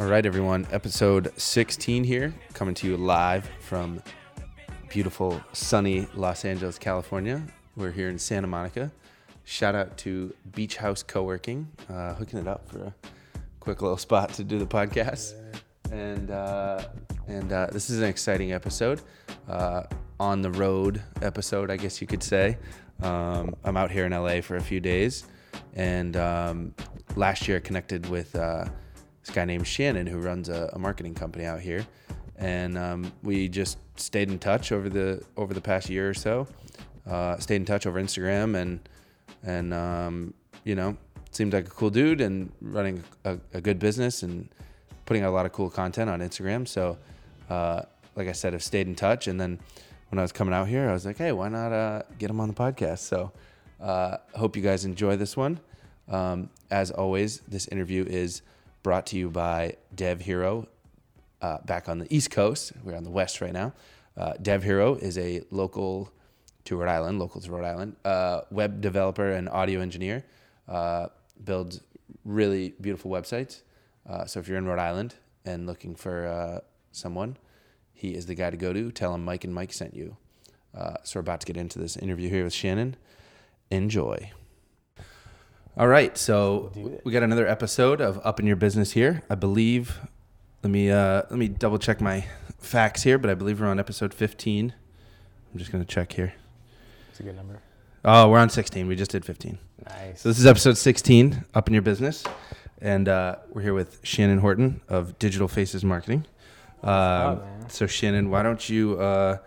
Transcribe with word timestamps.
All 0.00 0.06
right, 0.06 0.24
everyone. 0.24 0.64
Episode 0.70 1.32
16 1.36 2.04
here, 2.04 2.32
coming 2.54 2.72
to 2.76 2.86
you 2.86 2.96
live 2.96 3.50
from 3.58 4.00
beautiful, 4.88 5.42
sunny 5.52 6.06
Los 6.14 6.44
Angeles, 6.44 6.78
California. 6.78 7.42
We're 7.74 7.90
here 7.90 8.08
in 8.08 8.16
Santa 8.16 8.46
Monica. 8.46 8.92
Shout 9.42 9.74
out 9.74 9.98
to 9.98 10.32
Beach 10.54 10.76
House 10.76 11.02
Co-working, 11.02 11.66
uh, 11.90 12.14
hooking 12.14 12.38
it 12.38 12.46
up 12.46 12.68
for 12.68 12.78
a 12.84 12.94
quick 13.58 13.82
little 13.82 13.96
spot 13.96 14.32
to 14.34 14.44
do 14.44 14.60
the 14.60 14.66
podcast. 14.66 15.34
And 15.90 16.30
uh, 16.30 16.84
and 17.26 17.52
uh, 17.52 17.66
this 17.72 17.90
is 17.90 17.98
an 17.98 18.08
exciting 18.08 18.52
episode, 18.52 19.00
uh, 19.48 19.82
on 20.20 20.42
the 20.42 20.52
road 20.52 21.02
episode, 21.22 21.72
I 21.72 21.76
guess 21.76 22.00
you 22.00 22.06
could 22.06 22.22
say. 22.22 22.56
Um, 23.02 23.56
I'm 23.64 23.76
out 23.76 23.90
here 23.90 24.06
in 24.06 24.12
LA 24.12 24.42
for 24.42 24.54
a 24.54 24.62
few 24.62 24.78
days, 24.78 25.24
and 25.74 26.16
um, 26.16 26.74
last 27.16 27.48
year 27.48 27.56
I 27.56 27.60
connected 27.60 28.08
with 28.08 28.36
uh, 28.36 28.66
this 29.28 29.34
guy 29.34 29.44
named 29.44 29.66
Shannon 29.66 30.06
who 30.06 30.18
runs 30.18 30.48
a, 30.48 30.70
a 30.72 30.78
marketing 30.78 31.14
company 31.14 31.44
out 31.44 31.60
here, 31.60 31.86
and 32.36 32.78
um, 32.78 33.12
we 33.22 33.46
just 33.46 33.76
stayed 33.96 34.30
in 34.30 34.38
touch 34.38 34.72
over 34.72 34.88
the 34.88 35.22
over 35.36 35.52
the 35.52 35.60
past 35.60 35.90
year 35.90 36.08
or 36.08 36.14
so. 36.14 36.46
Uh, 37.06 37.36
stayed 37.36 37.56
in 37.56 37.66
touch 37.66 37.86
over 37.86 38.00
Instagram 38.00 38.56
and 38.56 38.88
and 39.42 39.74
um, 39.74 40.32
you 40.64 40.74
know 40.74 40.96
seemed 41.30 41.52
like 41.52 41.66
a 41.66 41.70
cool 41.70 41.90
dude 41.90 42.22
and 42.22 42.50
running 42.62 43.04
a, 43.26 43.36
a, 43.52 43.60
good 43.60 43.78
business 43.78 44.22
and 44.22 44.48
putting 45.04 45.22
out 45.22 45.28
a 45.28 45.30
lot 45.30 45.44
of 45.44 45.52
cool 45.52 45.68
content 45.68 46.08
on 46.08 46.20
Instagram. 46.20 46.66
So, 46.66 46.96
uh, 47.50 47.82
like 48.16 48.28
I 48.28 48.32
said, 48.32 48.54
I've 48.54 48.62
stayed 48.62 48.86
in 48.86 48.94
touch. 48.94 49.28
And 49.28 49.38
then 49.38 49.60
when 50.08 50.18
I 50.18 50.22
was 50.22 50.32
coming 50.32 50.54
out 50.54 50.68
here, 50.68 50.88
I 50.88 50.92
was 50.94 51.04
like, 51.04 51.18
hey, 51.18 51.32
why 51.32 51.50
not 51.50 51.70
uh, 51.70 52.02
get 52.18 52.30
him 52.30 52.40
on 52.40 52.48
the 52.48 52.54
podcast? 52.54 53.00
So, 53.00 53.30
uh, 53.78 54.16
hope 54.34 54.56
you 54.56 54.62
guys 54.62 54.86
enjoy 54.86 55.16
this 55.16 55.36
one. 55.36 55.60
Um, 56.08 56.48
as 56.70 56.90
always, 56.90 57.40
this 57.40 57.68
interview 57.68 58.06
is 58.08 58.40
brought 58.88 59.04
to 59.04 59.18
you 59.18 59.28
by 59.28 59.76
Dev 59.94 60.22
Hero. 60.22 60.66
Uh, 61.42 61.58
back 61.66 61.90
on 61.90 61.98
the 61.98 62.06
East 62.08 62.30
Coast, 62.30 62.72
we're 62.82 62.96
on 62.96 63.04
the 63.04 63.10
West 63.10 63.42
right 63.42 63.52
now. 63.52 63.74
Uh, 64.16 64.32
Dev 64.40 64.62
Hero 64.62 64.94
is 64.94 65.18
a 65.18 65.42
local 65.50 66.10
to 66.64 66.74
Rhode 66.74 66.88
Island, 66.88 67.18
local 67.18 67.38
to 67.42 67.50
Rhode 67.50 67.66
Island, 67.66 67.96
uh, 68.06 68.40
web 68.50 68.80
developer 68.80 69.30
and 69.30 69.46
audio 69.50 69.82
engineer. 69.82 70.24
Uh, 70.66 71.08
builds 71.44 71.82
really 72.24 72.72
beautiful 72.80 73.10
websites. 73.10 73.60
Uh, 74.08 74.24
so 74.24 74.40
if 74.40 74.48
you're 74.48 74.56
in 74.56 74.64
Rhode 74.64 74.78
Island 74.78 75.16
and 75.44 75.66
looking 75.66 75.94
for 75.94 76.26
uh, 76.26 76.60
someone, 76.90 77.36
he 77.92 78.14
is 78.14 78.24
the 78.24 78.34
guy 78.34 78.48
to 78.48 78.56
go 78.56 78.72
to. 78.72 78.90
Tell 78.90 79.14
him 79.14 79.22
Mike 79.22 79.44
and 79.44 79.54
Mike 79.54 79.74
sent 79.74 79.92
you. 79.92 80.16
So 81.04 81.18
we're 81.18 81.20
about 81.20 81.40
to 81.40 81.46
get 81.46 81.58
into 81.58 81.78
this 81.78 81.98
interview 81.98 82.30
here 82.30 82.44
with 82.44 82.54
Shannon. 82.54 82.96
Enjoy. 83.70 84.32
All 85.78 85.86
right, 85.86 86.18
so 86.18 86.72
we 87.04 87.12
got 87.12 87.22
another 87.22 87.46
episode 87.46 88.00
of 88.00 88.20
Up 88.26 88.40
in 88.40 88.46
Your 88.46 88.56
Business 88.56 88.92
here. 88.92 89.22
I 89.30 89.36
believe. 89.36 90.00
Let 90.64 90.70
me 90.70 90.90
uh, 90.90 91.22
let 91.30 91.38
me 91.38 91.46
double 91.46 91.78
check 91.78 92.00
my 92.00 92.26
facts 92.58 93.04
here, 93.04 93.16
but 93.16 93.30
I 93.30 93.34
believe 93.34 93.60
we're 93.60 93.68
on 93.68 93.78
episode 93.78 94.12
15. 94.12 94.74
I'm 95.52 95.58
just 95.58 95.70
gonna 95.70 95.84
check 95.84 96.12
here. 96.12 96.34
It's 97.10 97.20
a 97.20 97.22
good 97.22 97.36
number. 97.36 97.60
Oh, 98.04 98.28
we're 98.28 98.40
on 98.40 98.50
16. 98.50 98.88
We 98.88 98.96
just 98.96 99.12
did 99.12 99.24
15. 99.24 99.56
Nice. 99.88 100.20
So 100.20 100.28
this 100.28 100.38
is 100.40 100.46
episode 100.46 100.76
16, 100.76 101.44
Up 101.54 101.68
in 101.68 101.74
Your 101.74 101.82
Business, 101.82 102.24
and 102.80 103.08
uh, 103.08 103.36
we're 103.50 103.62
here 103.62 103.74
with 103.74 104.00
Shannon 104.02 104.38
Horton 104.38 104.80
of 104.88 105.16
Digital 105.20 105.46
Faces 105.46 105.84
Marketing. 105.84 106.26
Um, 106.82 107.38
man? 107.38 107.70
so 107.70 107.86
Shannon, 107.86 108.30
why 108.30 108.42
don't 108.42 108.68
you 108.68 108.98
uh, 109.00 109.38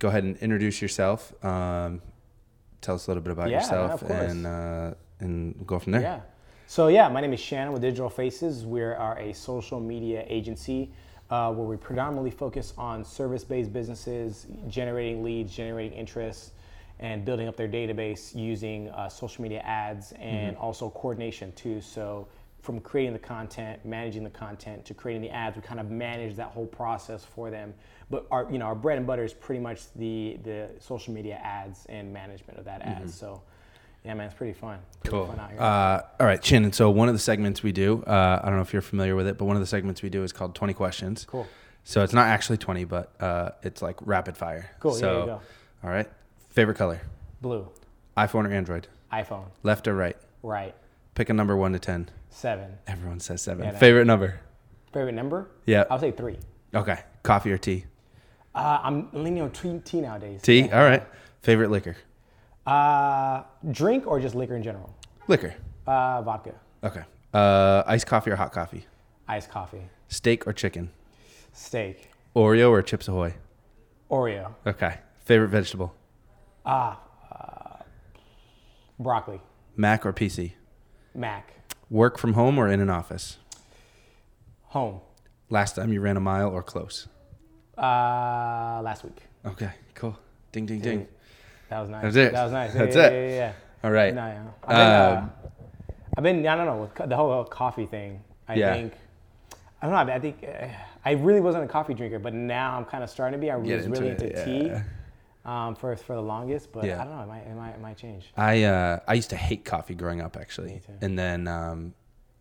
go 0.00 0.08
ahead 0.08 0.24
and 0.24 0.36
introduce 0.38 0.82
yourself? 0.82 1.32
Um, 1.44 2.02
tell 2.80 2.96
us 2.96 3.06
a 3.06 3.10
little 3.10 3.22
bit 3.22 3.32
about 3.32 3.50
Yeah, 3.50 3.60
yourself, 3.60 4.02
of 4.02 4.10
and 4.10 4.46
uh, 4.46 4.94
and 5.24 5.54
we'll 5.56 5.64
go 5.64 5.78
from 5.78 5.92
there. 5.92 6.02
Yeah. 6.02 6.20
So 6.66 6.88
yeah, 6.88 7.08
my 7.08 7.20
name 7.20 7.32
is 7.32 7.40
Shannon 7.40 7.72
with 7.72 7.82
Digital 7.82 8.08
Faces. 8.08 8.64
We 8.64 8.82
are 8.82 9.18
a 9.18 9.32
social 9.32 9.80
media 9.80 10.24
agency 10.28 10.92
uh, 11.30 11.52
where 11.52 11.66
we 11.66 11.76
predominantly 11.76 12.30
focus 12.30 12.72
on 12.78 13.04
service-based 13.04 13.72
businesses, 13.72 14.46
generating 14.68 15.22
leads, 15.22 15.54
generating 15.54 15.98
interest, 15.98 16.52
and 17.00 17.24
building 17.24 17.48
up 17.48 17.56
their 17.56 17.68
database 17.68 18.34
using 18.34 18.88
uh, 18.90 19.08
social 19.08 19.42
media 19.42 19.60
ads 19.60 20.12
and 20.12 20.56
also 20.56 20.88
coordination 20.90 21.52
too. 21.52 21.80
So 21.80 22.28
from 22.62 22.80
creating 22.80 23.12
the 23.12 23.18
content, 23.18 23.84
managing 23.84 24.24
the 24.24 24.30
content 24.30 24.84
to 24.86 24.94
creating 24.94 25.22
the 25.22 25.30
ads, 25.30 25.56
we 25.56 25.62
kind 25.62 25.80
of 25.80 25.90
manage 25.90 26.34
that 26.36 26.48
whole 26.48 26.66
process 26.66 27.24
for 27.24 27.50
them. 27.50 27.74
But 28.10 28.26
our, 28.30 28.48
you 28.50 28.58
know, 28.58 28.66
our 28.66 28.74
bread 28.74 28.96
and 28.96 29.06
butter 29.06 29.24
is 29.24 29.34
pretty 29.34 29.60
much 29.60 29.92
the 29.96 30.38
the 30.44 30.70
social 30.78 31.12
media 31.12 31.40
ads 31.42 31.84
and 31.86 32.12
management 32.12 32.58
of 32.58 32.64
that 32.64 32.80
ads. 32.82 33.14
So. 33.14 33.42
Yeah, 34.04 34.14
man, 34.14 34.26
it's 34.26 34.34
pretty 34.34 34.52
fun. 34.52 34.78
Pretty 35.02 35.16
Cool. 35.16 35.26
fun 35.26 35.38
out 35.40 35.50
here. 35.50 35.60
Uh, 35.60 36.02
all 36.20 36.26
right, 36.26 36.44
Shannon. 36.44 36.72
So 36.72 36.90
one 36.90 37.08
of 37.08 37.14
the 37.14 37.18
segments 37.18 37.62
we 37.62 37.72
do, 37.72 38.02
uh, 38.06 38.40
I 38.42 38.46
don't 38.46 38.56
know 38.56 38.62
if 38.62 38.72
you're 38.72 38.82
familiar 38.82 39.16
with 39.16 39.26
it, 39.26 39.38
but 39.38 39.46
one 39.46 39.56
of 39.56 39.60
the 39.62 39.66
segments 39.66 40.02
we 40.02 40.10
do 40.10 40.22
is 40.22 40.32
called 40.32 40.54
20 40.54 40.74
questions. 40.74 41.24
Cool. 41.28 41.46
So 41.84 42.02
it's 42.02 42.12
not 42.12 42.26
actually 42.26 42.58
20, 42.58 42.84
but 42.84 43.12
uh, 43.20 43.50
it's 43.62 43.80
like 43.82 43.96
rapid 44.02 44.36
fire. 44.36 44.70
Cool, 44.80 44.92
yeah, 44.94 44.98
So, 45.00 45.26
go. 45.26 45.40
all 45.82 45.90
right. 45.90 46.06
Favorite 46.50 46.76
color? 46.76 47.00
Blue. 47.40 47.68
iPhone 48.16 48.46
or 48.48 48.52
Android? 48.52 48.88
iPhone. 49.12 49.46
Left 49.62 49.86
or 49.88 49.94
right? 49.94 50.16
Right. 50.42 50.74
Pick 51.14 51.30
a 51.30 51.32
number 51.34 51.56
one 51.56 51.72
to 51.72 51.78
10. 51.78 52.10
Seven. 52.30 52.78
Everyone 52.86 53.20
says 53.20 53.40
seven. 53.42 53.64
Yeah, 53.64 53.78
Favorite 53.78 54.06
number? 54.06 54.40
Favorite 54.92 55.12
number? 55.12 55.48
Yeah. 55.66 55.84
I'll 55.90 55.98
say 56.00 56.10
three. 56.10 56.38
Okay. 56.74 56.98
Coffee 57.22 57.52
or 57.52 57.58
tea? 57.58 57.84
Uh, 58.54 58.80
I'm 58.82 59.08
leaning 59.12 59.42
on 59.42 59.50
tea, 59.50 59.80
tea 59.84 60.00
nowadays. 60.00 60.42
Tea. 60.42 60.62
Yeah. 60.62 60.78
All 60.80 60.84
right. 60.88 61.02
Favorite 61.42 61.70
liquor? 61.70 61.96
Uh, 62.66 63.42
drink 63.70 64.06
or 64.06 64.20
just 64.20 64.34
liquor 64.34 64.56
in 64.56 64.62
general? 64.62 64.94
Liquor. 65.28 65.54
Uh, 65.86 66.22
vodka. 66.22 66.54
Okay. 66.82 67.02
Uh, 67.32 67.82
iced 67.86 68.06
coffee 68.06 68.30
or 68.30 68.36
hot 68.36 68.52
coffee? 68.52 68.86
Iced 69.28 69.50
coffee. 69.50 69.82
Steak 70.08 70.46
or 70.46 70.52
chicken? 70.52 70.90
Steak. 71.52 72.10
Oreo 72.34 72.70
or 72.70 72.82
Chips 72.82 73.08
Ahoy? 73.08 73.34
Oreo. 74.10 74.54
Okay. 74.66 74.98
Favorite 75.24 75.48
vegetable? 75.48 75.94
Ah, 76.66 77.00
uh, 77.30 77.82
broccoli. 78.98 79.40
Mac 79.76 80.04
or 80.06 80.12
PC? 80.12 80.52
Mac. 81.14 81.52
Work 81.90 82.18
from 82.18 82.34
home 82.34 82.58
or 82.58 82.68
in 82.68 82.80
an 82.80 82.90
office? 82.90 83.38
Home. 84.68 85.00
Last 85.50 85.76
time 85.76 85.92
you 85.92 86.00
ran 86.00 86.16
a 86.16 86.20
mile 86.20 86.48
or 86.50 86.62
close? 86.62 87.08
Uh, 87.76 88.80
last 88.82 89.04
week. 89.04 89.18
Okay. 89.44 89.70
Cool. 89.94 90.16
Ding, 90.52 90.66
ding, 90.66 90.80
ding. 90.80 91.06
That 91.74 91.80
was 91.80 91.90
nice. 91.90 92.02
That's 92.04 92.16
it. 92.16 92.32
That 92.32 92.44
was 92.44 92.52
nice. 92.52 92.72
That's 92.72 92.94
yeah, 92.94 93.06
it. 93.08 93.12
Yeah, 93.12 93.28
yeah, 93.30 93.34
yeah. 93.34 93.52
All 93.82 93.90
right. 93.90 94.14
No, 94.14 94.26
yeah. 94.26 94.42
I've 94.62 94.68
been, 94.68 94.78
uh, 94.78 95.20
Um, 95.22 95.32
I've 96.16 96.22
been, 96.22 96.46
I 96.46 96.54
don't 96.54 96.66
know, 96.66 96.76
with 96.82 97.08
the 97.10 97.16
whole 97.16 97.42
coffee 97.46 97.86
thing. 97.86 98.22
I 98.46 98.54
Yeah. 98.54 98.74
think, 98.74 98.92
I 99.82 99.86
don't 99.90 100.06
know. 100.06 100.14
I 100.14 100.18
think 100.20 100.44
uh, 100.44 100.68
I 101.04 101.12
really 101.14 101.40
wasn't 101.40 101.64
a 101.64 101.66
coffee 101.66 101.94
drinker, 101.94 102.20
but 102.20 102.32
now 102.32 102.76
I'm 102.76 102.84
kind 102.84 103.02
of 103.02 103.10
starting 103.10 103.40
to 103.40 103.44
be. 103.44 103.50
I 103.50 103.56
was 103.56 103.68
into 103.68 103.90
really 104.00 104.10
it, 104.12 104.22
into 104.22 104.44
tea 104.44 104.72
um, 105.44 105.74
for 105.74 105.96
for 105.96 106.14
the 106.14 106.22
longest, 106.22 106.70
but 106.70 106.84
Yeah. 106.84 107.02
I 107.02 107.04
don't 107.06 107.16
know. 107.16 107.22
It 107.24 107.26
might, 107.26 107.38
it 107.50 107.56
might, 107.56 107.70
it 107.70 107.80
might 107.80 107.96
change. 107.96 108.30
I 108.36 108.62
uh, 108.62 109.00
I 109.08 109.14
used 109.14 109.30
to 109.30 109.36
hate 109.36 109.64
coffee 109.64 109.96
growing 109.96 110.20
up 110.20 110.36
actually, 110.36 110.74
Me 110.74 110.80
too. 110.86 110.92
and 111.00 111.18
then 111.18 111.48
um, 111.48 111.92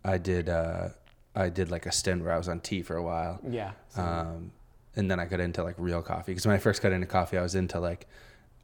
I 0.05 0.19
did 0.19 0.47
uh, 0.47 0.89
I 1.35 1.50
did 1.50 1.71
like 1.71 1.88
a 1.88 1.91
stint 1.91 2.23
where 2.23 2.33
I 2.33 2.38
was 2.38 2.47
on 2.50 2.59
tea 2.59 2.83
for 2.83 2.97
a 2.97 3.01
while, 3.03 3.39
Yeah. 3.50 3.71
um, 3.97 4.51
and 4.95 5.09
then 5.09 5.19
I 5.19 5.25
got 5.25 5.39
into 5.39 5.63
like 5.63 5.75
real 5.79 6.03
coffee 6.03 6.31
because 6.33 6.45
when 6.45 6.55
I 6.55 6.59
first 6.59 6.83
got 6.83 6.91
into 6.91 7.07
coffee, 7.07 7.39
I 7.39 7.41
was 7.41 7.55
into 7.55 7.79
like 7.79 8.05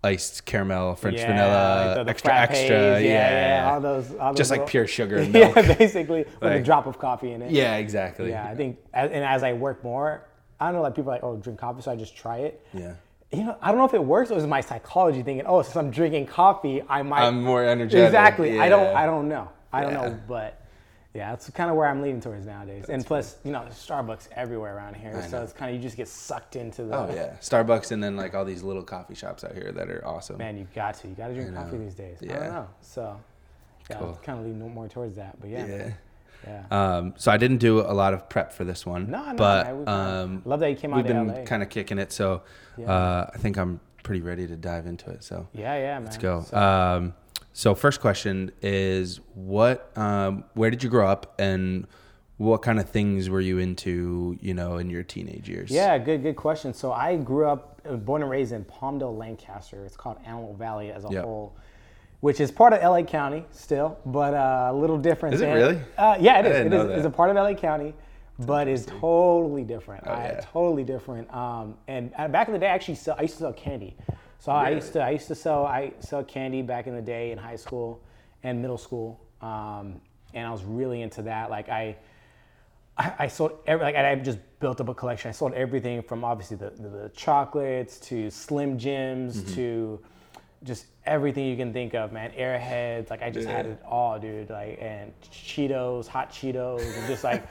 iced 0.03 0.45
caramel, 0.45 0.95
French 0.95 1.17
yeah, 1.17 1.27
vanilla, 1.27 1.85
like 1.87 1.95
the- 1.97 2.03
the 2.05 2.09
extra 2.11 2.31
frappes, 2.31 2.49
extra, 2.51 2.77
yeah, 2.77 2.97
yeah, 2.99 3.63
yeah, 3.63 3.71
all 3.71 3.81
those, 3.81 4.15
all 4.15 4.33
just 4.33 4.49
those 4.49 4.59
like 4.59 4.67
pure 4.67 4.87
sugar 4.87 5.17
and 5.19 5.33
milk. 5.33 5.55
yeah, 5.55 5.73
basically 5.77 6.25
with 6.41 6.53
a 6.53 6.59
drop 6.61 6.87
of 6.87 6.97
coffee 6.97 7.31
in 7.33 7.41
it. 7.41 7.51
yeah, 7.51 7.75
exactly. 7.77 8.29
Yeah, 8.29 8.47
I 8.47 8.55
think, 8.55 8.77
and 8.93 9.11
as 9.11 9.43
I 9.43 9.53
work 9.53 9.83
more, 9.83 10.23
I 10.59 10.65
don't 10.67 10.75
know, 10.75 10.81
like 10.81 10.95
people 10.95 11.11
are 11.11 11.15
like, 11.15 11.23
oh, 11.23 11.37
drink 11.37 11.59
coffee, 11.59 11.81
so 11.81 11.91
I 11.91 11.95
just 11.95 12.15
try 12.15 12.37
it. 12.39 12.61
yeah. 12.73 12.93
You 13.31 13.43
know, 13.43 13.55
I 13.61 13.67
don't 13.69 13.77
know 13.77 13.85
if 13.85 13.93
it 13.93 14.03
works 14.03 14.31
or 14.31 14.39
is 14.39 14.47
my 14.47 14.59
psychology 14.59 15.21
thinking, 15.21 15.45
oh, 15.45 15.61
since 15.61 15.75
I'm 15.75 15.91
drinking 15.91 16.25
coffee, 16.25 16.81
I 16.89 17.03
might. 17.03 17.21
I'm 17.27 17.43
more 17.43 17.63
energetic. 17.63 18.07
Exactly. 18.07 18.59
I 18.59 18.69
don't. 18.69 18.87
I 18.95 19.05
don't 19.05 19.29
know. 19.29 19.47
I 19.71 19.81
don't 19.81 19.93
know, 19.93 20.19
but 20.27 20.58
yeah, 21.19 21.31
that's 21.31 21.49
kind 21.49 21.69
of 21.69 21.75
where 21.75 21.85
I'm 21.85 22.01
leaning 22.01 22.21
towards 22.21 22.45
nowadays. 22.45 22.85
and 22.87 23.05
plus, 23.05 23.35
you 23.43 23.51
know, 23.51 23.63
there's 23.63 23.75
Starbucks 23.75 24.29
everywhere 24.37 24.77
around 24.77 24.95
here, 24.95 25.21
I 25.21 25.27
so 25.27 25.43
it's 25.43 25.51
kind 25.51 25.69
of 25.69 25.75
you 25.75 25.81
just 25.81 25.97
get 25.97 26.07
sucked 26.07 26.55
into 26.55 26.85
the. 26.85 26.95
Oh 26.95 27.13
yeah, 27.13 27.35
Starbucks 27.41 27.91
and 27.91 28.01
then 28.01 28.15
like 28.15 28.33
all 28.33 28.45
these 28.45 28.63
little 28.63 28.83
coffee 28.83 29.15
shops 29.15 29.43
out 29.43 29.53
here 29.53 29.73
that 29.73 29.89
are 29.89 30.05
awesome. 30.07 30.37
Man, 30.37 30.57
you 30.57 30.65
got 30.73 30.95
to. 30.99 31.09
You 31.09 31.15
got 31.15 31.27
to 31.27 31.33
drink 31.33 31.53
coffee 31.53 31.77
these 31.77 31.93
days. 31.93 32.19
I 32.23 32.25
don't 32.25 32.43
know. 32.53 32.67
So, 32.81 33.19
yeah, 33.89 33.97
Cool. 33.97 34.19
Kind 34.23 34.39
of 34.39 34.45
leaning 34.45 34.73
more 34.73 34.87
towards 34.87 35.17
that. 35.17 35.39
But 35.41 35.49
yeah, 35.49 35.65
Yeah. 35.65 35.91
yeah. 36.47 36.63
Um, 36.97 37.13
so 37.17 37.31
I 37.31 37.37
didn't 37.37 37.57
do 37.57 37.81
a 37.81 37.91
lot 37.93 38.13
of 38.13 38.29
prep 38.29 38.53
for 38.53 38.63
this 38.63 38.85
one. 38.85 39.11
No, 39.11 39.25
no, 39.25 39.33
but 39.35 39.67
man, 39.67 39.87
um, 39.89 40.41
love 40.45 40.61
that 40.61 40.69
you 40.69 40.77
came 40.77 40.93
out 40.93 40.97
we've 40.97 41.07
been 41.07 41.45
kind 41.45 41.61
of 41.61 41.67
kicking 41.69 41.99
it, 41.99 42.13
so 42.13 42.43
Yeah. 42.77 42.89
uh, 42.89 43.29
I 43.33 43.37
think 43.39 43.57
I'm 43.57 43.81
pretty 44.03 44.21
ready 44.21 44.47
to 44.47 44.55
dive 44.55 44.85
into 44.85 45.09
it. 45.09 45.21
So 45.25 45.47
yeah, 45.53 45.75
yeah, 45.75 45.93
man. 45.95 46.05
let's 46.05 46.17
go. 46.17 46.43
So, 46.43 46.57
Um, 46.57 47.13
so 47.59 47.75
first 47.75 47.99
question 47.99 48.53
is, 48.61 49.19
what? 49.33 49.91
Um, 49.97 50.45
where 50.53 50.69
did 50.69 50.81
you 50.81 50.89
grow 50.89 51.05
up, 51.05 51.35
and 51.39 51.85
what 52.37 52.61
kind 52.61 52.79
of 52.79 52.89
things 52.89 53.29
were 53.29 53.41
you 53.41 53.57
into? 53.57 54.37
You 54.39 54.53
know, 54.53 54.77
in 54.77 54.89
your 54.89 55.03
teenage 55.03 55.49
years. 55.49 55.69
Yeah, 55.69 55.97
good, 55.97 56.23
good 56.23 56.37
question. 56.37 56.73
So 56.73 56.93
I 56.93 57.17
grew 57.17 57.49
up, 57.49 57.81
uh, 57.85 57.97
born 57.97 58.21
and 58.21 58.31
raised 58.31 58.53
in 58.53 58.63
Palmdale, 58.63 59.17
Lancaster. 59.17 59.83
It's 59.85 59.97
called 59.97 60.19
Antelope 60.25 60.57
Valley 60.57 60.89
as 60.89 61.03
a 61.03 61.09
Yep. 61.09 61.25
whole, 61.25 61.53
which 62.21 62.39
is 62.39 62.49
part 62.49 62.71
of 62.71 62.81
LA 62.81 63.03
County 63.03 63.43
still, 63.51 63.97
but 64.05 64.33
uh, 64.33 64.69
a 64.71 64.73
little 64.73 64.97
different. 64.97 65.35
Is 65.35 65.41
it 65.41 65.47
than- 65.47 65.55
really? 65.55 65.81
Uh, 65.97 66.15
yeah, 66.17 66.39
it 66.39 66.45
I 66.45 66.49
is. 66.49 66.65
It 66.67 66.73
is. 66.73 66.89
It's 66.99 67.05
a 67.07 67.09
part 67.09 67.29
of 67.29 67.35
LA 67.35 67.55
County. 67.55 67.93
but 68.39 68.69
it's 68.69 68.85
totally 68.85 69.65
different. 69.65 70.05
Oh, 70.07 70.13
I, 70.13 70.23
yeah. 70.27 70.39
Totally 70.53 70.85
different. 70.85 71.29
Um, 71.33 71.75
and 71.89 72.13
uh, 72.17 72.29
back 72.29 72.47
in 72.47 72.53
the 72.53 72.59
day, 72.59 72.67
I 72.67 72.73
actually 72.73 72.95
sell, 72.95 73.17
I 73.19 73.23
used 73.23 73.33
to 73.33 73.39
sell 73.41 73.51
candy. 73.51 73.97
So 74.39 74.51
I 74.51 74.69
used 74.69 74.93
to 74.93 75.01
I 75.03 75.11
used 75.11 75.27
to 75.27 75.35
sell 75.35 75.65
I 75.65 75.93
sell 75.99 76.23
candy 76.23 76.61
back 76.61 76.87
in 76.87 76.95
the 76.95 77.01
day 77.01 77.31
in 77.31 77.37
high 77.37 77.57
school 77.57 78.01
and 78.43 78.61
middle 78.61 78.77
school, 78.77 79.19
um, 79.41 79.99
and 80.33 80.47
I 80.47 80.51
was 80.51 80.63
really 80.63 81.01
into 81.01 81.21
that. 81.23 81.49
Like 81.49 81.69
I. 81.69 81.97
I 82.97 83.13
I 83.19 83.27
sold 83.27 83.51
every 83.65 83.85
like 83.85 83.95
I 83.95 84.15
just 84.15 84.39
built 84.59 84.81
up 84.81 84.89
a 84.89 84.93
collection. 84.93 85.29
I 85.29 85.31
sold 85.31 85.53
everything 85.53 86.01
from 86.01 86.25
obviously 86.25 86.57
the, 86.57 86.71
the, 86.71 86.89
the 86.89 87.09
chocolates 87.15 87.97
to 88.09 88.29
Slim 88.29 88.77
Jims 88.77 89.41
Mm-hmm. 89.41 89.55
to 89.55 89.99
just 90.63 90.87
everything 91.05 91.45
you 91.45 91.55
can 91.55 91.71
think 91.71 91.93
of, 91.93 92.11
man. 92.11 92.31
Airheads, 92.31 93.09
like 93.09 93.21
I 93.21 93.29
just 93.29 93.47
had 93.47 93.65
it 93.65 93.81
all, 93.87 94.19
dude. 94.19 94.49
Like 94.49 94.77
and 94.81 95.13
Cheetos, 95.21 96.07
hot 96.07 96.29
Cheetos, 96.31 96.81
and 96.81 97.07
just 97.07 97.23
like, 97.23 97.43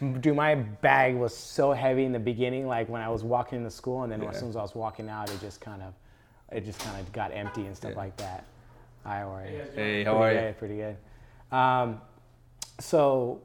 dude, 0.20 0.34
my 0.36 0.54
bag 0.54 1.14
was 1.16 1.36
so 1.36 1.72
heavy 1.72 2.04
in 2.04 2.12
the 2.12 2.18
beginning. 2.18 2.66
Like 2.66 2.88
when 2.88 3.02
I 3.02 3.08
was 3.10 3.22
walking 3.22 3.58
into 3.58 3.70
school, 3.70 4.04
and 4.04 4.12
then 4.12 4.22
as 4.22 4.38
soon 4.38 4.48
as 4.48 4.56
I 4.56 4.62
was 4.62 4.74
walking 4.74 5.08
out, 5.10 5.30
it 5.30 5.38
just 5.40 5.60
kind 5.60 5.82
of, 5.82 5.92
it 6.52 6.64
just 6.64 6.78
kind 6.80 7.00
of 7.00 7.12
got 7.12 7.32
empty 7.32 7.66
and 7.66 7.76
stuff 7.76 7.92
Yeah. 7.92 7.98
like 7.98 8.16
that. 8.18 8.44
Hi, 9.04 9.20
how 9.20 9.34
are 9.34 9.46
you? 9.46 9.60
Hey, 9.74 10.04
how 10.04 10.16
pretty 10.16 10.24
are 10.24 10.32
you? 10.32 10.40
good, 10.48 10.58
Pretty 10.58 10.76
good. 10.76 10.96
Um, 11.52 12.00
so, 12.80 13.40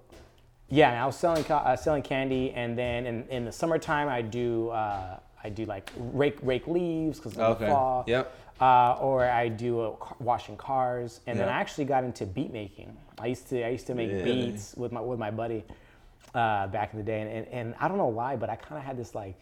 yeah, 0.69 1.03
I 1.03 1.05
was 1.05 1.15
selling 1.17 1.45
uh, 1.51 1.75
selling 1.75 2.01
candy, 2.03 2.51
and 2.51 2.77
then 2.77 3.05
in, 3.05 3.27
in 3.29 3.45
the 3.45 3.51
summertime, 3.51 4.07
I 4.07 4.21
do 4.21 4.69
uh, 4.69 5.19
I 5.43 5.49
do 5.49 5.65
like 5.65 5.91
rake 5.97 6.37
rake 6.41 6.67
leaves 6.67 7.17
because 7.19 7.35
in 7.35 7.41
Okay. 7.41 7.65
the 7.65 7.71
fall. 7.71 8.03
Yep. 8.07 8.35
Uh, 8.61 8.97
or 8.99 9.23
I 9.23 9.47
do 9.47 9.81
a 9.81 9.95
washing 10.19 10.57
cars, 10.57 11.21
and 11.27 11.39
then 11.39 11.47
I 11.47 11.53
actually 11.53 11.85
got 11.85 12.03
into 12.03 12.25
beat 12.25 12.51
making. 12.51 12.95
I 13.17 13.27
used 13.27 13.47
to 13.49 13.63
I 13.65 13.69
used 13.69 13.87
to 13.87 13.95
make 13.95 14.11
Really? 14.11 14.51
beats 14.51 14.73
with 14.75 14.91
my 14.91 14.99
with 14.99 15.17
my 15.17 15.31
buddy 15.31 15.63
uh, 16.35 16.67
back 16.67 16.91
in 16.93 16.99
the 16.99 17.05
day, 17.05 17.21
and, 17.21 17.29
and, 17.31 17.47
and 17.47 17.75
I 17.79 17.87
don't 17.87 17.97
know 17.97 18.07
why, 18.07 18.35
but 18.35 18.49
I 18.49 18.55
kind 18.57 18.77
of 18.77 18.83
had 18.83 18.97
this 18.97 19.15
like 19.15 19.35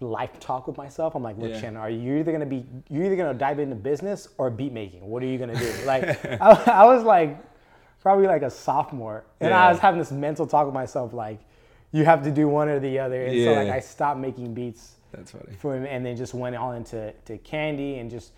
life 0.00 0.38
talk 0.40 0.66
with 0.66 0.76
myself. 0.76 1.14
I'm 1.14 1.22
like, 1.22 1.38
look, 1.38 1.50
Yeah. 1.50 1.60
Shannon, 1.60 1.76
are 1.76 1.90
you 1.90 2.16
either 2.18 2.32
gonna 2.32 2.46
be 2.46 2.64
you're 2.88 3.04
either 3.04 3.16
gonna 3.16 3.34
dive 3.34 3.58
into 3.58 3.74
business 3.76 4.28
or 4.38 4.50
beat 4.50 4.72
making? 4.72 5.06
What 5.08 5.22
are 5.22 5.26
you 5.26 5.38
gonna 5.38 5.58
do? 5.58 5.72
Like, 5.86 6.24
I, 6.40 6.62
I 6.66 6.84
was 6.84 7.02
like 7.04 7.38
probably 8.00 8.26
like 8.26 8.42
a 8.42 8.50
sophomore, 8.50 9.24
and 9.40 9.50
Yeah. 9.50 9.66
I 9.66 9.70
was 9.70 9.78
having 9.80 9.98
this 9.98 10.12
mental 10.12 10.46
talk 10.46 10.66
with 10.66 10.74
myself, 10.74 11.12
like, 11.12 11.40
you 11.92 12.04
have 12.04 12.22
to 12.24 12.30
do 12.30 12.46
one 12.48 12.68
or 12.68 12.78
the 12.80 12.98
other. 12.98 13.24
And 13.26 13.44
so 13.44 13.52
like 13.54 13.68
I 13.70 13.80
stopped 13.80 14.20
making 14.20 14.54
beats 14.54 14.96
That's 15.10 15.30
funny. 15.32 15.54
for 15.58 15.76
him, 15.76 15.84
and 15.86 16.04
then 16.04 16.16
just 16.16 16.34
went 16.34 16.54
all 16.56 16.72
into 16.72 17.12
to 17.26 17.38
candy 17.38 17.98
and 17.98 18.10
just 18.10 18.32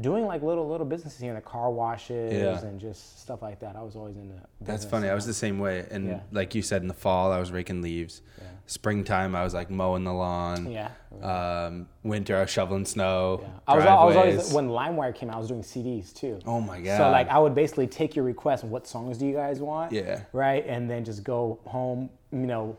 doing 0.00 0.26
like 0.26 0.42
little 0.42 0.68
little 0.68 0.86
businesses 0.86 1.20
here, 1.20 1.34
the 1.34 1.40
car 1.40 1.70
washes 1.70 2.32
Yeah. 2.32 2.60
and 2.66 2.80
just 2.80 3.20
stuff 3.20 3.42
like 3.42 3.60
that. 3.60 3.76
I 3.76 3.82
was 3.82 3.94
always 3.96 4.16
into. 4.16 4.34
That. 4.34 4.46
That's 4.60 4.84
funny. 4.84 5.08
I 5.08 5.14
was 5.14 5.26
the 5.26 5.34
same 5.34 5.58
way. 5.58 5.86
And 5.90 6.06
Yeah. 6.08 6.20
like 6.32 6.54
you 6.54 6.62
said, 6.62 6.82
in 6.82 6.88
the 6.88 6.94
fall, 6.94 7.30
I 7.32 7.38
was 7.38 7.52
raking 7.52 7.82
leaves. 7.82 8.22
Yeah. 8.38 8.44
Springtime, 8.66 9.34
I 9.34 9.44
was 9.44 9.52
like 9.54 9.70
mowing 9.70 10.04
the 10.04 10.12
lawn. 10.12 10.70
Yeah. 10.70 10.90
Um, 11.22 11.88
winter, 12.02 12.36
I 12.36 12.40
was 12.42 12.50
shoveling 12.50 12.84
snow. 12.86 13.40
Yeah. 13.42 13.48
I 13.68 13.76
was, 13.76 13.84
I 13.84 14.04
was 14.04 14.16
always 14.16 14.52
when 14.52 14.68
LimeWire 14.68 15.14
came 15.14 15.28
out, 15.30 15.36
I 15.36 15.38
was 15.38 15.48
doing 15.48 15.62
CDs 15.62 16.12
too. 16.12 16.38
Oh 16.46 16.60
my 16.60 16.80
god. 16.80 16.96
So 16.96 17.10
like 17.10 17.28
I 17.28 17.38
would 17.38 17.54
basically 17.54 17.86
take 17.86 18.16
your 18.16 18.24
request, 18.24 18.64
what 18.64 18.86
songs 18.86 19.18
do 19.18 19.26
you 19.26 19.34
guys 19.34 19.60
want? 19.60 19.92
Yeah. 19.92 20.22
Right, 20.32 20.64
and 20.66 20.88
then 20.88 21.04
just 21.04 21.22
go 21.22 21.58
home, 21.66 22.08
you 22.32 22.46
know, 22.46 22.76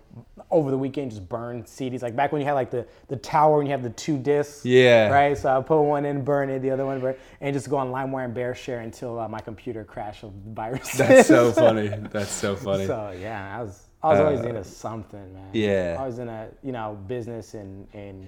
over 0.49 0.71
the 0.71 0.77
weekend 0.77 1.11
just 1.11 1.29
burn 1.29 1.63
CDs. 1.63 2.01
Like 2.01 2.15
back 2.15 2.31
when 2.31 2.41
you 2.41 2.47
had 2.47 2.53
like 2.53 2.71
the 2.71 2.87
the 3.07 3.15
tower 3.17 3.59
and 3.59 3.67
you 3.67 3.71
have 3.71 3.83
the 3.83 3.91
two 3.91 4.17
discs. 4.17 4.65
Yeah. 4.65 5.09
Right. 5.09 5.37
So 5.37 5.55
I 5.55 5.61
put 5.61 5.81
one 5.81 6.05
in, 6.05 6.23
burn 6.23 6.49
it, 6.49 6.59
the 6.59 6.71
other 6.71 6.85
one, 6.85 6.99
burn, 6.99 7.15
and 7.39 7.53
just 7.53 7.69
go 7.69 7.77
on 7.77 7.89
LimeWire 7.91 8.25
and 8.25 8.33
Bear 8.33 8.55
Share 8.55 8.79
until 8.79 9.19
uh, 9.19 9.27
my 9.27 9.39
computer 9.39 9.83
crashed 9.83 10.23
of 10.23 10.31
viruses. 10.33 10.97
That's 10.97 11.27
so 11.27 11.51
funny. 11.63 11.87
That's 12.11 12.31
so 12.31 12.55
funny. 12.55 12.87
So 12.87 13.15
yeah, 13.19 13.57
I 13.57 13.61
was 13.61 13.89
I 14.01 14.07
was 14.09 14.19
always 14.19 14.39
Uh, 14.41 14.49
into 14.49 14.63
something, 14.63 15.33
man. 15.33 15.49
yeah. 15.53 15.97
I 15.99 16.05
was 16.05 16.19
in 16.19 16.27
a 16.29 16.49
you 16.63 16.71
know 16.71 16.97
business 17.07 17.53
and 17.53 17.87
and 17.93 18.27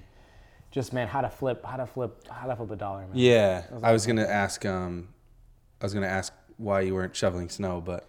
just 0.72 0.94
man 0.94 1.08
how 1.08 1.22
to 1.22 1.30
flip 1.30 1.66
how 1.66 1.78
to 1.78 1.86
flip 1.88 2.28
how 2.30 2.48
to 2.48 2.56
flip 2.56 2.70
a 2.72 2.76
dollar, 2.76 3.00
man. 3.02 3.10
yeah. 3.14 3.64
I 3.82 3.92
was 3.92 4.06
gonna 4.06 4.26
ask. 4.26 4.66
Um, 4.66 5.08
I 5.82 5.86
was 5.86 5.94
gonna 5.94 6.08
ask 6.08 6.32
why 6.58 6.82
you 6.82 6.94
weren't 6.94 7.16
shoveling 7.16 7.50
snow, 7.50 7.82
but 7.82 8.08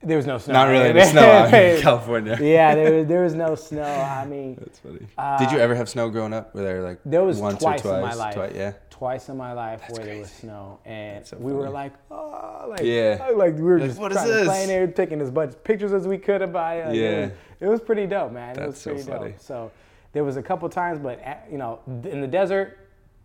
There 0.00 0.16
was 0.16 0.26
no 0.26 0.38
snow. 0.38 0.52
not 0.52 0.68
really 0.68 0.90
any 0.90 1.04
snow 1.04 1.22
out 1.22 1.50
here 1.50 1.74
in 1.74 1.82
California. 1.88 2.38
yeah, 2.40 2.74
there 2.76 2.92
was, 2.94 3.06
there 3.08 3.22
was 3.24 3.34
no 3.34 3.54
snow. 3.68 3.82
I 3.82 4.24
mean, 4.26 4.54
That's 4.60 4.78
funny. 4.78 5.00
Did 5.40 5.50
you 5.50 5.58
ever 5.58 5.74
have 5.74 5.88
snow 5.88 6.08
growing 6.08 6.32
up? 6.32 6.54
Were 6.54 6.62
there 6.62 6.82
like 6.82 6.98
Uh, 6.98 7.00
there 7.06 7.24
was 7.24 7.38
once 7.40 7.60
twice, 7.60 7.80
or 7.80 7.82
twice? 7.82 7.96
in 7.96 8.02
my 8.02 8.14
life. 8.14 8.34
Twice, 8.34 8.52
yeah. 8.54 8.72
Twice 8.90 9.28
in 9.28 9.36
my 9.36 9.52
life 9.52 9.82
where 9.90 10.04
there 10.04 10.18
was 10.20 10.30
snow, 10.30 10.78
and 10.84 11.26
so 11.26 11.36
we 11.36 11.52
were 11.52 11.68
like, 11.68 11.92
oh, 12.12 12.66
like, 12.68 12.80
Yeah. 12.82 13.28
like 13.34 13.54
we 13.56 13.62
were 13.62 13.78
Like, 13.80 13.88
just 13.90 13.98
trying 14.00 14.12
to 14.14 14.44
play 14.44 14.62
in 14.62 14.68
there, 14.68 14.86
taking 14.86 15.20
as 15.20 15.30
much 15.32 15.54
pictures 15.64 15.92
as 15.92 16.06
we 16.06 16.16
could 16.18 16.42
about 16.42 16.76
it. 16.76 16.86
Like, 16.86 16.96
Yeah. 16.96 17.02
it 17.08 17.20
was, 17.22 17.30
it 17.60 17.66
was 17.68 17.80
pretty 17.80 18.06
dope, 18.06 18.30
man. 18.32 18.50
it 18.52 18.54
That's 18.60 18.66
was 18.68 18.78
so 18.80 18.90
pretty 18.92 19.04
funny. 19.10 19.30
dope. 19.32 19.40
So 19.40 19.70
there 20.12 20.22
was 20.24 20.36
a 20.36 20.42
couple 20.42 20.68
times, 20.68 20.98
but 21.00 21.20
at, 21.20 21.46
you 21.50 21.58
know, 21.58 21.80
in 21.86 22.20
the 22.20 22.26
desert, 22.28 22.78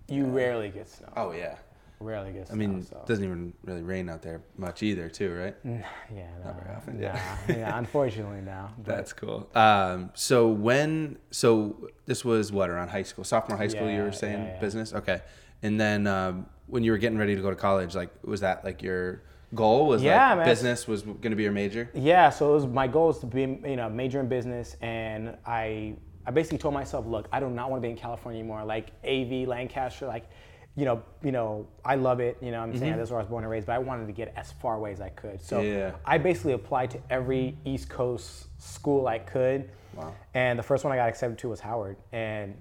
you 0.07 0.25
rarely 0.25 0.69
get 0.69 0.89
snow. 0.89 1.09
Oh 1.15 1.31
yeah. 1.31 1.55
Rarely 2.03 2.33
get. 2.33 2.49
I 2.51 2.55
mean, 2.55 2.83
so. 2.83 2.97
it 2.97 3.07
doesn't 3.07 3.23
even 3.23 3.53
really 3.63 3.81
rain 3.81 4.09
out 4.09 4.21
there 4.21 4.41
much 4.57 4.83
either, 4.83 5.09
too, 5.09 5.33
right? 5.33 5.55
yeah, 5.63 6.29
no, 6.43 6.53
very 6.53 6.75
often, 6.75 6.99
nah, 6.99 7.07
yeah. 7.07 7.37
yeah, 7.47 7.77
unfortunately 7.77 8.41
now. 8.41 8.73
That's 8.83 9.13
cool. 9.13 9.49
Um, 9.55 10.11
so 10.13 10.47
when, 10.47 11.17
so 11.31 11.89
this 12.05 12.25
was 12.25 12.51
what 12.51 12.69
around 12.69 12.89
high 12.89 13.03
school, 13.03 13.23
sophomore 13.23 13.57
high 13.57 13.67
school, 13.67 13.89
you 13.89 14.01
were 14.01 14.11
saying 14.11 14.39
yeah, 14.39 14.53
yeah. 14.53 14.59
business, 14.59 14.93
okay. 14.93 15.21
And 15.61 15.79
then 15.79 16.07
um, 16.07 16.45
when 16.67 16.83
you 16.83 16.91
were 16.91 16.97
getting 16.97 17.17
ready 17.17 17.35
to 17.35 17.41
go 17.41 17.49
to 17.49 17.55
college, 17.55 17.95
like 17.95 18.09
was 18.23 18.41
that 18.41 18.63
like 18.65 18.83
your 18.83 19.23
goal? 19.55 19.87
Was 19.87 20.01
Yeah, 20.01 20.29
like 20.29 20.37
man. 20.37 20.45
business 20.45 20.87
was 20.87 21.03
going 21.03 21.21
to 21.21 21.35
be 21.35 21.43
your 21.43 21.51
major? 21.51 21.89
Yeah, 21.93 22.29
so 22.29 22.51
it 22.51 22.53
was 22.55 22.67
my 22.67 22.87
goal 22.87 23.09
is 23.09 23.19
to 23.19 23.25
be 23.25 23.41
you 23.41 23.75
know 23.75 23.89
major 23.89 24.19
in 24.19 24.27
business, 24.27 24.75
and 24.81 25.37
I 25.45 25.95
I 26.25 26.31
basically 26.31 26.57
told 26.57 26.73
myself, 26.73 27.05
look, 27.05 27.27
I 27.31 27.39
do 27.39 27.49
not 27.49 27.69
want 27.69 27.81
to 27.81 27.87
be 27.87 27.91
in 27.91 27.97
California 27.97 28.39
anymore. 28.39 28.63
Like 28.63 28.91
AV, 29.03 29.47
Lancaster, 29.47 30.07
like 30.07 30.29
you 30.75 30.85
know 30.85 31.03
you 31.23 31.31
know 31.31 31.67
I 31.85 31.95
love 31.95 32.19
it. 32.19 32.37
You 32.41 32.51
know 32.51 32.61
I'm 32.61 32.75
saying 32.77 32.91
mm-hmm. 32.91 32.99
that's 32.99 33.11
where 33.11 33.19
I 33.19 33.23
was 33.23 33.29
born 33.29 33.43
and 33.43 33.51
raised, 33.51 33.67
but 33.67 33.73
I 33.73 33.79
wanted 33.79 34.07
to 34.07 34.13
get 34.13 34.33
as 34.35 34.51
far 34.53 34.75
away 34.75 34.91
as 34.91 35.01
I 35.01 35.09
could. 35.09 35.41
So 35.41 35.61
Yeah. 35.61 35.91
I 36.05 36.17
basically 36.17 36.53
applied 36.53 36.91
to 36.91 36.99
every 37.09 37.57
East 37.65 37.89
Coast 37.89 38.47
school 38.61 39.07
I 39.07 39.19
could. 39.19 39.69
Wow. 39.93 40.13
And 40.33 40.57
the 40.57 40.63
first 40.63 40.83
one 40.83 40.91
I 40.91 40.95
got 40.95 41.09
accepted 41.09 41.37
to 41.39 41.49
was 41.49 41.59
Howard, 41.59 41.97
and 42.11 42.55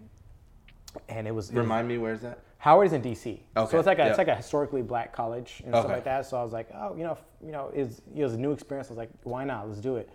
and 1.09 1.27
it 1.27 1.35
was, 1.35 1.49
it 1.49 1.55
was 1.55 1.63
Remind 1.63 1.89
me, 1.89 1.97
where's 1.97 2.21
that? 2.21 2.41
Howard 2.59 2.87
is 2.87 2.93
in 2.93 3.03
DC. 3.03 3.41
Okay, 3.57 3.71
So 3.71 3.79
it's 3.79 3.87
like 3.87 3.99
a 3.99 4.03
yeah. 4.03 4.09
it's 4.11 4.19
like 4.19 4.29
a 4.29 4.37
historically 4.37 4.83
black 4.83 5.13
college 5.13 5.63
and 5.65 5.75
stuff 5.75 5.89
like 5.89 6.05
that. 6.05 6.27
So 6.27 6.37
I 6.37 6.45
was 6.45 6.53
like, 6.53 6.69
oh, 6.75 6.95
you 6.95 7.03
know, 7.03 7.19
you 7.45 7.51
know, 7.51 7.73
is 7.75 8.03
it 8.15 8.23
was 8.23 8.35
a 8.35 8.39
new 8.39 8.53
experience. 8.53 8.89
I 8.89 8.91
was 8.91 8.99
like, 8.99 9.11
why 9.25 9.43
not? 9.45 9.69
Let's 9.69 9.81
do 9.81 9.97
it. 9.97 10.09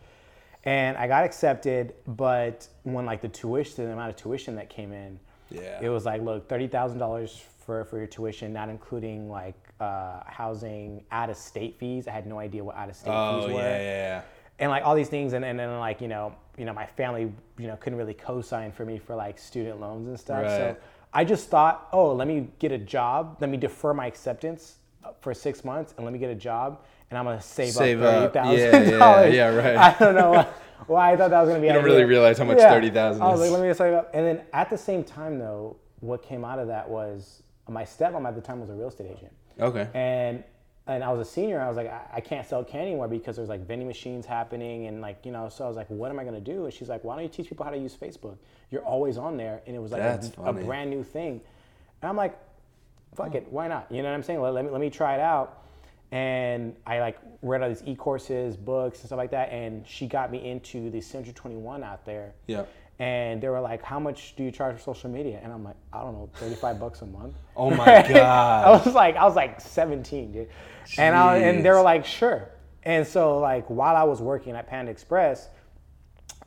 And 0.63 0.95
I 0.97 1.07
got 1.07 1.25
accepted, 1.25 1.95
but 2.07 2.67
when 2.83 3.05
like 3.05 3.21
the 3.21 3.27
tuition, 3.27 3.85
the 3.85 3.91
amount 3.91 4.11
of 4.11 4.15
tuition 4.15 4.55
that 4.55 4.69
came 4.69 4.93
in, 4.93 5.19
Yeah. 5.49 5.79
it 5.81 5.89
was 5.89 6.05
like, 6.05 6.21
look, 6.21 6.47
thirty 6.47 6.67
thousand 6.67 6.99
dollars 6.99 7.43
for 7.67 7.83
for 7.85 7.97
your 7.97 8.07
tuition, 8.07 8.51
not 8.53 8.69
including 8.69 9.29
like 9.29 9.53
uh, 9.79 10.21
housing, 10.25 11.03
out 11.11 11.29
of 11.29 11.37
state 11.37 11.77
fees. 11.77 12.07
I 12.07 12.11
had 12.11 12.25
no 12.25 12.39
idea 12.39 12.63
what 12.63 12.75
out 12.77 12.89
of 12.89 12.95
state 12.95 13.11
Oh, 13.13 13.41
fees 13.45 13.53
were. 13.53 13.61
yeah, 13.61 13.77
yeah. 13.81 14.21
and 14.57 14.71
like 14.71 14.83
all 14.83 14.95
these 14.95 15.09
things 15.09 15.33
and, 15.33 15.45
and 15.45 15.59
then 15.59 15.77
like 15.77 16.01
you 16.01 16.07
know 16.07 16.33
you 16.57 16.65
know 16.65 16.73
my 16.73 16.87
family 16.87 17.31
you 17.59 17.67
know 17.67 17.75
couldn't 17.75 17.99
really 17.99 18.15
co-sign 18.15 18.71
for 18.71 18.85
me 18.85 18.97
for 18.97 19.13
like 19.15 19.37
student 19.37 19.79
loans 19.79 20.07
and 20.07 20.19
stuff. 20.19 20.47
So 20.47 20.75
i 21.13 21.23
just 21.23 21.49
thought 21.49 21.87
oh 21.93 22.13
let 22.13 22.27
me 22.27 22.47
get 22.57 22.71
a 22.71 22.77
job. 22.77 23.37
Let 23.41 23.49
me 23.51 23.57
defer 23.57 23.93
my 23.93 24.07
acceptance 24.07 24.77
for 25.19 25.33
six 25.33 25.63
months 25.63 25.93
and 25.97 26.05
let 26.05 26.11
me 26.13 26.19
get 26.19 26.29
a 26.29 26.35
job 26.35 26.81
and 27.09 27.17
i'm 27.17 27.23
gonna 27.23 27.41
save, 27.41 27.71
Save 27.73 28.01
up. 28.01 28.33
Thirty 28.33 28.57
Yeah, 28.59 28.71
thousand 28.71 28.91
yeah, 28.91 28.99
dollars. 28.99 29.33
yeah, 29.35 29.55
right. 29.63 29.77
i 29.77 29.95
don't 29.99 30.15
know 30.15 30.31
why, 30.31 30.47
why 30.87 31.13
i 31.13 31.15
thought 31.17 31.29
that 31.29 31.39
was 31.39 31.47
gonna 31.49 31.61
be 31.61 31.67
You 31.67 31.73
don't 31.73 31.85
really 31.85 32.03
realize 32.03 32.37
how 32.37 32.43
much 32.43 32.57
Yeah. 32.57 32.73
30,000 32.73 33.21
i 33.21 33.27
was 33.29 33.39
like 33.39 33.51
let 33.51 33.61
me 33.61 33.73
save 33.73 33.93
up. 33.93 34.11
And 34.13 34.25
then 34.25 34.41
at 34.51 34.69
the 34.69 34.77
same 34.77 35.05
time 35.05 35.39
though 35.39 35.77
what 36.01 36.21
came 36.23 36.43
out 36.43 36.59
of 36.59 36.67
that 36.67 36.89
was 36.89 37.41
my 37.69 37.83
stepmom 37.83 38.27
at 38.27 38.35
the 38.35 38.41
time 38.41 38.59
was 38.59 38.69
a 38.69 38.73
real 38.73 38.87
estate 38.87 39.11
agent 39.15 39.31
Okay. 39.59 39.87
and 39.93 40.43
and 40.89 41.03
I 41.03 41.11
was 41.11 41.27
a 41.27 41.29
senior. 41.29 41.59
I 41.59 41.67
was 41.67 41.75
like, 41.75 41.91
I, 41.91 42.01
I 42.13 42.21
can't 42.21 42.47
sell 42.47 42.63
candy 42.63 42.91
anymore 42.91 43.09
because 43.09 43.35
there's 43.35 43.49
like 43.49 43.67
vending 43.67 43.89
machines 43.89 44.25
happening, 44.25 44.87
and 44.87 45.01
like 45.01 45.25
you 45.25 45.33
know. 45.33 45.49
So 45.49 45.65
I 45.65 45.67
was 45.67 45.75
like, 45.75 45.89
what 45.89 46.09
am 46.11 46.17
I 46.17 46.23
gonna 46.23 46.39
do? 46.39 46.63
And 46.63 46.73
she's 46.73 46.87
like, 46.87 47.03
why 47.03 47.15
don't 47.15 47.23
you 47.23 47.29
teach 47.29 47.49
people 47.49 47.65
how 47.65 47.71
to 47.71 47.77
use 47.77 47.93
Facebook? 47.93 48.37
You're 48.71 48.85
always 48.85 49.17
on 49.17 49.35
there, 49.35 49.61
and 49.67 49.75
it 49.75 49.79
was 49.79 49.91
like 49.91 50.01
a, 50.01 50.21
a 50.45 50.53
brand 50.53 50.89
new 50.89 51.03
thing. 51.03 51.41
And 52.01 52.09
I'm 52.09 52.15
like, 52.15 52.39
fuck 53.15 53.35
it, 53.35 53.47
why 53.51 53.67
not? 53.67 53.87
You 53.91 54.01
know 54.01 54.07
what 54.09 54.15
I'm 54.15 54.23
saying? 54.23 54.39
Let, 54.39 54.53
let 54.53 54.63
me 54.63 54.71
let 54.71 54.79
me 54.79 54.89
try 54.89 55.15
it 55.15 55.19
out. 55.19 55.61
And 56.11 56.73
I 56.85 57.01
like 57.01 57.17
read 57.41 57.61
all 57.61 57.67
these 57.67 57.83
e-courses, 57.85 58.55
books, 58.55 58.99
and 58.99 59.07
stuff 59.07 59.17
like 59.17 59.31
that. 59.31 59.51
And 59.51 59.85
she 59.85 60.07
got 60.07 60.31
me 60.31 60.49
into 60.49 60.89
the 60.89 61.01
Century 61.01 61.33
21 61.33 61.83
out 61.83 62.05
there. 62.05 62.31
Yeah. 62.47 62.63
And 62.99 63.41
they 63.41 63.49
were 63.49 63.59
like, 63.59 63.83
"How 63.83 63.99
much 63.99 64.35
do 64.35 64.43
you 64.43 64.51
charge 64.51 64.75
for 64.75 64.81
social 64.81 65.09
media?" 65.09 65.39
And 65.43 65.53
I'm 65.53 65.63
like, 65.63 65.75
"I 65.93 66.01
don't 66.01 66.13
know, 66.13 66.29
35 66.35 66.79
bucks 66.79 67.01
a 67.01 67.05
month." 67.05 67.35
Oh 67.55 67.69
my 67.69 67.85
I 68.05 68.13
God. 68.13 68.65
I 68.67 68.71
was 68.71 68.95
like, 68.95 69.15
I 69.15 69.25
was 69.25 69.35
like 69.35 69.61
17, 69.61 70.31
dude. 70.31 70.49
And 70.97 71.15
I, 71.15 71.37
and 71.37 71.63
they 71.63 71.69
were 71.69 71.81
like, 71.81 72.05
sure. 72.05 72.49
And 72.83 73.05
so 73.05 73.39
like 73.39 73.67
while 73.69 73.95
I 73.95 74.03
was 74.03 74.21
working 74.21 74.55
at 74.55 74.67
Panda 74.67 74.89
Express, 74.91 75.49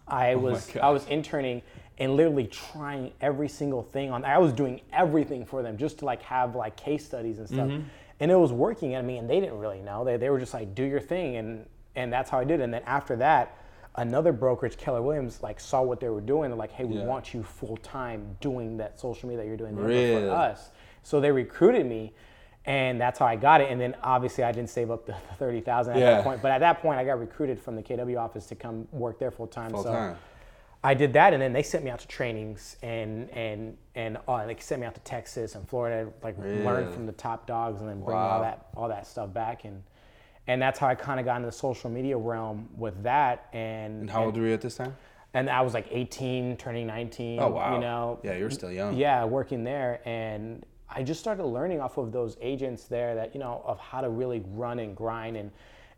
I 0.08 0.34
was 0.34 0.70
Oh 0.74 0.80
I 0.80 0.90
was 0.90 1.06
interning 1.06 1.62
and 1.98 2.16
literally 2.16 2.46
trying 2.46 3.12
every 3.20 3.48
single 3.48 3.82
thing 3.82 4.10
on. 4.10 4.24
I 4.24 4.38
was 4.38 4.52
doing 4.52 4.80
everything 4.92 5.44
for 5.44 5.62
them 5.62 5.76
just 5.76 5.98
to 5.98 6.04
like 6.06 6.22
have 6.22 6.56
like 6.56 6.76
case 6.76 7.04
studies 7.04 7.38
and 7.38 7.46
stuff. 7.46 7.68
Mm-hmm. 7.68 7.86
And 8.20 8.30
it 8.30 8.36
was 8.36 8.52
working. 8.52 8.96
I 8.96 9.02
mean, 9.02 9.18
and 9.18 9.30
they 9.30 9.38
didn't 9.38 9.58
really 9.58 9.80
know. 9.82 10.04
They 10.04 10.16
they 10.16 10.30
were 10.30 10.40
just 10.40 10.54
like, 10.54 10.74
do 10.74 10.82
your 10.82 11.00
thing, 11.00 11.36
and 11.36 11.66
and 11.94 12.12
that's 12.12 12.28
how 12.30 12.38
I 12.40 12.44
did. 12.44 12.60
it. 12.60 12.64
And 12.64 12.74
then 12.74 12.82
after 12.86 13.16
that. 13.16 13.56
Another 13.96 14.32
brokerage, 14.32 14.76
Keller 14.76 15.02
Williams, 15.02 15.42
like 15.42 15.60
saw 15.60 15.82
what 15.82 16.00
they 16.00 16.08
were 16.08 16.20
doing. 16.20 16.50
They're 16.50 16.58
like, 16.58 16.72
hey, 16.72 16.84
we 16.84 16.96
Yeah. 16.98 17.04
want 17.04 17.34
you 17.34 17.42
full 17.42 17.76
time 17.78 18.36
doing 18.40 18.76
that 18.78 18.98
social 19.00 19.28
media 19.28 19.42
that 19.42 19.48
you're 19.48 19.56
doing 19.56 19.76
Really? 19.76 20.28
for 20.28 20.34
us. 20.34 20.70
So 21.02 21.20
they 21.20 21.32
recruited 21.32 21.86
me. 21.86 22.12
And 22.66 23.00
that's 23.00 23.18
how 23.18 23.24
I 23.26 23.36
got 23.36 23.62
it. 23.62 23.70
And 23.70 23.80
then 23.80 23.96
obviously 24.02 24.44
I 24.44 24.52
didn't 24.52 24.68
save 24.68 24.90
up 24.90 25.06
the 25.06 25.14
thirty 25.38 25.62
thousand 25.62 25.94
at 25.94 26.00
Yeah. 26.00 26.14
that 26.16 26.24
point. 26.24 26.42
But 26.42 26.50
at 26.50 26.58
that 26.58 26.82
point, 26.82 26.98
I 26.98 27.04
got 27.04 27.18
recruited 27.18 27.58
from 27.58 27.74
the 27.74 27.82
KW 27.82 28.18
office 28.20 28.46
to 28.48 28.54
come 28.54 28.86
work 28.92 29.18
there 29.18 29.30
full 29.30 29.46
time. 29.46 29.70
Full 29.70 29.82
so 29.82 29.92
time. 29.92 30.16
I 30.84 30.92
did 30.94 31.14
that, 31.14 31.32
and 31.32 31.40
then 31.42 31.52
they 31.54 31.62
sent 31.62 31.84
me 31.84 31.90
out 31.90 32.00
to 32.00 32.06
trainings 32.08 32.76
and 32.82 33.30
and 33.30 33.78
and 33.94 34.18
uh, 34.28 34.44
they 34.46 34.56
sent 34.58 34.82
me 34.82 34.86
out 34.86 34.94
to 34.94 35.00
Texas 35.00 35.54
and 35.54 35.66
Florida, 35.68 36.10
like 36.22 36.36
learn 36.38 36.92
from 36.92 37.06
the 37.06 37.12
top 37.12 37.46
dogs, 37.46 37.80
and 37.80 37.88
then 37.88 38.02
bring 38.04 38.16
Wow. 38.18 38.28
all 38.28 38.40
that 38.42 38.66
all 38.76 38.88
that 38.88 39.06
stuff 39.06 39.32
back, 39.32 39.64
and 39.64 39.82
and 40.50 40.60
that's 40.60 40.80
how 40.80 40.88
I 40.88 40.96
kind 40.96 41.20
of 41.20 41.26
got 41.26 41.36
into 41.36 41.46
the 41.46 41.52
social 41.52 41.88
media 41.88 42.16
realm 42.18 42.68
with 42.76 43.00
that, 43.04 43.46
and 43.52 44.00
And 44.00 44.10
how 44.10 44.24
old 44.24 44.36
were 44.36 44.48
you 44.48 44.54
at 44.54 44.60
this 44.60 44.74
time? 44.76 44.96
and 45.32 45.48
I 45.48 45.60
was 45.60 45.74
like 45.74 45.86
18, 45.92 46.56
turning 46.56 46.88
19. 46.88 47.38
Oh 47.40 47.50
wow. 47.50 47.74
You 47.74 47.80
know, 47.80 48.18
Yeah, 48.24 48.34
you're 48.36 48.50
still 48.50 48.72
young. 48.72 48.96
yeah, 48.96 49.24
working 49.24 49.62
there, 49.62 50.00
and 50.04 50.66
I 50.88 51.04
just 51.04 51.20
started 51.20 51.44
learning 51.44 51.80
off 51.80 51.98
of 51.98 52.10
those 52.10 52.36
agents 52.40 52.84
there 52.88 53.14
that 53.14 53.32
you 53.32 53.38
know 53.40 53.62
of 53.64 53.78
how 53.78 54.00
to 54.00 54.08
really 54.08 54.42
run 54.50 54.80
and 54.80 54.96
grind 54.96 55.36
and 55.36 55.52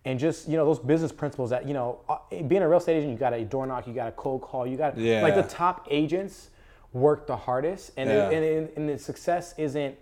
and 0.04 0.18
just 0.18 0.48
you 0.50 0.56
know 0.58 0.66
those 0.66 0.78
business 0.80 1.12
principles 1.12 1.48
that 1.48 1.66
you 1.66 1.72
know 1.72 2.00
uh, 2.10 2.18
being 2.46 2.60
a 2.60 2.68
real 2.68 2.76
estate 2.78 2.96
agent, 2.98 3.10
you 3.10 3.18
got 3.18 3.32
a 3.32 3.42
door 3.44 3.66
knock, 3.66 3.86
you 3.86 3.94
got 3.94 4.08
a 4.08 4.12
cold 4.12 4.42
call, 4.42 4.66
you 4.66 4.76
got 4.76 4.98
Yeah. 4.98 5.22
like 5.22 5.34
the 5.34 5.44
top 5.44 5.86
agents 5.90 6.50
work 6.92 7.26
the 7.26 7.36
hardest, 7.36 7.92
and 7.96 8.10
Yeah. 8.10 8.28
it, 8.28 8.34
and, 8.34 8.44
and, 8.44 8.68
and 8.76 8.88
the 8.90 8.98
success 8.98 9.54
isn't. 9.56 9.96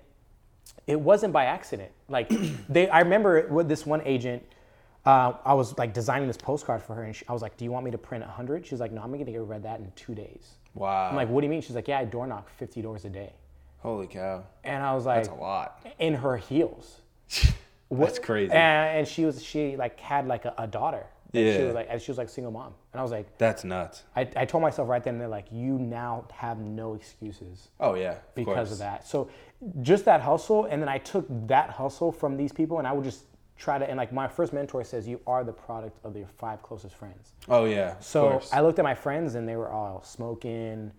It 0.90 1.00
wasn't 1.00 1.32
by 1.32 1.44
accident. 1.44 1.92
Like 2.08 2.30
they, 2.68 2.88
I 2.88 3.00
remember 3.00 3.46
with 3.48 3.68
this 3.68 3.86
one 3.86 4.02
agent. 4.04 4.42
Uh, 5.06 5.32
I 5.46 5.54
was 5.54 5.78
like 5.78 5.94
designing 5.94 6.26
this 6.26 6.36
postcard 6.36 6.82
for 6.82 6.94
her, 6.94 7.04
and 7.04 7.16
she, 7.16 7.24
I 7.26 7.32
was 7.32 7.40
like, 7.40 7.56
"Do 7.56 7.64
you 7.64 7.70
want 7.72 7.86
me 7.86 7.90
to 7.90 7.96
print 7.98 8.22
100?" 8.22 8.66
She's 8.66 8.80
like, 8.80 8.92
"No, 8.92 9.00
I'm 9.00 9.10
gonna 9.10 9.24
get 9.24 9.40
read 9.40 9.62
that 9.62 9.80
in 9.80 9.90
two 9.96 10.14
days." 10.14 10.56
Wow. 10.74 11.08
I'm 11.08 11.16
like, 11.16 11.30
"What 11.30 11.40
do 11.40 11.46
you 11.46 11.50
mean?" 11.50 11.62
She's 11.62 11.74
like, 11.74 11.88
"Yeah, 11.88 12.00
I 12.00 12.04
door 12.04 12.26
knock 12.26 12.50
50 12.50 12.82
doors 12.82 13.06
a 13.06 13.08
day." 13.08 13.32
Holy 13.80 14.06
cow. 14.06 14.44
And 14.62 14.82
I 14.82 14.94
was 14.94 15.06
like, 15.06 15.24
That's 15.24 15.28
a 15.28 15.40
lot. 15.40 15.86
in 15.98 16.14
her 16.14 16.36
heels. 16.36 17.00
That's 17.90 18.18
crazy. 18.18 18.52
And, 18.52 18.98
and 18.98 19.08
she 19.08 19.24
was 19.24 19.42
she 19.42 19.76
like 19.76 19.98
had 19.98 20.28
like 20.28 20.44
a, 20.44 20.54
a 20.58 20.66
daughter. 20.66 21.06
And 21.32 21.56
She 21.56 21.62
was 21.64 21.74
like 21.74 21.86
and 21.90 22.02
she 22.02 22.10
was 22.10 22.18
like 22.18 22.28
single 22.28 22.52
mom. 22.52 22.74
And 22.92 23.00
I 23.00 23.02
was 23.02 23.12
like, 23.12 23.38
That's 23.38 23.64
nuts. 23.64 24.04
I, 24.16 24.28
I 24.36 24.44
told 24.44 24.62
myself 24.62 24.88
right 24.88 25.02
then 25.02 25.14
and 25.14 25.20
there, 25.20 25.28
like, 25.28 25.46
you 25.52 25.78
now 25.78 26.26
have 26.32 26.58
no 26.58 26.94
excuses 26.94 27.68
Oh 27.78 27.94
yeah. 27.94 28.12
Of 28.12 28.34
because 28.34 28.54
course. 28.54 28.72
of 28.72 28.78
that. 28.78 29.06
So 29.06 29.30
just 29.82 30.04
that 30.06 30.20
hustle, 30.20 30.64
and 30.66 30.80
then 30.80 30.88
I 30.88 30.98
took 30.98 31.26
that 31.48 31.70
hustle 31.70 32.10
from 32.12 32.36
these 32.36 32.52
people, 32.52 32.78
and 32.78 32.86
I 32.86 32.92
would 32.92 33.04
just 33.04 33.24
try 33.58 33.78
to. 33.78 33.88
And 33.88 33.96
like 33.98 34.12
my 34.12 34.26
first 34.26 34.52
mentor 34.52 34.82
says, 34.84 35.06
you 35.06 35.20
are 35.26 35.44
the 35.44 35.52
product 35.52 35.98
of 36.04 36.16
your 36.16 36.28
five 36.38 36.62
closest 36.62 36.94
friends. 36.94 37.32
Oh 37.48 37.66
yeah. 37.66 37.94
So. 38.00 38.40
I 38.52 38.60
looked 38.62 38.78
at 38.78 38.84
my 38.84 38.94
friends, 38.94 39.34
and 39.34 39.46
they 39.48 39.56
were 39.56 39.70
all 39.70 40.02
smoking, 40.02 40.90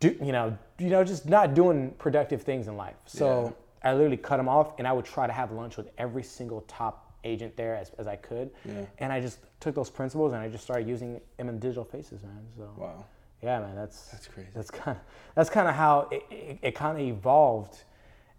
do, 0.00 0.16
you 0.22 0.32
know, 0.32 0.56
you 0.78 0.90
know, 0.90 1.04
just 1.04 1.28
not 1.28 1.54
doing 1.54 1.90
productive 1.98 2.42
things 2.42 2.68
in 2.68 2.76
life. 2.76 2.96
So 3.06 3.54
I 3.82 3.92
literally 3.94 4.16
cut 4.16 4.36
them 4.36 4.48
off, 4.48 4.78
and 4.78 4.86
I 4.86 4.92
would 4.92 5.04
try 5.04 5.26
to 5.26 5.32
have 5.32 5.50
lunch 5.52 5.76
with 5.76 5.90
every 5.98 6.22
single 6.22 6.62
top 6.62 7.11
agent 7.24 7.56
there 7.56 7.76
as, 7.76 7.90
as 7.98 8.06
I 8.06 8.16
could. 8.16 8.50
Yeah. 8.64 8.84
And 8.98 9.12
I 9.12 9.20
just 9.20 9.38
took 9.60 9.74
those 9.74 9.90
principles, 9.90 10.32
and 10.32 10.42
I 10.42 10.48
just 10.48 10.64
started 10.64 10.88
using 10.88 11.20
them 11.36 11.48
in 11.48 11.58
digital 11.58 11.84
faces, 11.84 12.22
man. 12.22 12.46
So 12.56 12.70
wow. 12.76 13.04
yeah, 13.42 13.60
man, 13.60 13.74
that's 13.76 14.08
That's 14.08 14.26
crazy. 14.28 14.48
That's 14.54 14.70
kind 14.70 14.96
of 14.96 15.02
that's 15.34 15.50
kind 15.50 15.68
of 15.68 15.74
how 15.74 16.08
it, 16.10 16.22
it, 16.30 16.58
it 16.62 16.74
kind 16.74 16.98
of 16.98 17.04
evolved, 17.06 17.84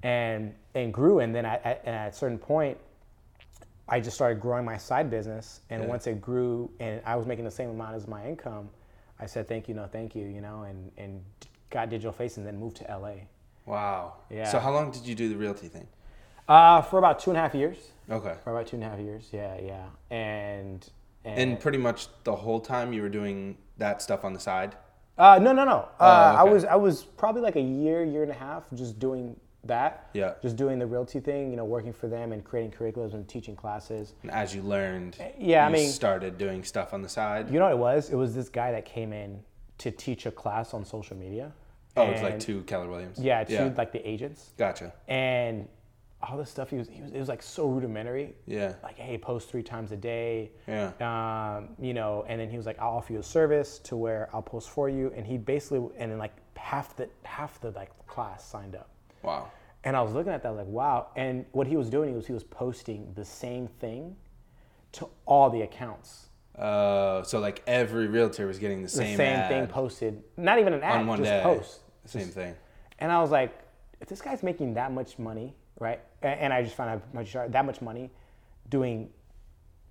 and 0.03 0.53
and 0.75 0.93
grew. 0.93 1.19
And 1.19 1.33
then 1.33 1.45
at, 1.45 1.65
at, 1.65 1.81
and 1.85 1.95
at 1.95 2.13
a 2.13 2.15
certain 2.15 2.37
point, 2.37 2.77
I 3.87 3.99
just 3.99 4.15
started 4.15 4.39
growing 4.41 4.65
my 4.65 4.77
side 4.77 5.09
business. 5.09 5.61
And 5.69 5.83
Yeah. 5.83 5.89
once 5.89 6.07
it 6.07 6.21
grew, 6.21 6.69
and 6.79 7.01
I 7.05 7.15
was 7.15 7.25
making 7.25 7.45
the 7.45 7.51
same 7.51 7.69
amount 7.69 7.95
as 7.95 8.07
my 8.07 8.25
income, 8.27 8.69
I 9.19 9.25
said 9.25 9.47
thank 9.47 9.67
you, 9.67 9.75
no 9.75 9.87
thank 9.87 10.15
you, 10.15 10.25
you 10.25 10.41
know, 10.41 10.63
and 10.63 10.91
and 10.97 11.23
got 11.69 11.89
digital 11.89 12.11
face, 12.13 12.37
and 12.37 12.45
then 12.45 12.57
moved 12.59 12.77
to 12.77 12.83
LA. 12.85 13.13
Wow. 13.65 14.15
Yeah. 14.29 14.51
So 14.51 14.59
how 14.59 14.71
long 14.71 14.91
did 14.91 15.03
you 15.05 15.15
do 15.15 15.29
the 15.29 15.35
realty 15.37 15.69
thing? 15.69 15.87
Uh, 16.47 16.81
for 16.81 16.99
about 16.99 17.19
two 17.19 17.31
and 17.31 17.37
a 17.37 17.41
half 17.41 17.55
years. 17.55 17.77
Okay. 18.09 18.35
For 18.43 18.51
about 18.51 18.67
two 18.67 18.75
and 18.75 18.83
a 18.83 18.89
half 18.89 18.99
years, 18.99 19.29
yeah, 19.31 19.57
yeah, 19.61 19.85
and 20.09 20.89
And 21.23 21.59
pretty 21.59 21.77
much 21.77 22.07
the 22.25 22.35
whole 22.35 22.59
time 22.59 22.91
you 22.91 23.01
were 23.01 23.09
doing 23.09 23.57
that 23.77 24.01
stuff 24.01 24.25
on 24.25 24.33
the 24.33 24.39
side. 24.39 24.75
Uh, 25.17 25.39
no, 25.41 25.53
no, 25.53 25.63
no. 25.63 25.87
Uh, 25.99 26.35
I 26.37 26.41
okay. 26.41 26.51
was 26.53 26.65
I 26.65 26.75
was 26.75 27.03
probably 27.03 27.41
like 27.41 27.55
a 27.55 27.61
year, 27.61 28.03
year 28.03 28.23
and 28.23 28.31
a 28.31 28.35
half 28.35 28.65
just 28.73 28.99
doing 28.99 29.39
that. 29.63 30.09
Yeah. 30.13 30.33
Just 30.41 30.57
doing 30.57 30.79
the 30.79 30.85
realty 30.85 31.21
thing, 31.21 31.49
you 31.49 31.55
know, 31.55 31.63
working 31.63 31.93
for 31.93 32.07
them 32.09 32.33
and 32.33 32.43
creating 32.43 32.71
curriculums 32.71 33.13
and 33.13 33.25
teaching 33.29 33.55
classes. 33.55 34.13
And 34.23 34.31
as 34.31 34.53
you 34.53 34.61
learned, 34.63 35.15
yeah, 35.37 35.65
I 35.65 35.69
mean- 35.69 35.89
started 35.89 36.37
doing 36.37 36.63
stuff 36.65 36.93
on 36.93 37.01
the 37.01 37.07
side. 37.09 37.49
You 37.49 37.59
know 37.59 37.65
what 37.65 37.73
it 37.73 37.77
was? 37.77 38.09
It 38.09 38.15
was 38.15 38.35
this 38.35 38.49
guy 38.49 38.71
that 38.73 38.83
came 38.85 39.13
in 39.13 39.39
to 39.77 39.91
teach 39.91 40.25
a 40.25 40.31
class 40.31 40.73
on 40.73 40.83
social 40.83 41.15
media. 41.15 41.53
oh, 41.95 42.07
it's 42.09 42.21
like 42.23 42.33
And- 42.33 42.41
to 42.41 42.63
Keller 42.63 42.89
Williams. 42.89 43.19
Yeah, 43.19 43.43
to 43.45 43.53
Yeah. 43.53 43.73
like 43.77 43.91
the 43.93 44.05
agents 44.05 44.51
Gotcha. 44.57 44.91
and 45.07 45.67
all 46.29 46.37
this 46.37 46.49
stuff. 46.49 46.69
He 46.69 46.77
was, 46.77 46.87
he 46.89 47.01
was 47.01 47.11
it 47.11 47.19
was 47.19 47.27
like 47.29 47.41
so 47.43 47.67
rudimentary. 47.67 48.33
Yeah. 48.45 48.73
Like, 48.83 48.97
hey, 48.97 49.17
post 49.17 49.49
three 49.49 49.63
times 49.63 49.91
a 49.91 49.95
day. 49.97 50.51
Yeah. 50.67 50.91
um, 51.57 51.69
you 51.79 51.93
know, 51.93 52.25
and 52.27 52.39
then 52.39 52.49
he 52.49 52.57
was 52.57 52.65
like, 52.65 52.79
I'll 52.79 52.91
offer 52.97 53.13
you 53.13 53.19
a 53.19 53.23
service 53.23 53.79
to 53.79 53.95
where 53.97 54.29
I'll 54.33 54.41
post 54.41 54.69
for 54.69 54.89
you, 54.89 55.11
and 55.15 55.25
he 55.25 55.37
basically, 55.37 55.79
and 55.97 56.11
then 56.11 56.17
like 56.19 56.33
half 56.55 56.95
the 56.95 57.09
half 57.23 57.59
the 57.61 57.71
like 57.71 57.91
class 58.07 58.45
signed 58.45 58.75
up, 58.75 58.89
Wow. 59.21 59.51
and 59.83 59.97
I 59.97 60.01
was 60.01 60.13
looking 60.13 60.31
at 60.31 60.41
that 60.43 60.55
like, 60.55 60.67
wow, 60.67 61.07
and 61.15 61.45
what 61.51 61.67
he 61.67 61.75
was 61.77 61.89
doing 61.89 62.09
he 62.09 62.15
was 62.15 62.25
he 62.27 62.33
was 62.33 62.43
posting 62.43 63.11
the 63.15 63.25
same 63.25 63.67
thing 63.67 64.15
to 64.93 65.09
all 65.25 65.49
the 65.49 65.61
accounts, 65.63 66.27
Uh, 66.57 67.23
so 67.23 67.39
like 67.39 67.63
every 67.67 68.07
realtor 68.07 68.47
was 68.47 68.59
getting 68.59 68.81
the 68.83 68.87
same 68.87 69.17
the 69.17 69.23
same, 69.25 69.47
thing 69.49 69.67
posted, 69.67 70.23
not 70.37 70.59
even 70.59 70.71
an 70.73 70.83
ad, 70.83 70.99
on 71.01 71.07
one 71.07 71.17
just 71.17 71.29
day. 71.29 71.41
post, 71.43 71.81
Same 72.05 72.27
thing. 72.27 72.55
and 72.99 73.11
I 73.11 73.19
was 73.19 73.31
like, 73.31 73.51
if 73.99 74.07
this 74.07 74.21
guy's 74.21 74.43
making 74.43 74.75
that 74.75 74.91
much 74.93 75.17
money, 75.19 75.53
right, 75.83 75.99
and 76.21 76.51
I 76.53 76.63
just 76.63 76.75
found 76.75 76.89
out 76.89 77.01
much 77.13 77.33
that 77.33 77.65
much 77.65 77.81
money 77.81 78.09
doing 78.69 79.09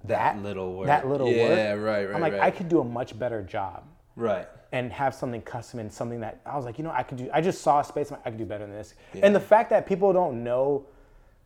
That, 0.04 0.34
that 0.36 0.42
little 0.42 0.74
work. 0.76 0.86
that 0.86 1.06
little 1.06 1.26
work, 1.28 1.36
Yeah, 1.36 1.72
right, 1.74 2.04
right, 2.06 2.14
I'm 2.14 2.20
like, 2.20 2.32
right. 2.32 2.42
I 2.42 2.50
could 2.50 2.68
do 2.68 2.80
a 2.80 2.84
much 2.84 3.16
better 3.18 3.42
job. 3.42 3.84
Right. 4.14 4.46
and 4.72 4.92
have 4.92 5.14
something 5.14 5.40
custom 5.42 5.80
and 5.80 5.90
something 5.90 6.20
that 6.20 6.40
I 6.46 6.54
was 6.56 6.64
like, 6.66 6.76
you 6.78 6.84
know, 6.84 6.90
I 6.90 7.02
could 7.02 7.16
do. 7.18 7.30
I 7.32 7.40
just 7.40 7.60
saw 7.62 7.80
a 7.80 7.84
space. 7.84 8.10
Like, 8.10 8.20
I 8.26 8.30
could 8.30 8.38
do 8.38 8.44
better 8.46 8.66
than 8.66 8.74
this. 8.74 8.94
And 9.22 9.34
the 9.34 9.40
fact 9.40 9.68
that 9.70 9.86
people 9.86 10.12
don't 10.14 10.42
know 10.44 10.86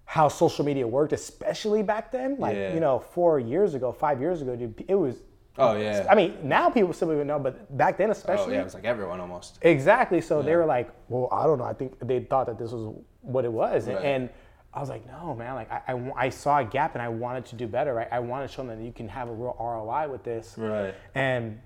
how 0.04 0.26
social 0.28 0.64
media 0.64 0.86
worked, 0.86 1.12
especially 1.12 1.82
back 1.82 2.10
then, 2.12 2.38
like 2.38 2.56
Yeah. 2.56 2.72
you 2.74 2.80
know, 2.80 2.98
four 3.00 3.38
years 3.40 3.74
ago, 3.74 3.90
five 3.92 4.20
years 4.20 4.42
ago, 4.42 4.54
dude, 4.56 4.84
it 4.88 4.94
was. 4.94 5.16
Oh 5.58 5.76
yeah. 5.76 6.06
I 6.10 6.14
mean, 6.14 6.36
now 6.42 6.70
people 6.70 6.92
still 6.92 7.12
even 7.12 7.26
know, 7.26 7.38
but 7.38 7.76
back 7.76 7.96
then, 7.98 8.10
especially. 8.10 8.54
oh 8.54 8.56
yeah, 8.56 8.60
it 8.60 8.64
was 8.64 8.74
like 8.74 8.84
everyone 8.84 9.20
almost. 9.20 9.58
exactly. 9.62 10.20
So 10.20 10.42
they 10.42 10.54
were 10.56 10.66
like, 10.66 10.90
well, 11.08 11.28
I 11.32 11.44
don't 11.44 11.58
know. 11.58 11.64
I 11.64 11.72
think 11.72 11.96
they 12.06 12.20
thought 12.20 12.46
that 12.46 12.58
this 12.58 12.72
was 12.72 12.94
what 13.20 13.44
it 13.44 13.52
was, 13.52 13.88
Right. 13.88 14.04
and. 14.04 14.30
I 14.74 14.80
was 14.80 14.90
like, 14.90 15.06
no, 15.06 15.34
man. 15.34 15.54
Like, 15.54 15.72
I, 15.72 15.80
I, 15.88 16.12
I 16.26 16.28
saw 16.28 16.58
a 16.58 16.64
gap 16.64 16.92
and 16.96 17.00
I 17.00 17.08
wanted 17.08 17.46
to 17.46 17.56
do 17.56 17.66
better. 17.66 17.94
Right? 17.94 18.08
I 18.12 18.18
wanted 18.18 18.48
to 18.48 18.52
show 18.52 18.62
them 18.62 18.78
that 18.78 18.84
you 18.84 18.92
can 18.92 19.08
have 19.08 19.26
a 19.30 19.32
real 19.32 19.56
ROI 19.58 20.06
with 20.10 20.22
this. 20.22 20.52
Right. 20.58 20.94
And 21.14 21.58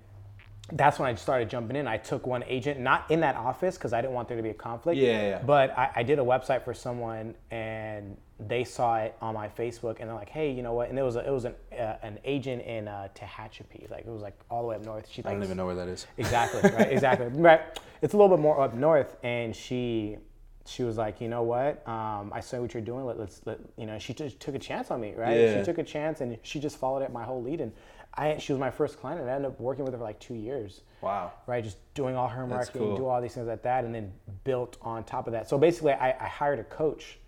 that's 0.73 1.01
when 1.01 1.11
I 1.11 1.17
started 1.17 1.51
jumping 1.51 1.75
in. 1.75 1.89
I 1.89 1.97
took 1.97 2.25
one 2.25 2.45
agent, 2.45 2.79
not 2.79 3.11
in 3.11 3.19
that 3.21 3.35
office 3.35 3.77
because 3.77 3.93
I 3.93 4.01
didn't 4.01 4.15
want 4.15 4.29
there 4.29 4.37
to 4.37 4.43
be 4.45 4.51
a 4.51 4.55
conflict. 4.55 4.97
Yeah, 4.97 5.11
yeah, 5.11 5.29
yeah. 5.29 5.43
But 5.43 5.77
I, 5.77 5.91
I 5.97 6.03
did 6.05 6.21
a 6.21 6.23
website 6.23 6.63
for 6.65 6.73
someone, 6.73 7.35
and 7.51 8.17
they 8.49 8.65
saw 8.65 8.97
it 8.97 9.17
on 9.21 9.35
my 9.35 9.49
Facebook, 9.49 10.01
and 10.01 10.09
they're 10.09 10.17
like, 10.17 10.29
"Hey, 10.29 10.51
you 10.51 10.63
know 10.63 10.73
what?" 10.73 10.89
And 10.89 10.99
it 10.99 11.03
was 11.03 11.17
a, 11.17 11.27
it 11.27 11.31
was 11.31 11.45
an 11.45 11.55
uh, 11.73 11.97
an 12.03 12.19
agent 12.25 12.63
in 12.63 12.89
uh, 12.89 13.09
Tehachapi, 13.15 13.91
like 13.91 14.01
it 14.07 14.11
was 14.11 14.23
like 14.23 14.39
all 14.51 14.63
the 14.63 14.69
way 14.69 14.77
up 14.77 14.85
north. 14.85 15.09
She 15.11 15.25
I 15.25 15.33
don't 15.33 15.43
even 15.43 15.57
know 15.57 15.67
where 15.67 15.75
that 15.75 15.89
is. 15.89 16.07
Exactly. 16.17 16.61
Right. 16.71 16.91
Exactly. 17.01 17.27
Right. 17.29 17.61
It's 18.03 18.15
a 18.15 18.17
little 18.17 18.35
bit 18.35 18.43
more 18.43 18.61
up 18.61 18.75
north, 18.75 19.17
and 19.23 19.55
she 19.55 20.19
she 20.67 20.83
was 20.83 20.97
like, 20.97 21.21
you 21.21 21.29
know 21.29 21.43
what? 21.43 21.87
Um, 21.89 22.33
I 22.35 22.41
saw 22.41 22.61
what 22.61 22.75
you're 22.75 22.83
doing. 22.83 23.05
Let, 23.05 23.19
let's 23.19 23.41
let 23.45 23.59
you 23.77 23.87
know. 23.87 23.99
She 23.99 24.15
just 24.15 24.41
took 24.41 24.55
a 24.55 24.59
chance 24.59 24.91
on 24.91 25.01
me, 25.01 25.15
right? 25.17 25.37
Yeah. 25.37 25.59
She 25.59 25.65
took 25.65 25.79
a 25.79 25.83
chance, 25.83 26.21
and 26.21 26.39
she 26.43 26.61
just 26.61 26.77
followed 26.77 27.03
it 27.03 27.13
my 27.13 27.25
whole 27.25 27.43
lead, 27.43 27.61
and 27.61 27.73
I 28.15 28.39
she 28.39 28.53
was 28.53 28.61
my 28.61 28.71
first 28.71 28.99
client, 28.99 29.21
and 29.21 29.31
I 29.31 29.35
ended 29.35 29.51
up 29.53 29.61
working 29.61 29.85
with 29.85 29.95
her 29.95 29.99
for 29.99 30.05
like 30.05 30.21
two 30.21 30.35
years. 30.35 30.83
Wow. 31.01 31.33
Right, 31.47 31.63
just 31.63 31.79
doing 31.95 32.17
all 32.17 32.29
her 32.29 32.47
marketing, 32.47 32.83
cool. 32.83 32.97
do 32.97 33.07
all 33.07 33.21
these 33.21 33.35
things 33.35 33.47
like 33.47 33.63
that, 33.63 33.85
and 33.85 33.95
then 33.95 34.13
built 34.45 34.77
on 34.83 35.05
top 35.05 35.27
of 35.27 35.33
that. 35.33 35.49
So 35.49 35.59
basically, 35.59 35.93
I, 35.93 36.11
I 36.21 36.29
hired 36.29 36.59
a 36.59 36.65
coach 36.65 37.19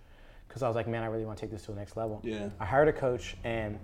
because 0.52 0.62
I 0.62 0.68
was 0.68 0.76
like, 0.76 0.86
man, 0.86 1.02
I 1.02 1.06
really 1.06 1.24
want 1.24 1.38
to 1.38 1.40
take 1.46 1.50
this 1.50 1.62
to 1.62 1.72
the 1.72 1.78
next 1.78 1.96
level. 1.96 2.20
Yeah. 2.22 2.50
I 2.60 2.66
hired 2.66 2.86
a 2.86 2.92
coach, 2.92 3.38
and 3.42 3.78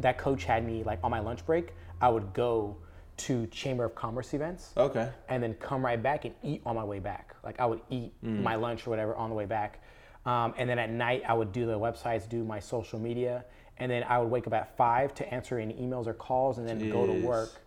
that 0.00 0.16
coach 0.16 0.44
had 0.44 0.64
me 0.66 0.82
like 0.84 0.98
on 1.04 1.10
my 1.10 1.20
lunch 1.20 1.44
break. 1.44 1.74
I 2.00 2.08
would 2.08 2.32
go 2.32 2.78
to 3.18 3.46
Chamber 3.48 3.84
of 3.84 3.94
Commerce 3.94 4.32
events 4.32 4.72
Okay. 4.74 5.10
and 5.28 5.42
then 5.42 5.52
come 5.54 5.84
right 5.84 6.02
back 6.02 6.24
and 6.24 6.34
eat 6.42 6.62
on 6.64 6.76
my 6.76 6.82
way 6.84 6.98
back. 6.98 7.36
Like 7.44 7.60
I 7.60 7.66
would 7.66 7.82
eat 7.90 8.10
Mm. 8.24 8.42
my 8.42 8.54
lunch 8.54 8.86
or 8.86 8.90
whatever 8.90 9.14
on 9.14 9.28
the 9.28 9.36
way 9.36 9.44
back. 9.44 9.80
Um, 10.24 10.54
and 10.56 10.68
then 10.68 10.78
at 10.78 10.88
night, 10.88 11.24
I 11.28 11.34
would 11.34 11.52
do 11.52 11.66
the 11.66 11.78
websites, 11.78 12.26
do 12.26 12.42
my 12.42 12.58
social 12.58 12.98
media, 12.98 13.44
and 13.76 13.92
then 13.92 14.02
I 14.04 14.18
would 14.18 14.30
wake 14.30 14.46
up 14.46 14.54
at 14.54 14.74
five 14.78 15.12
to 15.16 15.34
answer 15.34 15.58
any 15.58 15.74
emails 15.74 16.06
or 16.06 16.14
calls, 16.14 16.56
and 16.56 16.66
then 16.66 16.88
go 16.90 17.04
to 17.06 17.12
work. 17.12 17.60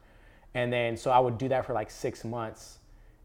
And 0.56 0.74
then 0.74 0.98
so 0.98 1.12
I 1.12 1.20
would 1.20 1.38
do 1.38 1.48
that 1.50 1.64
for 1.68 1.74
like 1.74 1.92
six 1.92 2.26
months 2.26 2.80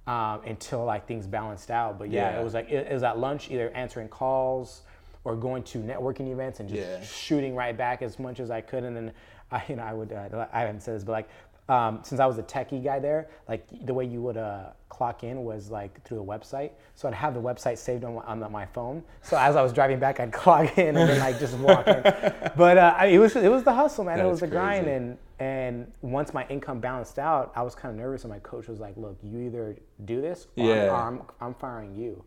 um, 0.06 0.42
until 0.44 0.84
like 0.84 1.06
things 1.08 1.26
balanced 1.26 1.70
out. 1.70 1.98
But 1.98 2.10
yeah, 2.10 2.32
Yeah. 2.34 2.40
it 2.40 2.44
was 2.44 2.52
like 2.52 2.68
it, 2.68 2.86
it 2.88 2.92
was 2.92 3.02
at 3.02 3.18
lunch, 3.18 3.50
either 3.50 3.70
answering 3.70 4.08
calls 4.08 4.82
or 5.24 5.36
going 5.36 5.62
to 5.64 5.78
networking 5.78 6.32
events 6.32 6.60
and 6.60 6.68
just 6.68 6.80
Yeah. 6.80 7.02
shooting 7.02 7.54
right 7.54 7.76
back 7.76 8.02
as 8.02 8.18
much 8.18 8.40
as 8.40 8.50
I 8.50 8.60
could. 8.60 8.84
And 8.84 8.96
then 8.96 9.12
I, 9.52 9.62
you 9.68 9.76
know, 9.76 9.82
I 9.82 9.92
would 9.92 10.12
uh, 10.12 10.46
I 10.52 10.60
haven't 10.60 10.80
said 10.82 10.94
this, 10.96 11.04
but 11.04 11.12
like 11.12 11.28
um, 11.68 12.00
since 12.02 12.20
I 12.20 12.26
was 12.26 12.36
a 12.38 12.42
techie 12.42 12.82
guy 12.82 12.98
there, 12.98 13.28
like 13.48 13.64
the 13.86 13.94
way 13.94 14.04
you 14.04 14.20
would 14.22 14.36
uh, 14.36 14.70
clock 14.88 15.22
in 15.22 15.44
was 15.44 15.70
like 15.70 16.02
through 16.04 16.16
the 16.18 16.24
website. 16.24 16.72
So 16.96 17.06
I'd 17.06 17.14
have 17.14 17.32
the 17.32 17.40
website 17.40 17.78
saved 17.78 18.02
on 18.02 18.16
my, 18.16 18.22
on 18.22 18.50
my 18.50 18.66
phone. 18.66 19.04
So 19.22 19.36
as 19.38 19.54
I 19.54 19.62
was 19.62 19.72
driving 19.72 20.00
back, 20.00 20.18
I'd 20.18 20.32
clock 20.42 20.78
in 20.78 20.96
and 20.96 21.08
then 21.08 21.20
like 21.20 21.38
just 21.38 21.56
walk 21.58 21.86
in. 21.86 22.02
But 22.56 22.76
uh, 22.78 22.94
I- 22.98 23.06
it 23.06 23.18
was 23.18 23.36
it 23.36 23.50
was 23.50 23.62
the 23.62 23.72
hustle, 23.72 24.04
man. 24.04 24.18
That 24.18 24.26
it 24.26 24.28
was 24.30 24.40
the 24.40 24.48
grind, 24.48 24.88
and 24.88 25.16
and 25.38 25.90
once 26.02 26.34
my 26.34 26.44
income 26.48 26.80
balanced 26.80 27.18
out, 27.20 27.52
I 27.54 27.62
was 27.62 27.74
kind 27.76 27.92
of 27.94 27.98
nervous, 28.00 28.24
and 28.24 28.32
my 28.32 28.40
coach 28.40 28.66
was 28.66 28.80
like, 28.80 28.96
"Look, 28.96 29.16
you 29.22 29.40
either 29.40 29.76
do 30.04 30.20
this, 30.20 30.48
or, 30.56 30.64
I'm- 30.64 30.68
Yeah. 30.76 30.90
or 30.90 30.96
I'm, 30.96 31.22
I'm 31.40 31.54
firing 31.54 31.94
you." 31.96 32.24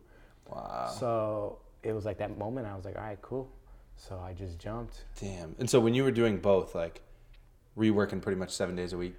Wow. 0.48 0.88
So 0.98 1.58
it 1.84 1.92
was 1.92 2.04
like 2.04 2.18
that 2.18 2.36
moment. 2.38 2.66
I 2.66 2.74
was 2.74 2.84
like, 2.84 2.96
"All 2.96 3.02
right, 3.04 3.20
cool." 3.22 3.50
So 3.96 4.18
I 4.18 4.32
just 4.32 4.58
jumped. 4.58 5.04
Damn. 5.20 5.54
And 5.58 5.68
so 5.70 5.78
when 5.80 5.94
you 5.94 6.02
were 6.04 6.10
doing 6.10 6.38
both, 6.38 6.74
like, 6.74 7.00
were 7.76 7.84
you 7.84 7.94
working 7.94 8.20
pretty 8.20 8.38
much 8.38 8.50
seven 8.50 8.74
days 8.74 8.92
a 8.92 8.98
week? 8.98 9.14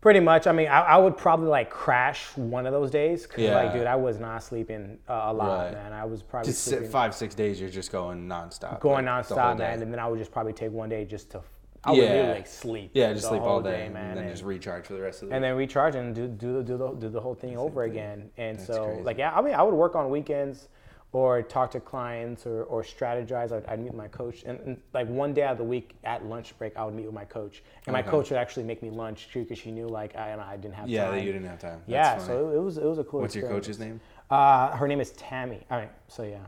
Pretty 0.00 0.20
much. 0.20 0.46
I 0.46 0.52
mean, 0.52 0.68
I, 0.68 0.80
I 0.82 0.96
would 0.98 1.16
probably 1.16 1.48
like 1.48 1.70
crash 1.70 2.26
one 2.36 2.66
of 2.66 2.72
those 2.72 2.90
days. 2.90 3.26
Cause 3.26 3.38
Yeah. 3.40 3.56
like, 3.56 3.72
dude, 3.72 3.86
I 3.86 3.96
was 3.96 4.20
not 4.20 4.42
sleeping 4.42 4.98
uh, 5.08 5.22
a 5.26 5.32
lot, 5.32 5.64
Right. 5.64 5.72
man. 5.72 5.92
I 5.94 6.04
was 6.04 6.22
probably 6.22 6.52
Just 6.52 6.62
sleeping, 6.64 6.90
five, 6.90 7.14
six 7.14 7.34
days, 7.34 7.58
you're 7.60 7.70
just 7.70 7.90
going 7.90 8.28
nonstop. 8.28 8.80
going 8.80 9.06
like, 9.06 9.26
nonstop, 9.26 9.56
day. 9.56 9.64
man. 9.64 9.82
And 9.82 9.90
then 9.92 9.98
I 9.98 10.06
would 10.06 10.18
just 10.18 10.30
probably 10.30 10.52
take 10.52 10.72
one 10.72 10.90
day 10.90 11.06
just 11.06 11.30
to, 11.30 11.40
I 11.82 11.90
would 11.92 11.96
Yeah. 11.98 12.10
literally 12.10 12.34
like 12.34 12.46
sleep. 12.46 12.90
Yeah, 12.94 13.14
just 13.14 13.28
sleep 13.28 13.40
all 13.40 13.48
whole 13.48 13.62
day, 13.62 13.88
man. 13.88 14.10
and 14.10 14.16
then 14.18 14.24
and, 14.26 14.32
just 14.32 14.44
recharge 14.44 14.86
for 14.86 14.92
the 14.92 15.00
rest 15.00 15.22
of 15.22 15.28
the 15.28 15.32
day. 15.32 15.36
and 15.36 15.42
week. 15.42 15.48
then 15.50 15.56
recharge 15.56 15.94
and 15.94 16.14
do 16.14 16.28
do 16.28 16.62
do 16.62 16.76
the, 16.76 16.92
do 16.92 17.08
the 17.08 17.20
whole 17.20 17.34
thing 17.34 17.56
over 17.56 17.82
thing. 17.82 17.92
again. 17.92 18.30
And 18.36 18.58
That's 18.58 18.66
so 18.66 18.84
crazy. 18.84 19.02
like 19.02 19.16
yeah, 19.18 19.34
I 19.34 19.40
mean 19.40 19.54
I 19.54 19.62
would 19.62 19.74
work 19.74 19.96
on 19.96 20.10
weekends 20.10 20.68
or 21.14 21.42
talk 21.42 21.70
to 21.70 21.80
clients 21.80 22.44
or, 22.44 22.64
or 22.64 22.82
strategize. 22.82 23.52
I'd, 23.52 23.64
I'd 23.66 23.78
meet 23.78 23.86
with 23.86 23.94
my 23.94 24.08
coach 24.08 24.42
and, 24.44 24.58
and 24.60 24.80
like 24.92 25.08
one 25.08 25.32
day 25.32 25.44
out 25.44 25.52
of 25.52 25.58
the 25.58 25.64
week 25.64 25.94
at 26.02 26.26
lunch 26.26 26.58
break 26.58 26.76
I 26.76 26.84
would 26.84 26.94
meet 26.94 27.06
with 27.06 27.14
my 27.14 27.24
coach 27.24 27.62
and 27.86 27.92
my 27.92 28.02
coach 28.02 28.30
would 28.30 28.38
actually 28.38 28.64
make 28.64 28.82
me 28.82 28.90
lunch 28.90 29.28
too 29.32 29.42
because 29.44 29.58
she 29.58 29.70
knew 29.70 29.86
like 29.86 30.16
I, 30.16 30.34
I 30.34 30.56
didn't 30.56 30.74
have 30.74 30.88
yeah, 30.88 31.04
time. 31.04 31.14
that 31.14 31.24
you 31.24 31.32
didn't 31.32 31.48
have 31.48 31.60
time. 31.60 31.82
That's 31.86 31.88
yeah, 31.88 32.18
funny. 32.18 32.26
so 32.26 32.50
it, 32.50 32.56
it 32.56 32.60
was 32.60 32.78
it 32.78 32.84
was 32.84 32.98
a 32.98 33.04
cool. 33.04 33.20
What's 33.20 33.36
your 33.36 33.48
coach's 33.48 33.78
name? 33.78 34.00
Uh, 34.28 34.76
her 34.76 34.88
name 34.88 35.00
is 35.00 35.12
Tammy. 35.12 35.64
All 35.70 35.78
right, 35.78 35.92
so 36.08 36.24
yeah, 36.24 36.38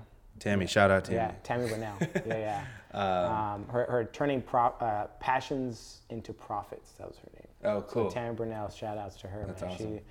Tammy. 0.40 0.66
Shout 0.66 0.90
out 0.90 1.04
Tammy. 1.04 1.16
yeah, 1.16 1.32
Tammy 1.44 1.68
Burnell. 1.68 1.96
yeah, 2.26 2.64
yeah. 2.92 3.52
Um, 3.52 3.66
her 3.68 3.84
her 3.88 4.04
turning 4.12 4.42
pro, 4.42 4.66
uh, 4.66 5.06
passions 5.20 6.00
into 6.10 6.32
profits. 6.32 6.92
That 6.92 7.06
was 7.06 7.18
her 7.18 7.30
name. 7.34 7.48
Oh, 7.64 7.82
cool. 7.82 8.10
So 8.10 8.14
Tammy 8.14 8.34
Burnell, 8.34 8.68
shout 8.70 8.98
outs 8.98 9.16
to 9.18 9.28
her. 9.28 9.44
That's 9.46 9.62
man. 9.62 9.70
awesome. 9.70 9.98
She 9.98 10.02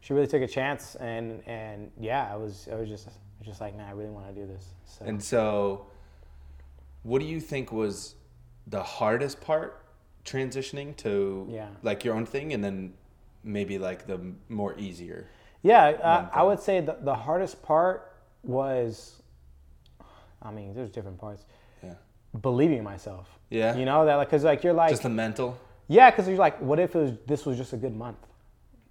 she 0.00 0.12
really 0.12 0.26
took 0.26 0.42
a 0.42 0.46
chance, 0.46 0.94
and 0.96 1.42
and 1.46 1.90
yeah, 1.98 2.28
I 2.30 2.36
was 2.36 2.68
I 2.70 2.76
was 2.76 2.88
just 2.88 3.08
just 3.44 3.60
like, 3.60 3.76
man, 3.76 3.86
I 3.88 3.92
really 3.92 4.10
want 4.10 4.26
to 4.28 4.40
do 4.40 4.46
this. 4.46 4.64
So 4.86 5.04
And 5.04 5.22
so, 5.22 5.86
what 7.02 7.20
do 7.20 7.26
you 7.26 7.40
think 7.40 7.70
was 7.72 8.14
the 8.66 8.82
hardest 8.82 9.40
part 9.40 9.84
transitioning 10.24 10.96
to 10.96 11.46
Yeah. 11.50 11.68
like 11.82 12.04
your 12.04 12.14
own 12.14 12.26
thing, 12.26 12.52
and 12.54 12.62
then 12.64 12.94
maybe 13.42 13.78
like 13.78 14.06
the 14.06 14.20
more 14.48 14.74
easier? 14.78 15.28
yeah, 15.62 15.84
uh, 16.02 16.28
I 16.32 16.42
would 16.42 16.60
say 16.60 16.80
the 16.80 16.96
the 17.02 17.14
hardest 17.14 17.62
part 17.62 18.12
was, 18.42 19.22
I 20.42 20.50
mean, 20.50 20.74
there's 20.74 20.90
different 20.90 21.18
parts. 21.18 21.44
Yeah. 21.82 21.94
Believing 22.40 22.82
myself. 22.82 23.28
Yeah. 23.50 23.76
You 23.76 23.84
know 23.84 24.04
that, 24.06 24.16
like, 24.16 24.28
cause 24.30 24.44
like 24.44 24.62
you're 24.64 24.72
like, 24.74 24.90
Just 24.90 25.02
the 25.02 25.08
mental. 25.08 25.56
yeah, 25.88 26.10
cause 26.10 26.26
you're 26.28 26.36
like, 26.38 26.60
what 26.60 26.78
if 26.78 26.94
it 26.96 26.98
was, 26.98 27.12
this 27.26 27.46
was 27.46 27.56
just 27.56 27.72
a 27.72 27.76
good 27.76 27.94
month? 27.96 28.18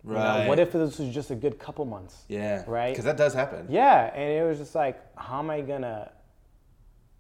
You 0.06 0.12
know, 0.14 0.20
Right. 0.20 0.48
what 0.48 0.60
if 0.60 0.74
this 0.74 1.00
was 1.00 1.14
just 1.14 1.32
a 1.32 1.36
good 1.36 1.58
couple 1.60 1.86
months? 1.86 2.26
Yeah. 2.28 2.64
Right? 2.68 2.90
Because 2.92 3.06
that 3.06 3.16
does 3.18 3.34
happen. 3.34 3.68
Yeah, 3.70 4.12
and 4.14 4.30
it 4.32 4.44
was 4.46 4.58
just 4.58 4.76
like, 4.76 5.00
how 5.18 5.40
am 5.40 5.50
I 5.50 5.62
gonna, 5.62 6.12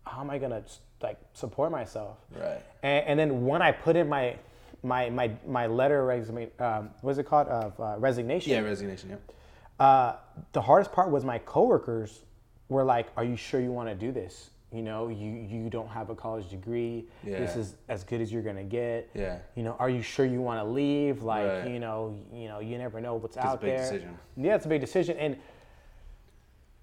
how 0.06 0.20
am 0.22 0.30
I 0.30 0.38
gonna 0.38 0.63
like 1.02 1.18
support 1.34 1.72
myself? 1.72 2.18
Right. 2.36 2.62
And, 2.82 3.06
and 3.08 3.20
then 3.20 3.46
when 3.46 3.62
I 3.62 3.72
put 3.72 3.96
in 3.96 4.10
my, 4.10 4.36
my 4.84 5.10
my 5.10 5.32
my 5.48 5.67
letter 5.67 6.04
resume, 6.06 6.50
um, 6.60 6.89
what's 7.02 7.17
it 7.17 7.24
called 7.24 7.48
of 7.48 7.80
uh, 7.80 7.96
resignation? 8.00 8.52
Yeah. 8.52 8.60
Resignation. 8.60 9.12
Yeah. 9.12 9.86
Uh, 9.86 10.15
the 10.52 10.62
hardest 10.62 10.91
part 10.91 11.10
was 11.10 11.24
my 11.24 11.38
coworkers 11.39 12.19
were 12.67 12.84
like, 12.84 13.08
"Are 13.15 13.24
you 13.24 13.38
sure 13.38 13.62
you 13.62 13.72
want 13.72 13.88
to 13.89 13.96
do 13.96 14.12
this? 14.12 14.50
You 14.74 14.82
know, 14.82 15.08
you 15.10 15.30
you 15.48 15.70
don't 15.70 15.88
have 15.90 16.10
a 16.10 16.16
college 16.16 16.50
degree. 16.50 17.06
This 17.24 17.56
is 17.56 17.76
as 17.90 18.04
good 18.04 18.22
as 18.22 18.34
you're 18.34 18.42
gonna 18.42 18.64
get. 18.64 19.10
Yeah. 19.14 19.38
You 19.56 19.62
know, 19.64 19.76
are 19.78 19.90
you 19.90 20.02
sure 20.02 20.26
you 20.26 20.42
want 20.42 20.60
to 20.60 20.64
leave? 20.66 21.22
Like, 21.22 21.48
Right. 21.48 21.68
you 21.70 21.80
know, 21.80 22.18
you 22.34 22.48
know, 22.48 22.60
you 22.60 22.78
never 22.80 23.00
know 23.00 23.16
what's 23.16 23.36
It's 23.36 23.46
a 23.46 23.50
out 23.50 23.62
big 23.62 23.70
there. 23.72 23.78
decision. 23.80 24.18
Yeah, 24.36 24.56
it's 24.56 24.66
a 24.66 24.70
big 24.70 24.82
decision, 24.82 25.18
and 25.18 25.38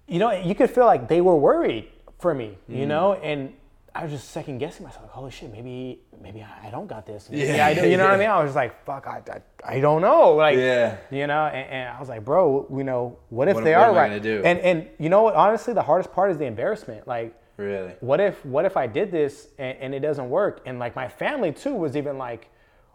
you 0.07 0.19
know, 0.19 0.31
you 0.31 0.55
could 0.55 0.69
feel 0.69 0.85
like 0.85 1.07
they 1.07 1.21
were 1.21 1.35
worried 1.35 1.87
for 2.19 2.33
me. 2.33 2.57
Mm. 2.69 2.77
You 2.77 2.85
know, 2.85 3.13
and 3.13 3.53
I 3.93 4.03
was 4.03 4.11
just 4.13 4.29
second 4.29 4.59
guessing 4.59 4.85
myself. 4.85 5.03
Like, 5.03 5.11
holy 5.11 5.31
shit, 5.31 5.51
maybe 5.51 5.99
maybe 6.21 6.41
I 6.63 6.69
don't 6.69 6.87
got 6.87 7.05
this. 7.05 7.29
Maybe 7.29 7.43
Yeah, 7.47 7.65
I 7.65 7.73
do. 7.73 7.89
You 7.89 7.97
know 7.97 8.05
what 8.05 8.13
I 8.13 8.17
mean? 8.17 8.29
I 8.29 8.37
was 8.41 8.47
just 8.49 8.55
like, 8.55 8.85
fuck, 8.85 9.05
I, 9.07 9.21
I, 9.65 9.75
I 9.75 9.79
don't 9.81 10.01
know. 10.01 10.35
Like, 10.35 10.57
Yeah. 10.57 10.95
you 11.09 11.27
know, 11.27 11.45
and, 11.47 11.69
and 11.69 11.89
I 11.89 11.99
was 11.99 12.07
like, 12.07 12.23
bro, 12.23 12.67
you 12.73 12.83
know, 12.85 13.17
what 13.29 13.47
if 13.49 13.55
What- 13.55 13.63
they 13.65 13.75
what 13.75 13.89
are 13.89 13.93
right? 13.93 14.11
And 14.25 14.59
and 14.59 14.87
you 14.97 15.09
know 15.09 15.23
what? 15.23 15.35
Honestly, 15.35 15.73
the 15.73 15.81
hardest 15.81 16.13
part 16.13 16.31
is 16.31 16.37
the 16.37 16.45
embarrassment. 16.45 17.05
Like, 17.07 17.33
Really. 17.61 17.93
what 17.99 18.19
if 18.19 18.43
what 18.45 18.65
if 18.65 18.75
I 18.77 18.87
did 18.87 19.11
this 19.11 19.47
and, 19.57 19.77
and 19.79 19.93
it 19.95 19.99
doesn't 19.99 20.29
work? 20.29 20.61
And 20.65 20.79
like 20.79 20.95
my 20.95 21.07
family 21.07 21.51
too 21.51 21.73
was 21.73 21.95
even 21.95 22.17
like, 22.17 22.49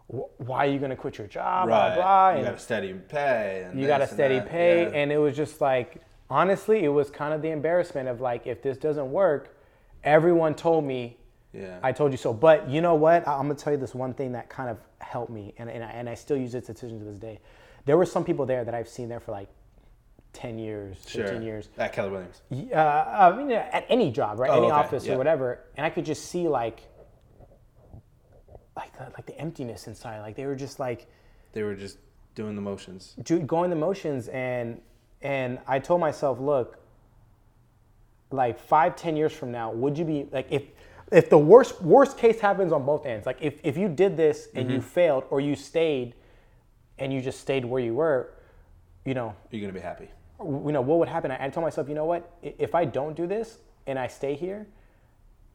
why 0.07 0.65
are 0.67 0.69
you 0.69 0.79
gonna 0.79 0.95
quit 0.95 1.17
your 1.17 1.27
job? 1.27 1.67
Right. 1.69 1.95
Blah 1.95 2.03
blah. 2.03 2.29
you 2.31 2.35
And 2.37 2.45
got 2.45 2.55
a 2.55 2.59
steady 2.59 2.93
pay. 2.93 3.65
And 3.69 3.79
you 3.79 3.87
got 3.87 4.01
a 4.01 4.03
this 4.03 4.11
and 4.11 4.17
steady 4.17 4.41
pay, 4.41 4.83
Yeah. 4.83 4.89
and 4.97 5.11
it 5.11 5.17
was 5.17 5.35
just 5.35 5.59
like, 5.61 6.01
honestly, 6.29 6.83
it 6.83 6.89
was 6.89 7.09
kind 7.09 7.33
of 7.33 7.41
the 7.41 7.49
embarrassment 7.51 8.07
of 8.07 8.21
like, 8.21 8.47
if 8.47 8.61
this 8.61 8.77
doesn't 8.77 9.11
work, 9.11 9.57
everyone 10.03 10.55
told 10.55 10.83
me 10.85 11.17
Yeah. 11.53 11.79
I 11.83 11.91
told 11.91 12.11
you 12.11 12.17
so. 12.17 12.33
But 12.33 12.69
you 12.69 12.81
know 12.81 12.95
what? 12.95 13.27
I- 13.27 13.33
I'm 13.33 13.43
gonna 13.43 13.55
tell 13.55 13.73
you 13.73 13.79
this 13.79 13.95
one 13.95 14.13
thing 14.13 14.31
that 14.33 14.49
kind 14.49 14.69
of 14.69 14.77
helped 14.99 15.31
me, 15.31 15.53
and, 15.57 15.69
and, 15.69 15.83
I, 15.83 15.89
and 15.91 16.09
I 16.09 16.13
still 16.15 16.37
use 16.37 16.51
this 16.51 16.65
decision 16.67 16.99
to 16.99 17.05
this 17.05 17.19
day. 17.19 17.39
There 17.85 17.97
were 17.97 18.05
some 18.05 18.23
people 18.25 18.45
there 18.45 18.63
that 18.65 18.73
I've 18.75 18.89
seen 18.89 19.07
there 19.09 19.19
for 19.21 19.31
like 19.31 19.47
10 20.37 20.59
years, 20.59 20.97
15 20.97 21.25
sure. 21.25 21.41
years. 21.41 21.69
At 21.79 21.93
Keller 21.93 22.11
Williams. 22.11 22.41
Uh, 22.51 22.75
I 22.77 23.35
mean, 23.35 23.51
at 23.51 23.85
any 23.89 24.11
job, 24.11 24.39
right? 24.39 24.51
Oh, 24.51 24.57
any 24.57 24.67
okay, 24.67 24.71
office 24.75 25.05
yeah. 25.05 25.13
or 25.13 25.17
whatever. 25.17 25.61
And 25.75 25.85
I 25.85 25.89
could 25.89 26.05
just 26.05 26.25
see 26.27 26.47
like, 26.47 26.83
like 28.75 28.95
the, 28.97 29.05
like 29.17 29.25
the 29.25 29.35
emptiness 29.39 29.87
inside. 29.87 30.19
Like 30.21 30.35
they 30.35 30.45
were 30.45 30.55
just 30.55 30.79
like, 30.79 31.07
They 31.53 31.63
were 31.63 31.73
just 31.73 31.97
doing 32.35 32.55
the 32.55 32.61
motions. 32.61 33.15
do- 33.23 33.39
going 33.39 33.69
the 33.71 33.75
motions 33.75 34.27
and 34.29 34.79
and 35.23 35.57
I 35.65 35.79
told 35.79 35.99
myself, 35.99 36.39
look, 36.39 36.77
like 38.29 38.59
five, 38.59 38.95
ten 38.95 39.15
years 39.17 39.33
from 39.33 39.51
now, 39.51 39.71
would 39.71 39.97
you 39.97 40.05
be 40.05 40.27
like 40.31 40.47
if 40.51 40.63
if 41.11 41.29
the 41.31 41.37
worst 41.39 41.81
worst 41.81 42.17
case 42.19 42.39
happens 42.39 42.71
on 42.71 42.85
both 42.85 43.07
ends, 43.07 43.25
like 43.25 43.37
if, 43.41 43.55
if 43.63 43.75
you 43.77 43.87
did 43.89 44.15
this 44.15 44.49
and 44.53 44.65
Mm-hmm. 44.67 44.75
you 44.75 44.81
failed 44.81 45.23
or 45.31 45.41
you 45.41 45.55
stayed 45.55 46.13
and 46.99 47.11
you 47.11 47.21
just 47.21 47.39
stayed 47.39 47.65
where 47.65 47.81
you 47.81 47.95
were, 47.95 48.33
you 49.05 49.15
know, 49.15 49.33
You're 49.49 49.61
gonna 49.61 49.73
be 49.73 49.79
happy. 49.79 50.09
You 50.39 50.71
know, 50.71 50.81
what 50.81 50.99
would 50.99 51.07
happen? 51.07 51.31
I 51.31 51.45
I 51.45 51.49
told 51.49 51.63
myself, 51.65 51.89
you 51.89 51.95
know 51.95 52.05
what? 52.05 52.31
If 52.41 52.75
I 52.75 52.85
don't 52.85 53.15
do 53.15 53.27
this 53.27 53.59
and 53.87 53.97
I 53.97 54.07
stay 54.07 54.35
here, 54.35 54.67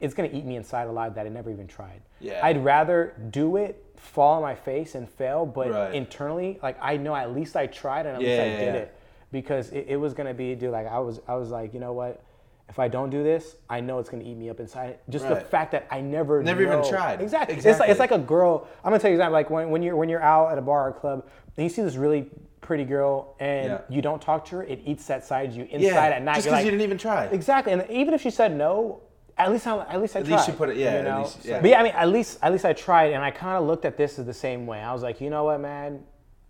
it's 0.01 0.14
gonna 0.14 0.31
eat 0.33 0.45
me 0.45 0.57
inside 0.57 0.88
alive 0.88 1.14
that 1.14 1.27
I 1.27 1.29
never 1.29 1.51
even 1.51 1.68
tried. 1.68 2.03
Yeah. 2.21 2.40
I'd 2.45 2.62
rather 2.64 3.14
do 3.31 3.57
it, 3.57 3.85
fall 3.97 4.35
on 4.37 4.42
my 4.42 4.55
face 4.55 4.95
and 4.97 5.09
fail, 5.09 5.47
but 5.47 5.71
Right. 5.71 5.95
internally, 5.95 6.59
like 6.62 6.77
I 6.81 6.97
know 6.97 7.14
at 7.14 7.33
least 7.33 7.55
I 7.57 7.66
tried 7.66 8.07
and 8.07 8.16
at 8.16 8.21
least 8.23 8.40
I 8.40 8.47
Yeah, 8.47 8.59
did 8.59 8.75
yeah. 8.75 8.81
it. 8.81 8.95
Because 9.31 9.71
it, 9.71 9.87
it 9.88 9.97
was 9.97 10.12
gonna 10.14 10.35
be, 10.35 10.55
dude, 10.55 10.73
like 10.73 10.87
I 10.88 10.99
was 10.99 11.21
I 11.29 11.37
was 11.37 11.51
like, 11.51 11.73
you 11.73 11.81
know 11.81 11.92
what? 11.92 12.21
If 12.68 12.79
I 12.79 12.88
don't 12.88 13.11
do 13.11 13.23
this, 13.23 13.57
I 13.68 13.81
know 13.81 13.99
it's 13.99 14.09
gonna 14.09 14.25
eat 14.25 14.35
me 14.37 14.51
up 14.51 14.59
inside. 14.59 14.99
Just 15.09 15.29
the 15.29 15.37
fact 15.37 15.73
that 15.73 15.87
I 15.90 16.01
never 16.01 16.42
Never 16.42 16.62
even 16.62 16.83
tried. 16.83 17.21
Exactly. 17.21 17.55
exactly. 17.55 17.71
It's 17.71 17.81
like 17.81 17.90
it's 17.90 18.01
like 18.01 18.11
a 18.11 18.18
girl. 18.18 18.66
I'm 18.83 18.90
gonna 18.90 18.99
tell 18.99 19.11
you 19.11 19.16
example. 19.16 19.35
Like 19.35 19.51
when, 19.51 19.71
when 19.71 19.83
you're 19.83 19.95
when 19.97 20.09
you're 20.09 20.23
out 20.23 20.51
at 20.51 20.59
a 20.59 20.62
bar 20.62 20.88
or 20.88 20.92
club 20.92 21.27
and 21.57 21.64
you 21.64 21.71
see 21.71 21.83
this 21.83 21.97
really 21.97 22.29
pretty 22.62 22.85
girl 22.85 23.35
and 23.40 23.66
Yeah. 23.66 23.81
you 23.90 24.01
don't 24.01 24.22
talk 24.22 24.46
to 24.46 24.57
her, 24.57 24.62
it 24.62 24.81
eats 24.87 25.07
that 25.09 25.25
side 25.27 25.51
of 25.51 25.57
you 25.57 25.64
inside 25.70 26.12
at 26.12 26.22
night. 26.22 26.37
Just 26.37 26.46
because 26.46 26.57
like, 26.59 26.64
you 26.64 26.70
didn't 26.70 26.85
even 26.85 26.96
try. 26.98 27.25
Exactly, 27.27 27.72
and 27.75 27.85
even 27.90 28.14
if 28.14 28.22
she 28.22 28.31
said 28.31 28.57
no, 28.57 29.01
at 29.37 29.51
least 29.53 29.66
I, 29.66 29.79
at 29.87 30.01
least 30.01 30.16
I 30.16 30.20
At 30.20 30.27
tried. 30.27 30.37
least 30.37 30.48
you 30.48 30.55
put 30.55 30.70
it- 30.70 30.77
yeah, 30.79 30.92
You 30.92 30.98
at 30.98 31.05
know? 31.05 31.18
least- 31.22 31.44
yeah. 31.44 31.61
But 31.61 31.68
yeah, 31.70 31.81
I 31.81 31.83
mean, 31.83 31.92
at 31.94 32.09
least 32.09 32.38
at 32.42 32.51
least 32.53 32.64
I 32.64 32.72
tried, 32.72 33.12
and 33.12 33.22
I 33.22 33.31
kind 33.31 33.59
of 33.59 33.64
looked 33.64 33.85
at 33.85 33.96
this 33.98 34.18
as 34.18 34.25
the 34.27 34.33
same 34.35 34.66
way. 34.66 34.81
I 34.81 34.92
was 34.92 35.03
like, 35.03 35.20
you 35.20 35.29
know 35.31 35.44
what, 35.44 35.61
man, 35.61 36.03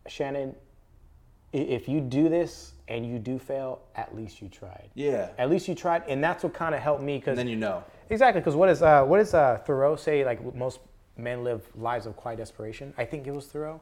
Shannon, 0.06 0.54
if 1.52 1.88
you 1.88 2.00
do 2.00 2.28
this 2.28 2.72
and 2.88 3.06
you 3.06 3.18
do 3.18 3.38
fail, 3.38 3.80
at 3.94 4.14
least 4.14 4.42
you 4.42 4.48
tried. 4.48 4.88
Yeah. 4.94 5.28
At 5.38 5.48
least 5.50 5.68
you 5.68 5.74
tried, 5.74 6.02
and 6.08 6.22
that's 6.22 6.42
what 6.44 6.52
kind 6.54 6.74
of 6.74 6.80
helped 6.80 7.02
me 7.02 7.16
because 7.18 7.32
And 7.32 7.38
then 7.38 7.48
you 7.48 7.56
know. 7.56 7.84
Exactly, 8.10 8.40
because 8.40 8.56
what 8.56 8.68
is 8.68 8.82
uh, 8.82 9.04
what 9.04 9.18
does 9.18 9.32
uh, 9.34 9.58
Thoreau 9.64 9.96
say? 9.96 10.24
Like 10.24 10.54
most 10.54 10.80
men 11.16 11.44
live 11.44 11.62
lives 11.76 12.04
of 12.06 12.16
quiet 12.16 12.38
desperation. 12.38 12.92
I 12.98 13.04
think 13.04 13.26
it 13.26 13.34
was 13.34 13.46
Thoreau, 13.46 13.80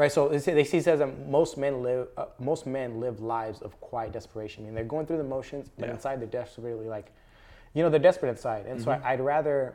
right? 0.00 0.10
So 0.10 0.28
they 0.28 0.38
see 0.38 0.52
they 0.52 0.64
say 0.64 0.78
he 0.78 0.82
says 0.82 0.98
that 1.00 1.28
most 1.28 1.58
men 1.58 1.82
live 1.82 2.08
uh, 2.16 2.24
most 2.38 2.66
men 2.66 2.98
live 3.00 3.20
lives 3.20 3.60
of 3.60 3.78
quiet 3.80 4.12
desperation. 4.12 4.64
I 4.64 4.66
mean, 4.66 4.74
they're 4.74 4.84
going 4.96 5.06
through 5.06 5.18
the 5.18 5.30
motions, 5.36 5.68
but 5.78 5.86
Yeah. 5.86 5.94
inside 5.94 6.20
they're 6.20 6.26
desperately 6.42 6.88
like, 6.88 7.12
you 7.74 7.82
know, 7.82 7.90
they're 7.90 8.00
desperate 8.10 8.30
inside. 8.30 8.64
And 8.66 8.80
so 8.82 8.90
Mm-hmm. 8.90 9.06
I, 9.06 9.12
I'd 9.12 9.20
rather 9.20 9.74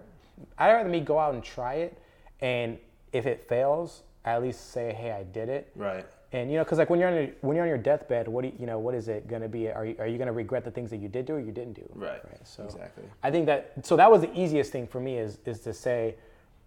I'd 0.57 0.71
rather 0.73 0.89
me 0.89 0.99
go 0.99 1.17
out 1.19 1.33
and 1.35 1.43
try 1.43 1.75
it, 1.75 1.97
and 2.41 2.77
if 3.13 3.25
it 3.25 3.47
fails, 3.47 4.03
I 4.25 4.31
at 4.31 4.41
least 4.41 4.71
say, 4.71 4.91
hey, 4.91 5.11
I 5.11 5.23
did 5.23 5.47
it. 5.47 5.71
Right. 5.75 6.05
And 6.33 6.49
you 6.51 6.57
know, 6.57 6.63
because 6.65 6.79
like 6.79 6.89
when 6.89 6.99
you're 6.99 7.07
on 7.09 7.15
your, 7.15 7.27
when 7.41 7.55
you're 7.55 7.63
on 7.63 7.69
your 7.69 7.77
deathbed, 7.77 8.27
what 8.27 8.41
do 8.41 8.47
you, 8.49 8.53
you 8.59 8.65
know? 8.65 8.79
What 8.79 8.95
is 8.95 9.07
it 9.07 9.27
gonna 9.27 9.47
be? 9.47 9.69
Are 9.71 9.85
you, 9.85 9.95
are 9.99 10.07
you 10.07 10.17
gonna 10.17 10.33
regret 10.33 10.65
the 10.65 10.71
things 10.71 10.89
that 10.89 10.97
you 10.97 11.07
did 11.07 11.25
do 11.27 11.35
or 11.35 11.39
you 11.39 11.51
didn't 11.53 11.73
do? 11.73 11.88
Right. 11.93 12.21
So 12.43 12.63
Exactly. 12.65 13.03
I 13.23 13.29
think 13.31 13.45
that 13.45 13.59
so 13.83 13.95
that 13.95 14.09
was 14.11 14.21
the 14.21 14.33
easiest 14.43 14.71
thing 14.71 14.85
for 14.88 14.99
me 14.99 15.17
is 15.17 15.38
is 15.45 15.59
to 15.61 15.71
say, 15.73 16.15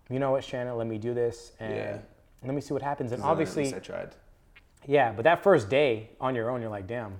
you 0.08 0.20
know 0.20 0.30
what, 0.30 0.42
Shannon, 0.44 0.76
let 0.78 0.86
me 0.86 0.96
do 0.96 1.12
this, 1.12 1.52
and 1.60 1.74
Yeah. 1.76 1.98
Let 2.44 2.54
me 2.54 2.60
see 2.60 2.72
what 2.72 2.82
happens. 2.82 3.12
And 3.12 3.22
Then 3.22 3.28
at 3.28 3.38
least 3.38 3.50
obviously, 3.56 3.76
I 3.76 3.80
tried. 3.80 4.14
yeah. 4.86 5.12
But 5.12 5.24
that 5.24 5.42
first 5.42 5.68
day 5.68 6.10
on 6.20 6.34
your 6.34 6.50
own, 6.50 6.60
you're 6.60 6.70
like, 6.70 6.86
damn. 6.86 7.18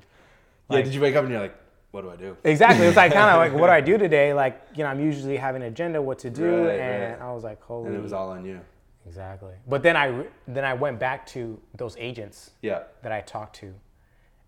yeah. 0.70 0.82
Did 0.82 0.94
you 0.94 1.00
wake 1.00 1.16
up 1.16 1.24
and 1.24 1.32
you're 1.32 1.40
like, 1.42 1.56
what 1.90 2.02
do 2.02 2.10
I 2.10 2.16
do? 2.16 2.36
Exactly. 2.44 2.86
It's 2.86 2.96
like 2.96 3.12
kind 3.12 3.30
of 3.30 3.36
like, 3.38 3.52
what 3.58 3.66
do 3.68 3.72
I 3.72 3.80
do 3.80 3.98
today? 4.06 4.32
Like, 4.34 4.60
you 4.74 4.84
know, 4.84 4.90
I'm 4.90 5.00
usually 5.00 5.36
having 5.36 5.62
an 5.62 5.68
agenda, 5.68 6.00
what 6.00 6.18
to 6.20 6.30
do, 6.30 6.66
Right, 6.66 6.78
and 6.78 7.20
right. 7.20 7.28
I 7.28 7.32
was 7.32 7.42
like, 7.44 7.60
holy. 7.62 7.88
And 7.88 7.96
it 7.96 8.02
was 8.02 8.12
all 8.12 8.30
on 8.30 8.44
you. 8.44 8.60
Exactly. 9.06 9.54
But 9.66 9.82
then 9.82 9.96
I 9.96 10.26
then 10.46 10.66
I 10.66 10.74
went 10.74 10.98
back 11.00 11.24
to 11.28 11.58
those 11.74 11.96
agents 11.98 12.50
Yeah. 12.60 12.82
that 13.02 13.10
I 13.10 13.22
talked 13.22 13.56
to, 13.56 13.72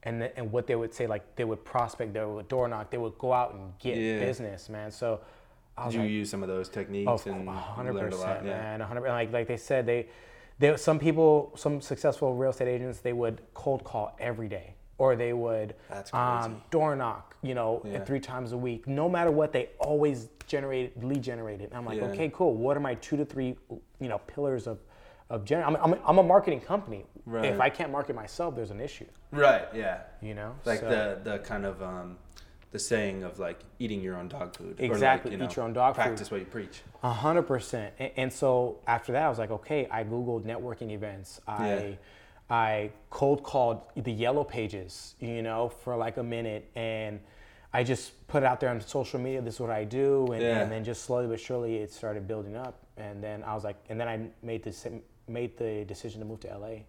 and 0.02 0.20
th- 0.20 0.33
and 0.37 0.52
what 0.52 0.66
they 0.66 0.76
would 0.76 0.92
say 0.92 1.06
like 1.06 1.35
they 1.37 1.44
would 1.44 1.64
prospect, 1.64 2.12
they 2.12 2.22
would 2.22 2.46
door 2.48 2.68
knock, 2.68 2.90
they 2.90 2.98
would 2.98 3.16
go 3.16 3.33
out 3.33 3.54
and 3.54 3.72
get 3.78 3.96
Yeah. 3.96 4.18
business, 4.18 4.68
man. 4.68 4.90
So 4.90 5.20
I 5.78 5.87
was 5.87 5.94
Did 5.94 5.98
you 6.00 6.04
like, 6.04 6.12
use 6.12 6.30
some 6.30 6.42
of 6.42 6.50
those 6.50 6.68
techniques 6.68 7.09
oh, 7.09 7.18
and 7.30 7.48
hundred 7.48 7.94
learned 7.94 8.12
a 8.12 8.16
lot? 8.16 8.26
percent, 8.40 8.46
Yeah. 8.48 8.59
man, 8.61 8.80
hundred. 8.80 9.09
Like 9.09 9.33
like 9.33 9.48
they 9.48 9.56
said, 9.56 9.87
they, 9.87 10.09
they 10.61 10.77
some 10.77 10.99
people, 10.99 11.53
some 11.57 11.81
successful 11.81 12.35
real 12.35 12.51
estate 12.51 12.68
agents, 12.68 13.01
they 13.01 13.14
would 13.14 13.40
cold 13.55 13.83
call 13.83 14.14
every 14.20 14.46
day, 14.49 14.75
or 14.99 15.16
they 15.16 15.33
would 15.33 15.75
um, 16.12 16.62
door 16.70 16.94
knock, 16.94 17.35
you 17.42 17.55
know, 17.55 17.83
Yeah. 17.85 18.05
three 18.05 18.20
times 18.20 18.53
a 18.53 18.59
week. 18.59 18.87
No 18.87 19.09
matter 19.09 19.31
what, 19.31 19.53
they 19.53 19.70
always 19.81 20.29
generated 20.46 21.03
lead 21.03 21.23
generated. 21.23 21.66
And 21.70 21.75
I'm 21.79 21.87
like, 21.87 21.99
Yeah. 21.99 22.09
okay, 22.09 22.31
cool. 22.35 22.55
What 22.55 22.77
are 22.77 22.81
my 22.81 22.94
two 22.96 23.16
to 23.16 23.25
three, 23.25 23.57
you 24.01 24.09
know, 24.09 24.18
pillars 24.18 24.66
of 24.66 24.79
of 25.31 25.44
gener- 25.44 25.64
I'm, 25.64 25.77
I'm, 25.77 25.94
I'm 26.05 26.18
a 26.18 26.23
marketing 26.25 26.61
company. 26.61 27.05
Right. 27.25 27.44
If 27.44 27.61
I 27.61 27.70
can't 27.70 27.92
market 27.92 28.16
myself, 28.16 28.57
there's 28.57 28.73
an 28.73 28.81
issue. 28.81 29.07
Right. 29.31 29.68
Yeah. 29.73 30.01
You 30.20 30.35
know, 30.35 30.57
Like 30.64 30.81
So- 30.81 30.88
the 30.90 31.31
the 31.31 31.38
kind 31.38 31.64
of 31.64 31.81
um, 31.83 32.18
the 32.72 32.78
saying 32.78 33.24
of 33.24 33.38
like 33.38 33.61
eating 33.78 34.00
your 34.00 34.16
own 34.16 34.28
dog 34.28 34.56
food. 34.56 34.78
Or 34.78 34.83
like, 34.83 34.90
Exactly, 34.92 35.33
you 35.33 35.37
eat 35.37 35.40
know, 35.40 35.50
your 35.50 35.64
own 35.64 35.72
dog 35.72 35.96
food. 35.96 36.02
Practice 36.02 36.30
what 36.30 36.40
you 36.40 36.46
preach. 36.46 36.83
A 37.02 37.12
hundred 37.12 37.42
percent. 37.42 37.94
And, 38.16 38.33
so 38.33 38.78
after 38.87 39.12
that, 39.12 39.24
I 39.24 39.28
was 39.28 39.38
like, 39.38 39.50
okay. 39.50 39.88
I 39.90 40.04
googled 40.04 40.44
networking 40.44 40.90
events. 40.90 41.40
I 41.46 41.68
Yeah. 41.68 41.94
I 42.52 42.90
cold 43.11 43.44
called 43.44 43.83
the 43.94 44.11
yellow 44.11 44.42
pages, 44.42 45.14
you 45.20 45.40
know, 45.40 45.68
for 45.68 45.96
like 45.96 46.16
a 46.16 46.22
minute, 46.22 46.68
and 46.74 47.20
I 47.72 47.85
just 47.85 48.26
put 48.26 48.42
it 48.42 48.46
out 48.46 48.59
there 48.59 48.70
on 48.70 48.80
social 48.80 49.20
media. 49.20 49.40
This 49.40 49.54
is 49.54 49.61
what 49.61 49.70
I 49.70 49.85
do, 49.85 50.26
and, 50.33 50.42
Yeah. 50.42 50.59
and 50.61 50.70
then 50.72 50.83
just 50.83 51.04
slowly 51.04 51.28
but 51.28 51.38
surely 51.38 51.76
it 51.76 51.92
started 51.92 52.26
building 52.26 52.56
up. 52.56 52.74
And 52.96 53.22
then 53.22 53.44
I 53.44 53.54
was 53.54 53.62
like, 53.62 53.76
and 53.88 54.00
then 54.00 54.09
I 54.09 54.28
made 54.42 54.64
this 54.64 54.85
made 55.28 55.56
the 55.59 55.85
decision 55.85 56.18
to 56.20 56.26
move 56.26 56.40
to 56.40 56.48
LA 56.48 56.80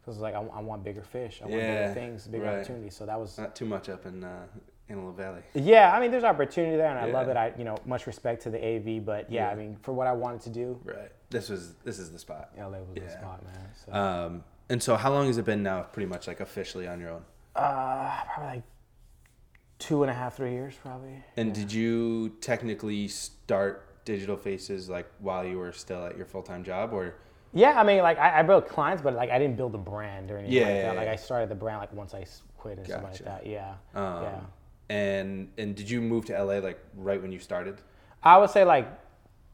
because 0.00 0.20
like 0.20 0.34
I, 0.34 0.38
I 0.42 0.60
want 0.60 0.84
bigger 0.84 1.02
fish. 1.02 1.40
I 1.42 1.46
want 1.46 1.60
Yeah, 1.60 1.88
bigger 1.88 1.94
things, 1.94 2.28
bigger 2.28 2.44
right. 2.44 2.54
opportunities. 2.58 2.94
So 2.96 3.04
that 3.06 3.18
was 3.18 3.36
Not 3.36 3.56
too 3.56 3.64
much 3.66 3.88
up 3.88 4.06
in 4.06 4.22
uh, 4.22 4.46
Antelope 4.90 5.16
Valley. 5.16 5.42
yeah. 5.54 5.92
I 5.94 6.00
mean, 6.00 6.10
there's 6.10 6.24
opportunity 6.24 6.76
there, 6.76 6.88
and 6.90 6.98
I 6.98 7.06
love 7.10 7.26
Yeah. 7.28 7.32
it. 7.32 7.54
I 7.54 7.58
you 7.58 7.64
know 7.64 7.76
much 7.86 8.06
respect 8.06 8.42
to 8.42 8.50
the 8.50 8.58
AV, 8.64 9.04
but 9.04 9.30
yeah, 9.30 9.46
Yeah. 9.46 9.50
I 9.50 9.54
mean 9.54 9.76
for 9.82 9.92
what 9.92 10.06
I 10.06 10.12
wanted 10.12 10.40
to 10.42 10.50
do, 10.50 10.78
Right. 10.84 11.10
This 11.30 11.48
was 11.48 11.74
this 11.84 11.98
is 11.98 12.10
the 12.10 12.18
spot. 12.18 12.50
LA 12.58 12.78
was 12.80 12.94
the 12.96 13.08
spot, 13.10 13.42
man. 13.44 13.68
So. 13.86 13.92
Um, 13.92 14.44
and 14.68 14.82
so 14.82 14.96
how 14.96 15.12
long 15.12 15.26
has 15.28 15.38
it 15.38 15.44
been 15.44 15.62
now? 15.62 15.82
Pretty 15.82 16.06
much 16.08 16.26
like 16.26 16.40
officially 16.40 16.86
on 16.88 17.00
your 17.00 17.10
own. 17.10 17.24
Uh, 17.56 18.10
probably 18.34 18.54
like 18.56 18.62
two 19.78 20.02
and 20.02 20.10
a 20.10 20.14
half, 20.14 20.36
three 20.36 20.52
years, 20.52 20.74
probably. 20.80 21.22
And 21.36 21.54
did 21.54 21.72
you 21.72 22.30
technically 22.40 23.08
start 23.08 23.86
Digital 24.04 24.36
Faces 24.36 24.88
like 24.90 25.06
while 25.20 25.44
you 25.44 25.58
were 25.58 25.72
still 25.72 26.04
at 26.04 26.16
your 26.16 26.26
full 26.26 26.42
time 26.42 26.64
job, 26.64 26.92
or 26.92 27.14
Yeah, 27.52 27.78
I 27.80 27.84
mean, 27.84 28.02
like 28.02 28.18
I, 28.18 28.40
I 28.40 28.42
built 28.42 28.68
clients, 28.68 29.02
but 29.02 29.14
like 29.14 29.30
I 29.30 29.38
didn't 29.38 29.56
build 29.56 29.74
a 29.74 29.78
brand 29.78 30.30
or 30.30 30.38
anything 30.38 30.56
Yeah, 30.56 30.62
like 30.64 30.74
yeah, 30.74 30.82
that. 30.82 30.96
Like. 30.96 31.08
I 31.08 31.16
started 31.16 31.48
the 31.48 31.54
brand 31.54 31.78
like 31.80 31.92
once 31.92 32.12
I 32.14 32.24
quit 32.58 32.78
and 32.78 32.86
stuff 32.86 33.02
like 33.04 33.18
that. 33.18 33.46
Yeah, 33.46 33.74
um, 33.94 34.22
yeah. 34.22 34.40
And 34.90 35.48
and 35.56 35.74
did 35.76 35.88
you 35.88 36.00
move 36.02 36.26
to 36.26 36.32
LA 36.44 36.58
like 36.58 36.78
right 36.96 37.22
when 37.22 37.32
you 37.32 37.38
started? 37.38 37.76
I 38.22 38.36
would 38.36 38.50
say 38.50 38.64
like 38.64 38.86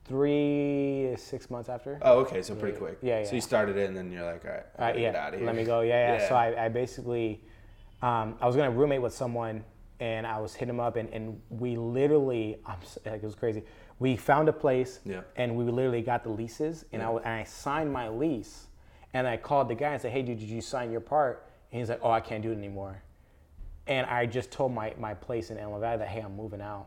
three, 0.06 1.14
six 1.16 1.50
months 1.50 1.68
after. 1.68 1.98
Oh, 2.02 2.20
okay, 2.20 2.40
so 2.42 2.54
pretty 2.54 2.78
quick. 2.78 2.98
Yeah, 3.02 3.20
yeah. 3.20 3.26
So 3.26 3.34
you 3.34 3.40
started 3.40 3.76
it, 3.76 3.88
and 3.88 3.96
then 3.96 4.10
you're 4.10 4.24
like, 4.24 4.44
all 4.44 4.50
right, 4.52 4.66
I 4.78 4.82
Uh, 4.82 4.94
yeah, 4.94 5.00
get 5.12 5.16
out 5.16 5.34
of 5.34 5.40
here. 5.40 5.46
let 5.46 5.56
me 5.56 5.64
go. 5.64 5.80
Yeah, 5.80 6.14
yeah. 6.14 6.18
Yeah. 6.22 6.28
So 6.28 6.34
I, 6.34 6.64
I 6.66 6.68
basically, 6.68 7.44
um, 8.02 8.36
I 8.40 8.46
was 8.46 8.56
gonna 8.56 8.70
roommate 8.70 9.02
with 9.02 9.12
someone, 9.12 9.62
and 10.00 10.26
I 10.26 10.40
was 10.40 10.54
hitting 10.54 10.74
him 10.74 10.80
up, 10.80 10.96
and, 10.96 11.08
and 11.10 11.40
we 11.50 11.76
literally, 11.76 12.56
I'm 12.64 12.78
like 13.04 13.22
it 13.22 13.24
was 13.24 13.34
crazy. 13.34 13.62
We 13.98 14.16
found 14.16 14.48
a 14.48 14.52
place, 14.52 15.00
Yeah. 15.04 15.20
and 15.36 15.56
we 15.56 15.64
literally 15.64 16.02
got 16.02 16.22
the 16.22 16.30
leases, 16.30 16.84
and 16.92 17.02
I 17.02 17.10
and 17.10 17.28
I 17.28 17.44
signed 17.44 17.92
my 17.92 18.08
lease, 18.08 18.68
and 19.12 19.26
I 19.26 19.36
called 19.36 19.68
the 19.68 19.74
guy 19.74 19.92
and 19.92 20.00
said, 20.00 20.12
Hey, 20.12 20.22
dude, 20.22 20.38
did 20.38 20.48
you 20.48 20.60
sign 20.60 20.90
your 20.90 21.00
part? 21.00 21.46
And 21.72 21.80
he's 21.80 21.88
like, 21.90 22.00
Oh, 22.02 22.10
I 22.10 22.20
can't 22.20 22.42
do 22.42 22.52
it 22.52 22.56
anymore. 22.58 23.02
And 23.86 24.06
I 24.06 24.26
just 24.26 24.50
told 24.50 24.72
my 24.72 24.92
my 24.98 25.14
place 25.14 25.50
in 25.50 25.58
El 25.58 25.78
Valley 25.78 25.98
that 25.98 26.08
Hey, 26.08 26.20
I'm 26.20 26.36
moving 26.36 26.60
out. 26.60 26.86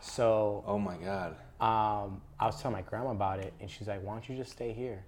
So 0.00 0.62
Oh 0.66 0.78
my 0.78 0.96
god. 0.96 1.30
um, 1.60 2.20
I 2.38 2.46
was 2.46 2.60
telling 2.60 2.76
my 2.76 2.82
grandma 2.82 3.10
about 3.10 3.38
it, 3.40 3.54
and 3.60 3.70
she's 3.70 3.88
like, 3.88 4.02
"Why 4.04 4.12
don't 4.12 4.28
you 4.28 4.36
just 4.36 4.52
stay 4.52 4.72
here?" 4.72 5.02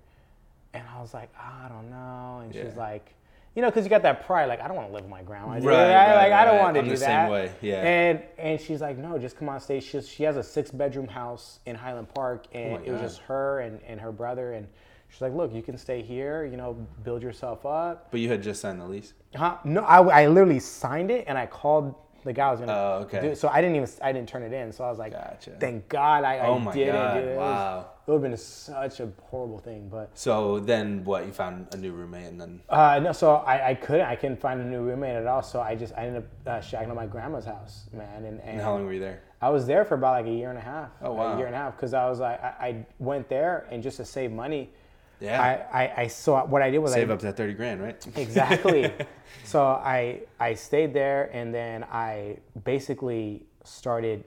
And 0.75 0.83
I 0.95 1.01
was 1.01 1.13
like, 1.15 1.31
"I 1.39 1.69
don't 1.69 1.91
know." 1.91 2.41
And 2.43 2.55
she's 2.55 2.75
like, 2.77 3.15
"You 3.55 3.61
know, 3.63 3.69
because 3.69 3.85
you 3.85 3.91
got 3.91 4.03
that 4.03 4.25
pride, 4.27 4.47
like 4.47 4.61
I 4.63 4.67
don't 4.69 4.77
want 4.77 4.89
to 4.89 4.95
live 4.95 5.03
with 5.03 5.11
my 5.11 5.23
grandma, 5.23 5.53
Right, 5.53 5.63
right? 5.65 5.95
right, 5.95 6.15
Like 6.15 6.33
I 6.33 6.45
don't 6.47 6.59
want 6.59 6.75
to 6.77 6.81
I'm 6.81 6.87
do 6.87 6.93
the 6.93 6.97
that." 7.01 7.23
same 7.25 7.31
way, 7.31 7.53
yeah. 7.61 7.83
And 7.83 8.23
and 8.39 8.61
she's 8.61 8.81
like, 8.81 8.97
"No, 8.97 9.19
just 9.19 9.37
come 9.37 9.49
on 9.51 9.61
stage." 9.61 9.85
She 9.85 10.01
she 10.01 10.23
has 10.23 10.37
a 10.39 10.43
six 10.43 10.71
bedroom 10.71 11.09
house 11.09 11.61
in 11.67 11.77
Highland 11.77 12.09
Park, 12.15 12.47
and 12.55 12.73
Oh 12.75 12.83
it 12.85 12.91
was 12.93 13.01
just 13.01 13.19
her 13.23 13.61
and 13.61 13.81
and 13.87 14.01
her 14.01 14.13
brother, 14.13 14.53
and 14.55 14.67
she's 15.09 15.21
like, 15.21 15.33
"Look, 15.35 15.53
you 15.53 15.63
can 15.63 15.77
stay 15.79 16.03
here. 16.03 16.45
You 16.45 16.57
know, 16.57 16.75
build 17.05 17.23
yourself 17.23 17.65
up." 17.67 18.11
But 18.11 18.21
you 18.21 18.29
had 18.29 18.43
just 18.43 18.61
signed 18.61 18.81
the 18.81 18.87
lease. 18.87 19.15
Huh? 19.35 19.59
No, 19.65 19.83
I, 19.83 20.23
I 20.23 20.27
literally 20.29 20.61
signed 20.61 21.11
it, 21.11 21.25
and 21.29 21.37
I 21.39 21.47
called 21.47 21.95
the 22.25 22.33
guy 22.33 22.49
I 22.49 22.51
was 22.51 22.61
gonna 22.61 22.73
Oh, 22.73 23.03
okay. 23.05 23.21
do 23.21 23.27
it. 23.29 23.39
So 23.39 23.49
I 23.49 23.61
didn't 23.61 23.77
even 23.77 23.89
I 24.03 24.13
didn't 24.13 24.29
turn 24.29 24.43
it 24.43 24.53
in. 24.53 24.73
So 24.73 24.85
I 24.85 24.91
was 24.91 24.99
like, 24.99 25.13
Gotcha. 25.13 25.53
"Thank 25.61 25.89
God 25.89 26.25
I, 26.25 26.39
I 26.39 26.47
Oh 26.49 26.59
my 26.59 26.73
did 26.73 26.93
God, 26.93 27.17
it." 27.17 27.21
Dude. 27.21 27.29
It 27.31 27.37
wow. 27.39 27.87
it 28.07 28.11
would 28.11 28.15
have 28.23 28.31
been 28.31 28.37
such 28.37 29.01
a 29.01 29.09
horrible 29.23 29.59
thing, 29.59 29.89
but 29.89 30.11
So 30.15 30.59
then 30.59 31.05
what? 31.05 31.25
You 31.27 31.33
found 31.33 31.69
a 31.73 31.77
new 31.77 31.93
roommate, 31.93 32.27
and 32.27 32.41
then 32.41 32.61
uh, 32.69 32.99
no. 32.99 33.13
So 33.13 33.37
I, 33.37 33.71
I 33.71 33.75
couldn't. 33.75 34.07
I 34.07 34.17
couldn't 34.17 34.41
find 34.41 34.61
a 34.61 34.65
new 34.65 34.83
roommate 34.83 35.15
at 35.17 35.27
all. 35.27 35.43
So 35.43 35.61
I 35.61 35.75
just 35.77 35.95
I 35.97 36.07
ended 36.07 36.25
up 36.25 36.29
uh, 36.47 36.59
shacking 36.61 36.89
at 36.89 36.95
my 36.97 37.07
grandma's 37.07 37.45
house, 37.45 37.85
man. 37.93 38.25
And, 38.25 38.41
and, 38.41 38.41
and 38.41 38.61
how 38.61 38.73
long 38.73 38.85
were 38.85 38.93
you 38.93 39.01
there? 39.01 39.23
I 39.41 39.51
was 39.51 39.67
there 39.67 39.85
for 39.85 39.95
about 39.95 40.15
like 40.15 40.27
a 40.27 40.35
year 40.37 40.51
and 40.51 40.59
a 40.59 40.63
half. 40.63 40.91
Oh, 41.01 41.13
wow. 41.13 41.35
A 41.35 41.37
year 41.37 41.47
and 41.47 41.55
a 41.55 41.59
half 41.59 41.77
because 41.77 41.95
I 41.95 42.09
was 42.11 42.19
like 42.19 42.43
I, 42.43 42.49
I 42.61 42.87
went 42.99 43.29
there 43.29 43.67
and 43.71 43.81
just 43.83 43.99
to 43.99 44.05
save 44.05 44.33
money. 44.33 44.71
Yeah. 45.21 45.43
I, 45.73 45.83
I, 45.85 46.03
I 46.03 46.07
saw 46.07 46.45
what 46.45 46.63
I 46.63 46.71
did 46.71 46.79
was 46.79 46.93
Save 46.93 47.11
I, 47.11 47.15
up 47.15 47.21
that 47.21 47.37
thirty 47.37 47.55
grand, 47.55 47.83
right? 47.83 48.07
Exactly. 48.17 48.93
so 49.45 49.63
I 49.63 50.21
I 50.39 50.55
stayed 50.55 50.93
there 50.95 51.31
and 51.33 51.53
then 51.53 51.85
I 51.85 52.39
basically 52.65 53.45
started 53.65 54.25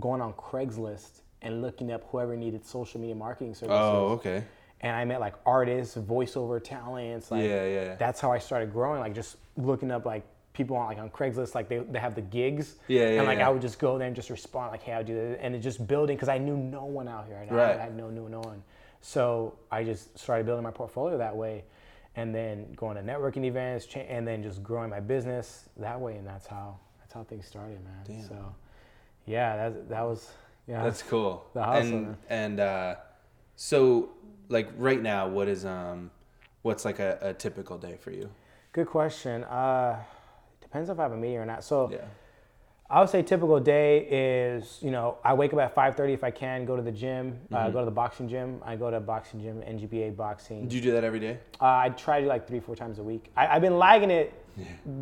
going 0.00 0.20
on 0.20 0.32
Craigslist 0.34 1.20
and 1.42 1.62
looking 1.62 1.92
up 1.92 2.04
whoever 2.10 2.36
needed 2.36 2.64
social 2.66 3.00
media 3.00 3.14
marketing 3.14 3.50
oh, 3.50 3.54
services. 3.54 3.80
Oh, 3.80 4.08
okay. 4.14 4.44
And 4.80 4.94
I 4.94 5.04
met 5.04 5.20
like 5.20 5.34
artists, 5.46 5.96
voiceover 5.96 6.62
talents. 6.62 7.30
Like, 7.30 7.44
Yeah, 7.44 7.66
yeah. 7.66 7.94
That's 7.96 8.20
how 8.20 8.32
I 8.32 8.38
started 8.38 8.72
growing. 8.72 9.00
Like 9.00 9.14
just 9.14 9.36
looking 9.56 9.90
up 9.90 10.04
like 10.04 10.24
people 10.52 10.76
on 10.76 10.86
like 10.86 10.98
on 10.98 11.10
Craigslist, 11.10 11.54
like 11.54 11.68
they, 11.68 11.78
they 11.78 11.98
have 11.98 12.14
the 12.14 12.22
gigs. 12.22 12.76
Yeah, 12.88 13.02
yeah, 13.02 13.06
And 13.18 13.26
like 13.26 13.38
yeah. 13.38 13.48
I 13.48 13.50
would 13.50 13.62
just 13.62 13.78
go 13.78 13.98
there 13.98 14.06
and 14.06 14.16
just 14.16 14.30
respond 14.30 14.72
like, 14.72 14.82
hey, 14.82 14.92
I'll 14.92 15.04
do 15.04 15.14
this, 15.14 15.38
and 15.40 15.54
it 15.54 15.60
just 15.60 15.86
building 15.86 16.16
because 16.16 16.28
I 16.28 16.38
knew 16.38 16.56
no 16.56 16.84
one 16.84 17.08
out 17.08 17.26
here. 17.26 17.36
I, 17.36 17.54
Right. 17.54 17.76
I 17.76 17.82
had 17.82 17.96
no 17.96 18.08
no 18.10 18.40
one. 18.40 18.62
So 19.06 19.52
I 19.70 19.84
just 19.84 20.18
started 20.18 20.46
building 20.46 20.62
my 20.62 20.70
portfolio 20.70 21.18
that 21.18 21.36
way, 21.36 21.64
and 22.16 22.34
then 22.34 22.72
going 22.72 22.96
to 22.96 23.02
networking 23.02 23.44
events, 23.44 23.84
cha- 23.84 24.00
and 24.00 24.26
then 24.26 24.42
just 24.42 24.62
growing 24.62 24.88
my 24.88 25.00
business 25.00 25.68
that 25.76 26.00
way, 26.00 26.16
and 26.16 26.26
that's 26.26 26.46
how 26.46 26.78
that's 27.00 27.12
how 27.12 27.22
things 27.22 27.44
started, 27.44 27.84
man. 27.84 28.02
Damn. 28.06 28.26
So 28.26 28.54
yeah, 29.26 29.56
that 29.56 29.90
that 29.90 30.00
was 30.00 30.30
yeah. 30.66 30.82
That's 30.82 31.02
cool. 31.02 31.44
The 31.52 31.62
hustle, 31.62 31.80
and 31.82 32.06
man. 32.06 32.16
and 32.30 32.60
uh, 32.60 32.94
so 33.56 34.08
like 34.48 34.70
right 34.78 35.02
now, 35.02 35.28
what 35.28 35.48
is 35.48 35.66
um, 35.66 36.10
what's 36.62 36.86
like 36.86 36.98
a, 36.98 37.18
a 37.20 37.34
typical 37.34 37.76
day 37.76 37.98
for 38.00 38.10
you? 38.10 38.30
Good 38.72 38.86
question. 38.86 39.44
Uh, 39.44 40.02
depends 40.62 40.88
if 40.88 40.98
I 40.98 41.02
have 41.02 41.12
a 41.12 41.16
meeting 41.18 41.36
or 41.36 41.46
not. 41.46 41.62
So 41.62 41.90
Yeah. 41.92 41.98
I 42.90 43.00
would 43.00 43.08
say 43.08 43.22
typical 43.22 43.58
day 43.60 44.06
is 44.10 44.78
you 44.82 44.90
know 44.90 45.16
I 45.24 45.32
wake 45.34 45.52
up 45.54 45.60
at 45.60 45.74
5:30 45.74 46.12
if 46.12 46.22
I 46.24 46.30
can, 46.30 46.64
go 46.64 46.76
to 46.76 46.82
the 46.82 46.92
gym, 46.92 47.32
Mm-hmm. 47.50 47.54
uh, 47.54 47.70
go 47.70 47.78
to 47.80 47.84
the 47.84 47.90
boxing 47.90 48.28
gym. 48.28 48.60
I 48.64 48.76
go 48.76 48.90
to 48.90 49.00
boxing 49.00 49.40
gym, 49.40 49.62
NGPA 49.62 50.16
boxing. 50.16 50.68
Do 50.68 50.76
you 50.76 50.82
do 50.82 50.92
that 50.92 51.04
every 51.04 51.20
day? 51.20 51.38
Uh, 51.60 51.64
I 51.64 51.88
try 51.90 52.18
to 52.20 52.24
do 52.24 52.28
like 52.28 52.46
three 52.46 52.60
four 52.60 52.76
times 52.76 52.98
a 52.98 53.02
week. 53.02 53.30
I, 53.36 53.46
I've 53.48 53.62
been 53.62 53.78
lagging 53.78 54.10
it 54.10 54.32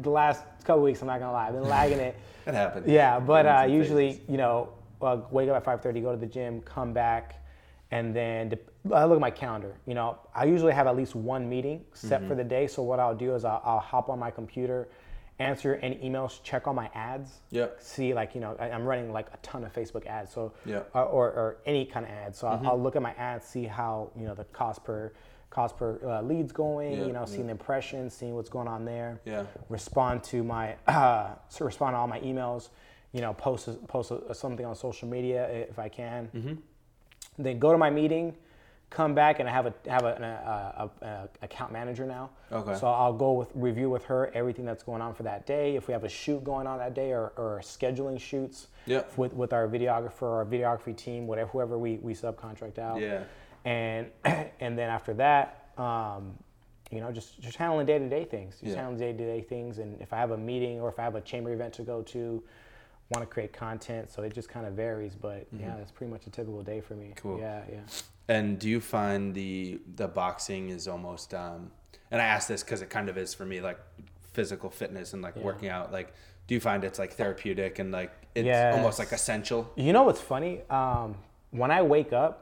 the 0.03 0.11
last 0.11 0.45
couple 0.64 0.83
weeks. 0.83 1.01
I'm 1.03 1.09
not 1.09 1.18
gonna 1.21 1.33
lie, 1.33 1.49
I've 1.49 1.55
been 1.55 1.68
lagging 1.68 1.99
it. 1.99 2.16
That 2.45 2.55
happens. 2.55 2.88
Yeah, 2.88 3.21
but 3.21 3.47
uh, 3.47 3.66
usually, 3.68 4.21
you 4.29 4.37
know, 4.37 4.71
uh, 5.01 5.18
wake 5.31 5.49
up 5.49 5.57
at 5.57 5.83
5:30, 5.83 6.03
go 6.03 6.11
to 6.12 6.16
the 6.16 6.27
gym, 6.27 6.61
come 6.62 6.92
back, 6.92 7.37
and 7.92 8.14
then 8.14 8.53
I 8.92 9.05
look 9.05 9.16
at 9.16 9.21
my 9.21 9.31
calendar. 9.31 9.75
You 9.87 9.95
know, 9.95 10.18
I 10.35 10.45
usually 10.45 10.73
have 10.73 10.87
at 10.88 10.97
least 10.97 11.14
one 11.14 11.49
meeting 11.49 11.85
set 11.92 12.21
Mm-hmm. 12.21 12.29
for 12.29 12.35
the 12.37 12.42
day. 12.45 12.66
So 12.68 12.83
what 12.83 12.99
I'll 13.01 13.14
do 13.14 13.35
is 13.37 13.45
I'll, 13.45 13.61
I'll 13.64 13.79
hop 13.81 14.09
on 14.09 14.18
my 14.18 14.31
computer, 14.31 14.88
answer 15.42 15.74
any 15.83 15.96
emails, 15.96 16.42
check 16.42 16.66
all 16.66 16.74
my 16.74 16.90
ads. 16.94 17.40
Yep. 17.50 17.78
See, 17.81 18.14
like 18.14 18.35
you 18.35 18.40
know, 18.40 18.57
I, 18.59 18.70
I'm 18.70 18.85
running 18.85 19.12
like 19.12 19.28
a 19.33 19.37
ton 19.42 19.64
of 19.64 19.72
Facebook 19.72 20.07
ads. 20.07 20.33
So 20.33 20.52
Yeah. 20.64 20.83
uh, 20.94 21.05
or, 21.05 21.26
or 21.28 21.57
any 21.66 21.85
kind 21.85 22.07
of 22.07 22.12
ads. 22.12 22.38
So 22.38 22.46
Mm-hmm. 22.46 22.66
I'll, 22.66 22.72
I'll 22.72 22.81
look 22.83 22.96
at 22.96 23.02
my 23.02 23.12
ads, 23.14 23.46
see 23.46 23.64
how 23.64 24.11
you 24.16 24.24
know 24.26 24.35
the 24.35 24.44
cost 24.44 24.85
per 24.85 25.12
cost 25.50 25.76
per 25.76 26.00
uh, 26.05 26.22
leads 26.22 26.52
going. 26.52 26.92
Yeah, 26.98 27.05
you 27.07 27.12
know, 27.12 27.24
seeing 27.26 27.46
the 27.46 27.52
impressions, 27.52 28.14
seeing 28.14 28.35
what's 28.35 28.48
going 28.50 28.68
on 28.68 28.85
there 28.85 29.20
Yeah. 29.26 29.44
respond 29.68 30.22
to 30.24 30.42
my 30.42 30.76
uh, 30.87 31.35
so 31.48 31.64
respond 31.64 31.94
to 31.94 31.98
all 31.98 32.09
my 32.09 32.20
emails 32.20 32.70
you 33.12 33.20
know 33.20 33.35
post 33.35 33.68
post 33.88 34.11
a, 34.12 34.35
something 34.35 34.64
on 34.64 34.74
social 34.74 35.07
media 35.07 35.46
if 35.68 35.78
i 35.78 35.87
can 35.87 36.28
Mm-hmm. 36.35 36.55
then 37.38 37.59
go 37.59 37.70
to 37.72 37.76
my 37.76 37.90
meeting 37.90 38.35
come 38.92 39.14
back 39.14 39.40
and 39.40 39.48
I 39.48 39.52
have 39.52 39.66
a 39.66 39.74
have 39.88 40.05
a, 40.05 40.90
a, 41.02 41.05
a, 41.05 41.07
a 41.07 41.28
account 41.42 41.72
manager 41.72 42.05
now. 42.07 42.31
Okay. 42.52 42.74
So 42.78 42.87
I'll 42.87 43.12
go 43.12 43.33
with 43.33 43.50
review 43.55 43.88
with 43.90 44.05
her 44.05 44.31
everything 44.35 44.64
that's 44.64 44.83
going 44.83 45.00
on 45.02 45.14
for 45.14 45.22
that 45.24 45.46
day. 45.46 45.74
If 45.76 45.88
we 45.88 45.92
have 45.92 46.05
a 46.05 46.09
shoot 46.09 46.44
going 46.44 46.66
on 46.66 46.78
that 46.78 46.94
day 46.94 47.12
or, 47.12 47.33
or 47.37 47.61
scheduling 47.62 48.20
shoots 48.20 48.68
Yeah. 48.87 49.02
with 49.16 49.33
with 49.35 49.52
our 49.52 49.66
videographer 49.66 50.22
or 50.22 50.37
our 50.38 50.44
videography 50.44 50.96
team, 50.96 51.26
whatever 51.26 51.50
whoever 51.50 51.78
we, 51.78 51.96
we 51.96 52.14
subcontract 52.14 52.78
out. 52.78 53.00
Yeah. 53.00 53.24
And 53.64 54.07
and 54.61 54.78
then 54.78 54.90
after 54.90 55.14
that, 55.14 55.68
um, 55.78 56.37
you 56.90 57.00
know, 57.00 57.11
just 57.11 57.40
just 57.40 57.57
handling 57.57 57.87
day 57.87 57.98
to 57.98 58.09
day 58.09 58.24
things. 58.24 58.61
Just 58.61 58.72
Yeah. 58.76 58.83
handling 58.83 58.98
day 58.98 59.12
to 59.12 59.24
day 59.35 59.40
things. 59.40 59.78
And 59.78 60.00
if 60.02 60.12
I 60.12 60.18
have 60.18 60.33
a 60.33 60.37
meeting 60.38 60.81
or 60.81 60.88
if 60.90 60.98
I 60.98 61.02
have 61.05 61.14
a 61.14 61.20
chamber 61.22 61.52
event 61.52 61.72
to 61.74 61.83
go 61.83 62.02
to, 62.02 62.42
want 63.11 63.22
to 63.22 63.26
create 63.26 63.52
content. 63.52 64.11
So 64.11 64.22
it 64.22 64.35
just 64.35 64.48
kind 64.50 64.66
of 64.66 64.74
varies. 64.74 65.14
But 65.14 65.46
yeah, 65.59 65.76
that's 65.78 65.90
pretty 65.90 66.12
much 66.12 66.26
a 66.26 66.31
typical 66.31 66.62
day 66.62 66.81
for 66.83 66.94
me. 66.94 67.07
Mm-hmm. 67.07 67.28
Cool. 67.28 67.38
Yeah, 67.38 67.62
yeah. 67.70 67.81
And 68.35 68.59
do 68.62 68.68
you 68.75 68.81
find 68.81 69.35
the 69.35 69.81
the 69.97 70.09
boxing 70.09 70.64
is 70.77 70.88
almost 70.95 71.29
um 71.35 71.71
and 72.11 72.18
I 72.21 72.27
ask 72.37 72.45
this 72.53 72.62
cuz 72.62 72.81
it 72.85 72.90
kind 72.97 73.09
of 73.11 73.16
is 73.25 73.31
for 73.38 73.47
me 73.53 73.61
like 73.68 73.79
physical 74.37 74.71
fitness 74.71 75.12
and 75.14 75.21
like 75.27 75.37
working 75.49 75.68
out 75.68 75.92
like 75.99 76.09
do 76.47 76.55
you 76.57 76.61
find 76.61 76.85
it's 76.88 76.99
like 76.99 77.12
therapeutic 77.21 77.79
and 77.79 77.92
like 77.92 78.12
it's 78.35 78.47
Yes. 78.47 78.75
almost 78.77 78.99
like 78.99 79.12
essential? 79.12 79.61
You 79.77 79.92
know 79.97 80.05
what's 80.09 80.21
funny? 80.21 80.53
Um, 80.71 81.09
when 81.51 81.71
I 81.71 81.83
wake 81.83 82.12
up, 82.25 82.35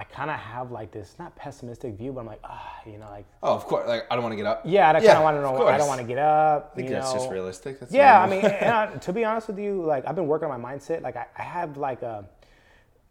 I 0.00 0.04
kind 0.04 0.30
of 0.30 0.38
have 0.54 0.68
like 0.78 0.90
this 0.98 1.14
not 1.18 1.30
pessimistic 1.36 1.92
view, 2.00 2.12
but 2.12 2.20
I'm 2.20 2.26
like, 2.26 2.40
ah, 2.44 2.80
you 2.86 2.98
know, 2.98 3.08
like 3.10 3.26
Oh, 3.42 3.54
of 3.54 3.64
course. 3.70 3.86
Like 3.92 4.04
I 4.10 4.14
don't 4.14 4.24
want 4.26 4.32
to 4.32 4.36
get 4.42 4.46
up. 4.46 4.62
yeah, 4.64 4.88
I 4.88 4.92
kind 4.94 5.04
Yeah, 5.04 5.18
of 5.18 5.24
want 5.28 5.36
to 5.36 5.42
know. 5.42 5.66
I 5.74 5.78
don't 5.78 5.88
want 5.88 6.00
to 6.00 6.06
get 6.06 6.18
up. 6.18 6.72
I 6.72 6.76
think 6.76 6.90
that's 6.90 7.12
just 7.12 7.30
realistic. 7.30 7.80
That's 7.80 7.92
Yeah, 7.92 8.22
I 8.24 8.26
mean, 8.32 8.44
and 8.64 8.72
I, 8.80 8.86
to 9.06 9.12
be 9.12 9.24
honest 9.24 9.46
with 9.50 9.58
you, 9.58 9.72
like 9.94 10.02
I've 10.08 10.16
been 10.16 10.26
working 10.26 10.50
on 10.50 10.60
my 10.60 10.74
mindset. 10.74 11.02
Like 11.02 11.16
I, 11.16 11.26
I 11.38 11.42
have 11.42 11.76
like 11.88 12.02
a, 12.02 12.24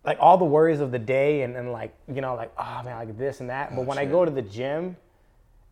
like 0.09 0.17
all 0.19 0.37
the 0.39 0.45
worries 0.45 0.79
of 0.79 0.91
the 0.91 0.97
day, 0.97 1.43
and, 1.43 1.55
and 1.55 1.71
like 1.71 1.93
you 2.11 2.19
know, 2.19 2.33
like 2.35 2.51
oh 2.57 2.81
man, 2.83 2.95
like 2.97 3.15
this 3.15 3.41
and 3.41 3.49
that. 3.51 3.75
But 3.75 3.85
when 3.85 3.99
I 3.99 4.05
Oh, 4.07 4.09
go 4.09 4.25
to 4.25 4.31
the 4.31 4.41
gym, 4.41 4.97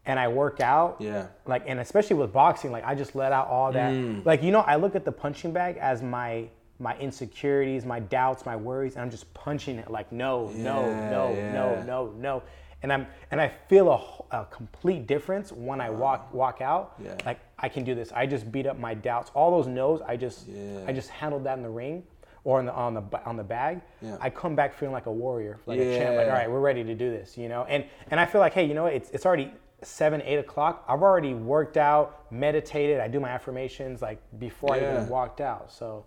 and 0.06 0.20
I 0.20 0.28
work 0.28 0.62
out, 0.62 0.98
Yeah. 1.00 1.26
like 1.48 1.64
and 1.66 1.80
especially 1.80 2.18
with 2.18 2.32
boxing, 2.32 2.72
like 2.72 2.86
I 2.86 2.94
just 2.94 3.16
let 3.16 3.32
out 3.32 3.48
all 3.48 3.72
that. 3.72 3.92
Mm. 3.92 4.24
Like 4.26 4.44
you 4.44 4.52
know, 4.52 4.60
I 4.62 4.76
look 4.76 4.96
at 4.96 5.06
the 5.06 5.12
punching 5.12 5.54
bag 5.54 5.78
as 5.78 6.04
my 6.04 6.48
my 6.80 6.96
insecurities, 7.00 7.84
my 7.84 8.00
doubts, 8.00 8.46
my 8.46 8.56
worries, 8.56 8.94
and 8.94 9.02
I'm 9.02 9.10
just 9.10 9.34
punching 9.34 9.80
it 9.80 9.90
like 9.90 10.12
no, 10.12 10.50
no, 10.52 10.82
Yeah, 10.86 11.10
no, 11.10 11.34
yeah. 11.34 11.54
no, 11.54 11.82
no, 11.82 12.12
no. 12.16 12.44
And 12.84 12.94
I'm 12.94 13.08
and 13.32 13.42
I 13.42 13.52
feel 13.68 13.90
a, 14.32 14.38
a 14.42 14.46
complete 14.46 15.08
difference 15.08 15.52
when 15.52 15.82
I 15.82 15.90
walk 15.90 16.32
walk 16.32 16.62
out. 16.62 16.94
Yeah. 17.04 17.16
Like 17.26 17.40
I 17.58 17.70
can 17.70 17.84
do 17.84 17.96
this. 17.96 18.12
I 18.12 18.28
just 18.28 18.52
beat 18.52 18.68
up 18.68 18.78
my 18.78 18.94
doubts. 18.94 19.32
All 19.34 19.50
those 19.50 19.66
no's, 19.66 20.00
I 20.08 20.16
just. 20.16 20.48
I 20.86 20.92
just 20.94 21.10
handled 21.10 21.44
that 21.46 21.58
in 21.58 21.64
the 21.64 21.70
ring 21.72 22.04
or 22.48 22.62
in 22.62 22.66
the, 22.66 22.74
on 22.74 22.94
the 22.94 23.04
on 23.26 23.36
the 23.36 23.44
bag. 23.44 23.82
Yeah. 24.02 24.16
I 24.22 24.30
come 24.30 24.56
back 24.56 24.74
feeling 24.74 24.94
like 24.94 25.06
a 25.06 25.12
warrior, 25.12 25.60
like 25.66 25.82
a 25.82 25.98
champ. 25.98 26.16
Like 26.16 26.28
all 26.28 26.32
right, 26.32 26.50
we're 26.50 26.62
ready 26.62 26.82
to 26.82 26.96
do 26.96 27.12
this, 27.12 27.38
you 27.38 27.50
know. 27.50 27.66
And 27.66 27.84
and 28.10 28.22
I 28.22 28.26
feel 28.26 28.40
like 28.40 28.54
hey, 28.54 28.64
you 28.64 28.74
know 28.74 28.84
what? 28.84 28.94
It's 28.94 29.10
it's 29.12 29.26
already 29.26 29.52
seven 29.82 30.22
eight 30.22 30.38
o'clock. 30.38 30.86
I've 30.88 31.02
already 31.02 31.34
worked 31.34 31.76
out, 31.76 32.32
meditated. 32.32 33.02
I 33.02 33.10
do 33.10 33.20
my 33.20 33.28
affirmations 33.28 34.02
like 34.02 34.22
before 34.40 34.76
I 34.76 34.78
even 34.78 35.10
walked 35.10 35.42
out. 35.42 35.74
So 35.74 36.06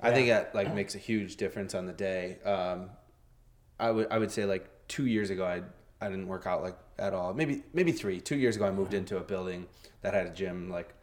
I 0.00 0.10
think 0.10 0.28
that 0.28 0.54
like 0.54 0.74
makes 0.74 0.94
a 0.94 0.98
huge 0.98 1.36
difference 1.36 1.74
on 1.74 1.84
the 1.84 1.92
day. 1.92 2.38
Um, 2.46 2.88
I 3.78 3.90
would 3.90 4.06
I 4.10 4.16
would 4.16 4.30
say 4.30 4.46
like 4.46 4.66
two 4.88 5.04
years 5.04 5.28
ago 5.28 5.44
I 5.44 5.60
I 6.02 6.08
didn't 6.08 6.28
work 6.28 6.46
out 6.46 6.62
like 6.62 6.78
at 6.98 7.12
all. 7.12 7.34
Maybe 7.34 7.62
maybe 7.74 7.92
three. 7.92 8.22
Two 8.22 8.36
years 8.36 8.56
ago 8.56 8.64
I 8.64 8.70
moved 8.70 8.94
into 8.94 9.18
a 9.18 9.20
building 9.22 9.66
that 10.00 10.14
had 10.14 10.24
a 10.28 10.30
gym 10.30 10.70
like 10.70 10.94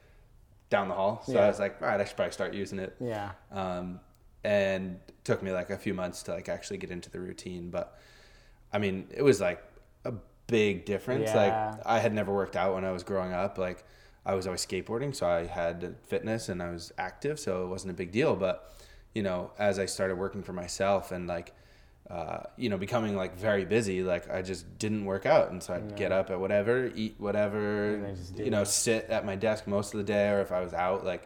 down 0.72 0.88
the 0.88 0.96
hall. 0.96 1.22
So 1.28 1.34
Yeah. 1.34 1.42
I 1.42 1.48
was 1.50 1.60
like, 1.60 1.80
all 1.84 1.88
right, 1.88 2.02
I 2.02 2.04
should 2.06 2.16
probably 2.16 2.32
start 2.32 2.56
using 2.56 2.80
it. 2.80 2.96
yeah, 3.00 3.32
Um, 3.52 4.00
and 4.44 5.00
it 5.08 5.24
took 5.24 5.44
me 5.44 5.52
like 5.52 5.70
a 5.70 5.78
few 5.78 5.94
months 5.94 6.24
to 6.24 6.34
like 6.34 6.50
actually 6.50 6.78
get 6.78 6.92
into 6.92 7.10
the 7.10 7.20
routine. 7.20 7.70
But 7.70 7.98
I 8.72 8.80
mean, 8.80 9.08
it 9.12 9.22
was 9.22 9.42
like 9.42 9.64
a 10.06 10.14
big 10.48 10.86
difference. 10.86 11.30
Yeah. 11.34 11.72
Like 11.76 11.86
I 11.86 12.00
had 12.00 12.14
never 12.14 12.34
worked 12.34 12.56
out 12.56 12.74
when 12.74 12.86
I 12.86 12.92
was 12.92 13.04
growing 13.04 13.34
up. 13.34 13.58
Like 13.58 13.86
I 14.26 14.36
was 14.36 14.48
always 14.48 14.66
skateboarding, 14.66 15.16
so 15.16 15.28
I 15.28 15.46
had 15.46 15.96
fitness 16.04 16.50
and 16.50 16.62
I 16.62 16.72
was 16.72 16.92
active, 16.98 17.40
so 17.40 17.64
it 17.64 17.68
wasn't 17.68 17.92
a 17.92 17.96
big 17.96 18.12
deal. 18.12 18.36
But 18.36 18.74
you 19.14 19.24
know, 19.24 19.52
as 19.60 19.80
I 19.80 19.86
started 19.86 20.18
working 20.18 20.44
for 20.44 20.54
myself 20.54 21.12
and 21.12 21.28
like 21.28 21.54
uh, 22.12 22.44
you 22.58 22.68
know, 22.68 22.78
becoming 22.78 23.16
like 23.16 23.38
very 23.38 23.64
busy, 23.64 24.04
like 24.04 24.30
I 24.30 24.42
just 24.42 24.78
didn't 24.78 25.06
work 25.06 25.26
out, 25.26 25.50
and 25.52 25.64
so 25.64 25.74
I'd 25.74 25.96
get 25.96 26.12
up 26.12 26.30
at 26.30 26.40
whatever, 26.40 26.92
eat 26.94 27.16
whatever, 27.20 27.94
And 27.94 28.08
I 28.08 28.12
just 28.12 28.36
did 28.36 28.46
you 28.46 28.52
know, 28.52 28.66
sit 28.66 29.06
at 29.06 29.26
my 29.26 29.38
desk 29.38 29.66
most 29.66 29.94
of 29.94 30.00
the 30.00 30.04
day, 30.04 30.30
or 30.30 30.42
if 30.42 30.52
I 30.52 30.60
was 30.60 30.74
out, 30.74 31.06
like, 31.06 31.26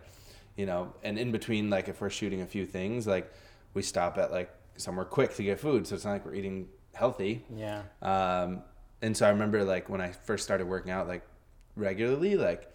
you 0.56 0.66
know, 0.66 0.94
and 1.04 1.18
in 1.18 1.32
between, 1.32 1.70
like 1.70 1.88
if 1.88 2.02
we're 2.02 2.10
shooting 2.10 2.42
a 2.42 2.46
few 2.46 2.66
things, 2.66 3.06
like 3.08 3.32
we 3.74 3.82
stop 3.82 4.18
at 4.18 4.32
like 4.32 4.50
somewhere 4.78 5.06
quick 5.06 5.34
to 5.36 5.44
get 5.44 5.60
food, 5.60 5.88
so 5.88 5.96
it's 5.96 6.06
not 6.06 6.12
like 6.14 6.26
we're 6.26 6.36
eating 6.36 6.68
healthy. 6.94 7.44
yeah, 7.54 7.84
Um, 8.02 8.62
and 9.02 9.16
so 9.16 9.26
I 9.26 9.30
remember 9.30 9.64
like 9.64 9.90
when 9.90 10.02
I 10.02 10.12
first 10.12 10.44
started 10.44 10.68
working 10.68 10.92
out 10.92 11.08
like 11.08 11.24
regularly, 11.76 12.36
like 12.36 12.72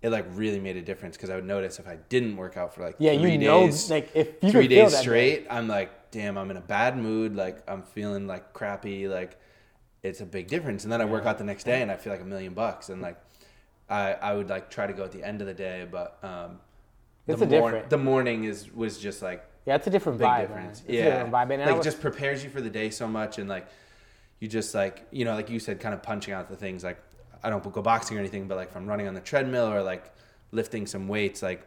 it 0.00 0.10
like 0.10 0.26
really 0.34 0.58
made 0.58 0.76
a 0.76 0.82
difference 0.82 1.16
because 1.16 1.30
I 1.30 1.36
would 1.36 1.44
notice 1.44 1.78
if 1.78 1.86
I 1.86 1.96
didn't 2.08 2.36
work 2.36 2.56
out 2.56 2.74
for 2.74 2.82
like 2.82 2.96
yeah. 2.98 3.16
three 3.18 3.32
You 3.32 3.38
know, 3.38 3.66
days, 3.66 3.90
like 3.90 4.10
if 4.14 4.42
you 4.42 4.50
three 4.50 4.66
days 4.68 4.96
straight, 4.96 5.46
I'm 5.48 5.68
like, 5.68 6.10
damn, 6.10 6.36
I'm 6.36 6.50
in 6.50 6.56
a 6.56 6.62
bad 6.62 6.96
mood. 6.98 7.36
Like 7.36 7.62
I'm 7.70 7.82
feeling 7.82 8.26
like 8.26 8.52
crappy. 8.52 9.06
Like 9.06 9.38
it's 10.02 10.20
a 10.20 10.26
big 10.26 10.48
difference. 10.48 10.82
And 10.84 10.92
then 10.92 11.00
I 11.00 11.04
work 11.04 11.24
out 11.26 11.38
the 11.38 11.44
next 11.44 11.64
day 11.64 11.82
and 11.82 11.90
I 11.90 11.96
feel 11.96 12.12
like 12.12 12.22
a 12.22 12.24
million 12.24 12.54
bucks. 12.54 12.88
And 12.88 13.00
like 13.00 13.18
I 13.88 14.14
I 14.14 14.34
would 14.34 14.48
like 14.48 14.70
try 14.70 14.86
to 14.86 14.92
go 14.92 15.04
at 15.04 15.12
the 15.12 15.22
end 15.22 15.40
of 15.40 15.46
the 15.46 15.54
day, 15.54 15.86
but 15.88 16.18
um, 16.24 16.58
It's 17.32 17.40
the 17.40 17.46
a 17.46 17.60
different- 17.60 17.90
the 17.90 17.98
morning 17.98 18.44
is 18.44 18.72
was 18.74 18.98
just 18.98 19.22
like 19.22 19.44
Yeah, 19.66 19.76
it's 19.76 19.86
a 19.86 19.90
different 19.90 20.18
big 20.18 20.26
vibe. 20.28 20.40
difference. 20.48 20.80
It's 20.80 20.88
yeah, 20.90 21.00
a 21.00 21.10
different 21.10 21.32
vibe. 21.32 21.50
And 21.52 21.60
like 21.62 21.70
it 21.70 21.76
was- 21.76 21.84
just 21.84 22.00
prepares 22.00 22.42
you 22.44 22.50
for 22.50 22.60
the 22.60 22.70
day 22.70 22.90
so 22.90 23.06
much, 23.06 23.38
and 23.38 23.48
like 23.48 23.66
you 24.40 24.48
just 24.48 24.74
like 24.74 25.06
you 25.10 25.24
know, 25.24 25.34
like 25.34 25.50
you 25.50 25.58
said, 25.60 25.80
kind 25.80 25.94
of 25.94 26.02
punching 26.02 26.34
out 26.34 26.48
the 26.48 26.56
things. 26.56 26.82
Like 26.84 26.98
I 27.44 27.50
don't 27.50 27.62
go 27.72 27.82
boxing 27.82 28.16
or 28.16 28.20
anything, 28.20 28.46
but 28.48 28.56
like 28.56 28.68
if 28.70 28.76
I'm 28.76 28.86
running 28.86 29.08
on 29.08 29.14
the 29.14 29.20
treadmill 29.20 29.66
or 29.72 29.82
like 29.82 30.04
lifting 30.52 30.86
some 30.86 31.08
weights, 31.08 31.42
like 31.42 31.66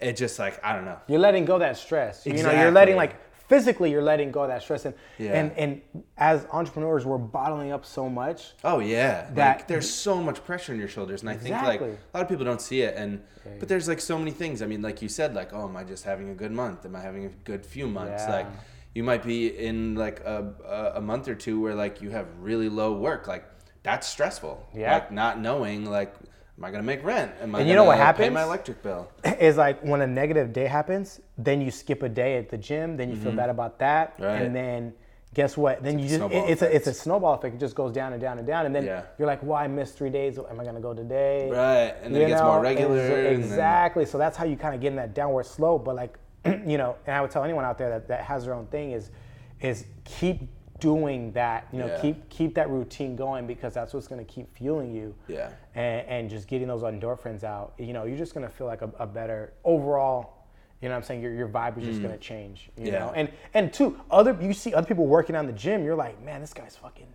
it 0.00 0.16
just 0.16 0.38
like 0.38 0.62
I 0.64 0.72
don't 0.74 0.84
know. 0.84 0.98
you're 1.06 1.18
letting 1.20 1.44
go 1.44 1.58
that 1.58 1.76
stress. 1.76 2.26
You 2.26 2.42
know, 2.42 2.50
you're 2.50 2.70
letting 2.70 2.96
like 2.96 3.14
physically 3.52 3.90
you're 3.90 4.02
letting 4.12 4.30
go 4.32 4.40
of 4.44 4.48
that 4.48 4.62
stress 4.62 4.86
and 4.86 4.94
Yeah. 5.18 5.38
and 5.38 5.52
and 5.62 5.70
as 6.16 6.46
entrepreneurs 6.58 7.04
we're 7.04 7.18
bottling 7.38 7.70
up 7.76 7.84
so 7.84 8.08
much. 8.08 8.40
Oh 8.64 8.78
yeah, 8.80 9.28
That- 9.34 9.58
like 9.58 9.68
there's 9.68 9.90
so 10.06 10.14
much 10.28 10.38
pressure 10.48 10.72
on 10.72 10.78
your 10.78 10.88
shoulders, 10.96 11.20
and 11.22 11.28
I 11.28 11.36
think 11.36 11.54
like 11.72 11.82
a 11.82 11.98
lot 12.14 12.22
of 12.24 12.28
people 12.32 12.46
don't 12.46 12.62
see 12.70 12.80
it, 12.88 12.94
and 12.96 13.10
but 13.60 13.68
there's 13.68 13.88
like 13.92 14.00
so 14.00 14.16
many 14.18 14.30
things. 14.42 14.62
I 14.62 14.66
mean, 14.72 14.80
like 14.88 15.02
you 15.04 15.08
said, 15.18 15.34
like 15.40 15.50
oh, 15.52 15.64
am 15.68 15.76
I 15.76 15.84
just 15.84 16.04
having 16.04 16.30
a 16.30 16.34
good 16.42 16.52
month? 16.62 16.78
Am 16.86 16.94
I 16.96 17.00
having 17.00 17.24
a 17.26 17.32
good 17.50 17.62
few 17.74 17.86
months? 17.98 18.22
Yeah. 18.26 18.36
Like 18.36 18.46
you 18.94 19.02
might 19.10 19.22
be 19.34 19.38
in 19.68 19.76
like 20.04 20.18
a, 20.20 20.38
a 20.64 20.98
a 21.00 21.02
month 21.10 21.28
or 21.28 21.34
two 21.44 21.60
where 21.62 21.74
like 21.84 21.94
you 22.04 22.10
have 22.18 22.26
really 22.40 22.70
low 22.80 22.90
work, 23.08 23.22
like 23.34 23.44
that's 23.82 24.06
stressful. 24.16 24.54
Yeah. 24.74 24.94
like 24.94 25.12
not 25.22 25.34
knowing 25.46 25.84
like 25.98 26.14
am 26.58 26.64
I 26.64 26.70
gonna 26.70 26.82
make 26.82 27.02
rent? 27.04 27.32
Am 27.40 27.54
I 27.54 27.60
And 27.60 27.68
you 27.68 27.74
know 27.74 27.84
what 27.84 27.94
gonna 27.98 28.12
Pay 28.14 28.24
happens? 28.24 28.34
my 28.34 28.42
electric 28.42 28.82
bill. 28.82 29.08
is 29.40 29.56
like 29.56 29.80
when 29.82 30.00
a 30.02 30.06
negative 30.06 30.52
day 30.52 30.66
happens, 30.66 31.20
then 31.38 31.60
you 31.60 31.70
skip 31.70 32.02
a 32.02 32.08
day 32.08 32.36
at 32.38 32.48
the 32.50 32.58
gym, 32.58 32.96
then 32.96 33.10
you 33.10 33.16
feel 33.16 33.32
bad 33.32 33.50
about 33.50 33.78
that, 33.78 34.14
Mm-hmm. 34.14 34.24
Right. 34.24 34.42
and 34.42 34.54
then 34.54 34.92
guess 35.34 35.56
what? 35.56 35.82
Then 35.82 35.98
you 35.98 36.08
just 36.08 36.20
it, 36.30 36.50
it's 36.50 36.62
a 36.62 36.76
it's 36.76 36.86
a 36.86 36.92
snowball 36.94 37.34
effect. 37.34 37.54
It 37.54 37.58
just 37.58 37.74
goes 37.74 37.92
down 37.92 38.12
and 38.12 38.20
down 38.20 38.36
and 38.38 38.46
down, 38.46 38.66
and 38.66 38.74
then 38.74 38.84
Yeah. 38.84 39.02
you're 39.18 39.26
like, 39.26 39.42
well, 39.42 39.56
I 39.56 39.66
missed 39.66 39.96
three 39.96 40.10
days. 40.10 40.38
Am 40.38 40.60
I 40.60 40.64
gonna 40.64 40.80
go 40.80 40.92
today? 40.92 41.48
Right, 41.50 41.94
and 42.02 42.14
then 42.14 42.20
You 42.20 42.26
it 42.26 42.30
gets 42.30 42.40
know, 42.40 42.48
more 42.48 42.56
and 42.56 42.62
regular. 42.64 42.98
and 43.00 43.08
then- 43.26 43.34
exactly. 43.40 44.04
So 44.04 44.18
that's 44.18 44.36
how 44.36 44.44
you 44.44 44.56
kind 44.56 44.74
of 44.74 44.80
get 44.80 44.88
in 44.88 44.96
that 44.96 45.14
downward 45.14 45.46
slope. 45.46 45.84
But 45.86 45.96
like, 45.96 46.18
you 46.44 46.76
know, 46.76 46.96
and 47.06 47.16
I 47.16 47.20
would 47.22 47.30
tell 47.30 47.44
anyone 47.44 47.64
out 47.64 47.78
there 47.78 47.88
that, 47.90 48.08
that 48.08 48.20
has 48.24 48.44
their 48.44 48.54
own 48.54 48.66
thing 48.66 48.92
is 48.92 49.10
is 49.60 49.86
keep 50.04 50.40
doing 50.82 51.30
that. 51.32 51.68
You 51.72 51.78
know, 51.78 51.86
Yeah. 51.86 52.00
keep 52.00 52.28
keep 52.28 52.54
that 52.56 52.68
routine 52.68 53.14
going 53.16 53.46
because 53.46 53.72
that's 53.74 53.94
what's 53.94 54.08
gonna 54.08 54.24
keep 54.24 54.52
fueling 54.56 54.92
you 54.92 55.14
yeah. 55.28 55.50
and, 55.74 56.06
and 56.08 56.30
just 56.30 56.48
getting 56.48 56.66
those 56.68 56.82
endorphins 56.82 57.44
out, 57.44 57.72
you 57.78 57.92
know, 57.92 58.04
you're 58.04 58.18
just 58.18 58.34
gonna 58.34 58.48
feel 58.50 58.66
like 58.66 58.82
a, 58.82 58.90
a 58.98 59.06
better 59.06 59.52
overall. 59.64 60.34
You 60.80 60.88
know 60.88 60.94
what 60.96 61.02
I'm 61.02 61.04
saying? 61.04 61.22
Your, 61.22 61.32
your 61.32 61.48
vibe 61.48 61.78
is 61.78 61.84
just 61.84 62.02
gonna 62.02 62.18
change. 62.18 62.68
You 62.76 62.84
Mm. 62.88 62.92
Yeah. 62.92 62.98
know? 62.98 63.12
And 63.14 63.28
and 63.54 63.72
two, 63.72 63.98
other 64.10 64.36
you 64.40 64.52
see 64.52 64.74
other 64.74 64.86
people 64.86 65.06
working 65.06 65.36
on 65.36 65.46
the 65.46 65.52
gym, 65.52 65.84
you're 65.84 65.94
like, 65.94 66.20
man, 66.24 66.40
this 66.40 66.52
guy's 66.52 66.74
fucking 66.76 67.06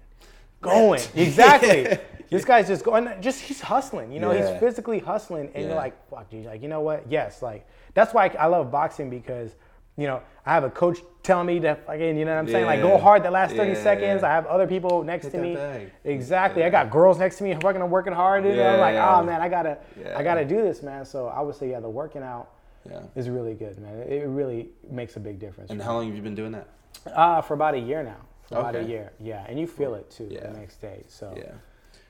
going. 0.61 1.01
Exactly. 1.15 1.97
this 2.29 2.45
guy's 2.45 2.67
just 2.67 2.83
going 2.85 3.09
just 3.21 3.41
he's 3.41 3.59
hustling, 3.61 4.11
you 4.13 4.19
know, 4.21 4.31
Yeah. 4.31 4.51
he's 4.51 4.59
physically 4.61 4.99
hustling 4.99 5.51
and 5.53 5.65
you're 5.65 5.75
like, 5.75 5.95
fuck 6.09 6.29
dude, 6.29 6.45
like, 6.45 6.61
you 6.61 6.69
know 6.69 6.81
what? 6.81 7.03
Yes, 7.11 7.41
like 7.41 7.67
that's 7.93 8.13
why 8.13 8.27
I, 8.27 8.43
I 8.43 8.45
love 8.45 8.71
boxing 8.71 9.09
because 9.09 9.55
you 9.97 10.05
know, 10.07 10.21
I 10.45 10.53
have 10.53 10.63
a 10.63 10.69
coach 10.69 10.99
telling 11.23 11.47
me 11.47 11.59
to 11.59 11.75
fucking, 11.75 12.17
you 12.17 12.23
know 12.23 12.33
what 12.35 12.39
I'm 12.39 12.47
saying? 12.47 12.65
Like, 12.65 12.81
go 12.81 12.97
hard 12.97 13.23
the 13.23 13.31
last 13.31 13.55
30 13.55 13.71
Yeah. 13.71 13.83
seconds. 13.83 14.23
I 14.23 14.29
have 14.29 14.45
other 14.45 14.67
people 14.67 15.03
next 15.03 15.25
Hit 15.25 15.31
to 15.33 15.37
me. 15.39 15.55
bag. 15.55 15.91
Exactly. 16.05 16.63
I 16.63 16.69
got 16.69 16.89
girls 16.89 17.19
next 17.19 17.37
to 17.39 17.43
me 17.43 17.53
fucking 17.55 17.89
working 17.89 18.13
hard. 18.13 18.45
You 18.45 18.55
know, 18.55 18.77
like, 18.79 18.95
oh 18.95 19.23
man, 19.23 19.41
I 19.41 19.49
gotta, 19.49 19.77
Yeah. 19.99 20.17
I 20.17 20.23
gotta 20.23 20.45
do 20.45 20.61
this, 20.61 20.83
man. 20.83 21.03
So 21.03 21.27
I 21.27 21.41
would 21.41 21.55
say, 21.55 21.69
yeah, 21.71 21.79
the 21.79 21.89
working 21.89 22.21
out 22.23 22.51
Yeah. 22.89 23.01
is 23.15 23.29
really 23.29 23.55
good, 23.55 23.77
man. 23.79 23.97
It 24.07 24.25
really 24.27 24.69
makes 24.89 25.17
a 25.17 25.19
big 25.19 25.39
difference. 25.39 25.71
And 25.71 25.81
how 25.81 25.93
long 25.93 26.05
have 26.05 26.15
you 26.15 26.21
been 26.21 26.35
doing 26.35 26.51
that? 26.53 26.67
Uh, 27.13 27.41
for 27.41 27.55
about 27.55 27.73
a 27.73 27.79
year 27.79 28.03
now. 28.03 28.17
For 28.47 28.59
about 28.59 28.75
a 28.77 28.83
year, 28.83 29.11
yeah, 29.19 29.43
and 29.49 29.59
you 29.59 29.67
feel 29.67 29.95
it 29.95 30.09
too 30.09 30.29
Yeah. 30.31 30.47
the 30.47 30.57
next 30.57 30.77
day. 30.77 31.03
So 31.09 31.33
Yeah. 31.35 31.51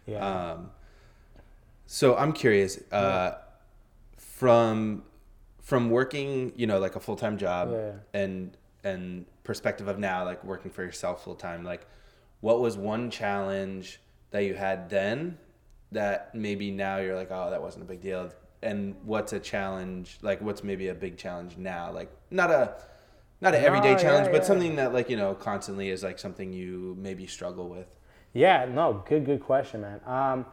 yeah, 0.06 0.52
Um, 0.52 0.70
so 1.88 2.16
I'm 2.16 2.32
curious, 2.34 2.80
uh, 2.92 3.38
from 4.18 5.04
from 5.68 5.90
working, 5.90 6.54
you 6.56 6.66
know, 6.66 6.80
like 6.80 6.96
a 6.96 7.00
full 7.00 7.18
time 7.18 7.38
job, 7.38 7.72
Yeah. 7.74 7.92
and 8.14 8.56
and 8.86 9.26
perspective 9.44 9.90
of 9.90 10.00
now, 10.00 10.24
like 10.24 10.42
working 10.46 10.72
for 10.72 10.82
yourself 10.82 11.26
full 11.26 11.36
time, 11.36 11.66
like 11.66 11.86
what 12.40 12.62
was 12.62 12.78
one 12.78 13.12
challenge 13.12 14.00
that 14.32 14.46
you 14.46 14.54
had 14.54 14.90
then 14.90 15.38
that 15.92 16.34
maybe 16.34 16.72
now 16.72 17.00
you're 17.00 17.16
like, 17.18 17.32
oh, 17.32 17.50
that 17.50 17.62
wasn't 17.62 17.84
a 17.84 17.88
big 17.88 18.00
deal? 18.00 18.32
And 18.62 18.96
what's 19.04 19.34
a 19.34 19.42
challenge? 19.42 20.20
Like, 20.22 20.40
what's 20.40 20.64
maybe 20.64 20.88
a 20.88 20.94
big 20.94 21.18
challenge 21.18 21.58
now? 21.58 21.92
Like, 21.92 22.16
not 22.32 22.50
a 22.50 22.76
not 23.42 23.54
an 23.54 23.62
everyday 23.62 23.92
yeah, 23.92 23.98
challenge, 23.98 24.28
but 24.32 24.44
yeah. 24.44 24.48
something 24.48 24.78
that 24.78 24.94
like 24.94 25.10
you 25.10 25.18
know 25.18 25.34
constantly 25.36 25.90
is 25.90 26.02
like 26.02 26.18
something 26.18 26.54
you 26.54 26.96
maybe 26.98 27.28
struggle 27.28 27.68
with. 27.68 27.88
Yeah, 28.32 28.68
no, 28.74 29.04
good, 29.06 29.26
good 29.26 29.42
question, 29.42 29.82
man. 29.82 30.00
Um, 30.06 30.46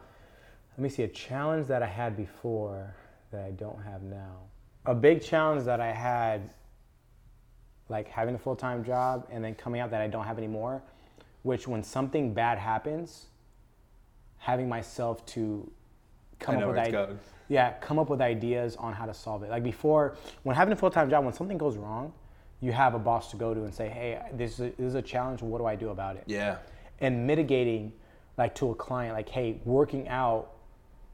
let 0.71 0.79
me 0.79 0.89
see 0.89 1.03
a 1.03 1.07
challenge 1.07 1.67
that 1.67 1.81
I 1.81 1.87
had 1.87 2.17
before 2.17 2.93
that 3.31 3.45
I 3.45 3.51
don't 3.51 3.81
have 3.81 4.01
now. 4.01 4.49
A 4.85 4.95
big 4.95 5.21
challenge 5.21 5.63
that 5.65 5.79
I 5.79 5.91
had, 5.91 6.49
like 7.89 8.07
having 8.07 8.35
a 8.35 8.37
full 8.37 8.55
time 8.55 8.83
job 8.83 9.27
and 9.31 9.43
then 9.43 9.55
coming 9.55 9.81
out 9.81 9.91
that 9.91 10.01
I 10.01 10.07
don't 10.07 10.25
have 10.25 10.37
anymore, 10.37 10.81
which 11.43 11.67
when 11.67 11.83
something 11.83 12.33
bad 12.33 12.57
happens, 12.57 13.27
having 14.37 14.69
myself 14.69 15.25
to 15.27 15.69
come 16.39 16.55
up 16.55 16.67
with 16.67 16.75
where 16.75 16.85
it's 16.85 16.95
ide- 16.95 17.17
yeah, 17.47 17.73
come 17.73 17.99
up 17.99 18.09
with 18.09 18.21
ideas 18.21 18.75
on 18.75 18.93
how 18.93 19.05
to 19.05 19.13
solve 19.13 19.43
it. 19.43 19.49
Like 19.49 19.63
before, 19.63 20.15
when 20.43 20.55
having 20.55 20.73
a 20.73 20.75
full 20.75 20.89
time 20.89 21.09
job, 21.09 21.23
when 21.23 21.33
something 21.33 21.57
goes 21.57 21.77
wrong, 21.77 22.13
you 22.61 22.71
have 22.71 22.95
a 22.95 22.99
boss 22.99 23.29
to 23.31 23.37
go 23.37 23.53
to 23.53 23.63
and 23.63 23.73
say, 23.73 23.89
"Hey, 23.89 24.19
this 24.33 24.53
is 24.53 24.59
a, 24.59 24.63
this 24.63 24.87
is 24.87 24.95
a 24.95 25.01
challenge. 25.01 25.41
What 25.41 25.59
do 25.59 25.65
I 25.65 25.75
do 25.75 25.89
about 25.89 26.15
it?" 26.15 26.23
Yeah, 26.25 26.57
and 26.99 27.27
mitigating 27.27 27.93
like 28.37 28.55
to 28.55 28.71
a 28.71 28.75
client 28.75 29.13
like 29.15 29.29
hey 29.29 29.59
working 29.65 30.07
out 30.07 30.51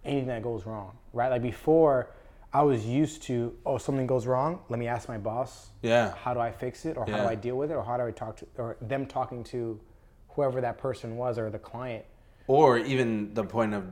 anything 0.03 0.27
that 0.27 0.41
goes 0.41 0.65
wrong 0.65 0.97
right 1.13 1.29
like 1.29 1.41
before 1.41 2.10
i 2.53 2.61
was 2.61 2.85
used 2.85 3.21
to 3.23 3.53
oh 3.65 3.77
something 3.77 4.05
goes 4.07 4.25
wrong 4.25 4.59
let 4.69 4.79
me 4.79 4.87
ask 4.87 5.07
my 5.07 5.17
boss 5.17 5.69
yeah, 5.81 6.13
how 6.23 6.33
do 6.33 6.39
i 6.39 6.51
fix 6.51 6.85
it 6.85 6.97
or 6.97 7.05
how 7.05 7.17
do 7.17 7.27
i 7.27 7.35
deal 7.35 7.55
with 7.57 7.71
it 7.71 7.75
or 7.75 7.83
how 7.83 7.97
do 7.97 8.03
i 8.03 8.11
talk 8.11 8.35
to 8.37 8.45
or 8.57 8.77
them 8.81 9.05
talking 9.05 9.43
to 9.43 9.79
whoever 10.29 10.61
that 10.61 10.77
person 10.77 11.17
was 11.17 11.37
or 11.37 11.49
the 11.49 11.59
client 11.59 12.05
or 12.47 12.77
even 12.77 13.33
the 13.33 13.43
point 13.43 13.73
of 13.73 13.83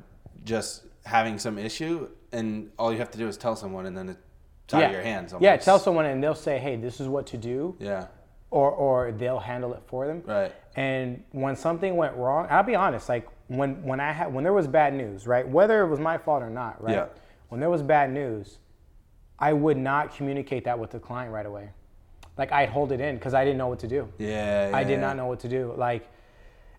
just 0.44 0.86
having 1.06 1.38
some 1.40 1.58
issue 1.58 2.08
and 2.32 2.70
all 2.78 2.92
you 2.92 2.98
have 3.00 3.12
to 3.12 3.18
do 3.18 3.28
is 3.28 3.38
tell 3.38 3.56
someone 3.56 3.86
and 3.86 3.98
then 3.98 4.10
it's 4.10 4.74
out 4.74 4.84
of 4.84 4.92
your 4.92 5.02
hands. 5.02 5.34
yeah 5.40 5.52
almost. 5.52 5.66
tell 5.66 5.80
someone 5.80 6.06
and 6.06 6.24
they'll 6.24 6.36
say 6.36 6.58
hey 6.60 6.76
this 6.76 7.00
is 7.00 7.08
what 7.08 7.26
to 7.28 7.38
do 7.38 7.76
Yeah, 7.80 8.06
or 8.52 8.72
or 8.72 9.12
they'll 9.12 9.40
handle 9.40 9.74
it 9.74 9.82
for 9.88 10.08
them. 10.08 10.22
Right. 10.26 10.54
And 10.76 11.24
when 11.32 11.56
something 11.56 11.96
went 11.96 12.16
wrong, 12.16 12.48
I'll 12.50 12.64
be 12.64 12.76
honest, 12.76 13.10
like 13.10 13.28
when 13.48 13.82
when 13.84 14.00
I 14.00 14.12
had 14.12 14.34
when 14.34 14.44
there 14.44 14.54
was 14.54 14.68
bad 14.68 14.94
news, 14.94 15.26
right? 15.28 15.48
Whether 15.48 15.82
it 15.84 15.88
was 15.88 16.00
my 16.00 16.18
fault 16.18 16.42
or 16.44 16.50
not, 16.50 16.82
right? 16.84 16.96
Yeah. 16.96 17.06
When 17.50 17.60
there 17.60 17.70
was 17.70 17.82
bad 17.82 18.12
news, 18.12 18.60
I 19.38 19.54
would 19.54 19.78
not 19.78 20.16
communicate 20.16 20.64
that 20.66 20.78
with 20.80 20.92
the 20.92 21.00
client 21.00 21.34
right 21.34 21.46
away. 21.46 21.70
Like 22.38 22.52
I'd 22.52 22.70
hold 22.70 22.92
it 22.92 23.02
in 23.02 23.16
because 23.16 23.34
I 23.34 23.44
didn't 23.44 23.58
know 23.58 23.68
what 23.68 23.80
to 23.80 23.88
do. 23.88 24.08
yeah. 24.18 24.72
I 24.74 24.84
did 24.84 24.94
yeah. 24.94 25.02
not 25.02 25.18
know 25.18 25.26
what 25.28 25.40
to 25.42 25.50
do. 25.50 25.74
Like 25.76 26.08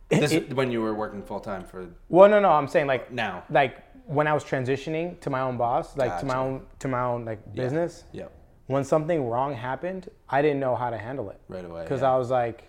This 0.08 0.32
it- 0.32 0.48
is 0.48 0.54
when 0.54 0.70
you 0.70 0.80
were 0.80 0.94
working 0.94 1.22
full 1.22 1.40
time 1.40 1.64
for 1.64 1.86
well, 2.08 2.28
no, 2.30 2.40
no, 2.40 2.50
I'm 2.50 2.68
saying 2.68 2.86
like 2.86 3.12
now. 3.12 3.44
like 3.50 3.76
when 4.06 4.26
I 4.26 4.32
was 4.32 4.42
transitioning 4.44 5.20
to 5.20 5.30
my 5.30 5.40
own 5.40 5.56
boss, 5.56 5.96
like 5.96 6.18
to 6.20 6.26
my 6.26 6.36
own 6.36 6.62
to 6.78 6.88
my 6.88 7.02
own 7.02 7.24
like 7.24 7.54
business. 7.54 8.04
Yep. 8.12 8.32
When 8.66 8.84
something 8.84 9.28
wrong 9.28 9.52
happened, 9.54 10.08
I 10.28 10.42
didn't 10.42 10.60
know 10.60 10.76
how 10.76 10.90
to 10.90 10.96
handle 10.98 11.28
it 11.30 11.40
Right 11.48 11.64
away. 11.64 11.82
because 11.82 12.02
yeah. 12.02 12.12
I 12.12 12.16
was 12.16 12.30
like, 12.30 12.64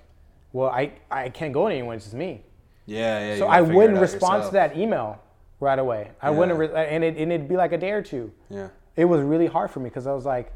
well, 0.51 0.69
I 0.69 0.93
I 1.11 1.29
can't 1.29 1.53
go 1.53 1.67
to 1.69 1.73
anyone. 1.73 1.95
It's 1.95 2.05
just 2.05 2.15
me. 2.15 2.43
yeah, 2.87 3.19
yeah. 3.33 3.37
So 3.37 3.47
I 3.47 3.61
wouldn't 3.61 3.99
respond 3.99 4.43
yourself. 4.43 4.49
to 4.49 4.53
that 4.53 4.77
email 4.77 5.19
right 5.61 5.79
away. 5.79 6.11
I 6.21 6.29
wouldn't, 6.31 6.59
re- 6.59 6.71
and 6.73 7.03
it 7.03 7.15
and 7.17 7.31
it'd 7.31 7.47
be 7.47 7.55
like 7.55 7.71
a 7.71 7.77
day 7.77 7.91
or 7.91 8.01
two. 8.01 8.33
Yeah, 8.49 8.67
It 8.97 9.05
was 9.05 9.21
really 9.21 9.47
hard 9.47 9.71
for 9.71 9.79
me 9.79 9.89
because 9.89 10.07
I 10.07 10.13
was 10.13 10.25
like, 10.25 10.51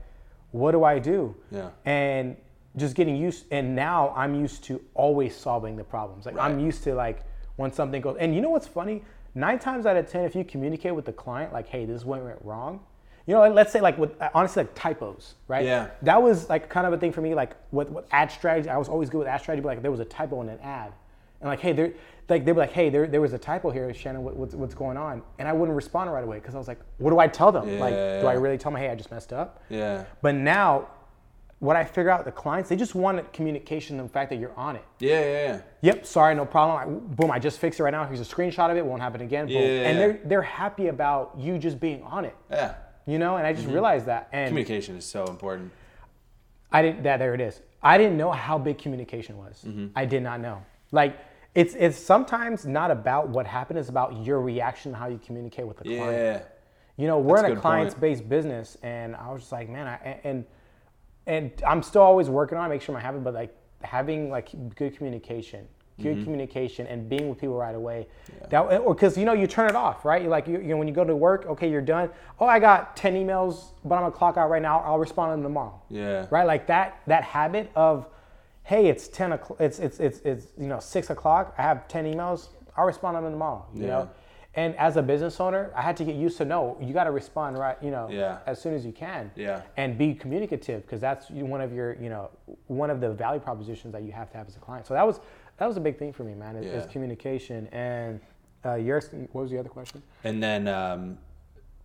what 0.52 0.72
do 0.72 0.84
I 0.84 1.00
do? 1.00 1.36
Yeah. 1.52 1.70
And 1.86 2.36
just 2.76 2.96
getting 2.96 3.16
used, 3.16 3.46
and 3.52 3.76
now 3.76 4.12
I'm 4.18 4.36
used 4.36 4.64
to 4.66 4.82
always 4.96 5.36
solving 5.36 5.78
the 5.78 5.84
problems. 5.84 6.26
Like 6.26 6.38
I'm 6.38 6.60
used 6.60 6.84
to 6.84 6.96
like 6.96 7.24
when 7.56 7.72
something 7.72 8.02
goes, 8.02 8.18
and 8.20 8.36
you 8.36 8.42
know 8.42 8.50
what's 8.50 8.68
funny? 8.68 9.04
Nine 9.34 9.60
times 9.60 9.86
out 9.86 9.96
of 9.96 10.10
ten, 10.10 10.26
if 10.26 10.36
you 10.36 10.44
communicate 10.44 10.94
with 10.96 11.06
the 11.06 11.14
client, 11.14 11.54
like, 11.54 11.68
hey, 11.68 11.86
this 11.86 11.98
is 11.98 12.06
what 12.06 12.22
went 12.22 12.40
wrong. 12.44 12.82
You 13.28 13.34
know, 13.34 13.48
let's 13.50 13.72
say 13.72 13.82
like 13.82 13.98
with 13.98 14.14
honestly 14.34 14.64
like 14.64 14.76
typos, 14.76 15.36
right? 15.48 15.66
Yeah. 15.66 15.90
That 16.02 16.22
was 16.22 16.50
like 16.50 16.70
kind 16.70 16.86
of 16.86 16.94
a 16.94 16.98
thing 16.98 17.12
for 17.12 17.22
me. 17.22 17.34
Like 17.34 17.56
with, 17.72 17.90
with 17.90 18.06
ad 18.12 18.32
strategy, 18.32 18.70
I 18.70 18.78
was 18.78 18.88
always 18.88 19.10
good 19.10 19.20
with 19.20 19.28
ad 19.28 19.42
strategy. 19.42 19.62
But 19.62 19.70
like 19.70 19.82
there 19.82 19.92
was 19.92 20.00
a 20.00 20.06
typo 20.06 20.42
in 20.42 20.50
an 20.50 20.60
ad, 20.60 20.94
and 21.42 21.50
like 21.50 21.60
hey, 21.60 21.74
there, 21.74 21.94
like 22.28 22.44
they'd 22.46 22.52
be 22.54 22.58
like, 22.58 22.72
hey, 22.72 22.90
there, 22.90 23.08
there 23.08 23.22
was 23.22 23.34
a 23.34 23.38
typo 23.38 23.70
here, 23.70 23.94
Shannon. 23.94 24.24
What, 24.24 24.36
what's 24.36 24.56
what's 24.56 24.74
going 24.76 24.98
on? 24.98 25.22
And 25.40 25.48
I 25.48 25.54
wouldn't 25.54 25.76
respond 25.76 26.12
right 26.12 26.24
away 26.24 26.38
because 26.40 26.56
I 26.56 26.58
was 26.58 26.68
like, 26.68 26.80
what 26.98 27.12
do 27.12 27.20
I 27.20 27.28
tell 27.28 27.52
them? 27.52 27.80
like, 27.80 27.94
do 27.94 28.28
I 28.28 28.34
really 28.34 28.58
tell 28.58 28.72
them, 28.72 28.82
hey, 28.82 28.90
I 28.90 28.96
just 28.96 29.12
messed 29.12 29.32
up? 29.34 29.64
yeah, 29.70 30.06
But 30.22 30.36
now, 30.36 30.88
what 31.60 31.76
I 31.76 31.84
figure 31.84 32.10
out, 32.10 32.26
the 32.26 32.32
clients, 32.32 32.68
they 32.70 32.76
just 32.76 32.96
want 32.96 33.32
communication, 33.32 33.98
the 33.98 34.08
fact 34.10 34.30
that 34.32 34.38
you're 34.38 34.56
on 34.58 34.76
it. 34.76 34.84
yeah, 35.00 35.20
yeah, 35.20 35.32
yeah. 35.54 35.62
Yep, 35.82 36.06
sorry, 36.06 36.36
no 36.36 36.46
problem. 36.46 36.78
I, 36.78 37.16
boom, 37.16 37.32
I 37.32 37.40
just 37.40 37.60
fixed 37.60 37.80
it 37.80 37.84
right 37.84 37.92
now. 37.92 38.06
Here's 38.06 38.20
a 38.20 38.26
screenshot 38.36 38.70
of 38.72 38.78
it. 38.78 38.86
Won't 38.86 39.02
happen 39.02 39.22
again. 39.22 39.46
Boom. 39.46 39.56
Yeah. 39.56 39.88
And 39.88 40.00
they're 40.00 40.20
they're 40.26 40.42
happy 40.42 40.88
about 40.88 41.34
you 41.38 41.58
just 41.58 41.80
being 41.80 42.02
on 42.04 42.26
it. 42.26 42.36
yeah. 42.50 42.76
You 43.08 43.20
know, 43.20 43.38
and 43.38 43.46
I 43.46 43.52
Mm-hmm. 43.54 43.62
just 43.62 43.72
realized 43.72 44.08
that. 44.08 44.30
And 44.32 44.48
Communication 44.48 44.96
is 44.98 45.06
so 45.06 45.26
important. 45.26 45.72
I 46.72 46.82
didn't. 46.82 47.04
That 47.04 47.18
there 47.18 47.36
it 47.36 47.42
is. 47.42 47.62
I 47.84 48.00
didn't 48.00 48.18
know 48.18 48.32
how 48.32 48.58
big 48.58 48.80
communication 48.80 49.38
was. 49.38 49.64
Mm-hmm. 49.66 49.88
I 49.96 50.06
did 50.06 50.24
not 50.24 50.40
know. 50.40 50.64
Like 50.92 51.16
it's 51.56 51.74
it's 51.76 51.98
sometimes 51.98 52.66
not 52.66 52.92
about 52.92 53.30
what 53.30 53.48
happened. 53.48 53.80
It's 53.80 53.90
about 53.90 54.24
your 54.26 54.42
reaction, 54.42 54.94
how 54.94 55.08
you 55.08 55.20
communicate 55.26 55.66
with 55.66 55.78
the 55.78 55.84
client. 55.86 56.12
Yeah, 56.18 56.42
You 56.98 57.08
know, 57.08 57.20
we're 57.20 57.38
That's 57.38 57.52
in 57.52 57.58
a 57.58 57.62
clients-based 57.62 58.28
business, 58.30 58.78
and 58.84 59.16
I 59.16 59.32
was 59.32 59.42
just 59.42 59.52
like, 59.52 59.70
man, 59.70 59.88
I, 59.88 60.20
and 60.24 60.46
and 61.26 61.52
I'm 61.66 61.82
still 61.82 62.02
always 62.02 62.30
working 62.30 62.58
on 62.58 62.66
it, 62.66 62.70
make 62.70 62.82
sure 62.82 62.96
I 62.96 63.00
have 63.00 63.16
it, 63.16 63.24
but 63.24 63.34
like 63.34 63.56
having 63.82 64.30
like 64.30 64.50
good 64.76 64.96
communication, 64.98 65.66
good 66.02 66.16
Mm-hmm. 66.18 66.24
communication, 66.26 66.88
and 66.88 67.08
being 67.08 67.30
with 67.30 67.40
people 67.40 67.56
right 67.56 67.74
away. 67.74 68.08
Yeah. 68.42 68.48
That 68.50 68.80
or 68.82 68.94
because 68.94 69.18
you 69.18 69.24
know 69.24 69.34
you 69.34 69.48
turn 69.48 69.70
it 69.70 69.76
off, 69.78 70.04
right? 70.04 70.22
You 70.22 70.28
like 70.28 70.48
you, 70.48 70.60
you 70.60 70.68
know 70.68 70.78
when 70.78 70.90
you 70.90 70.94
go 70.94 71.06
to 71.06 71.16
work, 71.16 71.46
okay, 71.46 71.72
you're 71.72 71.82
done. 71.82 72.10
Oh, 72.38 72.46
I 72.48 72.60
got 72.60 72.98
ten 72.98 73.14
emails, 73.16 73.72
but 73.86 73.96
I'm 73.96 74.02
gonna 74.02 74.12
clock 74.12 74.36
out 74.36 74.50
right 74.50 74.62
now. 74.62 74.82
I'll 74.82 75.00
respond 75.00 75.32
to 75.32 75.36
them 75.38 75.44
tomorrow. 75.44 75.82
Yeah. 75.90 76.28
Right, 76.30 76.46
like 76.46 76.68
that 76.68 77.00
that 77.08 77.24
habit 77.24 77.72
of, 77.78 78.08
hey, 78.66 78.88
it's 78.88 79.08
ten 79.08 79.32
o'clock. 79.32 79.62
It's 79.62 79.80
it's 79.80 80.00
it's 80.00 80.20
it's 80.20 80.48
you 80.58 80.68
know 80.68 80.80
six 80.80 81.10
o'clock. 81.10 81.54
I 81.58 81.62
have 81.62 81.88
ten 81.88 82.06
emails. 82.06 82.50
I'll 82.76 82.86
respond 82.86 83.16
to 83.18 83.22
them 83.22 83.32
tomorrow. 83.32 83.66
You 83.74 83.84
Yeah. 83.84 83.88
know. 83.88 84.10
And 84.58 84.74
as 84.78 84.96
a 84.96 85.02
business 85.02 85.42
owner, 85.42 85.70
I 85.76 85.82
had 85.82 85.98
to 85.98 86.06
get 86.06 86.16
used 86.16 86.38
to 86.38 86.46
no, 86.46 86.78
you 86.80 86.94
got 86.94 87.04
to 87.06 87.12
respond 87.12 87.58
right, 87.58 87.78
you 87.82 87.92
know, 87.92 88.08
Yeah. 88.10 88.38
as 88.46 88.62
soon 88.62 88.74
as 88.74 88.86
you 88.86 88.94
can. 88.94 89.30
Yeah. 89.36 89.62
And 89.76 89.98
be 89.98 90.14
communicative 90.16 90.84
because 90.84 91.02
that's 91.02 91.30
one 91.30 91.60
of 91.60 91.74
your, 91.74 91.96
you 92.02 92.08
know, 92.10 92.30
one 92.68 92.90
of 92.90 93.02
the 93.02 93.10
value 93.12 93.42
propositions 93.42 93.92
that 93.92 94.04
you 94.04 94.14
have 94.14 94.32
to 94.32 94.38
have 94.38 94.48
as 94.48 94.56
a 94.56 94.60
client. 94.60 94.88
So 94.88 94.94
that 94.94 95.06
was 95.06 95.20
that 95.58 95.68
was 95.68 95.76
a 95.78 95.82
big 95.82 95.98
thing 95.98 96.14
for 96.14 96.24
me, 96.24 96.34
man, 96.36 96.56
is, 96.56 96.66
is 96.66 96.90
communication. 96.92 97.68
And 97.74 98.22
uh, 98.66 98.76
yours, 98.76 99.10
what 99.34 99.42
was 99.44 99.52
the 99.52 99.60
other 99.60 99.70
question? 99.70 100.02
and 100.24 100.42
then 100.42 100.68
um, 100.70 101.18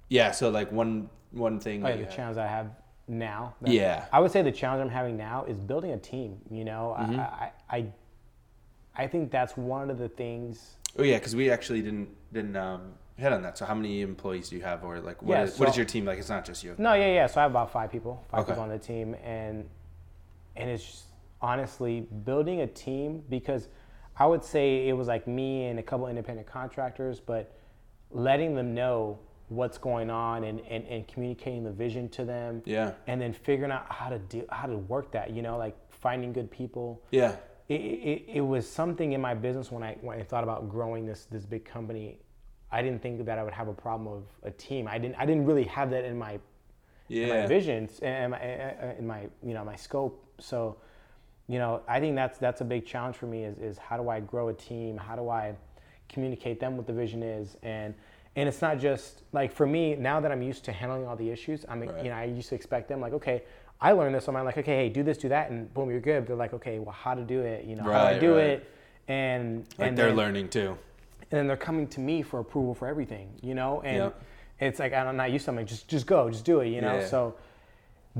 yeah. 0.08 0.30
So 0.30 0.48
like 0.50 0.70
one 0.70 1.10
one 1.32 1.58
thing. 1.60 1.84
Oh, 1.84 1.88
yeah, 1.88 1.96
the 1.96 2.06
challenge 2.06 2.38
I 2.38 2.46
have 2.46 2.70
now. 3.14 3.54
Yeah. 3.64 4.06
I 4.12 4.20
would 4.20 4.30
say 4.30 4.42
the 4.42 4.52
challenge 4.52 4.80
I'm 4.82 4.88
having 4.90 5.16
now 5.16 5.44
is 5.44 5.58
building 5.58 5.90
a 5.92 5.98
team. 5.98 6.38
You 6.50 6.64
know, 6.64 6.96
Mm-hmm. 6.98 7.20
I, 7.20 7.22
I, 7.22 7.76
I, 7.76 7.86
I 8.96 9.06
think 9.06 9.30
that's 9.30 9.56
one 9.56 9.90
of 9.90 9.98
the 9.98 10.08
things. 10.08 10.76
Oh 10.98 11.02
yeah, 11.02 11.18
because 11.18 11.34
we 11.36 11.50
actually 11.50 11.82
didn't 11.82 12.08
didn't 12.32 12.56
um, 12.56 12.92
hit 13.16 13.32
on 13.32 13.42
that. 13.42 13.58
So 13.58 13.64
how 13.64 13.74
many 13.74 14.00
employees 14.02 14.48
do 14.48 14.56
you 14.56 14.62
have, 14.62 14.84
or 14.84 15.00
like 15.00 15.22
what 15.22 15.34
Yeah, 15.36 15.42
is- 15.44 15.58
what 15.58 15.68
is 15.68 15.76
your 15.76 15.86
team 15.86 16.04
like? 16.04 16.18
It's 16.18 16.28
not 16.28 16.44
just 16.44 16.62
you. 16.64 16.74
No, 16.78 16.94
yeah, 16.94 17.12
yeah. 17.12 17.26
So 17.26 17.40
I 17.40 17.42
have 17.44 17.52
about 17.52 17.72
five 17.72 17.90
people, 17.92 18.24
five 18.30 18.40
Okay. 18.40 18.50
people 18.52 18.62
on 18.62 18.68
the 18.70 18.78
team, 18.78 19.14
and 19.24 19.68
and 20.56 20.70
it's 20.70 20.84
just, 20.84 21.04
honestly 21.42 22.00
building 22.24 22.60
a 22.60 22.66
team 22.66 23.22
because 23.30 23.68
I 24.18 24.26
would 24.26 24.44
say 24.44 24.88
it 24.88 24.92
was 24.92 25.08
like 25.08 25.26
me 25.26 25.66
and 25.66 25.78
a 25.78 25.82
couple 25.82 26.06
independent 26.08 26.46
contractors, 26.46 27.18
but 27.20 27.54
letting 28.10 28.54
them 28.54 28.74
know 28.74 29.18
what's 29.50 29.78
going 29.78 30.10
on 30.10 30.44
and, 30.44 30.60
and, 30.70 30.86
and 30.86 31.06
communicating 31.08 31.64
the 31.64 31.72
vision 31.72 32.08
to 32.08 32.24
them, 32.24 32.62
Yeah. 32.64 32.92
and 33.08 33.20
then 33.20 33.32
figuring 33.32 33.72
out 33.72 33.84
how 33.92 34.08
to 34.08 34.18
do 34.18 34.44
how 34.50 34.66
to 34.66 34.78
work 34.78 35.10
that. 35.12 35.30
You 35.30 35.42
know, 35.42 35.58
like 35.58 35.76
finding 35.90 36.32
good 36.32 36.50
people. 36.50 37.02
Yeah. 37.10 37.36
It, 37.68 37.80
it, 37.80 38.24
it 38.36 38.40
was 38.40 38.68
something 38.68 39.12
in 39.12 39.20
my 39.20 39.34
business 39.34 39.70
when 39.70 39.82
I 39.82 39.96
when 40.00 40.18
I 40.18 40.22
thought 40.24 40.44
about 40.44 40.68
growing 40.68 41.04
this 41.04 41.26
this 41.26 41.44
big 41.44 41.64
company. 41.64 42.18
I 42.72 42.82
didn't 42.82 43.02
think 43.02 43.24
that 43.26 43.38
I 43.38 43.42
would 43.42 43.52
have 43.52 43.66
a 43.68 43.72
problem 43.74 44.06
of 44.08 44.24
a 44.44 44.50
team. 44.52 44.86
I 44.88 44.98
didn't 44.98 45.16
I 45.18 45.26
didn't 45.26 45.44
really 45.46 45.64
have 45.64 45.90
that 45.90 46.04
in 46.04 46.16
my 46.16 46.32
in 47.08 47.28
my 47.28 47.34
Yeah. 47.38 47.46
visions 47.48 47.98
and 48.00 48.30
my, 48.30 48.40
in 48.98 49.06
my 49.06 49.28
you 49.42 49.54
know 49.54 49.64
my 49.64 49.74
scope. 49.76 50.24
So, 50.38 50.76
you 51.48 51.58
know, 51.58 51.82
I 51.88 51.98
think 51.98 52.14
that's 52.14 52.38
that's 52.38 52.60
a 52.60 52.64
big 52.64 52.86
challenge 52.86 53.16
for 53.16 53.26
me 53.26 53.44
is 53.44 53.58
is 53.58 53.78
how 53.78 53.96
do 53.96 54.08
I 54.08 54.20
grow 54.20 54.48
a 54.48 54.54
team? 54.54 54.96
How 54.96 55.16
do 55.16 55.28
I 55.28 55.54
communicate 56.08 56.58
them 56.60 56.76
what 56.76 56.86
the 56.86 56.92
vision 56.92 57.22
is 57.22 57.56
and 57.62 57.94
and 58.36 58.48
it's 58.48 58.62
not 58.62 58.78
just 58.78 59.22
like 59.32 59.52
for 59.52 59.66
me 59.66 59.94
now 59.96 60.20
that 60.20 60.30
I'm 60.32 60.42
used 60.42 60.64
to 60.66 60.72
handling 60.72 61.06
all 61.06 61.16
the 61.16 61.30
issues. 61.30 61.64
I'm 61.68 61.80
Right. 61.82 62.04
you 62.04 62.10
know 62.10 62.16
I 62.16 62.24
used 62.24 62.48
to 62.50 62.54
expect 62.54 62.88
them 62.88 63.00
like 63.00 63.12
okay. 63.14 63.42
I 63.82 63.92
learned 63.92 64.14
this, 64.14 64.26
so 64.26 64.36
I'm 64.36 64.44
like, 64.44 64.58
okay, 64.58 64.76
hey, 64.76 64.88
do 64.90 65.02
this, 65.02 65.16
do 65.16 65.30
that, 65.30 65.50
and 65.50 65.72
boom, 65.72 65.88
you're 65.88 66.00
good. 66.00 66.26
They're 66.26 66.36
like, 66.36 66.52
okay, 66.52 66.78
well, 66.80 66.92
how 66.92 67.14
to 67.14 67.22
do 67.22 67.40
it? 67.40 67.64
You 67.64 67.76
know, 67.76 67.84
how 67.84 68.10
do 68.10 68.16
I 68.16 68.18
do 68.18 68.34
right. 68.36 68.44
it? 68.44 68.70
And 69.08 69.64
Like 69.78 69.88
and 69.88 69.96
they're 69.96 70.08
then- 70.08 70.16
learning 70.16 70.48
too. 70.50 70.76
and 71.22 71.30
then 71.38 71.46
they're 71.46 71.56
coming 71.56 71.86
to 71.88 72.00
me 72.00 72.20
for 72.20 72.40
approval 72.40 72.74
for 72.74 72.86
everything, 72.88 73.30
you 73.40 73.54
know. 73.54 73.80
And 73.80 73.96
Yep. 73.96 74.22
it's 74.60 74.78
like 74.80 74.92
I'm 74.92 75.16
not 75.16 75.30
used 75.32 75.46
to. 75.46 75.52
I'm 75.52 75.56
like, 75.56 75.66
just 75.66 75.88
just 75.88 76.06
go, 76.06 76.28
just 76.28 76.44
do 76.44 76.60
it, 76.60 76.68
you 76.68 76.82
know. 76.82 76.96
Yeah. 76.98 77.06
So 77.06 77.36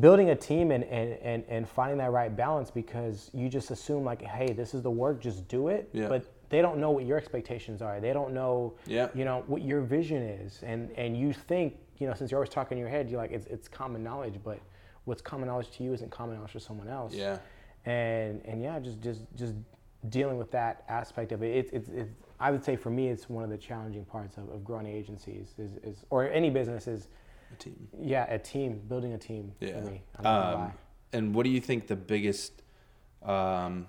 building 0.01 0.31
a 0.31 0.35
team 0.37 0.71
and, 0.71 0.85
and, 0.85 1.19
and, 1.21 1.45
and 1.49 1.69
finding 1.69 1.99
that 1.99 2.11
right 2.11 2.35
balance 2.35 2.71
because 2.71 3.31
you 3.35 3.49
just 3.51 3.71
assume 3.71 4.05
like 4.05 4.23
hey 4.23 4.53
this 4.53 4.73
is 4.73 4.83
the 4.83 4.91
work 4.91 5.21
just 5.21 5.47
do 5.49 5.67
it 5.69 5.89
Yeah. 5.93 6.07
but 6.09 6.25
they 6.51 6.61
don't 6.61 6.79
know 6.79 6.91
what 6.91 7.05
your 7.07 7.17
expectations 7.17 7.81
are 7.81 7.99
they 8.01 8.13
don't 8.13 8.35
know 8.35 8.75
Yeah. 8.87 9.09
you 9.15 9.25
know 9.25 9.43
what 9.47 9.63
your 9.63 9.81
vision 9.81 10.23
is 10.23 10.63
and 10.63 10.91
and 10.97 11.17
you 11.17 11.33
think 11.33 11.77
you 11.99 12.07
know 12.07 12.15
since 12.15 12.31
you're 12.31 12.39
always 12.39 12.51
talking 12.51 12.77
in 12.77 12.81
your 12.83 12.91
head 12.91 13.09
you're 13.09 13.21
like 13.21 13.33
it's, 13.33 13.47
it's 13.47 13.69
common 13.69 14.03
knowledge 14.03 14.35
but 14.45 14.61
what's 15.05 15.23
common 15.23 15.47
knowledge 15.49 15.71
to 15.77 15.83
you 15.85 15.93
isn't 15.95 16.11
common 16.11 16.37
knowledge 16.37 16.53
to 16.53 16.61
someone 16.61 16.89
else 16.89 17.15
Yeah. 17.15 17.39
and 17.87 18.43
and 18.45 18.61
yeah 18.63 18.79
just 18.81 19.01
just 19.01 19.23
just 19.37 19.55
dealing 20.11 20.37
with 20.39 20.51
that 20.51 20.85
aspect 20.89 21.33
of 21.33 21.43
it 21.43 21.55
it's 21.57 21.71
it's, 21.73 21.89
it's 21.91 22.11
i 22.41 22.51
would 22.51 22.65
say 22.65 22.75
for 22.77 22.91
me 22.91 23.09
it's 23.09 23.29
one 23.29 23.45
of 23.45 23.51
the 23.51 23.59
challenging 23.59 24.05
parts 24.05 24.37
of, 24.39 24.49
of 24.51 24.65
growing 24.65 24.87
agencies 24.87 25.55
is, 25.59 25.73
is 25.83 26.05
or 26.11 26.29
any 26.31 26.51
business 26.51 26.87
is 26.87 27.09
A 27.53 27.57
team. 27.57 27.89
yeah 28.01 28.25
a 28.33 28.39
team 28.39 28.81
building 28.89 29.13
a 29.13 29.19
team 29.19 29.53
Yeah. 29.61 29.73
for 29.81 29.91
me 29.91 30.03
I'm 30.17 30.25
not 30.25 30.53
gonna 30.53 30.65
Um, 30.67 30.73
and 31.13 31.35
what 31.35 31.43
do 31.45 31.51
you 31.51 31.61
think 31.61 31.87
the 31.89 31.97
biggest, 31.97 32.63
um, 33.23 33.89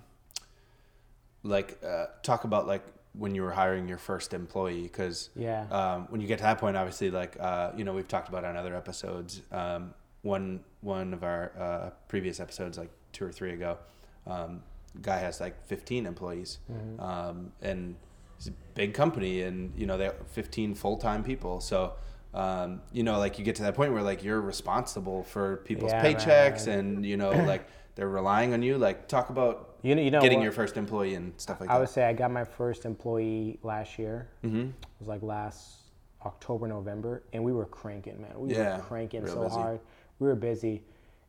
like, 1.42 1.78
uh, 1.84 2.06
talk 2.22 2.44
about 2.44 2.66
like 2.66 2.82
when 3.14 3.34
you 3.34 3.42
were 3.42 3.50
hiring 3.50 3.88
your 3.88 3.98
first 3.98 4.32
employee? 4.34 4.82
Because 4.82 5.30
Yeah. 5.34 5.66
um, 5.70 6.06
when 6.10 6.20
you 6.20 6.26
get 6.26 6.38
to 6.38 6.44
that 6.44 6.58
point, 6.58 6.76
obviously, 6.76 7.10
like 7.10 7.36
uh, 7.40 7.72
you 7.76 7.84
know, 7.84 7.92
we've 7.92 8.08
talked 8.08 8.28
about 8.28 8.44
on 8.44 8.56
other 8.56 8.74
episodes. 8.76 9.42
Um, 9.50 9.94
one 10.22 10.60
one 10.80 11.12
of 11.14 11.22
our 11.24 11.52
uh, 11.58 11.90
previous 12.08 12.38
episodes, 12.40 12.78
like 12.78 12.90
two 13.12 13.24
or 13.24 13.32
three 13.32 13.52
ago, 13.52 13.78
um, 14.26 14.62
guy 15.00 15.18
has 15.18 15.40
like 15.40 15.64
15 15.66 16.06
employees, 16.06 16.58
Mm-hmm. 16.70 17.00
um, 17.00 17.52
and 17.60 17.96
it's 18.36 18.46
a 18.48 18.52
big 18.74 18.94
company, 18.94 19.42
and 19.42 19.72
you 19.76 19.86
know 19.86 19.96
they 19.98 20.04
have 20.04 20.16
15 20.28 20.74
full 20.74 20.96
time 20.96 21.22
people. 21.24 21.60
So. 21.60 21.94
Um, 22.34 22.80
you 22.92 23.02
know, 23.02 23.18
like 23.18 23.38
you 23.38 23.44
get 23.44 23.56
to 23.56 23.62
that 23.64 23.74
point 23.74 23.92
where 23.92 24.02
like 24.02 24.24
you're 24.24 24.40
responsible 24.40 25.22
for 25.24 25.58
people's 25.58 25.92
Yeah, 25.92 26.02
paychecks, 26.14 26.66
man. 26.66 26.78
and 26.78 27.06
you 27.06 27.16
know, 27.16 27.30
like 27.32 27.66
they're 27.94 28.08
relying 28.08 28.54
on 28.54 28.62
you. 28.62 28.78
Like, 28.78 29.06
talk 29.08 29.28
about 29.30 29.76
you 29.82 29.94
know 29.94 30.02
you 30.02 30.10
know 30.10 30.22
getting 30.22 30.38
what? 30.38 30.44
your 30.44 30.52
first 30.52 30.76
employee 30.76 31.14
and 31.14 31.32
stuff 31.38 31.60
like 31.60 31.68
I 31.68 31.74
that. 31.74 31.76
I 31.76 31.80
would 31.80 31.88
say 31.90 32.04
I 32.04 32.12
got 32.12 32.30
my 32.30 32.44
first 32.44 32.84
employee 32.86 33.58
last 33.62 33.98
year. 33.98 34.28
mm-hmm. 34.44 34.60
It 34.60 34.74
was 34.98 35.08
like 35.08 35.22
last 35.22 35.78
October, 36.24 36.66
November, 36.68 37.22
and 37.32 37.44
we 37.44 37.52
were 37.52 37.66
cranking, 37.66 38.20
man. 38.22 38.30
We 38.36 38.54
Yeah, 38.54 38.76
were 38.78 38.82
cranking 38.84 39.26
so 39.26 39.42
busy. 39.42 39.56
hard. 39.56 39.80
We 40.18 40.28
were 40.28 40.36
busy, 40.36 40.82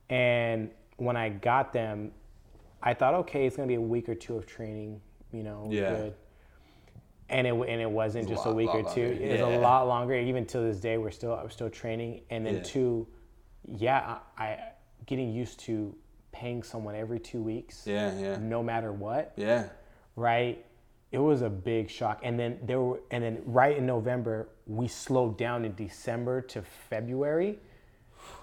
and 0.10 0.70
when 0.98 1.18
I 1.18 1.30
got 1.30 1.74
them, 1.74 2.12
I 2.82 2.94
thought, 2.94 3.14
okay, 3.16 3.46
it's 3.46 3.58
gonna 3.58 3.68
be 3.68 3.74
a 3.76 3.82
week 3.82 4.08
or 4.08 4.16
two 4.16 4.38
of 4.38 4.46
training, 4.46 5.02
you 5.32 5.44
know, 5.44 5.68
Yeah. 5.72 5.90
good. 5.90 6.14
And 7.30 7.48
it 7.48 7.54
and 7.54 7.82
it 7.82 7.90
wasn't 7.90 8.24
It's 8.24 8.32
a 8.32 8.36
just 8.36 8.46
lot- 8.46 8.52
a 8.52 8.56
week 8.56 8.68
lot 8.74 8.86
or 8.86 8.94
two. 8.94 9.02
It 9.02 9.32
was 9.32 9.40
Yeah. 9.40 9.58
a 9.58 9.60
lot 9.60 9.88
longer. 9.88 10.14
Even 10.16 10.46
to 10.48 10.60
this 10.60 10.80
day, 10.80 10.98
we're 10.98 11.12
still 11.12 11.32
we're 11.42 11.50
still 11.50 11.70
training. 11.70 12.22
And 12.30 12.46
then 12.46 12.56
Yeah. 12.56 12.64
two, 12.64 13.08
yeah, 13.66 14.18
I, 14.38 14.44
I 14.44 14.60
getting 15.06 15.32
used 15.32 15.60
to 15.62 15.96
paying 16.32 16.64
someone 16.64 16.96
every 16.96 17.20
two 17.20 17.42
weeks, 17.42 17.86
Yeah, 17.88 18.14
yeah, 18.18 18.38
no 18.38 18.62
matter 18.64 18.92
what 18.92 19.34
yeah. 19.36 19.68
right? 20.16 20.64
It 21.12 21.20
was 21.20 21.42
a 21.44 21.50
big 21.50 21.90
shock. 21.90 22.20
And 22.24 22.40
then 22.40 22.60
there 22.64 22.82
were, 22.82 23.00
and 23.12 23.24
then 23.24 23.42
right 23.46 23.78
in 23.78 23.86
November, 23.86 24.50
we 24.66 24.88
slowed 24.88 25.38
down 25.38 25.64
in 25.64 25.76
December 25.76 26.42
to 26.42 26.62
February. 26.64 27.60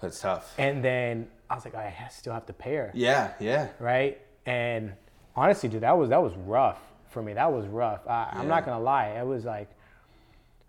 That's 0.00 0.20
tough. 0.20 0.54
And 0.58 0.84
then 0.84 1.28
I 1.48 1.54
was 1.56 1.64
like, 1.64 1.74
I 1.74 1.92
still 2.10 2.32
have 2.32 2.46
to 2.46 2.52
pay 2.52 2.76
her, 2.76 2.90
Yeah, 2.94 3.32
yeah. 3.40 3.68
right? 3.80 4.20
And 4.46 4.92
honestly, 5.34 5.68
dude, 5.68 5.82
that 5.82 5.96
was 5.98 6.10
that 6.10 6.22
was 6.22 6.34
rough 6.36 6.80
for 7.11 7.22
me. 7.22 7.34
That 7.34 7.52
was 7.52 7.66
rough. 7.66 8.06
I, 8.08 8.28
I'm 8.32 8.48
not 8.48 8.64
gonna 8.64 8.82
lie. 8.82 9.08
It 9.08 9.26
was 9.26 9.44
like, 9.44 9.68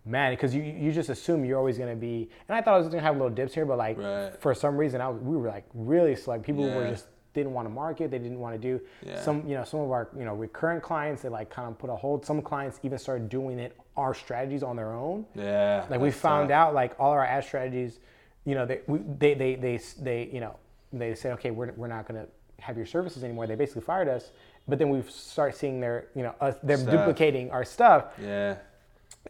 man, 0.06 0.34
because 0.34 0.54
you 0.54 0.64
you 0.64 0.92
just 0.92 1.10
assume 1.10 1.46
you're 1.46 1.58
always 1.58 1.78
gonna 1.78 1.96
be. 1.96 2.30
And 2.50 2.56
I 2.56 2.62
thought 2.62 2.76
I 2.76 2.78
was 2.78 2.88
gonna 2.88 3.02
have 3.02 3.16
little 3.16 3.30
dips 3.30 3.54
here, 3.54 3.66
but 3.66 3.78
like 3.78 3.98
Right. 3.98 4.36
for 4.40 4.54
some 4.54 4.76
reason, 4.78 5.02
I 5.02 5.08
was, 5.08 5.22
we 5.22 5.38
were 5.38 5.48
like 5.50 5.66
really 5.74 6.16
select. 6.16 6.44
People 6.44 6.64
were 6.64 6.88
just 6.90 7.08
didn't 7.34 7.54
want 7.54 7.66
to 7.66 7.70
market. 7.74 8.12
They 8.12 8.20
didn't 8.20 8.40
want 8.40 8.56
to 8.56 8.60
do 8.60 8.82
Yeah. 9.06 9.22
some. 9.22 9.48
You 9.48 9.56
know, 9.56 9.64
some 9.64 9.80
of 9.82 9.92
our 9.92 10.10
you 10.18 10.26
know 10.26 10.34
recurrent 10.34 10.84
clients 10.84 11.22
they 11.22 11.30
like 11.30 11.50
kind 11.50 11.68
of 11.68 11.78
put 11.78 11.90
a 11.90 11.96
hold. 11.96 12.26
Some 12.26 12.42
clients 12.42 12.80
even 12.84 12.98
started 12.98 13.30
doing 13.30 13.60
it 13.60 13.78
our 13.96 14.14
strategies 14.14 14.64
on 14.64 14.76
their 14.76 14.92
own. 14.94 15.26
Yeah. 15.36 15.86
Like 15.90 16.00
we 16.02 16.12
found 16.12 16.50
tough. 16.50 16.56
out 16.56 16.74
like 16.74 16.96
all 17.00 17.12
our 17.12 17.26
ad 17.26 17.44
strategies, 17.44 18.00
you 18.46 18.56
know, 18.56 18.66
they 18.66 18.82
we, 18.88 19.00
they, 19.20 19.34
they 19.34 19.56
they 19.56 19.80
they 20.00 20.30
you 20.34 20.40
know 20.40 20.56
they 20.94 21.14
said 21.16 21.34
okay 21.34 21.52
we're, 21.52 21.72
we're 21.74 21.88
not 21.88 22.08
gonna 22.08 22.26
have 22.60 22.76
your 22.78 22.86
services 22.86 23.24
anymore. 23.24 23.48
They 23.48 23.56
basically 23.56 23.82
fired 23.84 24.08
us. 24.08 24.32
But 24.72 24.80
then 24.80 24.90
we 24.90 25.02
start 25.10 25.56
seeing 25.58 25.82
their 25.82 26.08
you 26.16 26.24
know 26.24 26.34
us 26.40 26.56
them 26.64 26.80
Stuff. 26.80 26.92
duplicating 26.94 27.52
our 27.52 27.66
stuff, 27.66 28.06
Yeah. 28.18 28.56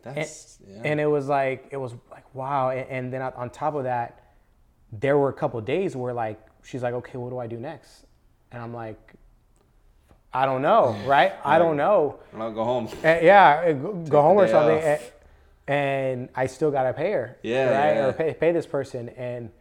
That's 0.04 0.60
yeah. 0.66 0.84
and 0.86 1.00
it 1.02 1.08
was 1.08 1.28
like 1.28 1.68
it 1.72 1.78
was 1.78 1.94
like 2.12 2.24
wow. 2.36 2.70
And, 2.70 2.88
and 2.90 3.14
then 3.14 3.22
on- 3.24 3.50
top 3.50 3.74
of 3.74 3.84
that, 3.86 4.20
there 4.92 5.18
were 5.18 5.30
a 5.30 5.34
couple 5.34 5.58
of 5.60 5.66
days 5.66 5.96
where 5.96 6.14
like 6.14 6.40
she's 6.64 6.84
like 6.84 6.94
okay 6.94 7.18
what 7.18 7.32
do 7.32 7.40
I 7.40 7.48
do 7.48 7.58
next, 7.58 8.06
and 8.52 8.62
I'm 8.64 8.74
like. 8.74 9.00
I 10.34 10.46
don't 10.46 10.62
know, 10.62 10.96
right? 11.06 11.34
I 11.44 11.60
don't 11.60 11.76
know. 11.76 12.20
I'll 12.38 12.54
go 12.54 12.64
home. 12.64 12.88
Uh, 13.04 13.20
yeah, 13.22 13.66
uh, 13.68 13.74
go, 13.74 13.94
go 14.08 14.22
home 14.22 14.38
or 14.38 14.48
something, 14.48 14.80
and, 14.80 15.02
and 15.68 16.30
I 16.34 16.46
still 16.46 16.72
gotta 16.72 16.94
pay 16.94 17.12
her. 17.12 17.38
Yeah, 17.44 17.66
right, 17.66 17.96
yeah. 17.96 18.06
or 18.06 18.14
pay, 18.14 18.34
pay 18.34 18.52
this 18.54 18.66
person, 18.66 19.10
and 19.10 19.52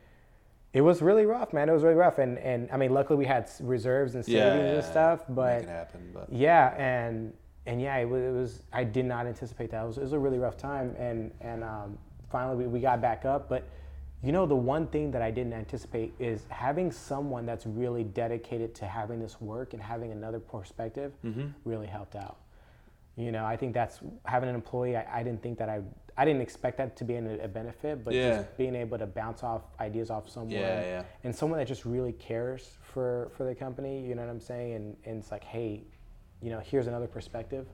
it 0.72 0.80
was 0.82 1.02
really 1.02 1.26
rough, 1.26 1.52
man. 1.52 1.68
It 1.68 1.72
was 1.72 1.82
really 1.82 1.96
rough, 1.96 2.18
and 2.18 2.38
and 2.38 2.68
I 2.72 2.76
mean, 2.76 2.92
luckily 2.92 3.18
we 3.18 3.26
had 3.26 3.50
reserves 3.60 4.14
and 4.14 4.24
savings 4.24 4.38
Yeah, 4.44 4.52
and 4.54 4.74
yeah, 4.76 4.90
stuff, 4.90 5.28
Make 5.28 5.36
but 5.36 5.64
happen, 5.64 6.10
but 6.14 6.32
yeah, 6.32 6.74
and 6.78 7.32
and 7.66 7.80
yeah, 7.80 7.96
it 7.96 8.08
was, 8.08 8.22
it 8.22 8.32
was 8.32 8.62
I 8.72 8.84
did 8.84 9.04
not 9.04 9.26
anticipate 9.26 9.70
that. 9.72 9.82
It 9.82 9.86
was, 9.86 9.98
it 9.98 10.02
was 10.02 10.12
a 10.12 10.18
really 10.18 10.38
rough 10.38 10.56
time, 10.56 10.94
and 10.98 11.32
and 11.40 11.64
um, 11.64 11.98
finally 12.30 12.56
we, 12.56 12.66
we 12.66 12.80
got 12.80 13.00
back 13.00 13.24
up, 13.24 13.48
but. 13.48 13.64
You 14.22 14.32
know, 14.32 14.44
the 14.44 14.54
one 14.54 14.86
thing 14.88 15.10
that 15.12 15.22
I 15.22 15.30
didn't 15.30 15.54
anticipate 15.54 16.12
is 16.18 16.44
having 16.50 16.92
someone 16.92 17.46
that's 17.46 17.64
really 17.64 18.04
dedicated 18.04 18.74
to 18.74 18.84
having 18.84 19.18
this 19.18 19.40
work 19.40 19.72
and 19.72 19.82
having 19.82 20.12
another 20.12 20.38
perspective 20.38 21.14
Mm-hmm. 21.24 21.46
really 21.64 21.86
helped 21.86 22.16
out. 22.16 22.36
You 23.16 23.32
know, 23.32 23.46
I 23.46 23.56
think 23.56 23.72
that's 23.72 24.00
having 24.26 24.50
an 24.50 24.54
employee. 24.54 24.94
I, 24.94 25.20
I 25.20 25.22
didn't 25.22 25.42
think 25.42 25.56
that 25.56 25.70
I, 25.70 25.80
I 26.20 26.26
didn't 26.26 26.42
expect 26.42 26.76
that 26.76 26.96
to 26.98 27.04
be 27.04 27.14
an, 27.14 27.40
a 27.40 27.48
benefit, 27.48 28.04
but 28.04 28.12
Yeah. 28.12 28.36
just 28.42 28.56
being 28.58 28.74
able 28.74 28.98
to 28.98 29.06
bounce 29.06 29.42
off 29.42 29.62
ideas 29.80 30.10
off 30.10 30.28
someone, 30.28 30.50
Yeah, 30.52 30.82
yeah. 30.82 31.02
and 31.24 31.34
someone 31.34 31.58
that 31.58 31.66
just 31.66 31.86
really 31.86 32.12
cares 32.12 32.76
for 32.82 33.30
for 33.34 33.44
the 33.44 33.54
company. 33.54 34.02
You 34.06 34.14
know 34.14 34.20
what 34.20 34.30
I'm 34.30 34.38
saying? 34.40 34.74
And 34.74 34.96
and 35.06 35.18
it's 35.18 35.30
like, 35.32 35.44
hey, 35.44 35.82
you 36.42 36.50
know, 36.50 36.60
here's 36.60 36.88
another 36.88 37.06
perspective. 37.06 37.66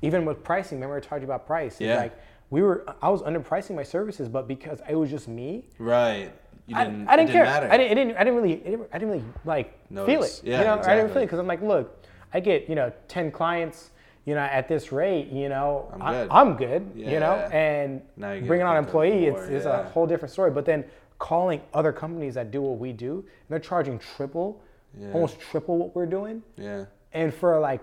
Even 0.00 0.24
with 0.24 0.42
pricing, 0.42 0.78
remember 0.78 0.96
I 0.96 1.00
told 1.00 1.20
you 1.20 1.26
about 1.26 1.46
price. 1.46 1.72
It's 1.74 1.82
Yeah. 1.82 1.96
like 1.96 2.14
we 2.48 2.62
were, 2.62 2.86
I 3.02 3.10
was 3.10 3.20
underpricing 3.22 3.76
my 3.76 3.82
services, 3.82 4.28
but 4.30 4.48
because 4.48 4.80
it 4.88 4.94
was 4.94 5.10
just 5.10 5.28
me, 5.28 5.66
right. 5.78 6.32
You 6.66 6.76
I, 6.76 6.84
didn't. 6.84 7.06
I 7.06 7.16
didn't 7.16 7.32
care. 7.32 7.44
Matter. 7.44 7.70
I 7.70 7.76
didn't, 7.76 7.90
I 7.90 7.94
didn't. 8.02 8.16
I 8.16 8.24
didn't 8.24 8.36
really. 8.40 8.54
I 8.54 8.70
didn't, 8.70 8.88
I 8.94 8.98
didn't 8.98 9.10
really 9.10 9.24
like 9.44 9.68
feel 10.06 10.22
it. 10.22 10.40
Yeah, 10.42 10.58
you 10.60 10.64
know, 10.64 10.80
I 10.82 10.96
didn't 10.96 11.08
feel 11.12 11.18
it 11.22 11.26
because 11.26 11.38
I'm 11.38 11.46
like, 11.46 11.60
look, 11.60 12.02
I 12.32 12.40
get 12.40 12.66
you 12.66 12.76
know 12.76 12.90
ten 13.08 13.30
clients, 13.30 13.90
you 14.30 14.36
know, 14.36 14.42
at 14.42 14.68
this 14.68 14.92
rate, 14.92 15.26
you 15.32 15.48
know, 15.48 15.92
I'm 16.00 16.12
good. 16.12 16.28
I'm 16.30 16.56
good. 16.56 16.92
You 16.94 17.18
know, 17.18 17.34
and 17.50 18.00
you 18.16 18.46
bringing 18.46 18.64
on 18.64 18.76
an 18.76 18.84
employee, 18.84 19.28
more, 19.28 19.42
it's, 19.42 19.50
it's 19.50 19.64
yeah. 19.64 19.80
a 19.80 19.88
whole 19.88 20.06
different 20.06 20.30
story. 20.30 20.52
But 20.52 20.64
then 20.64 20.84
calling 21.18 21.60
other 21.74 21.92
companies 21.92 22.34
that 22.34 22.52
do 22.52 22.62
what 22.62 22.78
we 22.78 22.92
do, 22.92 23.14
and 23.14 23.48
they're 23.48 23.58
charging 23.58 23.98
triple, 23.98 24.62
Yeah. 24.96 25.12
almost 25.14 25.40
triple 25.40 25.78
what 25.78 25.96
we're 25.96 26.06
doing, 26.06 26.44
Yeah. 26.56 26.84
and 27.12 27.34
for 27.34 27.58
like 27.58 27.80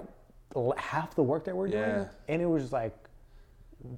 half 0.78 1.16
the 1.16 1.24
work 1.24 1.43
that 1.43 1.56
we're 1.56 1.68
doing, 1.68 2.08
and 2.30 2.41
it 2.41 2.45
was 2.45 2.64
just 2.64 2.74
like, 2.74 2.95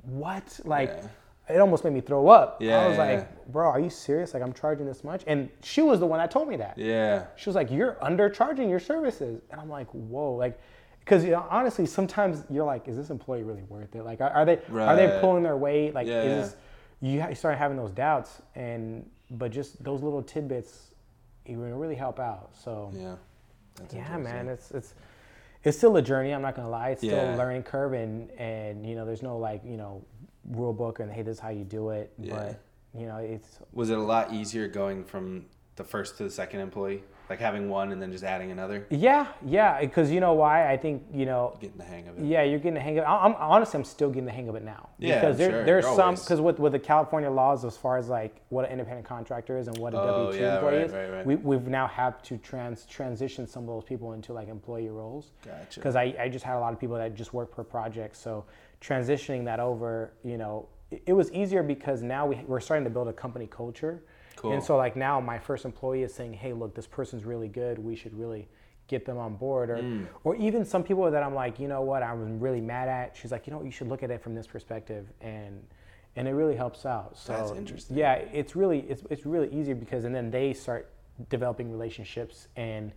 what? 0.05 0.59
Like, 0.65 0.89
Yeah. 0.89 1.55
it 1.55 1.59
almost 1.59 1.83
made 1.83 1.93
me 1.93 2.01
throw 2.01 2.29
up. 2.29 2.59
Yeah, 2.63 2.79
I 2.79 2.87
was 2.87 2.97
yeah, 2.97 3.03
like, 3.05 3.51
bro, 3.51 3.67
are 3.67 3.79
you 3.79 3.91
serious? 3.91 4.33
Like, 4.33 4.41
I'm 4.41 4.53
charging 4.53 4.87
this 4.87 5.03
much? 5.03 5.23
And 5.27 5.49
she 5.61 5.83
was 5.83 5.99
the 5.99 6.07
one 6.07 6.17
that 6.17 6.31
told 6.31 6.49
me 6.49 6.57
that. 6.57 6.79
Yeah. 6.79 7.27
She 7.35 7.47
was 7.47 7.55
like, 7.55 7.69
you're 7.69 7.93
undercharging 8.01 8.71
your 8.71 8.79
services. 8.79 9.39
And 9.51 9.61
I'm 9.61 9.69
like, 9.69 9.87
whoa. 9.91 10.33
Like, 10.33 10.59
because 11.09 11.25
you 11.25 11.31
know, 11.31 11.43
honestly, 11.49 11.87
sometimes 11.87 12.43
you're 12.51 12.65
like, 12.65 12.87
is 12.87 12.95
this 12.95 13.09
employee 13.09 13.41
really 13.41 13.63
worth 13.63 13.95
it? 13.95 14.03
Like, 14.03 14.21
are, 14.21 14.29
are 14.29 14.45
they 14.45 14.59
are 14.71 14.95
they 14.95 15.17
pulling 15.19 15.41
their 15.41 15.57
weight? 15.57 15.95
Like, 15.95 16.05
Yeah, 16.05 16.21
is 16.21 16.55
yeah. 17.01 17.17
this, 17.23 17.29
you, 17.29 17.35
start 17.35 17.57
having 17.57 17.77
those 17.77 17.91
doubts, 17.91 18.43
and 18.53 19.09
but 19.31 19.51
just 19.51 19.83
those 19.83 20.03
little 20.03 20.21
tidbits, 20.21 20.91
it 21.45 21.55
will 21.55 21.75
really 21.77 21.95
help 21.95 22.19
out. 22.19 22.51
So 22.53 22.91
Yeah. 22.95 23.15
That's 23.77 23.93
yeah, 23.95 24.17
man, 24.17 24.49
it's 24.49 24.69
it's 24.71 24.93
it's 25.63 25.77
still 25.77 25.95
a 25.97 26.01
journey. 26.01 26.31
I'm 26.31 26.43
not 26.43 26.55
gonna 26.55 26.69
lie. 26.69 26.89
It's 26.89 27.01
still 27.01 27.15
Yeah. 27.15 27.35
a 27.35 27.37
learning 27.37 27.63
curve, 27.63 27.93
and 27.93 28.29
and 28.31 28.85
you 28.85 28.95
know, 28.95 29.03
there's 29.05 29.23
no 29.23 29.37
like 29.37 29.63
you 29.65 29.77
know 29.77 30.03
rule 30.51 30.73
book 30.73 30.99
and 30.99 31.11
hey, 31.11 31.23
this 31.23 31.37
is 31.37 31.39
how 31.39 31.49
you 31.49 31.63
do 31.63 31.89
it. 31.89 32.13
Yeah. 32.19 32.35
But 32.35 32.59
you 32.99 33.07
know, 33.07 33.17
it's 33.17 33.59
Was 33.73 33.89
it 33.89 33.97
a 33.97 34.01
lot 34.01 34.31
easier 34.31 34.67
going 34.67 35.03
from 35.05 35.45
the 35.75 35.83
first 35.83 36.17
to 36.17 36.23
the 36.23 36.29
second 36.29 36.59
employee, 36.59 37.03
like 37.29 37.39
having 37.39 37.69
one 37.69 37.91
and 37.91 38.01
then 38.01 38.11
just 38.11 38.23
adding 38.23 38.51
another, 38.51 38.87
yeah, 38.89 39.27
yeah. 39.45 39.79
Because 39.79 40.11
you 40.11 40.19
know 40.19 40.33
why? 40.33 40.71
I 40.71 40.77
think 40.77 41.03
you 41.13 41.27
know. 41.27 41.55
getting 41.61 41.77
the 41.77 41.83
hang 41.83 42.07
of 42.07 42.17
it? 42.17 42.25
Yeah, 42.25 42.41
you're 42.41 42.57
getting 42.57 42.73
the 42.73 42.79
hang 42.79 42.97
of 42.97 43.03
it. 43.03 43.07
I'm 43.07 43.35
honestly, 43.35 43.77
I'm 43.77 43.83
still 43.83 44.09
getting 44.09 44.25
the 44.25 44.31
hang 44.31 44.49
of 44.49 44.55
it 44.55 44.63
now. 44.63 44.89
Yeah, 44.97 45.21
because 45.21 45.37
there, 45.37 45.51
sure, 45.51 45.63
there's 45.63 45.85
you're 45.85 45.95
some 45.95 46.15
because 46.15 46.41
with 46.41 46.57
with 46.57 46.71
the 46.71 46.79
California 46.79 47.29
laws 47.29 47.63
as 47.63 47.77
far 47.77 47.97
as 47.97 48.09
like 48.09 48.41
what 48.49 48.65
an 48.65 48.71
independent 48.71 49.07
contractor 49.07 49.59
is 49.59 49.67
and 49.67 49.77
what 49.77 49.93
a 49.93 50.01
Oh, 50.01 50.07
W 50.07 50.37
two 50.37 50.43
yeah, 50.43 50.55
employee 50.55 50.77
right, 50.77 50.85
is, 50.85 50.91
right, 50.91 51.11
right. 51.11 51.25
we 51.25 51.35
we've 51.35 51.67
now 51.67 51.87
had 51.87 52.21
to 52.23 52.37
trans 52.37 52.85
transition 52.85 53.45
some 53.45 53.63
of 53.63 53.67
those 53.67 53.83
people 53.83 54.13
into 54.13 54.33
like 54.33 54.47
employee 54.47 54.89
roles. 54.89 55.31
Gotcha. 55.45 55.79
Because 55.79 55.95
I, 55.95 56.15
I 56.19 56.29
just 56.29 56.43
had 56.43 56.55
a 56.55 56.59
lot 56.59 56.73
of 56.73 56.79
people 56.79 56.95
that 56.95 57.13
just 57.13 57.33
work 57.33 57.51
per 57.51 57.63
project, 57.63 58.15
so 58.15 58.45
transitioning 58.81 59.45
that 59.45 59.59
over, 59.59 60.13
you 60.23 60.37
know, 60.37 60.67
it, 60.89 61.03
it 61.07 61.13
was 61.13 61.31
easier 61.31 61.61
because 61.61 62.01
now 62.01 62.25
we, 62.25 62.37
we're 62.47 62.59
starting 62.59 62.85
to 62.85 62.89
build 62.89 63.07
a 63.07 63.13
company 63.13 63.45
culture. 63.45 64.01
Cool. 64.39 64.53
And 64.53 64.63
so 64.63 64.77
like 64.77 64.95
now 64.95 65.19
my 65.19 65.37
first 65.37 65.65
employee 65.65 66.03
is 66.03 66.13
saying, 66.13 66.33
hey, 66.33 66.53
look, 66.53 66.73
this 66.73 66.87
person's 66.87 67.25
really 67.25 67.47
good. 67.49 67.77
We 67.77 67.95
should 67.95 68.17
really 68.17 68.47
get 68.87 69.05
them 69.05 69.17
on 69.17 69.35
board. 69.35 69.69
Or, 69.69 69.77
Mm. 69.77 70.07
or 70.23 70.35
even 70.37 70.65
some 70.65 70.83
people 70.83 71.11
that 71.11 71.21
I'm 71.21 71.35
like, 71.35 71.59
you 71.59 71.67
know 71.67 71.81
what, 71.81 72.01
I'm 72.03 72.39
really 72.39 72.61
mad 72.61 72.87
at. 72.87 73.15
She's 73.15 73.31
like, 73.31 73.45
you 73.47 73.53
know, 73.53 73.61
you 73.63 73.71
should 73.71 73.87
look 73.87 74.01
at 74.01 74.09
it 74.11 74.21
from 74.23 74.33
this 74.35 74.47
perspective, 74.47 75.07
and 75.21 75.61
and 76.15 76.27
it 76.27 76.31
really 76.31 76.55
helps 76.55 76.85
out. 76.85 77.15
So 77.17 77.33
That's 77.33 77.51
interesting. 77.51 77.95
Yeah, 77.97 78.13
it's 78.13 78.55
really 78.55 78.79
it's 78.89 79.03
it's 79.09 79.25
really 79.25 79.49
easier 79.53 79.75
because 79.75 80.05
and 80.05 80.15
then 80.15 80.31
they 80.31 80.53
start 80.53 80.89
developing 81.29 81.71
relationships 81.71 82.47
and. 82.55 82.91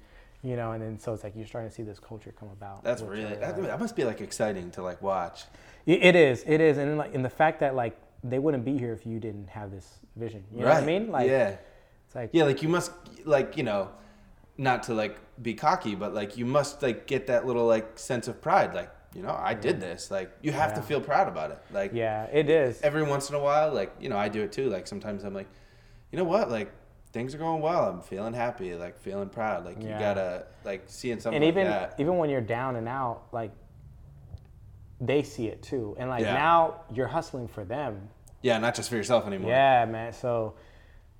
You 0.44 0.56
know, 0.56 0.72
and 0.72 0.82
then 0.82 0.98
so 0.98 1.12
it's 1.14 1.22
like 1.22 1.36
you're 1.36 1.46
starting 1.46 1.70
to 1.70 1.76
see 1.76 1.84
this 1.84 2.00
culture 2.00 2.34
come 2.36 2.48
about. 2.48 2.82
That's 2.82 3.00
really 3.00 3.22
that, 3.36 3.62
that 3.62 3.78
must 3.78 3.94
be 3.94 4.02
like 4.02 4.20
exciting 4.20 4.72
to 4.72 4.82
like 4.82 5.00
watch. 5.00 5.44
it 5.86 6.16
is. 6.16 6.42
It 6.48 6.60
is, 6.60 6.78
and 6.78 6.90
then, 6.90 6.96
like, 6.96 7.14
in 7.14 7.22
the 7.22 7.30
fact 7.30 7.60
that 7.60 7.76
like 7.76 7.96
they 8.24 8.38
wouldn't 8.38 8.64
be 8.64 8.78
here 8.78 8.92
if 8.92 9.06
you 9.06 9.18
didn't 9.18 9.48
have 9.48 9.70
this 9.70 9.98
vision. 10.16 10.44
You 10.52 10.60
know 10.60 10.68
what 10.68 10.82
I 10.82 10.86
mean? 10.86 11.10
Like, 11.10 11.28
yeah, 11.28 11.56
it's 12.06 12.14
like 12.14 12.30
yeah. 12.32 12.44
Like 12.44 12.62
you 12.62 12.68
must 12.68 12.92
like 13.24 13.56
you 13.56 13.62
know, 13.62 13.90
not 14.58 14.84
to 14.84 14.94
like 14.94 15.18
be 15.42 15.54
cocky, 15.54 15.94
but 15.94 16.14
like 16.14 16.36
you 16.36 16.46
must 16.46 16.82
like 16.82 17.06
get 17.06 17.26
that 17.26 17.46
little 17.46 17.66
like 17.66 17.98
sense 17.98 18.28
of 18.28 18.40
pride. 18.40 18.74
Like 18.74 18.90
you 19.14 19.22
know, 19.22 19.38
I 19.38 19.54
did 19.54 19.80
this. 19.80 20.10
Like 20.10 20.32
you 20.42 20.52
have 20.52 20.74
to 20.74 20.82
feel 20.82 21.00
proud 21.00 21.28
about 21.28 21.50
it. 21.50 21.58
Like 21.72 21.92
yeah, 21.94 22.24
it 22.32 22.48
is. 22.48 22.80
every 22.82 23.02
once 23.02 23.28
in 23.28 23.34
a 23.34 23.40
while, 23.40 23.72
like 23.72 23.94
you 24.00 24.08
know, 24.08 24.16
I 24.16 24.28
do 24.28 24.42
it 24.42 24.52
too. 24.52 24.70
Like 24.70 24.86
sometimes 24.86 25.24
I'm 25.24 25.34
like, 25.34 25.48
you 26.10 26.18
know 26.18 26.24
what, 26.24 26.50
like 26.50 26.72
things 27.12 27.34
are 27.34 27.38
going 27.38 27.60
well. 27.60 27.88
I'm 27.88 28.00
feeling 28.00 28.32
happy, 28.34 28.74
like 28.74 28.98
feeling 29.00 29.28
proud. 29.28 29.64
Like 29.64 29.82
you 29.82 29.88
gotta 29.88 30.46
like 30.64 30.84
seeing 30.86 31.20
something 31.20 31.36
and 31.36 31.44
like 31.44 31.52
even 31.52 31.70
that. 31.70 31.94
even 31.98 32.16
when 32.18 32.30
you're 32.30 32.40
down 32.40 32.76
and 32.76 32.88
out, 32.88 33.24
like 33.32 33.50
they 35.04 35.22
see 35.22 35.48
it 35.48 35.62
too, 35.62 35.96
and 35.98 36.08
like 36.08 36.22
Yeah. 36.22 36.34
now 36.34 36.76
you're 36.92 37.08
hustling 37.08 37.48
for 37.48 37.64
them. 37.64 38.08
Yeah, 38.40 38.58
not 38.58 38.74
just 38.74 38.88
for 38.88 38.96
yourself 38.96 39.26
anymore. 39.26 39.50
Yeah, 39.50 39.84
man. 39.84 40.12
So 40.12 40.54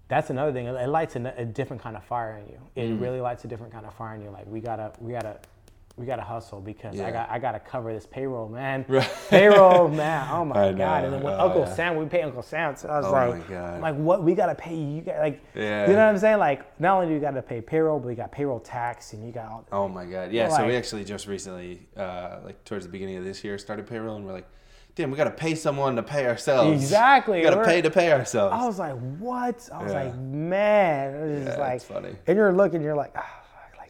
that's 0.09 0.31
another 0.31 0.53
thing. 0.53 0.67
It 0.67 0.89
lights 0.89 1.17
a, 1.17 1.35
a 1.37 1.45
different 1.45 1.83
kind 1.83 1.97
of 1.97 2.05
fire 2.05 2.39
in 2.39 2.47
you. 2.49 2.61
It 2.77 2.89
Mm. 2.91 3.01
really 3.01 3.21
lights 3.21 3.45
a 3.45 3.49
different 3.49 3.73
kind 3.73 3.85
of 3.87 3.93
fire 3.95 4.15
in 4.15 4.23
you. 4.23 4.31
Like 4.31 4.47
we 4.47 4.61
gotta, 4.61 4.93
we 5.01 5.13
gotta, 5.13 5.39
we 5.97 6.07
gotta 6.07 6.23
hustle 6.23 6.61
because 6.61 6.97
Yeah. 6.97 7.07
I 7.07 7.11
got, 7.11 7.31
I 7.31 7.39
gotta 7.39 7.61
cover 7.61 7.93
this 7.93 8.07
payroll, 8.07 8.49
man. 8.49 8.85
Right. 8.89 9.11
Payroll, 9.29 9.89
man. 9.89 10.27
Oh 10.31 10.45
my 10.45 10.69
I 10.69 10.73
god. 10.73 10.79
know. 10.79 11.05
And 11.05 11.13
then 11.15 11.23
when 11.23 11.35
Oh, 11.35 11.47
Uncle 11.47 11.61
yeah. 11.63 11.75
Sam, 11.75 11.97
we 11.97 12.07
pay 12.07 12.23
Uncle 12.23 12.43
Sam. 12.43 12.75
So 12.77 12.89
I 12.89 12.97
was 12.99 13.07
Oh 13.07 13.13
like, 13.13 13.49
my 13.49 13.55
God. 13.55 13.81
Like 13.83 13.97
what? 13.97 14.23
We 14.23 14.35
gotta 14.35 14.55
pay 14.55 14.75
you. 14.75 15.03
Guys, 15.03 15.17
like, 15.21 15.45
Yeah. 15.55 15.83
you 15.87 15.93
know 15.93 15.99
what 15.99 16.09
I'm 16.09 16.19
saying? 16.19 16.39
Like, 16.39 16.81
not 16.81 16.95
only 16.97 17.09
do 17.09 17.15
you 17.15 17.21
gotta 17.21 17.43
pay 17.43 17.61
payroll, 17.61 18.01
but 18.01 18.09
you 18.09 18.15
got 18.15 18.33
payroll 18.33 18.61
tax, 18.61 19.13
and 19.13 19.25
you 19.25 19.33
got 19.33 19.47
all. 19.51 19.65
Oh 19.71 19.89
my 19.89 20.07
god. 20.07 20.33
Yeah. 20.33 20.49
so 20.49 20.67
we 20.67 20.77
actually 20.77 21.05
just 21.05 21.27
recently, 21.27 21.87
uh, 21.97 22.39
like 22.45 22.65
towards 22.65 22.87
the 22.87 22.91
beginning 22.93 23.17
of 23.19 23.25
this 23.25 23.45
year, 23.45 23.59
started 23.59 23.87
payroll, 23.87 24.17
and 24.17 24.25
we're 24.27 24.33
like, 24.33 24.49
damn, 24.95 25.11
we 25.11 25.17
gotta 25.17 25.31
pay 25.31 25.55
someone 25.55 25.97
to 25.97 26.03
pay 26.03 26.27
ourselves. 26.27 26.71
Exactly. 26.83 27.39
We 27.39 27.45
gotta 27.45 27.57
We're- 27.57 27.67
pay 27.69 27.83
to 27.83 27.91
pay 27.91 28.13
ourselves. 28.13 28.55
I 28.59 28.65
was 28.67 28.79
like, 28.79 28.95
what? 29.19 29.69
I 29.73 29.83
was 29.83 29.93
like, 29.93 30.15
man. 30.17 31.15
It 31.15 31.21
was 31.23 31.45
just 31.45 31.59
Yeah, 31.59 31.65
like, 31.65 31.77
it's 31.77 31.85
funny. 31.85 32.17
and 32.27 32.37
you're 32.37 32.53
looking, 32.53 32.81
you're 32.83 32.95
like, 32.97 33.13
ah, 33.17 33.21
like, 33.21 33.42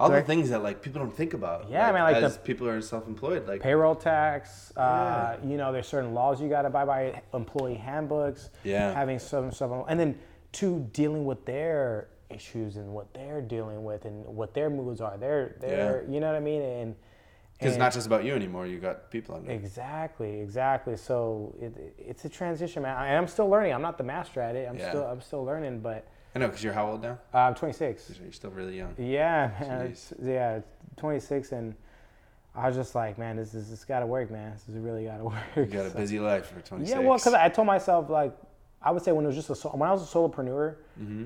All 0.02 0.10
the 0.10 0.22
things 0.22 0.50
that 0.50 0.62
like 0.62 0.82
people 0.82 1.00
don't 1.00 1.14
think 1.16 1.32
about. 1.34 1.70
Yeah, 1.70 1.92
man, 1.92 2.02
like 2.02 2.16
as 2.16 2.36
the- 2.36 2.42
people 2.42 2.68
are 2.68 2.80
self-employed, 2.80 3.46
like 3.46 3.62
payroll 3.62 3.94
tax. 3.94 4.76
Uh, 4.76 5.36
you 5.44 5.56
know, 5.56 5.72
there's 5.72 5.86
certain 5.86 6.12
laws 6.12 6.40
you 6.40 6.48
got 6.48 6.62
to 6.62 6.68
abide 6.68 6.86
by, 6.86 7.22
employee 7.32 7.74
handbooks. 7.74 8.50
Yeah. 8.64 8.92
Having 8.92 9.20
some 9.20 9.52
stuff, 9.52 9.84
and 9.88 9.98
then 9.98 10.18
two, 10.50 10.88
dealing 10.92 11.24
with 11.24 11.44
their 11.44 12.08
issues 12.30 12.76
and 12.76 12.88
what 12.92 13.12
they're 13.14 13.40
dealing 13.42 13.84
with 13.84 14.04
and 14.06 14.24
what 14.24 14.54
their 14.54 14.70
moods 14.70 15.00
are. 15.00 15.16
They're, 15.18 15.56
they're, 15.60 16.04
you 16.08 16.18
know 16.18 16.26
what 16.28 16.36
I 16.36 16.40
mean? 16.40 16.62
And 16.62 16.96
because 17.58 17.74
it's 17.74 17.78
not 17.78 17.92
just 17.92 18.06
about 18.06 18.24
you 18.24 18.34
anymore. 18.34 18.66
You 18.66 18.78
got 18.78 19.10
people 19.10 19.36
under. 19.36 19.50
Exactly, 19.50 20.40
exactly. 20.40 20.96
So 20.96 21.54
it, 21.60 21.94
it's 21.96 22.24
a 22.24 22.28
transition, 22.28 22.82
man. 22.82 22.96
And 23.06 23.16
I'm 23.16 23.28
still 23.28 23.48
learning. 23.48 23.72
I'm 23.72 23.82
not 23.82 23.98
the 23.98 24.04
master 24.04 24.40
at 24.40 24.56
it. 24.56 24.68
I'm 24.68 24.78
Yeah. 24.78 24.88
still, 24.88 25.04
I'm 25.04 25.20
still 25.20 25.44
learning. 25.44 25.80
But 25.80 26.08
I 26.34 26.38
know, 26.38 26.48
because 26.48 26.64
you're 26.64 26.72
how 26.72 26.88
old 26.90 27.02
now? 27.02 27.18
uh, 27.34 27.38
I'm 27.38 27.54
26. 27.54 28.12
You're 28.22 28.32
still 28.32 28.50
really 28.50 28.76
young. 28.78 28.94
Yeah, 28.98 29.50
yeah, 30.22 30.60
26, 30.96 31.52
and 31.52 31.74
I 32.54 32.66
was 32.68 32.76
just 32.76 32.94
like, 32.94 33.18
man, 33.18 33.36
this 33.36 33.54
is 33.54 33.68
this 33.68 33.84
got 33.84 34.00
to 34.00 34.06
work, 34.06 34.30
man. 34.30 34.52
This 34.52 34.68
is 34.68 34.76
really 34.76 35.04
got 35.04 35.18
to 35.18 35.24
work. 35.24 35.34
You 35.56 35.64
got 35.66 35.86
a 35.86 35.90
So- 35.90 35.96
busy 35.98 36.18
life 36.20 36.46
for 36.46 36.60
26. 36.60 36.90
Yeah, 36.90 37.06
well, 37.06 37.18
because 37.18 37.34
I 37.34 37.48
told 37.48 37.66
myself 37.66 38.08
like, 38.08 38.34
I 38.80 38.90
would 38.90 39.02
say 39.02 39.12
when 39.12 39.24
it 39.24 39.28
was 39.28 39.36
just 39.36 39.50
a 39.50 39.68
when 39.68 39.88
I 39.88 39.92
was 39.92 40.02
a 40.02 40.06
solopreneur, 40.16 40.76
Mm-hmm. 41.00 41.24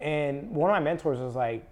and 0.00 0.50
one 0.50 0.70
of 0.70 0.74
my 0.74 0.80
mentors 0.80 1.18
was 1.18 1.34
like, 1.34 1.68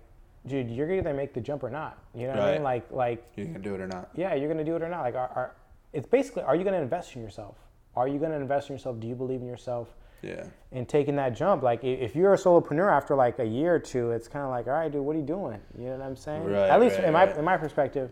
dude, 0.47 0.71
you're 0.71 0.87
gonna 0.87 0.99
either 1.01 1.15
make 1.15 1.33
the 1.35 1.41
jump 1.41 1.63
or 1.63 1.71
not. 1.71 1.99
You 2.15 2.27
know 2.27 2.35
what 2.35 2.41
I 2.43 2.53
mean? 2.55 2.63
Like, 2.63 2.91
like, 2.91 3.25
you 3.37 3.45
gonna 3.45 3.59
do 3.61 3.75
it 3.75 3.81
or 3.81 3.87
not? 3.87 4.11
yeah, 4.15 4.35
you're 4.35 4.49
gonna 4.49 4.65
do 4.65 4.77
it 4.77 4.83
or 4.83 4.89
not. 4.89 5.03
Like, 5.03 5.15
are, 5.15 5.31
are 5.35 5.55
it's 5.93 6.07
basically, 6.07 6.43
are 6.43 6.55
you 6.57 6.65
gonna 6.65 6.81
invest 6.81 7.15
in 7.17 7.23
yourself? 7.23 7.57
Are 7.97 8.07
you 8.09 8.19
gonna 8.19 8.37
invest 8.39 8.71
in 8.71 8.75
yourself? 8.75 8.99
Do 9.01 9.07
you 9.09 9.15
believe 9.15 9.41
in 9.41 9.47
yourself? 9.49 9.89
Yeah. 10.23 10.45
and 10.73 10.89
taking 10.89 11.17
that 11.17 11.31
jump. 11.37 11.63
Like 11.63 11.83
if 11.85 12.15
you're 12.15 12.35
a 12.35 12.37
solopreneur 12.37 12.91
after 12.93 13.15
like 13.15 13.39
a 13.39 13.45
year 13.45 13.75
or 13.75 13.79
two, 13.79 14.11
it's 14.13 14.29
kind 14.29 14.45
of 14.45 14.51
like, 14.51 14.67
all 14.67 14.75
right, 14.75 14.91
dude, 14.91 15.03
what 15.03 15.17
are 15.17 15.19
you 15.19 15.25
doing? 15.25 15.59
You 15.79 15.87
know 15.87 15.97
what 15.97 16.03
I'm 16.07 16.17
saying? 16.17 16.45
Right, 16.45 16.69
At 16.71 16.81
least 16.81 16.97
right, 16.97 17.05
in 17.05 17.13
my 17.13 17.25
right. 17.25 17.37
in 17.37 17.45
my 17.45 17.57
perspective, 17.57 18.11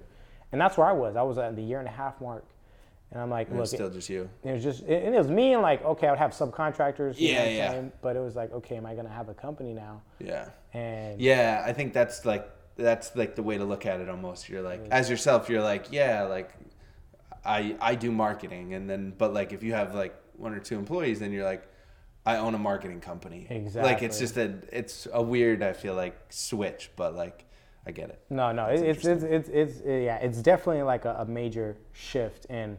and 0.52 0.60
that's 0.60 0.76
where 0.78 0.86
I 0.86 0.92
was. 0.92 1.16
I 1.16 1.22
was 1.22 1.38
at 1.38 1.54
the 1.56 1.62
year 1.62 1.78
and 1.80 1.88
a 1.88 1.90
half 1.92 2.20
mark, 2.20 2.44
and 3.12 3.20
I'm 3.20 3.30
like, 3.30 3.48
And 3.48 3.56
look, 3.56 3.64
it's 3.64 3.72
still 3.72 3.90
just 3.90 4.08
you. 4.08 4.28
it, 4.42 4.48
it 4.48 4.52
was 4.54 4.62
just 4.62 4.82
it, 4.84 5.02
and 5.04 5.14
it 5.14 5.18
was 5.18 5.28
me 5.28 5.52
and 5.52 5.62
like, 5.62 5.84
okay, 5.84 6.06
I 6.06 6.10
would 6.10 6.18
have 6.18 6.32
subcontractors. 6.32 7.18
you 7.18 7.34
know 7.34 7.38
Yeah, 7.40 7.44
what 7.44 7.52
yeah. 7.52 7.70
saying? 7.72 7.92
But 8.00 8.16
it 8.16 8.20
was 8.20 8.34
like, 8.36 8.52
okay, 8.52 8.76
am 8.76 8.86
I 8.86 8.94
gonna 8.94 9.08
have 9.10 9.28
a 9.28 9.34
company 9.34 9.72
now? 9.74 10.02
Yeah. 10.18 10.48
And 10.72 11.20
Yeah, 11.20 11.62
I 11.66 11.72
think 11.72 11.92
that's 11.92 12.24
like 12.24 12.48
that's 12.76 13.14
like 13.16 13.34
the 13.34 13.42
way 13.42 13.58
to 13.58 13.64
look 13.64 13.84
at 13.86 14.00
it 14.00 14.08
almost. 14.08 14.48
You're 14.48 14.62
like 14.62 14.80
as 14.90 15.10
yourself, 15.10 15.48
you're 15.50 15.62
like, 15.62 15.92
yeah, 15.92 16.22
like 16.22 16.50
I 17.44 17.76
I 17.80 17.94
do 17.94 18.10
marketing 18.10 18.74
and 18.74 18.88
then 18.88 19.12
but 19.16 19.32
like 19.34 19.52
if 19.52 19.62
you 19.62 19.72
have 19.74 19.94
like 19.94 20.14
one 20.36 20.52
or 20.54 20.60
two 20.60 20.76
employees 20.78 21.18
then 21.20 21.32
you're 21.32 21.44
like 21.44 21.66
I 22.28 22.36
own 22.36 22.54
a 22.54 22.58
marketing 22.58 23.00
company. 23.00 23.46
Exactly. 23.48 23.90
Like 23.90 24.02
it's 24.02 24.18
just 24.18 24.36
a 24.36 24.52
it's 24.70 25.08
a 25.12 25.22
weird 25.22 25.62
I 25.62 25.72
feel 25.72 25.94
like 25.94 26.14
switch, 26.28 26.90
but 26.94 27.14
like 27.14 27.46
I 27.86 27.90
get 27.90 28.10
it. 28.10 28.20
No, 28.28 28.52
no, 28.52 28.66
it, 28.66 28.80
it's, 28.82 29.06
it's 29.06 29.22
it's 29.22 29.48
it's 29.48 29.80
yeah, 29.86 30.16
it's 30.18 30.42
definitely 30.42 30.82
like 30.82 31.06
a, 31.06 31.16
a 31.20 31.24
major 31.24 31.78
shift, 31.92 32.46
and 32.50 32.76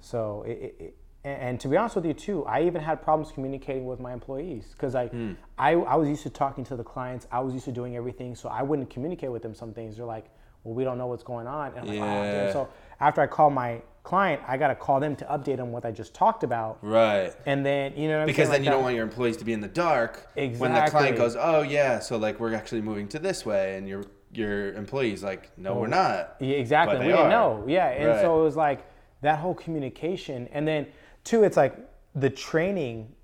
so 0.00 0.42
it, 0.46 0.50
it, 0.50 0.74
it- 0.80 0.96
and, 1.24 1.60
to 1.60 1.68
be 1.68 1.76
honest 1.76 1.94
with 1.94 2.04
you 2.04 2.14
too, 2.14 2.44
I 2.46 2.62
even 2.64 2.82
had 2.82 3.00
problems 3.00 3.30
communicating 3.32 3.84
with 3.86 4.00
my 4.00 4.12
employees 4.12 4.70
because 4.72 4.96
I, 4.96 5.06
Hmm. 5.06 5.34
I 5.56 5.74
I 5.74 5.94
was 5.94 6.08
used 6.08 6.24
to 6.24 6.30
talking 6.30 6.64
to 6.64 6.74
the 6.74 6.82
clients, 6.82 7.28
I 7.30 7.38
was 7.38 7.54
used 7.54 7.66
to 7.66 7.70
doing 7.70 7.94
everything, 7.94 8.34
so 8.34 8.48
I 8.48 8.62
wouldn't 8.64 8.90
communicate 8.90 9.30
with 9.30 9.40
them. 9.42 9.54
Some 9.54 9.72
things 9.72 9.96
they're 9.96 10.04
like, 10.04 10.24
well, 10.64 10.74
we 10.74 10.82
don't 10.82 10.98
know 10.98 11.06
what's 11.06 11.22
going 11.22 11.46
on, 11.46 11.68
and 11.76 11.78
I'm 11.82 11.86
like, 11.86 12.00
oh, 12.00 12.22
Yeah. 12.24 12.32
damn. 12.46 12.52
So 12.52 12.68
after 12.98 13.20
I 13.20 13.28
call 13.28 13.50
my 13.50 13.82
client, 14.02 14.42
I 14.46 14.56
got 14.56 14.68
to 14.68 14.74
call 14.74 15.00
them 15.00 15.14
to 15.16 15.24
update 15.26 15.56
them 15.58 15.70
what 15.72 15.84
I 15.84 15.90
just 15.92 16.14
talked 16.14 16.42
about, 16.44 16.78
Right. 16.82 17.32
and 17.46 17.64
then 17.64 17.96
you 17.96 18.08
know 18.08 18.20
what 18.20 18.26
Because 18.26 18.48
then 18.48 18.60
Like 18.60 18.64
you 18.64 18.70
don't 18.70 18.82
want 18.82 18.94
your 18.94 19.04
employees 19.04 19.36
to 19.38 19.44
be 19.44 19.52
in 19.52 19.60
the 19.60 19.68
dark 19.68 20.28
when 20.34 20.72
the 20.74 20.86
client 20.90 21.16
goes, 21.16 21.36
"Oh 21.38 21.62
yeah, 21.62 21.98
so 22.00 22.16
like 22.16 22.40
we're 22.40 22.54
actually 22.54 22.82
moving 22.82 23.08
to 23.08 23.18
this 23.18 23.46
way," 23.46 23.76
and 23.76 23.88
your 23.88 24.04
your 24.32 24.72
employees 24.74 25.22
like, 25.22 25.50
"No, 25.58 25.74
we're 25.74 25.86
not." 25.88 26.36
Yeah, 26.40 26.56
exactly. 26.56 26.98
We 26.98 27.06
didn't 27.12 27.28
know. 27.30 27.64
Yeah, 27.66 27.88
and 27.88 28.08
Right. 28.08 28.20
so 28.20 28.40
it 28.40 28.44
was 28.44 28.56
like 28.56 28.80
that 29.20 29.38
whole 29.38 29.54
communication, 29.54 30.48
and 30.52 30.66
then 30.66 30.86
two, 31.22 31.44
it's 31.44 31.56
like 31.56 31.76
the 32.14 32.30
training 32.30 33.14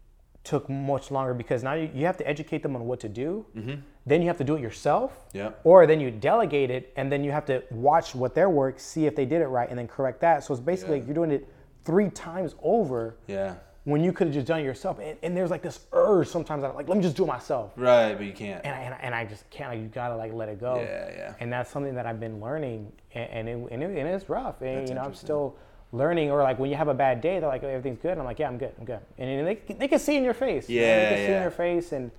took 0.45 0.69
much 0.71 1.11
longer 1.11 1.35
because 1.35 1.63
now 1.63 1.75
you, 1.75 1.91
you 1.93 2.07
have 2.07 2.17
to 2.17 2.27
educate 2.27 2.63
them 2.63 2.75
on 2.77 2.87
what 2.87 3.01
to 3.01 3.09
do. 3.09 3.45
Mm-hmm. 3.57 3.81
Then 4.09 4.23
you 4.23 4.29
have 4.29 4.39
to 4.39 4.45
do 4.45 4.55
it 4.57 4.61
yourself. 4.61 5.13
Mm-hmm. 5.35 5.55
Or 5.65 5.87
then 5.87 6.01
you 6.01 6.11
delegate 6.11 6.71
it, 6.71 6.93
and 6.97 7.11
then 7.13 7.23
you 7.25 7.31
have 7.33 7.45
to 7.47 7.63
watch 7.71 8.15
what 8.15 8.35
their 8.35 8.49
work, 8.51 8.81
see 8.81 9.07
if 9.07 9.15
they 9.15 9.27
did 9.27 9.43
it 9.43 9.47
right, 9.49 9.69
and 9.69 9.79
then 9.79 9.87
correct 9.89 10.21
that. 10.23 10.45
So 10.45 10.55
it's 10.55 10.61
basically 10.63 10.99
Yeah. 10.99 11.05
you're 11.07 11.15
doing 11.15 11.31
it 11.31 11.47
three 11.85 12.11
times 12.11 12.55
over 12.63 13.17
Yeah. 13.27 13.55
when 13.85 14.03
you 14.03 14.13
could 14.13 14.27
have 14.29 14.35
just 14.35 14.47
done 14.47 14.61
it 14.61 14.65
yourself. 14.65 14.99
And, 14.99 15.17
and 15.23 15.37
there's 15.37 15.51
like 15.51 15.63
this 15.63 15.81
urge 15.93 16.29
sometimes. 16.29 16.65
I'm 16.65 16.75
like, 16.75 16.89
let 16.89 16.97
me 16.97 17.03
just 17.03 17.17
do 17.17 17.25
it 17.25 17.29
myself 17.29 17.73
Right, 17.77 18.15
but 18.15 18.27
you 18.27 18.33
can't. 18.33 18.65
and 18.65 18.75
I, 18.75 18.79
and 18.81 18.95
I, 18.95 18.99
and 19.03 19.15
I 19.15 19.25
just 19.25 19.49
can't. 19.51 19.71
Like, 19.71 19.81
you 19.81 19.87
gotta 19.89 20.17
like 20.17 20.33
let 20.33 20.49
it 20.49 20.59
go. 20.61 20.77
Yeah, 20.77 21.11
yeah. 21.17 21.35
And 21.41 21.53
that's 21.53 21.71
something 21.71 21.95
that 21.95 22.07
I've 22.07 22.21
been 22.21 22.41
learning, 22.41 22.93
and 23.15 23.31
and, 23.31 23.49
it, 23.49 23.69
and, 23.73 23.83
it, 23.83 23.87
and 23.99 24.09
it's 24.09 24.29
rough. 24.29 24.61
And 24.63 24.79
That's 24.79 24.91
you 24.91 24.95
know, 24.97 25.03
I'm 25.03 25.15
still 25.15 25.57
learning. 25.93 26.31
Or 26.31 26.43
like 26.43 26.59
when 26.59 26.71
you 26.71 26.77
have 26.77 26.89
a 26.89 26.95
bad 26.95 27.21
day, 27.21 27.41
they're 27.41 27.49
like, 27.49 27.63
oh, 27.65 27.69
everything's 27.69 28.01
good. 28.01 28.13
And 28.13 28.21
I'm 28.21 28.27
like, 28.27 28.39
yeah, 28.39 28.49
I'm 28.49 28.59
good. 28.59 28.73
I'm 28.79 28.85
good. 28.85 29.01
And 29.19 29.29
then 29.39 29.45
they 29.45 29.75
they 29.75 29.89
can 29.89 29.99
see 29.99 30.17
in 30.17 30.25
your 30.25 30.35
face. 30.35 30.69
you 30.69 30.81
know, 30.81 30.87
Yeah, 30.87 30.97
they 31.11 31.15
can 31.17 31.27
see 31.27 31.33
in 31.35 31.43
your 31.43 31.51
face, 31.51 31.93
and 31.93 32.11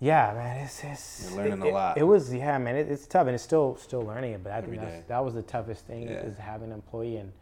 yeah, 0.00 0.32
man, 0.34 0.64
it's, 0.64 0.84
it's 0.84 1.28
You're 1.30 1.38
learning 1.38 1.66
it, 1.66 1.70
a 1.70 1.72
lot. 1.74 1.98
It, 1.98 2.04
was 2.04 2.32
yeah, 2.32 2.56
man, 2.58 2.76
it, 2.76 2.88
it's 2.88 3.06
tough, 3.06 3.26
and 3.26 3.34
it's 3.34 3.42
still 3.42 3.76
still 3.76 4.02
learning 4.02 4.32
it. 4.34 4.44
But 4.44 4.52
I 4.52 4.60
think 4.60 4.76
that's, 4.80 4.98
day. 4.98 5.04
that 5.08 5.24
was 5.24 5.34
the 5.34 5.42
toughest 5.42 5.86
thing 5.86 6.02
Yeah. 6.08 6.20
is 6.20 6.38
having 6.38 6.68
an 6.68 6.74
employee 6.74 7.16
and, 7.16 7.32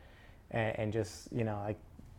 and 0.51 0.79
and 0.79 0.93
just 0.93 1.31
you 1.33 1.45
know 1.45 1.61
like 1.65 1.77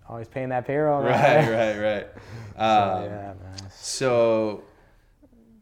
always 0.08 0.28
paying 0.28 0.50
that 0.50 0.66
payroll. 0.68 1.02
Right, 1.02 1.48
right, 1.50 1.78
right. 1.80 2.08
So, 2.56 2.62
Um, 2.64 3.04
yeah, 3.04 3.34
man. 3.42 3.72
So, 3.72 4.64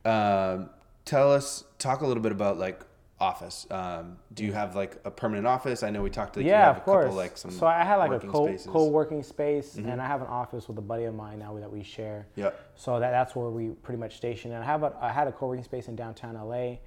um, 0.03 0.69
tell 1.05 1.32
us, 1.32 1.63
talk 1.80 2.01
a 2.01 2.07
little 2.07 2.21
bit 2.23 2.32
about 2.32 2.57
like 2.57 2.82
office. 3.26 3.65
Um, 3.71 4.17
do 4.34 4.45
you 4.45 4.53
have 4.53 4.76
like 4.76 4.97
a 5.03 5.11
permanent 5.11 5.47
office? 5.47 5.82
I 5.84 5.89
know 5.89 6.01
we 6.01 6.09
talked 6.09 6.34
to 6.36 6.39
like 6.39 6.45
you 6.45 6.51
yeah, 6.51 6.65
have 6.65 6.78
of 6.78 6.82
a 6.84 6.86
course. 6.86 7.03
couple 7.05 7.17
like 7.17 7.38
some. 7.38 7.51
so 7.51 7.65
I 7.65 7.84
had 7.84 7.95
like 7.95 8.11
a 8.11 8.19
co 8.28 8.45
spaces. 8.45 8.67
Mm-hmm. 8.67 8.71
co-working 8.71 9.23
space, 9.23 9.76
and 9.76 10.01
I 10.01 10.07
have 10.07 10.21
an 10.21 10.28
office 10.28 10.67
with 10.67 10.78
a 10.78 10.82
buddy 10.82 11.05
of 11.05 11.15
mine 11.15 11.39
now 11.39 11.57
that 11.59 11.71
we 11.71 11.84
share. 11.84 12.28
Yep. 12.36 12.73
So 12.76 12.99
that, 12.99 13.11
that's 13.11 13.36
where 13.36 13.49
we 13.49 13.69
pretty 13.69 13.99
much 13.99 14.17
station. 14.17 14.51
And 14.51 14.63
I 14.63 14.65
have 14.65 14.84
a, 14.84 14.93
I 15.01 15.11
had 15.11 15.28
a 15.28 15.32
co-working 15.32 15.63
space 15.63 15.88
in 15.88 15.95
downtown 15.95 16.36
LA. 16.36 16.78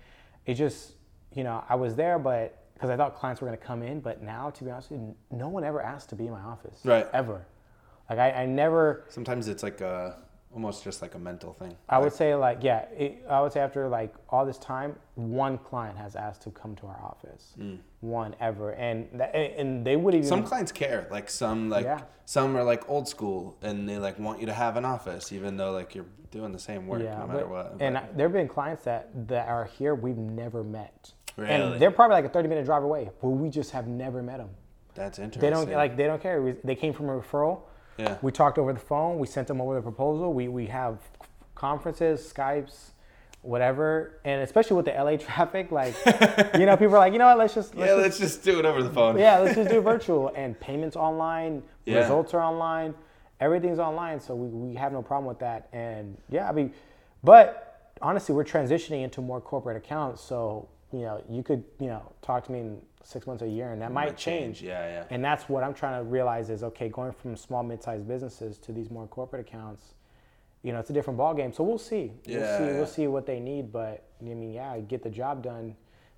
It 0.46 0.54
just, 0.54 0.92
you 1.34 1.44
know, 1.44 1.64
I 1.68 1.74
was 1.74 1.96
there, 1.96 2.18
but 2.18 2.64
because 2.74 2.90
I 2.90 2.96
thought 2.96 3.16
clients 3.16 3.40
were 3.40 3.48
going 3.48 3.58
to 3.58 3.64
come 3.64 3.82
in, 3.82 4.00
but 4.00 4.22
now, 4.22 4.50
to 4.50 4.64
be 4.64 4.70
honest 4.70 4.90
with 4.92 5.00
you, 5.00 5.14
no 5.32 5.48
one 5.48 5.64
ever 5.64 5.82
asked 5.82 6.08
to 6.10 6.14
be 6.14 6.26
in 6.26 6.32
my 6.32 6.40
office. 6.40 6.78
Right. 6.84 7.06
Ever. 7.12 7.44
Like 8.08 8.18
I, 8.20 8.30
I 8.30 8.46
never. 8.46 9.04
Sometimes 9.08 9.48
it's 9.48 9.62
like 9.62 9.80
a 9.80 10.16
almost 10.52 10.82
just 10.84 11.02
like 11.02 11.14
a 11.14 11.18
mental 11.18 11.52
thing. 11.52 11.76
I 11.88 11.98
would 11.98 12.12
say 12.12 12.34
like 12.34 12.58
yeah, 12.62 12.86
it, 12.96 13.24
I 13.28 13.40
would 13.40 13.52
say 13.52 13.60
after 13.60 13.88
like 13.88 14.14
all 14.30 14.46
this 14.46 14.58
time, 14.58 14.96
one 15.14 15.58
client 15.58 15.96
has 15.98 16.16
asked 16.16 16.42
to 16.42 16.50
come 16.50 16.74
to 16.76 16.86
our 16.86 17.00
office, 17.02 17.54
one 18.00 18.34
ever, 18.40 18.72
and 18.72 19.06
that, 19.14 19.34
and 19.34 19.84
they 19.84 19.96
would 19.96 20.14
even 20.14 20.26
Mm. 20.26 20.28
Some 20.28 20.42
clients 20.44 20.72
care. 20.72 21.06
Like 21.10 21.28
some 21.30 21.68
like 21.68 21.84
Yeah. 21.84 22.00
some 22.24 22.56
are 22.56 22.64
like 22.64 22.88
old 22.88 23.08
school 23.08 23.56
and 23.62 23.88
they 23.88 23.98
like 23.98 24.18
want 24.18 24.40
you 24.40 24.46
to 24.46 24.52
have 24.54 24.76
an 24.76 24.84
office 24.84 25.32
even 25.32 25.56
though 25.56 25.72
like 25.72 25.94
you're 25.94 26.06
doing 26.30 26.52
the 26.52 26.58
same 26.58 26.86
work 26.86 27.02
yeah, 27.02 27.18
no 27.18 27.26
matter 27.26 27.40
but- 27.40 27.48
what. 27.50 27.76
and 27.80 27.96
I, 27.98 28.04
there 28.16 28.26
have 28.28 28.32
been 28.34 28.48
clients 28.48 28.84
that 28.84 29.08
that 29.28 29.48
are 29.48 29.64
here 29.64 29.94
we've 29.94 30.16
never 30.18 30.62
met, 30.64 31.12
Really? 31.36 31.50
and 31.52 31.80
they're 31.80 31.90
probably 31.90 32.14
like 32.16 32.24
a 32.24 32.28
thirty 32.30 32.48
minute 32.48 32.64
drive 32.64 32.82
away, 32.82 33.10
but 33.22 33.28
we 33.30 33.48
just 33.48 33.70
have 33.72 33.86
never 33.86 34.22
met 34.22 34.38
them. 34.38 34.50
that's 34.94 35.18
interesting. 35.18 35.40
They 35.42 35.50
don't 35.54 35.70
like 35.72 35.96
they 35.96 36.06
don't 36.06 36.20
care. 36.22 36.56
They 36.64 36.74
came 36.74 36.92
from 36.92 37.08
a 37.08 37.18
referral. 37.20 37.60
Yeah. 37.98 38.16
We 38.22 38.32
talked 38.32 38.58
over 38.58 38.72
the 38.72 38.78
phone. 38.78 39.18
We 39.18 39.26
sent 39.26 39.48
them 39.48 39.60
over 39.60 39.74
the 39.74 39.82
proposal. 39.82 40.32
We 40.32 40.48
we 40.48 40.66
have 40.66 40.98
conferences, 41.54 42.32
Skypes, 42.32 42.90
whatever, 43.42 44.20
and 44.24 44.42
especially 44.42 44.76
with 44.76 44.86
the 44.86 44.92
LA 44.92 45.16
traffic, 45.26 45.72
like 45.72 45.94
you 46.54 46.66
know, 46.66 46.76
people 46.76 46.94
are 46.94 46.98
like, 46.98 47.12
you 47.12 47.18
know 47.18 47.26
what, 47.26 47.38
let's 47.38 47.54
just 47.54 47.74
let's 47.74 47.88
yeah, 47.90 47.96
just, 47.96 48.02
let's 48.02 48.18
just 48.18 48.44
do 48.44 48.58
it 48.60 48.64
over 48.64 48.82
the 48.82 48.90
phone. 48.90 49.18
yeah, 49.18 49.38
let's 49.38 49.56
just 49.56 49.70
do 49.70 49.80
virtual 49.94 50.32
and 50.36 50.58
payments 50.60 50.96
online, 50.96 51.62
Yeah. 51.84 51.98
results 51.98 52.32
are 52.34 52.42
online, 52.42 52.94
everything's 53.40 53.80
online, 53.80 54.20
so 54.20 54.34
we, 54.36 54.48
we 54.48 54.76
have 54.76 54.92
no 54.92 55.02
problem 55.02 55.26
with 55.26 55.40
that. 55.40 55.68
And 55.72 56.16
yeah, 56.28 56.48
I 56.48 56.52
mean, 56.52 56.72
but 57.24 57.92
honestly, 58.00 58.34
we're 58.34 58.44
transitioning 58.44 59.02
into 59.02 59.20
more 59.20 59.40
corporate 59.40 59.76
accounts, 59.76 60.22
so 60.22 60.68
you 60.92 61.00
know, 61.00 61.22
you 61.28 61.42
could 61.42 61.64
you 61.80 61.88
know 61.88 62.12
talk 62.22 62.44
to 62.46 62.52
me 62.52 62.60
in 62.60 62.80
six 63.08 63.26
months 63.26 63.42
or 63.42 63.46
a 63.46 63.48
year, 63.48 63.72
and 63.72 63.80
that 63.80 63.90
might, 63.90 64.06
might 64.08 64.16
change. 64.18 64.58
change. 64.58 64.68
Yeah, 64.68 64.86
yeah. 64.86 65.04
And 65.10 65.24
that's 65.24 65.48
what 65.48 65.64
I'm 65.64 65.72
trying 65.72 65.98
to 65.98 66.04
realize 66.04 66.50
is 66.50 66.62
okay, 66.62 66.88
going 66.90 67.12
from 67.12 67.36
small 67.36 67.62
mid-sized 67.62 68.06
businesses 68.06 68.58
to 68.58 68.72
these 68.72 68.90
more 68.90 69.06
corporate 69.06 69.46
accounts. 69.48 69.94
You 70.62 70.72
know, 70.72 70.80
it's 70.80 70.90
a 70.90 70.92
different 70.92 71.18
ballgame. 71.18 71.54
So 71.54 71.64
we'll 71.64 71.78
see. 71.78 72.12
Yeah, 72.26 72.38
We'll 72.38 72.58
see. 72.58 72.64
yeah. 72.64 72.72
We'll 72.76 72.86
see 72.86 73.06
what 73.06 73.24
they 73.26 73.40
need. 73.40 73.72
But 73.72 74.04
I 74.20 74.24
mean, 74.24 74.52
yeah, 74.52 74.78
get 74.80 75.02
the 75.02 75.08
job 75.10 75.42
done. 75.42 75.74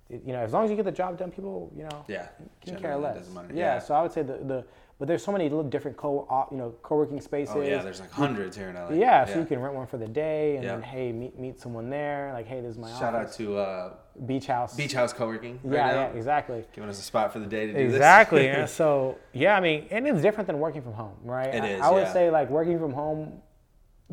It- 0.09 0.23
You 0.25 0.33
know, 0.33 0.39
as 0.39 0.51
long 0.51 0.65
as 0.65 0.69
you 0.69 0.75
get 0.75 0.83
the 0.83 0.91
job 0.91 1.17
done, 1.17 1.31
people, 1.31 1.71
you 1.75 1.83
know, 1.83 2.03
Yeah, 2.09 2.27
can 2.65 2.75
care 2.77 2.97
less. 2.97 3.29
Yeah, 3.33 3.41
Yeah. 3.53 3.79
So 3.79 3.93
I 3.95 4.01
would 4.01 4.11
say 4.11 4.23
the, 4.23 4.33
the 4.33 4.65
but 5.01 5.07
there's 5.07 5.23
so 5.23 5.31
many 5.31 5.45
little 5.45 5.63
different 5.63 5.97
co 5.97 6.47
you 6.51 6.57
know 6.57 6.75
co-working 6.83 7.19
spaces. 7.19 7.55
Oh 7.57 7.61
yeah, 7.61 7.81
there's 7.81 7.99
like 7.99 8.11
hundreds 8.11 8.55
here 8.55 8.69
in 8.69 8.75
LA. 8.75 8.91
yeah, 8.91 9.25
so 9.25 9.39
you 9.39 9.45
can 9.47 9.57
rent 9.57 9.73
one 9.73 9.87
for 9.87 9.97
the 9.97 10.07
day 10.07 10.57
and 10.57 10.63
Yeah. 10.63 10.73
then 10.73 10.83
hey 10.83 11.11
meet 11.11 11.39
meet 11.39 11.59
someone 11.59 11.89
there 11.89 12.29
like 12.33 12.45
hey 12.45 12.61
this 12.61 12.73
is 12.73 12.77
my 12.77 12.87
Shout 12.99 13.15
out 13.15 13.31
to 13.33 13.57
uh, 13.57 13.93
beach 14.27 14.45
house. 14.45 14.75
Beach 14.75 14.93
House 14.93 15.11
Co-working. 15.11 15.59
Right 15.63 15.77
yeah, 15.77 15.87
now. 15.87 15.93
yeah, 16.01 16.13
exactly. 16.19 16.63
Giving 16.71 16.87
us 16.87 16.99
a 16.99 17.01
spot 17.01 17.33
for 17.33 17.39
the 17.39 17.47
day 17.47 17.65
to 17.65 17.73
do 17.73 17.87
this. 17.87 17.95
Exactly. 17.95 18.53
So 18.67 19.17
yeah, 19.33 19.57
I 19.57 19.59
mean, 19.59 19.87
and 19.89 20.07
it's 20.07 20.21
different 20.21 20.45
than 20.45 20.59
working 20.59 20.83
from 20.83 20.93
home, 20.93 21.17
right? 21.23 21.47
It 21.51 21.63
I, 21.63 21.67
is, 21.69 21.81
I 21.81 21.89
would 21.89 22.03
yeah. 22.03 22.13
say 22.13 22.29
like 22.29 22.51
working 22.51 22.77
from 22.77 22.93
home, 22.93 23.41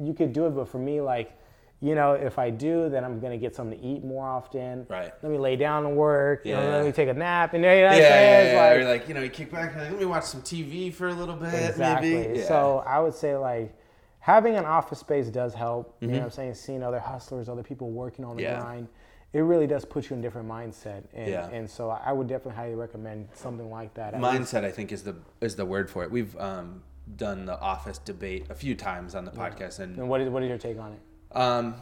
you 0.02 0.14
could 0.14 0.32
do 0.32 0.46
it, 0.46 0.50
but 0.56 0.68
for 0.68 0.78
me, 0.78 1.02
like, 1.02 1.38
you 1.80 1.94
know, 1.94 2.12
if 2.14 2.38
I 2.38 2.50
do, 2.50 2.88
then 2.88 3.04
I'm 3.04 3.20
gonna 3.20 3.36
get 3.38 3.54
something 3.54 3.78
to 3.78 3.84
eat 3.86 4.02
more 4.04 4.26
often. 4.26 4.84
Right. 4.88 5.12
Let 5.22 5.30
me 5.30 5.38
lay 5.38 5.54
down 5.56 5.86
and 5.86 5.96
work. 5.96 6.44
You 6.44 6.54
know, 6.54 6.62
Yeah. 6.62 6.76
let 6.76 6.86
me 6.86 6.92
take 6.92 7.08
a 7.08 7.14
nap, 7.14 7.54
and 7.54 7.62
you 7.62 7.70
know, 7.70 7.74
Yeah, 7.76 7.92
yeah, 7.92 7.98
yeah, 7.98 8.52
yeah. 8.52 8.60
like- 8.70 8.78
Or 8.80 8.84
like 8.84 9.08
you 9.08 9.14
know, 9.14 9.20
you 9.22 9.30
kick 9.30 9.52
back, 9.52 9.76
like, 9.76 9.90
let 9.90 9.98
me 9.98 10.04
watch 10.04 10.24
some 10.24 10.42
TV 10.42 10.90
for 10.92 11.08
a 11.08 11.14
little 11.14 11.36
bit, 11.36 11.54
Exactly. 11.54 12.14
maybe. 12.14 12.38
Yeah. 12.40 12.46
So 12.46 12.82
I 12.86 12.98
would 12.98 13.14
say 13.14 13.36
like 13.36 13.74
having 14.20 14.56
an 14.56 14.64
office 14.64 14.98
space 14.98 15.28
does 15.28 15.54
help. 15.54 15.96
You 16.00 16.08
know 16.08 16.12
Mm-hmm. 16.14 16.20
what 16.20 16.24
I'm 16.26 16.30
saying? 16.32 16.54
Seeing 16.54 16.82
other 16.82 16.98
hustlers, 17.00 17.48
other 17.48 17.62
people 17.62 17.90
working 17.90 18.24
on 18.24 18.36
the 18.36 18.42
Yeah. 18.42 18.60
grind, 18.60 18.88
it 19.32 19.40
really 19.40 19.66
does 19.68 19.84
put 19.84 20.10
you 20.10 20.14
in 20.14 20.20
a 20.20 20.22
different 20.22 20.48
mindset. 20.48 21.04
And, 21.14 21.28
Yeah. 21.30 21.48
and 21.50 21.70
so 21.70 21.90
I 21.90 22.10
would 22.12 22.26
definitely 22.26 22.56
highly 22.56 22.74
recommend 22.74 23.28
something 23.34 23.70
like 23.70 23.94
that. 23.94 24.14
Mindset, 24.14 24.64
I 24.64 24.70
think, 24.72 24.90
is 24.90 25.04
the 25.04 25.14
is 25.40 25.54
the 25.54 25.64
word 25.64 25.88
for 25.90 26.02
it. 26.02 26.10
We've 26.10 26.36
um, 26.40 26.82
done 27.16 27.46
the 27.46 27.58
office 27.60 27.98
debate 27.98 28.46
a 28.50 28.54
few 28.54 28.74
times 28.74 29.14
on 29.14 29.24
the 29.24 29.30
podcast, 29.30 29.78
and 29.78 29.96
And 29.96 30.08
what 30.08 30.20
is 30.20 30.28
what 30.28 30.42
is 30.42 30.48
your 30.48 30.58
take 30.58 30.78
on 30.80 30.92
it? 30.92 30.98
Um, 31.32 31.74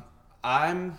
I'm 0.43 0.99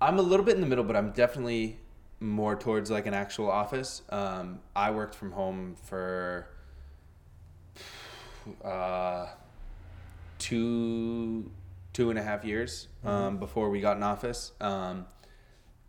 I'm 0.00 0.18
a 0.18 0.22
little 0.22 0.44
bit 0.44 0.54
in 0.54 0.60
the 0.60 0.66
middle, 0.66 0.84
but 0.84 0.96
I'm 0.96 1.10
definitely 1.10 1.78
more 2.20 2.56
towards 2.56 2.90
like 2.90 3.06
an 3.06 3.14
actual 3.14 3.50
office. 3.50 4.02
Um, 4.10 4.60
I 4.74 4.90
worked 4.90 5.14
from 5.14 5.32
home 5.32 5.76
for 5.84 6.48
uh, 8.64 9.26
two 10.38 11.50
two 11.92 12.10
and 12.10 12.18
a 12.18 12.22
half 12.22 12.44
years 12.44 12.88
um, 13.04 13.38
before 13.38 13.70
we 13.70 13.80
got 13.80 13.96
an 13.96 14.02
office, 14.02 14.52
um, 14.60 15.06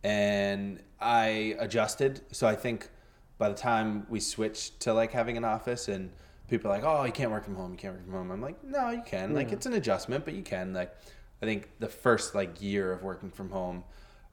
and 0.03 0.81
I 0.99 1.55
adjusted. 1.59 2.21
So 2.31 2.47
I 2.47 2.55
think 2.55 2.89
by 3.37 3.49
the 3.49 3.55
time 3.55 4.05
we 4.09 4.19
switched 4.19 4.79
to 4.81 4.93
like 4.93 5.11
having 5.11 5.37
an 5.37 5.45
office 5.45 5.87
and 5.87 6.11
people 6.49 6.69
are 6.71 6.75
like, 6.75 6.83
oh, 6.83 7.03
you 7.05 7.11
can't 7.11 7.31
work 7.31 7.45
from 7.45 7.55
home, 7.55 7.71
you 7.71 7.77
can't 7.77 7.93
work 7.93 8.03
from 8.03 8.13
home. 8.13 8.31
I'm 8.31 8.41
like, 8.41 8.63
no, 8.63 8.89
you 8.89 9.03
can. 9.05 9.33
Like 9.33 9.51
it's 9.51 9.65
an 9.65 9.73
adjustment, 9.73 10.25
but 10.25 10.33
you 10.33 10.41
can. 10.41 10.73
Like 10.73 10.95
I 11.41 11.45
think 11.45 11.69
the 11.79 11.87
first 11.87 12.35
like 12.35 12.61
year 12.61 12.91
of 12.91 13.03
working 13.03 13.29
from 13.29 13.49
home, 13.49 13.83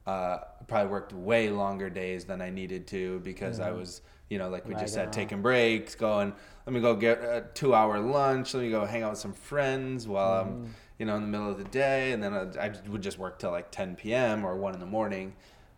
uh, 0.07 0.39
probably 0.67 0.91
worked 0.91 1.13
way 1.13 1.51
longer 1.51 1.91
days 1.91 2.25
than 2.25 2.41
I 2.41 2.51
needed 2.51 2.87
to 2.89 3.21
because 3.21 3.59
I 3.61 3.71
was, 3.73 4.03
you 4.29 4.39
know, 4.39 4.49
like 4.49 4.67
we 4.67 4.75
just 4.75 4.95
said, 4.95 5.13
taking 5.13 5.43
breaks, 5.43 5.95
going, 5.95 6.33
let 6.67 6.73
me 6.73 6.81
go 6.81 6.95
get 6.95 7.19
a 7.23 7.45
two 7.55 7.75
hour 7.75 7.99
lunch, 8.01 8.55
let 8.55 8.63
me 8.63 8.71
go 8.71 8.85
hang 8.85 9.03
out 9.03 9.11
with 9.11 9.19
some 9.19 9.33
friends 9.33 10.07
while 10.09 10.43
I'm, 10.43 10.75
you 10.99 11.07
know, 11.07 11.17
in 11.17 11.23
the 11.23 11.29
middle 11.29 11.51
of 11.51 11.59
the 11.59 11.65
day. 11.65 12.13
And 12.13 12.23
then 12.23 12.35
I, 12.35 12.67
I 12.67 12.73
would 12.89 13.03
just 13.03 13.19
work 13.19 13.39
till 13.39 13.51
like 13.51 13.71
10 13.71 13.97
p.m. 13.97 14.45
or 14.45 14.57
1 14.57 14.75
in 14.75 14.81
the 14.81 14.87
morning. 14.87 15.35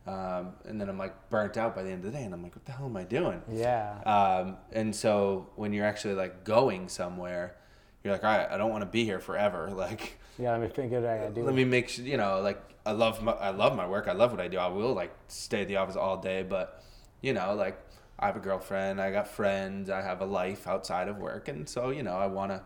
Um, 0.07 0.53
and 0.65 0.81
then 0.81 0.89
I'm 0.89 0.97
like 0.97 1.29
burnt 1.29 1.59
out 1.59 1.77
by 1.77 1.83
the 1.83 1.91
end 1.91 2.05
of 2.05 2.13
the 2.13 2.19
day. 2.19 2.25
And 2.25 2.33
I'm 2.33 2.43
like, 2.43 2.55
what 2.55 2.65
the 2.65 2.73
hell 2.73 2.87
am 2.87 2.97
I 2.97 3.05
doing? 3.05 3.43
Yeah. 3.53 3.99
Um, 4.07 4.57
and 4.73 4.97
so 4.97 5.49
when 5.57 5.75
you're 5.75 5.85
actually 5.85 6.15
like 6.15 6.45
going 6.45 6.89
somewhere, 6.89 7.57
you're 8.03 8.15
like, 8.15 8.25
all 8.25 8.31
right, 8.31 8.49
I 8.51 8.57
don't 8.57 8.71
want 8.71 8.83
to 8.83 8.87
be 8.87 9.05
here 9.05 9.21
forever. 9.21 9.71
Like, 9.77 10.19
Yeah, 10.39 10.53
let 10.53 10.61
me 10.61 10.69
think 10.69 10.93
of 10.93 11.03
what 11.03 11.11
I 11.11 11.19
gotta 11.19 11.31
do. 11.31 11.43
let 11.43 11.55
me 11.55 11.65
make 11.65 11.89
sure, 11.89 12.05
you 12.05 12.17
know, 12.17 12.41
like 12.41 12.61
I 12.87 12.93
love 12.93 13.23
my, 13.23 13.33
I 13.33 13.51
love 13.51 13.77
my 13.77 13.87
work. 13.87 14.09
I 14.09 14.13
love 14.13 14.31
what 14.31 14.41
I 14.41 14.49
do. 14.49 14.59
I 14.59 14.69
will 14.69 14.95
like 14.95 15.13
stay 15.29 15.63
at 15.63 15.69
the 15.69 15.77
office 15.77 15.97
all 15.97 16.17
day, 16.17 16.43
but 16.43 16.83
you 17.23 17.33
know, 17.33 17.55
like 17.55 17.79
I 18.19 18.27
have 18.27 18.37
a 18.37 18.41
girlfriend, 18.41 19.01
I 19.01 19.13
got 19.13 19.29
friends, 19.29 19.91
I 19.91 20.03
have 20.03 20.21
a 20.21 20.25
life 20.25 20.67
outside 20.67 21.09
of 21.09 21.19
work. 21.19 21.49
And 21.49 21.69
so, 21.69 21.91
you 21.91 22.03
know, 22.03 22.17
I 22.17 22.27
want 22.27 22.51
to 22.51 22.63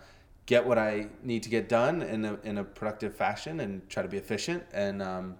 get 0.46 0.66
what 0.66 0.78
I 0.78 1.08
need 1.22 1.42
to 1.44 1.50
get 1.50 1.68
done 1.68 2.02
in 2.02 2.24
a, 2.24 2.38
in 2.42 2.58
a 2.58 2.64
productive 2.64 3.14
fashion 3.14 3.60
and 3.60 3.88
try 3.88 4.02
to 4.02 4.08
be 4.08 4.16
efficient 4.16 4.64
and, 4.72 5.02
um, 5.02 5.36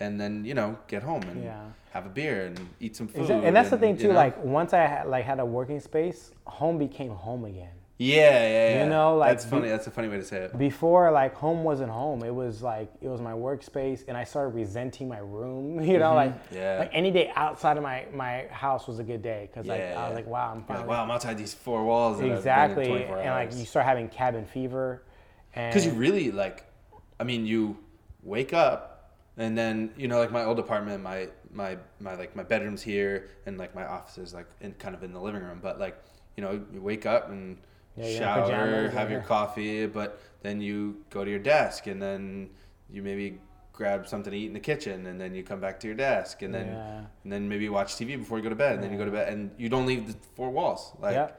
and 0.00 0.20
then, 0.20 0.44
you 0.44 0.54
know, 0.54 0.78
get 0.88 1.02
home 1.02 1.22
and 1.22 1.44
Yeah. 1.44 1.64
have 1.92 2.06
a 2.06 2.08
beer 2.10 2.46
and 2.46 2.58
eat 2.80 2.96
some 2.96 3.08
food. 3.08 3.30
And 3.30 3.54
that's 3.54 3.70
the 3.70 3.78
thing 3.78 3.96
you 3.96 4.02
too. 4.02 4.08
know? 4.08 4.14
Like 4.14 4.42
once 4.42 4.72
I 4.72 4.86
had, 4.86 5.06
like 5.06 5.24
had 5.24 5.38
a 5.38 5.44
working 5.44 5.80
space, 5.80 6.32
home 6.46 6.78
became 6.78 7.10
home 7.10 7.44
again. 7.44 7.75
Yeah, 7.98 8.18
yeah, 8.20 8.48
yeah. 8.48 8.84
You 8.84 8.90
know, 8.90 9.16
like, 9.16 9.30
that's 9.30 9.46
funny. 9.46 9.62
be- 9.62 9.68
that's 9.68 9.86
a 9.86 9.90
funny 9.90 10.08
way 10.08 10.18
to 10.18 10.24
say 10.24 10.42
it. 10.42 10.58
Before, 10.58 11.10
like 11.12 11.34
home 11.34 11.64
wasn't 11.64 11.90
home. 11.90 12.22
It 12.22 12.34
was 12.34 12.62
like 12.62 12.92
it 13.00 13.08
was 13.08 13.22
my 13.22 13.32
workspace, 13.32 14.04
and 14.06 14.16
I 14.18 14.24
started 14.24 14.54
resenting 14.54 15.08
my 15.08 15.18
room. 15.18 15.80
You 15.82 15.98
know, 15.98 16.14
like 16.14 16.32
Mm-hmm. 16.50 16.54
Yeah. 16.56 16.78
like 16.80 16.90
any 16.92 17.10
day 17.10 17.32
outside 17.34 17.76
of 17.78 17.82
my 17.82 18.06
my 18.12 18.46
house 18.50 18.86
was 18.86 18.98
a 18.98 19.04
good 19.04 19.22
day 19.22 19.48
because 19.50 19.66
like 19.66 19.80
Yeah, 19.80 19.94
I 19.98 20.08
was 20.08 20.14
like, 20.14 20.26
wow, 20.26 20.52
I'm 20.52 20.62
finally 20.64 20.86
like, 20.86 20.90
wow, 20.90 21.02
I'm 21.04 21.10
outside 21.10 21.38
these 21.38 21.54
four 21.54 21.84
walls. 21.86 22.20
exactly, 22.20 22.86
24 22.88 23.18
and 23.20 23.30
like 23.30 23.54
you 23.54 23.64
start 23.64 23.86
having 23.86 24.08
cabin 24.08 24.44
fever, 24.44 25.02
and 25.54 25.72
Because 25.72 25.86
you 25.86 25.92
really 25.92 26.30
like, 26.30 26.64
I 27.18 27.24
mean, 27.24 27.46
you 27.46 27.78
wake 28.22 28.52
up 28.52 29.14
and 29.38 29.56
then 29.56 29.90
you 29.96 30.08
know, 30.08 30.18
like 30.18 30.32
my 30.32 30.44
old 30.44 30.58
apartment, 30.58 31.02
my 31.02 31.28
my 31.50 31.78
my 32.00 32.14
like 32.14 32.36
my 32.36 32.42
bedroom's 32.42 32.82
here 32.82 33.28
and 33.46 33.56
like 33.56 33.74
my 33.74 33.86
office 33.86 34.18
is 34.18 34.34
like 34.34 34.46
in 34.60 34.72
kind 34.74 34.94
of 34.94 35.02
in 35.02 35.14
the 35.14 35.20
living 35.20 35.42
room. 35.42 35.60
But 35.62 35.78
like, 35.80 35.96
you 36.36 36.42
know, 36.42 36.60
you 36.74 36.82
wake 36.82 37.06
up 37.06 37.30
and 37.30 37.56
Yeah, 37.96 38.18
shower, 38.18 38.42
pajamas, 38.42 38.94
have 38.94 39.10
your 39.10 39.20
coffee, 39.22 39.86
but 39.86 40.20
then 40.42 40.60
you 40.60 40.96
go 41.10 41.24
to 41.24 41.30
your 41.30 41.38
desk 41.40 41.86
and 41.86 42.00
then 42.00 42.50
you 42.90 43.02
maybe 43.02 43.38
grab 43.72 44.06
something 44.06 44.30
to 44.30 44.36
eat 44.38 44.46
in 44.46 44.52
the 44.54 44.60
kitchen 44.60 45.06
and 45.06 45.20
then 45.20 45.34
you 45.34 45.42
come 45.42 45.60
back 45.60 45.78
to 45.80 45.86
your 45.86 45.96
desk 45.96 46.42
and 46.42 46.54
then 46.54 46.68
Yeah. 46.68 46.98
and 47.24 47.32
then 47.32 47.48
maybe 47.48 47.68
watch 47.68 47.94
TV 47.94 48.16
before 48.16 48.38
you 48.38 48.42
go 48.44 48.48
to 48.48 48.54
bed 48.56 48.74
and 48.74 48.82
then 48.82 48.90
you 48.92 48.96
go 48.98 49.04
to 49.04 49.10
bed 49.10 49.32
and 49.32 49.50
you 49.58 49.68
don't 49.68 49.86
leave 49.86 50.06
the 50.06 50.14
four 50.34 50.50
walls. 50.50 50.92
Like, 51.00 51.14
yeah. 51.14 51.30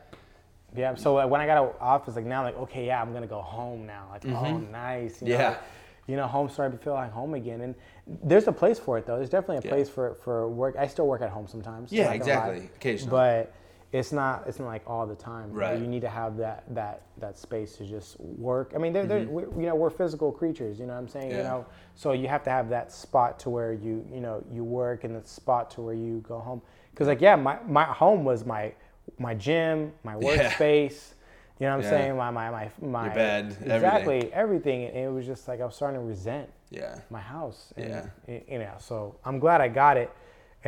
Yeah, 0.75 0.95
so 0.95 1.13
like, 1.15 1.29
when 1.29 1.39
I 1.41 1.45
got 1.45 1.57
out 1.57 1.77
office, 1.79 2.15
like 2.15 2.25
now, 2.25 2.43
like 2.43 2.57
okay, 2.57 2.85
yeah, 2.87 3.01
I'm 3.01 3.13
gonna 3.13 3.25
go 3.27 3.41
home 3.41 3.85
now. 3.87 4.07
Like, 4.11 4.25
oh, 4.27 4.57
nice. 4.57 5.21
You 5.21 5.29
know, 5.29 5.33
Mm-hmm. 5.35 5.41
Yeah. 5.41 5.49
like, 5.49 5.59
you 6.07 6.15
know, 6.17 6.27
home 6.27 6.49
started 6.49 6.77
to 6.77 6.83
feel 6.83 6.93
like 6.93 7.11
home 7.11 7.33
again, 7.33 7.61
and 7.61 7.75
there's 8.23 8.47
a 8.47 8.51
place 8.51 8.77
for 8.77 8.97
it 8.97 9.05
though. 9.05 9.15
There's 9.17 9.29
definitely 9.29 9.57
a 9.57 9.61
Yeah. 9.69 9.75
place 9.75 9.89
for 9.89 10.15
for 10.15 10.47
work. 10.49 10.75
I 10.77 10.87
still 10.87 11.07
work 11.07 11.21
at 11.21 11.29
home 11.29 11.47
sometimes. 11.47 11.91
Yeah, 11.91 12.11
exactly. 12.11 12.69
Occasionally. 12.75 13.09
But 13.11 13.53
it's 13.93 14.11
not 14.11 14.43
it's 14.47 14.59
not 14.59 14.65
like 14.67 14.83
all 14.85 15.07
the 15.07 15.15
time. 15.15 15.51
Right. 15.53 15.79
You 15.79 15.87
need 15.87 16.01
to 16.01 16.09
have 16.09 16.37
that 16.37 16.63
that 16.75 17.03
that 17.19 17.37
space 17.37 17.77
to 17.77 17.85
just 17.85 18.19
work. 18.19 18.73
I 18.75 18.79
mean, 18.79 18.91
they're, 18.93 19.05
they're, 19.05 19.27
we, 19.27 19.43
you 19.63 19.67
know, 19.69 19.75
we're 19.75 19.89
physical 19.89 20.31
creatures. 20.31 20.77
You 20.79 20.85
know 20.85 20.93
what 20.93 20.99
I'm 20.99 21.07
saying? 21.07 21.31
yeah. 21.31 21.37
You 21.37 21.43
Mm-hmm. 21.43 21.51
Know, 21.51 21.65
so 21.95 22.11
you 22.11 22.27
have 22.27 22.43
to 22.43 22.49
have 22.49 22.69
that 22.69 22.91
spot 22.91 23.39
to 23.39 23.49
where 23.49 23.73
you 23.73 24.05
you 24.13 24.19
know 24.19 24.43
you 24.51 24.63
work 24.63 25.03
and 25.03 25.15
the 25.15 25.27
spot 25.27 25.71
to 25.71 25.81
where 25.81 25.95
you 25.95 26.23
go 26.27 26.39
home. 26.39 26.61
Because 26.91 27.07
like 27.07 27.21
yeah, 27.21 27.35
my 27.35 27.57
my 27.67 27.83
home 27.85 28.23
was 28.25 28.45
my 28.45 28.73
my 29.19 29.33
gym, 29.33 29.93
my 30.03 30.15
workspace 30.27 30.59
Yeah. 30.59 31.13
You 31.59 31.65
know 31.67 31.77
what 31.77 31.77
I'm 31.77 31.81
Yeah. 31.83 31.89
saying? 31.89 32.17
My 32.17 32.29
my 32.29 32.49
my 32.51 32.69
my 32.81 33.09
bed, 33.09 33.45
exactly 33.61 34.31
everything. 34.31 34.33
everything. 34.33 34.83
And 34.87 34.97
it 34.97 35.11
was 35.11 35.25
just 35.25 35.47
like 35.47 35.61
I 35.61 35.65
was 35.65 35.75
starting 35.75 35.99
to 35.99 36.05
resent 36.05 36.49
yeah. 36.69 36.99
my 37.09 37.21
house. 37.21 37.73
And, 37.77 37.89
Yeah. 38.27 38.39
You 38.49 38.59
know, 38.59 38.73
so 38.79 39.15
I'm 39.25 39.39
glad 39.39 39.61
I 39.61 39.69
got 39.69 39.95
it, 39.97 40.11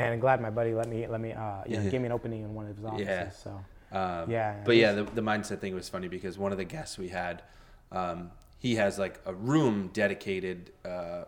and 0.05 0.13
I'm 0.13 0.19
glad 0.19 0.41
my 0.41 0.49
buddy 0.49 0.73
let 0.73 0.87
me 0.87 1.07
let 1.07 1.21
me 1.21 1.31
uh, 1.33 1.63
you 1.67 1.77
know 1.77 1.83
Yeah. 1.83 1.89
give 1.89 2.01
me 2.01 2.07
an 2.07 2.11
opening 2.11 2.43
in 2.43 2.53
one 2.53 2.67
of 2.67 2.75
his 2.75 2.85
offices. 2.85 3.07
Yeah. 3.07 3.29
So 3.31 3.51
Um, 3.91 4.29
Yeah, 4.29 4.55
But 4.65 4.75
yeah, 4.75 4.91
the, 4.93 5.03
the 5.03 5.21
mindset 5.21 5.59
thing 5.59 5.73
was 5.75 5.89
funny 5.89 6.07
because 6.07 6.37
one 6.37 6.51
of 6.51 6.57
the 6.57 6.65
guests 6.65 6.97
we 6.97 7.09
had, 7.09 7.41
um, 7.91 8.31
he 8.59 8.75
has 8.75 8.99
like 8.99 9.19
a 9.25 9.33
room 9.33 9.89
dedicated 9.93 10.71
uh, 10.85 11.23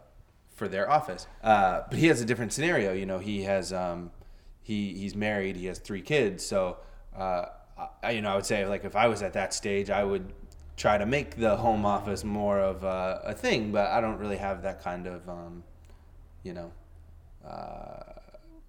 for 0.54 0.68
their 0.68 0.90
office. 0.90 1.26
Uh, 1.44 1.82
but 1.90 1.98
he 1.98 2.08
has 2.08 2.22
a 2.22 2.26
different 2.26 2.54
scenario. 2.54 2.94
You 2.94 3.06
know, 3.08 3.18
he 3.20 3.44
has 3.44 3.74
um, 3.74 4.12
he 4.62 4.94
he's 4.94 5.16
married. 5.16 5.56
He 5.56 5.66
has 5.68 5.80
three 5.80 6.02
kids. 6.02 6.46
So 6.46 6.78
uh, 7.18 7.46
I, 8.04 8.12
you 8.12 8.22
know, 8.22 8.32
I 8.32 8.36
would 8.36 8.46
say 8.46 8.66
like 8.68 8.86
if 8.86 8.96
I 8.96 9.08
was 9.08 9.22
at 9.24 9.34
that 9.34 9.54
stage, 9.56 9.90
I 9.90 10.04
would 10.04 10.32
try 10.78 10.98
to 11.00 11.06
make 11.06 11.38
the 11.38 11.56
home 11.58 11.84
office 11.86 12.24
more 12.24 12.60
of 12.60 12.84
a, 12.84 13.22
a 13.26 13.34
thing. 13.34 13.72
But 13.72 13.88
I 13.90 14.02
don't 14.02 14.18
really 14.20 14.38
have 14.38 14.62
that 14.64 14.84
kind 14.84 15.08
of 15.08 15.28
um, 15.28 15.64
you 16.44 16.54
know. 16.54 16.72
Uh, 17.44 18.11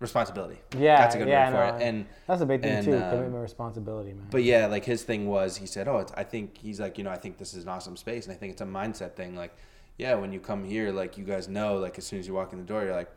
responsibility. 0.03 0.59
Yeah, 0.76 0.98
that's 0.98 1.14
a 1.14 1.18
good 1.18 1.28
yeah, 1.28 1.50
word 1.50 1.57
for 1.57 1.78
no, 1.78 1.84
it. 1.84 1.88
And 1.88 2.07
That's 2.26 2.42
a 2.42 2.46
big 2.46 2.61
thing 2.61 2.72
and, 2.72 2.84
too. 2.84 2.96
um, 2.96 3.11
commitment, 3.11 3.42
responsibility, 3.42 4.12
man. 4.12 4.26
but 4.30 4.42
yeah, 4.42 4.66
like 4.66 4.84
his 4.84 5.03
thing 5.05 5.28
was, 5.28 5.57
he 5.57 5.66
said, 5.66 5.88
"Oh, 5.88 5.98
it's, 5.98 6.12
I 6.14 6.24
think 6.24 6.59
he's 6.59 6.80
like, 6.80 6.98
you 6.98 7.05
know, 7.05 7.11
I 7.11 7.16
think 7.16 7.38
this 7.38 7.55
is 7.55 7.62
an 7.62 7.70
awesome 7.70 7.96
space, 7.96 8.26
and 8.26 8.34
I 8.34 8.36
think 8.36 8.53
it's 8.53 8.61
a 8.61 8.66
mindset 8.66 9.14
thing. 9.14 9.34
Like, 9.34 9.57
yeah, 9.96 10.14
when 10.14 10.32
you 10.32 10.40
come 10.40 10.64
here, 10.64 10.92
like 10.92 11.16
you 11.16 11.24
guys 11.24 11.48
know, 11.48 11.76
like 11.76 11.96
as 11.96 12.05
soon 12.05 12.18
as 12.18 12.26
you 12.26 12.34
walk 12.34 12.53
in 12.53 12.59
the 12.59 12.64
door, 12.64 12.84
you're 12.84 12.94
like, 12.94 13.11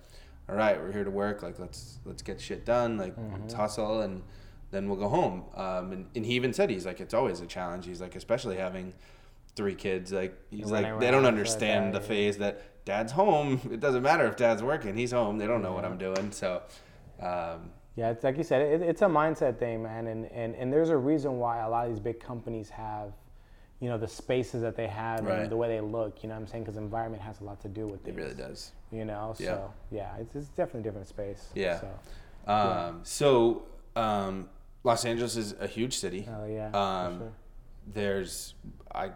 all 0.48 0.56
right, 0.56 0.80
we're 0.80 0.92
here 0.92 1.04
to 1.04 1.12
work. 1.12 1.44
Like, 1.44 1.60
let's 1.60 2.00
let's 2.06 2.22
get 2.22 2.40
shit 2.40 2.66
done. 2.66 2.98
Like, 2.98 3.16
let's 3.42 3.54
hustle, 3.54 4.02
and 4.02 4.22
then 4.72 4.88
we'll 4.88 5.00
go 5.00 5.10
home. 5.10 5.44
Um, 5.56 5.92
and, 5.92 6.06
and 6.16 6.26
he 6.26 6.34
even 6.34 6.54
said 6.54 6.70
he's 6.70 6.86
like, 6.86 7.00
it's 7.00 7.14
always 7.14 7.42
a 7.42 7.48
challenge. 7.48 7.86
He's 7.86 8.02
like, 8.02 8.16
especially 8.16 8.58
having 8.58 8.94
three 9.56 9.76
kids. 9.76 10.12
Like, 10.12 10.38
he's 10.52 10.70
like, 10.70 11.00
they 11.00 11.12
don't 11.12 11.26
understand 11.26 11.86
like 11.86 11.94
the 11.94 12.00
that, 12.00 12.08
phase 12.08 12.38
that 12.38 12.62
dad's 12.86 13.12
home. 13.12 13.60
It 13.72 13.80
doesn't 13.80 14.04
matter 14.04 14.26
if 14.28 14.36
dad's 14.38 14.64
working. 14.64 14.96
He's 14.96 15.12
home. 15.12 15.38
They 15.38 15.48
don't 15.48 15.62
know 15.62 15.74
what 15.74 15.86
I'm 15.86 15.98
doing. 15.98 16.32
So. 16.32 16.62
Um, 17.22 17.72
Yeah, 17.96 18.10
it's 18.12 18.24
like 18.24 18.38
you 18.38 18.44
said, 18.44 18.62
it, 18.62 18.82
it's 18.82 19.02
a 19.02 19.06
mindset 19.08 19.58
thing, 19.58 19.82
man, 19.84 20.08
and, 20.08 20.26
and 20.32 20.54
and 20.56 20.72
there's 20.72 20.90
a 20.90 20.98
reason 20.98 21.40
why 21.40 21.60
a 21.60 21.70
lot 21.70 21.86
of 21.88 21.92
these 21.94 22.00
big 22.02 22.20
companies 22.20 22.70
have, 22.70 23.14
you 23.80 23.88
know, 23.90 23.98
the 23.98 24.08
spaces 24.08 24.62
that 24.62 24.76
they 24.76 24.88
have 24.88 25.24
Right. 25.26 25.40
and 25.40 25.50
the 25.52 25.56
way 25.56 25.70
they 25.70 25.80
look. 25.82 26.22
You 26.22 26.28
know 26.30 26.36
what 26.36 26.42
I'm 26.42 26.48
saying? 26.48 26.64
Because 26.66 26.78
environment 26.78 27.24
has 27.24 27.40
a 27.40 27.46
lot 27.46 27.62
to 27.62 27.70
do 27.70 27.88
with 27.88 28.06
it 28.06 28.10
it. 28.12 28.16
really 28.16 28.34
does. 28.36 28.72
You 28.92 29.06
know, 29.06 29.34
Yeah. 29.40 29.46
so 29.56 29.74
yeah, 29.92 30.18
it's, 30.20 30.36
it's 30.36 30.50
definitely 30.50 30.82
a 30.82 30.84
different 30.84 31.08
space. 31.08 31.48
Yeah. 31.56 31.80
So, 31.80 32.52
Um, 32.52 33.00
So, 33.04 33.64
um, 33.96 34.50
Los 34.84 35.04
Angeles 35.06 35.36
is 35.38 35.56
a 35.60 35.68
huge 35.68 35.98
city. 35.98 36.28
oh 36.30 36.46
yeah. 36.46 36.70
Um, 36.74 37.20
sure. 37.20 37.32
There's, 37.88 38.56
I, 38.94 39.12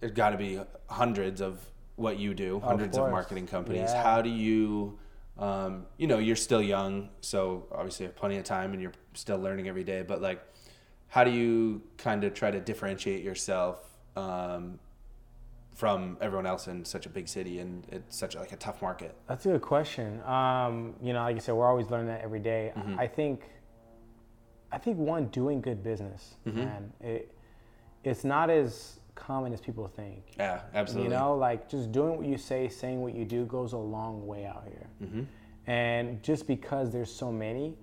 there's 0.00 0.12
got 0.12 0.30
to 0.30 0.38
be 0.38 0.60
hundreds 0.88 1.40
of 1.42 1.58
what 1.96 2.18
you 2.18 2.34
do, 2.34 2.60
hundreds 2.60 2.96
of, 2.96 3.02
course. 3.02 3.12
marketing 3.12 3.46
companies. 3.46 3.90
Yeah. 3.92 4.02
How 4.02 4.20
do 4.22 4.30
you, 4.30 4.98
um, 5.38 5.86
you 5.96 6.06
know, 6.06 6.18
you're 6.18 6.36
still 6.36 6.62
young, 6.62 7.08
so 7.20 7.66
obviously 7.72 8.04
you 8.04 8.08
have 8.08 8.16
plenty 8.16 8.36
of 8.36 8.44
time 8.44 8.72
and 8.72 8.82
you're 8.82 8.92
still 9.14 9.38
learning 9.38 9.68
every 9.68 9.84
day. 9.84 10.02
But 10.02 10.20
like, 10.20 10.42
how 11.08 11.22
do 11.24 11.30
you 11.30 11.82
kind 11.96 12.24
of 12.24 12.34
try 12.34 12.50
to 12.50 12.58
differentiate 12.60 13.22
yourself 13.22 13.78
um, 14.16 14.78
from 15.72 16.16
everyone 16.20 16.46
else 16.46 16.66
in 16.66 16.84
such 16.84 17.06
a 17.06 17.08
big 17.08 17.28
city 17.28 17.60
and 17.60 17.86
it's 17.92 18.16
such 18.16 18.34
like 18.34 18.50
a 18.52 18.56
tough 18.56 18.82
market? 18.82 19.14
That's 19.28 19.46
a 19.46 19.50
good 19.50 19.62
question. 19.62 20.20
Um, 20.24 20.94
you 21.00 21.12
know, 21.12 21.22
like 21.22 21.36
you 21.36 21.40
said, 21.40 21.54
we're 21.54 21.68
always 21.68 21.90
learning 21.90 22.08
that 22.08 22.22
every 22.22 22.40
day. 22.40 22.72
Mm-hmm. 22.76 22.98
I 22.98 23.06
think, 23.06 23.42
I 24.72 24.78
think 24.78 24.98
one 24.98 25.26
doing 25.28 25.60
good 25.60 25.82
business, 25.84 26.34
Mm-hmm. 26.46 26.58
man. 26.58 26.92
It, 27.00 27.30
it's 28.02 28.24
not 28.24 28.50
as 28.50 28.98
common 29.14 29.52
as 29.52 29.60
people 29.60 29.86
think. 29.88 30.22
Yeah, 30.38 30.60
absolutely. 30.74 31.12
You 31.12 31.18
know, 31.18 31.36
like 31.36 31.68
just 31.68 31.92
doing 31.92 32.16
what 32.16 32.26
you 32.26 32.36
say, 32.36 32.68
saying 32.68 33.00
what 33.02 33.14
you 33.14 33.24
do 33.24 33.44
goes 33.46 33.72
a 33.72 33.78
long 33.78 34.26
way 34.26 34.44
out 34.46 34.64
here. 34.66 34.86
Mm-hmm. 35.02 35.22
And 35.66 36.22
just 36.22 36.46
because 36.46 36.92
there's 36.92 37.10
so 37.14 37.32
many, 37.32 37.76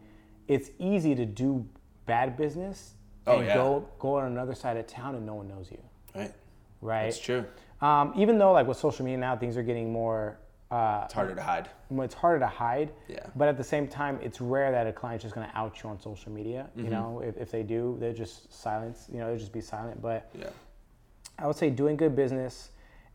it's 0.47 0.69
easy 0.79 1.15
to 1.15 1.25
do 1.25 1.67
bad 2.05 2.37
business 2.37 2.95
Oh, 3.27 3.37
and 3.37 3.45
yeah. 3.45 3.53
go 3.53 3.87
go 3.99 4.15
on 4.15 4.25
another 4.31 4.55
side 4.55 4.77
of 4.77 4.87
town 4.87 5.13
and 5.15 5.25
no 5.25 5.35
one 5.35 5.47
knows 5.47 5.69
you, 5.71 5.77
right. 6.15 6.33
right? 6.81 7.03
That's 7.05 7.19
true. 7.19 7.45
Um, 7.79 8.13
even 8.17 8.39
though 8.39 8.51
like 8.51 8.65
with 8.67 8.77
social 8.77 9.05
media 9.05 9.19
now, 9.19 9.37
things 9.37 9.57
are 9.57 9.63
getting 9.63 9.91
more. 9.91 10.39
Uh, 10.71 11.01
It's 11.05 11.13
harder 11.13 11.35
to 11.35 11.41
hide. 11.43 11.69
it's 11.91 12.13
harder 12.15 12.39
to 12.39 12.47
hide. 12.47 12.91
Yeah. 13.09 13.27
But 13.35 13.47
at 13.49 13.57
the 13.57 13.63
same 13.63 13.87
time, 13.87 14.17
it's 14.23 14.39
rare 14.41 14.71
that 14.71 14.87
a 14.87 14.93
client's 14.93 15.21
just 15.23 15.35
going 15.35 15.47
to 15.47 15.55
out 15.57 15.83
you 15.83 15.89
on 15.89 15.99
social 15.99 16.31
media. 16.31 16.69
You 16.75 16.83
Mm-hmm. 16.83 16.91
know, 16.91 17.21
if, 17.23 17.35
if 17.37 17.51
they 17.51 17.61
do, 17.61 17.97
they'll 17.99 18.13
just 18.13 18.51
silence. 18.53 19.07
You 19.11 19.19
know, 19.19 19.27
they'll 19.27 19.37
just 19.37 19.51
be 19.53 19.61
silent. 19.61 20.01
But 20.01 20.29
Yeah. 20.33 20.49
I 21.37 21.47
would 21.47 21.55
say 21.55 21.69
doing 21.69 21.97
good 21.97 22.15
business, 22.15 22.69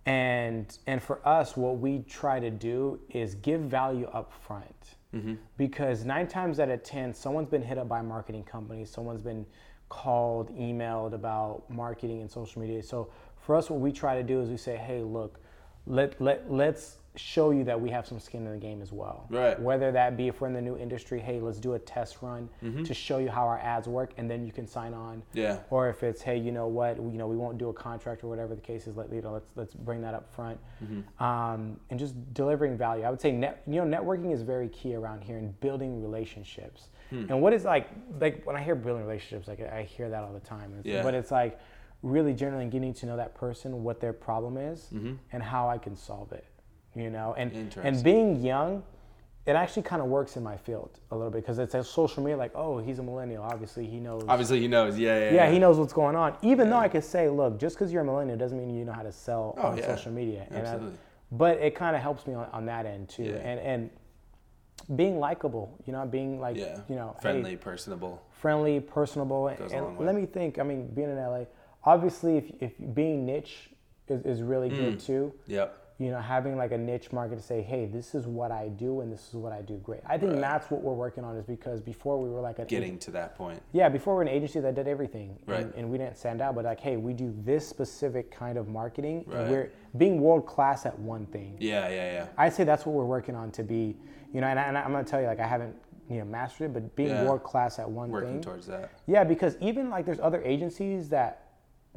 and 0.04 0.76
and 0.86 1.02
for 1.02 1.26
us, 1.26 1.56
what 1.56 1.78
we 1.78 2.00
try 2.00 2.40
to 2.40 2.50
do 2.50 3.00
is 3.10 3.34
give 3.36 3.60
value 3.62 4.06
up 4.06 4.32
front. 4.32 4.96
Mm-hmm. 5.14 5.34
Because 5.56 6.04
nine 6.04 6.26
times 6.26 6.60
out 6.60 6.68
of 6.68 6.82
ten, 6.82 7.14
someone's 7.14 7.48
been 7.48 7.62
hit 7.62 7.78
up 7.78 7.88
by 7.88 8.00
a 8.00 8.02
marketing 8.02 8.44
companies 8.44 8.90
Someone's 8.90 9.22
been 9.22 9.46
called, 9.88 10.50
emailed 10.58 11.12
about 11.14 11.62
marketing 11.70 12.20
and 12.20 12.30
social 12.30 12.60
media. 12.60 12.82
So 12.82 13.08
for 13.40 13.54
us, 13.54 13.70
what 13.70 13.80
we 13.80 13.92
try 13.92 14.16
to 14.16 14.22
do 14.22 14.40
is 14.40 14.48
we 14.50 14.56
say, 14.56 14.76
hey, 14.76 15.02
look, 15.02 15.40
let 15.86 16.20
let 16.20 16.50
let's 16.50 16.96
show 17.18 17.50
you 17.50 17.64
that 17.64 17.80
we 17.80 17.90
have 17.90 18.06
some 18.06 18.18
skin 18.20 18.46
in 18.46 18.52
the 18.52 18.58
game 18.58 18.80
as 18.82 18.92
well. 18.92 19.26
Right. 19.30 19.58
Whether 19.60 19.90
that 19.92 20.16
be 20.16 20.28
if 20.28 20.40
we're 20.40 20.48
in 20.48 20.52
the 20.54 20.60
new 20.60 20.76
industry, 20.76 21.18
hey, 21.20 21.40
let's 21.40 21.58
do 21.58 21.74
a 21.74 21.78
test 21.78 22.18
run 22.22 22.48
Mm-hmm. 22.62 22.84
to 22.84 22.94
show 22.94 23.18
you 23.18 23.28
how 23.30 23.44
our 23.46 23.58
ads 23.58 23.88
work, 23.88 24.12
and 24.18 24.30
then 24.30 24.44
you 24.44 24.52
can 24.52 24.66
sign 24.66 24.94
on 24.94 25.22
Yeah. 25.32 25.58
or 25.70 25.88
if 25.88 26.02
it's 26.02 26.22
hey 26.22 26.36
you 26.38 26.52
know 26.52 26.66
what 26.66 26.96
you 26.96 27.18
know 27.18 27.26
we 27.26 27.36
won't 27.36 27.58
do 27.58 27.68
a 27.68 27.72
contract 27.72 28.22
or 28.24 28.28
whatever 28.28 28.54
the 28.54 28.60
case 28.60 28.86
is 28.86 28.96
let 28.96 29.12
you 29.12 29.20
know 29.22 29.32
let's 29.32 29.48
let's 29.56 29.74
bring 29.74 30.00
that 30.02 30.14
up 30.14 30.32
front 30.34 30.58
mm-hmm. 30.82 31.22
um, 31.24 31.78
and 31.90 31.98
just 31.98 32.14
delivering 32.34 32.76
value 32.76 33.04
i 33.04 33.10
would 33.10 33.20
say 33.20 33.30
net, 33.32 33.62
you 33.66 33.82
know 33.84 33.98
networking 33.98 34.32
is 34.32 34.42
very 34.42 34.68
key 34.68 34.94
around 34.94 35.22
here 35.22 35.38
and 35.38 35.58
building 35.60 36.02
relationships 36.02 36.88
and 37.10 37.40
what 37.40 37.52
is 37.52 37.64
like 37.64 37.88
like 38.20 38.44
when 38.46 38.56
i 38.56 38.62
hear 38.62 38.74
building 38.74 39.04
relationships 39.04 39.46
like 39.48 39.60
i 39.60 39.82
hear 39.82 40.08
that 40.10 40.22
all 40.24 40.32
the 40.32 40.40
time 40.40 40.72
It's- 40.78 40.84
Yeah. 40.94 41.02
but 41.02 41.14
it's 41.14 41.30
like 41.30 41.58
really 42.02 42.34
generally 42.34 42.66
getting 42.66 42.92
to 42.94 43.06
know 43.06 43.16
that 43.16 43.34
person 43.34 43.82
what 43.84 44.00
their 44.00 44.12
problem 44.12 44.56
is 44.56 44.90
and 45.32 45.42
how 45.42 45.68
i 45.68 45.78
can 45.78 45.94
solve 45.96 46.32
it 46.32 46.44
you 46.96 47.10
know 47.10 47.34
and 47.36 47.76
and 47.82 48.02
being 48.02 48.40
young 48.42 48.82
it 49.46 49.54
actually 49.54 49.82
kind 49.82 50.02
of 50.02 50.08
works 50.08 50.36
in 50.36 50.42
my 50.42 50.56
field 50.56 50.98
a 51.12 51.14
little 51.16 51.30
bit 51.30 51.42
because 51.42 51.58
it's 51.60 51.74
a 51.74 51.84
social 51.84 52.22
media 52.22 52.36
like 52.36 52.50
oh 52.56 52.78
he's 52.78 52.98
a 52.98 53.02
millennial 53.02 53.44
obviously 53.44 53.86
he 53.86 54.00
knows 54.00 54.24
Obviously, 54.26 54.58
he 54.60 54.66
knows. 54.66 54.98
Yeah, 54.98 55.18
yeah. 55.30 55.34
yeah, 55.34 55.50
he 55.50 55.58
knows 55.60 55.78
what's 55.78 55.92
going 55.92 56.16
on. 56.16 56.36
Even 56.42 56.68
though 56.70 56.78
I 56.78 56.88
could 56.88 57.04
say, 57.04 57.28
look, 57.28 57.58
just 57.60 57.76
because 57.76 57.92
you're 57.92 58.02
a 58.02 58.04
millennial 58.04 58.36
doesn't 58.38 58.58
mean 58.58 58.74
you 58.74 58.84
know 58.84 58.92
how 58.92 59.02
to 59.04 59.12
sell 59.12 59.54
Oh, 59.58 59.68
on 59.68 59.78
yeah. 59.78 59.86
social 59.94 60.10
media. 60.10 60.46
And 60.50 60.66
I- 60.66 60.70
Absolutely. 60.72 60.98
but 61.32 61.58
it 61.58 61.74
kind 61.76 61.94
of 61.94 62.02
helps 62.02 62.26
me 62.26 62.34
on, 62.34 62.46
on 62.52 62.66
that 62.66 62.86
end 62.86 63.08
too. 63.08 63.24
Yeah. 63.24 63.34
And 63.50 63.60
and 63.60 63.90
being 64.96 65.18
likable, 65.20 65.78
you 65.86 65.92
know, 65.92 66.04
being 66.06 66.40
like, 66.40 66.56
Yeah. 66.56 66.80
you 66.88 66.96
know, 66.96 67.12
hey, 67.16 67.22
friendly, 67.22 67.56
personable. 67.56 68.22
friendly, 68.30 68.80
personable. 68.80 69.48
And 69.48 69.98
way. 69.98 70.06
let 70.06 70.14
me 70.14 70.26
think. 70.26 70.58
I 70.58 70.62
mean, 70.64 70.88
being 70.88 71.10
in 71.10 71.16
LA, 71.18 71.44
obviously, 71.84 72.36
if 72.38 72.50
if 72.60 72.72
being 72.94 73.24
niche 73.26 73.70
is, 74.08 74.22
is 74.22 74.42
really 74.42 74.70
Mm. 74.70 74.76
good 74.76 75.00
too. 75.00 75.32
Yep. 75.46 75.85
You 75.98 76.10
know, 76.10 76.20
having 76.20 76.58
like 76.58 76.72
a 76.72 76.78
niche 76.78 77.10
market 77.10 77.36
to 77.36 77.42
say, 77.42 77.62
hey, 77.62 77.86
this 77.86 78.14
is 78.14 78.26
what 78.26 78.50
I 78.50 78.68
do 78.68 79.00
and 79.00 79.10
this 79.10 79.28
is 79.28 79.34
what 79.34 79.50
I 79.52 79.62
do 79.62 79.76
great. 79.78 80.00
I 80.04 80.18
think 80.18 80.32
Right. 80.32 80.40
that's 80.42 80.70
what 80.70 80.82
we're 80.82 80.92
working 80.92 81.24
on. 81.24 81.36
Is 81.36 81.44
because 81.46 81.80
before 81.80 82.20
we 82.20 82.28
were 82.28 82.42
like 82.42 82.58
a 82.58 82.66
Getting 82.66 82.98
to 82.98 83.10
that 83.12 83.34
point. 83.34 83.62
yeah, 83.72 83.88
before 83.88 84.12
we 84.14 84.18
we're 84.18 84.22
an 84.22 84.28
agency 84.28 84.60
that 84.60 84.74
did 84.74 84.86
everything, 84.88 85.38
Right. 85.46 85.60
and, 85.64 85.74
and 85.74 85.90
we 85.90 85.96
didn't 85.96 86.18
stand 86.18 86.42
out. 86.42 86.54
But 86.54 86.66
like, 86.66 86.80
hey, 86.80 86.98
we 86.98 87.14
do 87.14 87.34
this 87.44 87.66
specific 87.66 88.30
kind 88.30 88.58
of 88.58 88.68
marketing, 88.68 89.24
Right. 89.26 89.40
and 89.40 89.50
we're 89.50 89.70
being 89.96 90.20
world 90.20 90.44
class 90.44 90.84
at 90.84 90.98
one 90.98 91.24
thing. 91.26 91.56
Yeah, 91.60 91.88
yeah, 91.88 92.12
yeah. 92.12 92.26
I 92.36 92.50
say 92.50 92.64
that's 92.64 92.84
what 92.84 92.94
we're 92.94 93.06
working 93.06 93.34
on 93.34 93.50
to 93.52 93.62
be, 93.62 93.96
you 94.34 94.42
know. 94.42 94.48
And, 94.48 94.60
I, 94.60 94.64
and 94.64 94.76
I'm 94.76 94.92
gonna 94.92 95.02
tell 95.04 95.22
you, 95.22 95.26
like, 95.28 95.40
I 95.40 95.46
haven't, 95.46 95.74
you 96.10 96.18
know, 96.18 96.26
mastered 96.26 96.72
it, 96.72 96.74
but 96.74 96.94
being 96.94 97.08
Yeah. 97.08 97.24
world 97.24 97.42
class 97.42 97.78
at 97.78 97.90
one 97.90 98.10
Working 98.10 98.26
thing. 98.28 98.36
Working 98.36 98.42
towards 98.52 98.66
that. 98.66 98.90
Yeah, 99.06 99.24
because 99.24 99.56
even 99.62 99.88
like 99.88 100.04
there's 100.04 100.20
other 100.20 100.42
agencies 100.42 101.08
that 101.08 101.45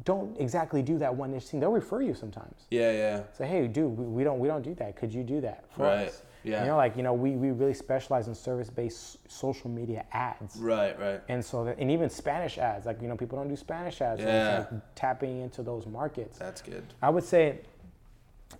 don't 0.04 0.38
exactly 0.40 0.82
do 0.82 0.98
that 0.98 1.14
one 1.14 1.32
niche 1.32 1.44
thing. 1.44 1.60
They'll 1.60 1.70
refer 1.72 2.00
you 2.02 2.14
sometimes. 2.14 2.66
Yeah, 2.70 2.92
yeah. 2.92 3.22
Say, 3.36 3.46
hey, 3.46 3.66
dude, 3.66 3.96
we, 3.96 4.04
we 4.06 4.24
don't 4.24 4.38
we 4.38 4.48
don't 4.48 4.62
do 4.62 4.74
that. 4.74 4.96
Could 4.96 5.12
you 5.12 5.22
do 5.22 5.40
that 5.42 5.64
for 5.74 5.84
Right. 5.84 6.08
us? 6.08 6.22
Yeah. 6.42 6.62
You 6.62 6.68
know, 6.68 6.76
like 6.78 6.96
you 6.96 7.02
know, 7.02 7.12
we, 7.12 7.32
we 7.32 7.50
really 7.50 7.74
specialize 7.74 8.26
in 8.28 8.34
service 8.34 8.70
based 8.70 9.18
social 9.30 9.68
media 9.68 10.06
ads. 10.12 10.56
Right, 10.56 10.98
right. 10.98 11.20
And 11.28 11.44
so, 11.44 11.64
that, 11.64 11.76
and 11.78 11.90
even 11.90 12.08
Spanish 12.08 12.56
ads, 12.56 12.86
like 12.86 13.02
you 13.02 13.08
know, 13.08 13.16
people 13.16 13.36
don't 13.38 13.48
do 13.48 13.56
Spanish 13.56 14.00
ads. 14.00 14.22
Yeah. 14.22 14.66
like 14.70 14.80
tapping 14.94 15.40
into 15.42 15.62
those 15.62 15.86
markets. 15.86 16.38
That's 16.38 16.62
good. 16.62 16.82
I 17.02 17.10
would 17.10 17.24
say, 17.24 17.58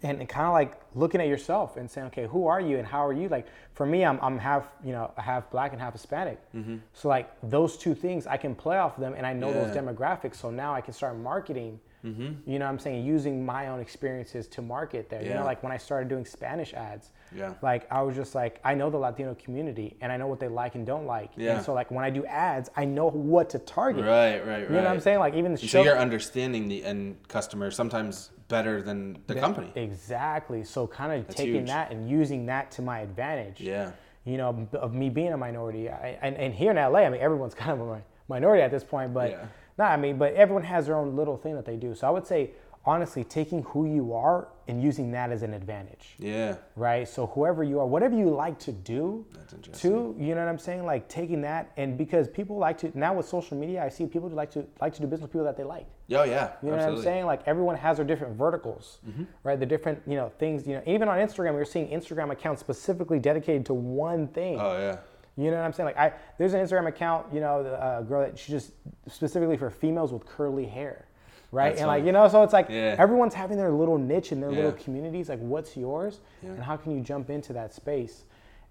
and, 0.02 0.20
and 0.20 0.28
kind 0.28 0.46
of 0.46 0.52
like 0.52 0.80
looking 0.94 1.20
at 1.20 1.28
yourself 1.28 1.76
and 1.76 1.90
saying, 1.90 2.08
okay, 2.08 2.26
who 2.26 2.46
are 2.46 2.60
you 2.60 2.78
and 2.78 2.86
how 2.86 3.04
are 3.04 3.12
you? 3.12 3.28
Like 3.28 3.46
for 3.74 3.86
me, 3.86 4.04
I'm, 4.04 4.18
I'm 4.22 4.38
half, 4.38 4.72
you 4.84 4.92
know, 4.92 5.12
half 5.16 5.50
black 5.50 5.72
and 5.72 5.80
half 5.80 5.92
Hispanic. 5.92 6.38
Mm-hmm. 6.54 6.76
So 6.92 7.08
like 7.08 7.30
those 7.42 7.76
two 7.76 7.94
things, 7.94 8.26
I 8.26 8.36
can 8.36 8.54
play 8.54 8.78
off 8.78 8.96
them, 8.96 9.14
and 9.16 9.26
I 9.26 9.32
know 9.32 9.52
those 9.52 9.74
demographics. 9.74 10.36
So 10.36 10.50
now 10.50 10.74
I 10.74 10.80
can 10.80 10.94
start 10.94 11.16
marketing. 11.18 11.80
Mm-hmm. 12.04 12.50
You 12.50 12.58
know, 12.58 12.64
what 12.64 12.72
I'm 12.72 12.78
saying 12.78 13.04
using 13.04 13.44
my 13.44 13.68
own 13.68 13.80
experiences 13.80 14.48
to 14.48 14.62
market 14.62 15.10
there. 15.10 15.22
You 15.22 15.34
know, 15.34 15.44
like 15.44 15.62
when 15.62 15.72
I 15.72 15.76
started 15.76 16.08
doing 16.08 16.24
Spanish 16.24 16.72
ads. 16.74 17.10
Yeah. 17.36 17.54
Like 17.62 17.90
I 17.92 18.02
was 18.02 18.16
just 18.16 18.34
like, 18.34 18.60
I 18.64 18.74
know 18.74 18.90
the 18.90 18.96
Latino 18.96 19.34
community, 19.36 19.96
and 20.00 20.10
I 20.10 20.16
know 20.16 20.26
what 20.26 20.40
they 20.40 20.48
like 20.48 20.74
and 20.74 20.86
don't 20.86 21.06
like. 21.06 21.30
Yeah. 21.36 21.56
And 21.56 21.64
so 21.64 21.72
like 21.74 21.90
when 21.90 22.04
I 22.04 22.10
do 22.10 22.24
ads, 22.26 22.70
I 22.76 22.84
know 22.84 23.10
what 23.10 23.50
to 23.50 23.58
target. 23.58 24.04
Right, 24.04 24.38
right, 24.38 24.46
right. 24.46 24.60
You 24.62 24.68
know 24.68 24.82
what 24.82 24.86
I'm 24.86 25.00
saying? 25.00 25.18
Like 25.18 25.34
even 25.34 25.52
the 25.52 25.58
show. 25.60 25.66
so 25.66 25.84
you're 25.84 25.98
understanding 25.98 26.68
the 26.68 26.84
end 26.84 27.16
customer 27.28 27.70
sometimes 27.70 28.30
better 28.48 28.82
than 28.82 29.18
the 29.26 29.34
company. 29.34 29.70
Exactly. 29.76 30.64
So 30.64 30.86
kind 30.86 31.12
of 31.12 31.26
That's 31.26 31.36
taking 31.36 31.54
huge. 31.54 31.66
that 31.68 31.92
and 31.92 32.10
using 32.10 32.46
that 32.46 32.70
to 32.72 32.82
my 32.82 33.00
advantage. 33.00 33.60
Yeah. 33.60 33.92
You 34.24 34.36
know, 34.36 34.68
of 34.74 34.92
me 34.92 35.08
being 35.08 35.32
a 35.32 35.36
minority, 35.36 35.88
I, 35.88 36.18
and, 36.20 36.36
and 36.36 36.52
here 36.52 36.70
in 36.70 36.76
LA, 36.76 37.00
I 37.00 37.08
mean, 37.08 37.20
everyone's 37.20 37.54
kind 37.64 37.80
of 37.80 37.88
a 37.88 38.02
minority 38.28 38.62
at 38.62 38.70
this 38.70 38.84
point, 38.84 39.14
but 39.14 39.30
Yeah. 39.30 39.46
No, 39.80 39.86
I 39.86 39.96
mean, 39.96 40.18
but 40.18 40.34
everyone 40.34 40.62
has 40.64 40.86
their 40.86 40.96
own 40.96 41.16
little 41.16 41.38
thing 41.38 41.54
that 41.54 41.64
they 41.64 41.76
do. 41.76 41.94
So 41.94 42.06
I 42.06 42.10
would 42.10 42.26
say 42.26 42.50
honestly 42.84 43.24
taking 43.24 43.62
who 43.62 43.86
you 43.86 44.12
are 44.12 44.48
and 44.68 44.82
using 44.82 45.10
that 45.10 45.30
as 45.30 45.42
an 45.42 45.54
advantage 45.54 46.16
Yeah. 46.18 46.56
right? 46.76 47.08
So 47.08 47.26
whoever 47.28 47.64
you 47.64 47.80
are, 47.80 47.86
whatever 47.86 48.14
you 48.14 48.28
like 48.28 48.58
to 48.60 48.72
do, 48.72 49.24
That's 49.34 49.54
interesting. 49.54 49.90
too, 49.90 50.16
you 50.18 50.34
know 50.34 50.42
what 50.42 50.50
I'm 50.50 50.58
saying? 50.58 50.84
Like 50.84 51.08
taking 51.08 51.40
that 51.42 51.72
and 51.78 51.96
because 51.96 52.28
people 52.28 52.58
like 52.58 52.76
to 52.78 52.90
now 52.98 53.14
with 53.14 53.26
social 53.26 53.56
media, 53.56 53.82
I 53.82 53.88
see 53.88 54.04
people 54.06 54.28
who 54.28 54.34
like 54.34 54.50
to 54.52 54.66
like 54.82 54.92
to 54.94 55.00
do 55.00 55.06
business 55.06 55.22
with 55.22 55.32
people 55.32 55.44
that 55.46 55.56
they 55.56 55.64
like. 55.64 55.86
Oh 56.12 56.24
yeah. 56.24 56.52
You 56.62 56.70
know 56.70 56.74
absolutely. 56.74 56.80
what 56.80 56.88
I'm 56.90 57.02
saying? 57.02 57.26
Like 57.26 57.42
everyone 57.46 57.76
has 57.76 57.96
their 57.96 58.06
different 58.06 58.36
verticals, 58.36 58.98
mm-hmm. 59.08 59.24
right? 59.44 59.58
The 59.58 59.66
different 59.66 60.02
you 60.06 60.16
know 60.16 60.30
things. 60.38 60.66
You 60.66 60.74
know, 60.74 60.82
even 60.86 61.08
on 61.08 61.18
Instagram, 61.18 61.54
we're 61.54 61.64
seeing 61.64 61.88
Instagram 61.88 62.30
accounts 62.30 62.60
specifically 62.60 63.18
dedicated 63.18 63.64
to 63.66 63.74
one 63.74 64.28
thing. 64.28 64.58
Oh 64.60 64.78
yeah. 64.78 64.98
You 65.40 65.50
know 65.50 65.56
what 65.56 65.64
I'm 65.64 65.72
saying? 65.72 65.86
Like 65.86 65.98
I, 65.98 66.12
there's 66.38 66.52
an 66.52 66.60
Instagram 66.64 66.86
account, 66.88 67.32
you 67.32 67.40
know, 67.40 67.62
the 67.62 67.72
uh, 67.82 68.02
girl 68.02 68.20
that 68.22 68.38
she 68.38 68.52
just 68.52 68.72
specifically 69.08 69.56
for 69.56 69.70
females 69.70 70.12
with 70.12 70.26
curly 70.26 70.66
hair, 70.66 71.06
right? 71.50 71.70
That's 71.70 71.80
and 71.80 71.88
like 71.88 72.04
you 72.04 72.12
know, 72.12 72.28
so 72.28 72.42
it's 72.42 72.52
like 72.52 72.68
Yeah. 72.68 72.94
everyone's 72.98 73.32
having 73.34 73.56
their 73.56 73.70
little 73.70 73.96
niche 73.96 74.32
in 74.32 74.40
their 74.40 74.50
little 74.52 74.72
communities. 74.72 75.28
Like, 75.30 75.38
what's 75.38 75.76
yours, 75.76 76.20
Yeah. 76.42 76.50
and 76.50 76.62
how 76.62 76.76
can 76.76 76.94
you 76.94 77.00
jump 77.00 77.30
into 77.30 77.52
that 77.54 77.72
space 77.72 78.24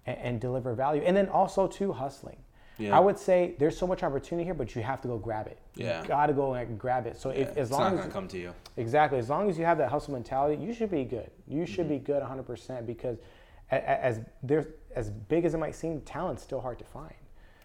and, 0.06 0.18
and 0.18 0.40
deliver 0.40 0.72
value? 0.74 1.02
And 1.02 1.16
then 1.16 1.28
also 1.28 1.66
too 1.66 1.92
hustling. 1.92 2.36
Yeah. 2.78 2.96
I 2.96 3.00
would 3.00 3.18
say 3.18 3.56
there's 3.58 3.76
so 3.76 3.86
much 3.86 4.02
opportunity 4.02 4.44
here, 4.44 4.54
but 4.54 4.74
you 4.74 4.82
have 4.82 5.00
to 5.02 5.08
go 5.08 5.18
grab 5.18 5.48
it. 5.48 5.58
Yeah. 5.74 6.00
You 6.02 6.08
gotta 6.08 6.32
go 6.32 6.54
and 6.54 6.78
grab 6.78 7.06
it. 7.06 7.16
So 7.16 7.30
Yeah. 7.30 7.40
if 7.40 7.48
as 7.50 7.56
it's 7.56 7.70
long 7.72 7.96
not 7.96 8.06
as 8.06 8.12
come 8.12 8.28
to 8.28 8.38
you. 8.38 8.54
Exactly. 8.76 9.18
As 9.18 9.28
long 9.28 9.50
as 9.50 9.58
you 9.58 9.64
have 9.64 9.76
that 9.78 9.90
hustle 9.90 10.12
mentality, 10.14 10.62
you 10.62 10.72
should 10.72 10.90
be 10.90 11.04
good. 11.04 11.30
You 11.48 11.66
should 11.66 11.86
Mm-hmm. 11.86 11.94
be 11.94 11.98
good 11.98 12.22
100% 12.22 12.86
because 12.86 13.18
a- 13.70 13.74
a- 13.76 14.04
as 14.04 14.20
there's 14.42 14.64
as 14.94 15.10
big 15.10 15.44
as 15.44 15.54
it 15.54 15.58
might 15.58 15.74
seem, 15.74 16.00
talent's 16.02 16.42
still 16.42 16.60
hard 16.60 16.78
to 16.78 16.84
find. 16.84 17.14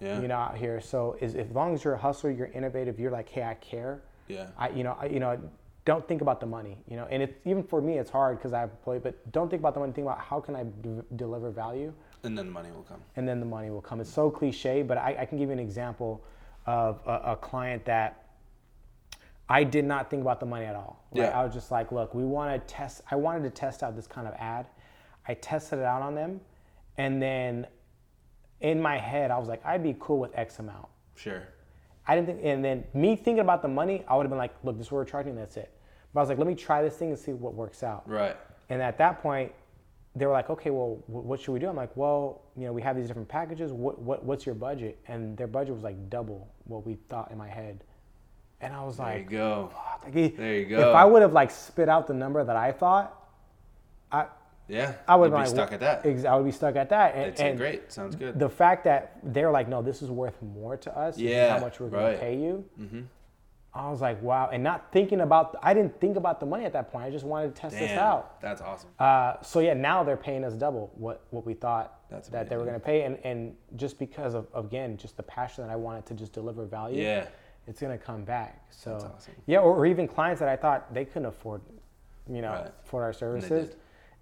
Yeah. 0.01 0.19
You 0.21 0.27
know, 0.27 0.35
out 0.35 0.57
here. 0.57 0.81
So 0.81 1.17
as, 1.21 1.35
as 1.35 1.49
long 1.51 1.73
as 1.73 1.83
you're 1.83 1.93
a 1.93 1.97
hustler, 1.97 2.29
you're 2.31 2.47
innovative, 2.47 2.99
you're 2.99 3.11
like, 3.11 3.29
hey, 3.29 3.43
I 3.43 3.53
care. 3.55 4.01
Yeah. 4.27 4.47
I, 4.57 4.69
you 4.69 4.83
know, 4.83 4.97
I, 4.99 5.05
you 5.05 5.19
know, 5.19 5.39
don't 5.85 6.05
think 6.07 6.21
about 6.21 6.39
the 6.39 6.45
money. 6.45 6.77
You 6.89 6.97
know, 6.97 7.07
and 7.09 7.23
it's 7.23 7.33
even 7.45 7.63
for 7.63 7.81
me, 7.81 7.97
it's 7.97 8.09
hard 8.09 8.37
because 8.37 8.53
I 8.53 8.59
have 8.59 8.71
employee, 8.71 8.99
but 8.99 9.31
don't 9.31 9.49
think 9.49 9.61
about 9.61 9.73
the 9.73 9.79
money. 9.79 9.93
Think 9.93 10.05
about 10.05 10.19
how 10.19 10.39
can 10.39 10.55
I 10.55 10.63
d- 10.63 11.01
deliver 11.15 11.49
value 11.51 11.93
And 12.23 12.37
then 12.37 12.47
the 12.47 12.51
money 12.51 12.71
will 12.71 12.83
come. 12.83 13.01
and 13.15 13.27
then 13.27 13.39
the 13.39 13.45
money 13.45 13.69
will 13.69 13.81
come. 13.81 14.01
It's 14.01 14.11
so 14.11 14.29
cliche, 14.29 14.81
but 14.81 14.97
I, 14.97 15.15
I 15.19 15.25
can 15.25 15.37
give 15.37 15.47
you 15.49 15.53
an 15.53 15.59
example 15.59 16.23
of 16.65 16.99
a, 17.05 17.31
a 17.31 17.35
client 17.37 17.85
that 17.85 18.25
I 19.47 19.63
did 19.63 19.85
not 19.85 20.09
think 20.09 20.21
about 20.23 20.39
the 20.39 20.45
money 20.47 20.65
at 20.65 20.75
all. 20.75 21.05
Right? 21.11 21.25
Yeah. 21.25 21.39
I 21.39 21.43
was 21.45 21.53
just 21.53 21.69
like, 21.71 21.91
look, 21.91 22.13
we 22.15 22.23
want 22.23 22.51
to 22.67 22.73
test. 22.73 23.01
I 23.11 23.15
wanted 23.15 23.43
to 23.43 23.51
test 23.51 23.83
out 23.83 23.95
this 23.95 24.07
kind 24.07 24.27
of 24.27 24.33
ad. 24.39 24.65
I 25.27 25.35
tested 25.35 25.79
it 25.79 25.85
out 25.85 26.01
on 26.01 26.15
them, 26.15 26.41
and 26.97 27.21
then 27.21 27.67
in 28.61 28.81
my 28.81 28.97
head, 28.97 29.31
I 29.31 29.37
was 29.37 29.47
like, 29.47 29.65
I'd 29.65 29.83
be 29.83 29.95
cool 29.99 30.19
with 30.19 30.31
X 30.35 30.59
amount. 30.59 30.87
Sure. 31.15 31.43
I 32.07 32.15
didn't 32.15 32.27
think, 32.27 32.39
and 32.43 32.63
then 32.63 32.83
me 32.93 33.15
thinking 33.15 33.39
about 33.39 33.61
the 33.61 33.67
money, 33.67 34.03
I 34.07 34.15
would 34.15 34.23
have 34.23 34.29
been 34.29 34.37
like, 34.37 34.53
look, 34.63 34.77
this 34.77 34.87
is 34.87 34.91
what 34.91 34.99
we're 34.99 35.05
charging. 35.05 35.35
That's 35.35 35.57
it. 35.57 35.71
But 36.13 36.19
I 36.19 36.23
was 36.23 36.29
like, 36.29 36.37
let 36.37 36.47
me 36.47 36.55
try 36.55 36.81
this 36.81 36.95
thing 36.95 37.09
and 37.09 37.17
see 37.19 37.33
what 37.33 37.53
works 37.53 37.83
out. 37.83 38.07
Right. 38.07 38.37
And 38.69 38.81
at 38.81 38.97
that 38.99 39.21
point, 39.21 39.51
they 40.15 40.25
were 40.25 40.31
like, 40.31 40.49
okay, 40.49 40.69
well, 40.69 41.03
what 41.07 41.41
should 41.41 41.51
we 41.51 41.59
do? 41.59 41.67
I'm 41.67 41.75
like, 41.75 41.95
well, 41.97 42.43
you 42.55 42.65
know, 42.65 42.73
we 42.73 42.81
have 42.81 42.95
these 42.95 43.07
different 43.07 43.27
packages. 43.27 43.73
What, 43.73 43.99
what, 43.99 44.23
what's 44.23 44.45
your 44.45 44.55
budget? 44.55 44.97
And 45.07 45.35
their 45.35 45.47
budget 45.47 45.73
was 45.73 45.83
like 45.83 46.09
double 46.09 46.47
what 46.63 46.85
we 46.85 46.97
thought 47.09 47.31
in 47.31 47.37
my 47.37 47.49
head. 47.49 47.83
And 48.61 48.73
I 48.73 48.83
was 48.83 48.97
like 48.97 49.29
There 49.29 49.37
you 49.37 49.37
go. 49.37 49.71
like, 50.05 50.37
There 50.37 50.55
you 50.55 50.65
go. 50.65 50.89
If 50.89 50.95
I 50.95 51.03
would 51.03 51.21
have 51.21 51.33
like 51.33 51.51
spit 51.51 51.89
out 51.89 52.07
the 52.07 52.13
number 52.13 52.43
that 52.43 52.55
I 52.55 52.71
thought, 52.71 53.21
I, 54.11 54.27
Yeah. 54.67 54.93
I 55.07 55.15
would 55.15 55.31
be 55.31 55.35
like, 55.35 55.47
stuck 55.47 55.71
at 55.71 55.79
that. 55.81 56.05
Ex- 56.05 56.25
I 56.25 56.35
would 56.35 56.45
be 56.45 56.51
stuck 56.51 56.75
at 56.75 56.89
that. 56.89 57.15
And, 57.15 57.25
It's 57.25 57.41
and 57.41 57.57
great. 57.57 57.91
Sounds 57.91 58.15
good. 58.15 58.39
the 58.39 58.49
fact 58.49 58.83
that 58.85 59.17
they're 59.23 59.51
like, 59.51 59.67
no, 59.67 59.81
this 59.81 60.01
is 60.01 60.09
worth 60.09 60.41
more 60.41 60.75
to 60.77 60.97
us. 60.97 61.17
Yeah, 61.17 61.53
how 61.57 61.63
much 61.65 61.79
we're 61.79 61.89
gonna 61.89 62.17
pay 62.17 62.35
you. 62.37 62.65
mm-hmm. 62.79 63.01
I 63.77 63.89
was 63.89 63.99
like, 63.99 64.21
wow. 64.21 64.49
And 64.53 64.63
not 64.63 64.89
thinking 64.93 65.19
about, 65.19 65.57
I 65.61 65.73
didn't 65.73 65.99
think 65.99 66.15
about 66.15 66.39
the 66.39 66.45
money 66.45 66.63
at 66.63 66.71
that 66.71 66.89
point. 66.93 67.03
I 67.03 67.09
just 67.09 67.25
wanted 67.25 67.53
to 67.53 67.61
test 67.61 67.77
this 67.77 67.91
out. 67.91 68.39
That's 68.39 68.61
awesome. 68.61 68.89
Uh, 68.97 69.33
so 69.41 69.59
yeah, 69.59 69.73
now 69.73 70.01
they're 70.01 70.15
paying 70.15 70.45
us 70.45 70.53
double 70.53 70.93
what, 70.95 71.25
what 71.31 71.45
we 71.45 71.55
thought 71.55 71.99
That's 72.09 72.29
that 72.29 72.47
they 72.49 72.55
were 72.55 72.63
going 72.63 72.75
to 72.75 72.79
pay, 72.79 73.01
and, 73.01 73.17
and 73.25 73.53
just 73.75 73.99
because 73.99 74.33
of 74.33 74.47
again 74.55 74.95
just 74.95 75.17
the 75.17 75.23
passion 75.23 75.65
that 75.67 75.71
I 75.73 75.75
wanted 75.75 76.05
to 76.05 76.13
just 76.13 76.31
deliver 76.31 76.63
value, 76.63 77.03
Yeah. 77.03 77.27
it's 77.67 77.81
going 77.81 77.91
to 77.97 78.01
come 78.03 78.23
back. 78.23 78.63
So 78.69 78.91
That's 78.91 79.03
awesome. 79.03 79.33
yeah, 79.45 79.57
or, 79.59 79.75
or 79.75 79.85
even 79.85 80.07
clients 80.07 80.39
that 80.39 80.47
I 80.47 80.55
thought 80.55 80.93
they 80.93 81.03
couldn't 81.03 81.25
afford, 81.25 81.59
you 82.31 82.41
know, 82.41 82.51
Right. 82.53 82.71
afford 82.85 83.03
our 83.03 83.11
services. 83.13 83.75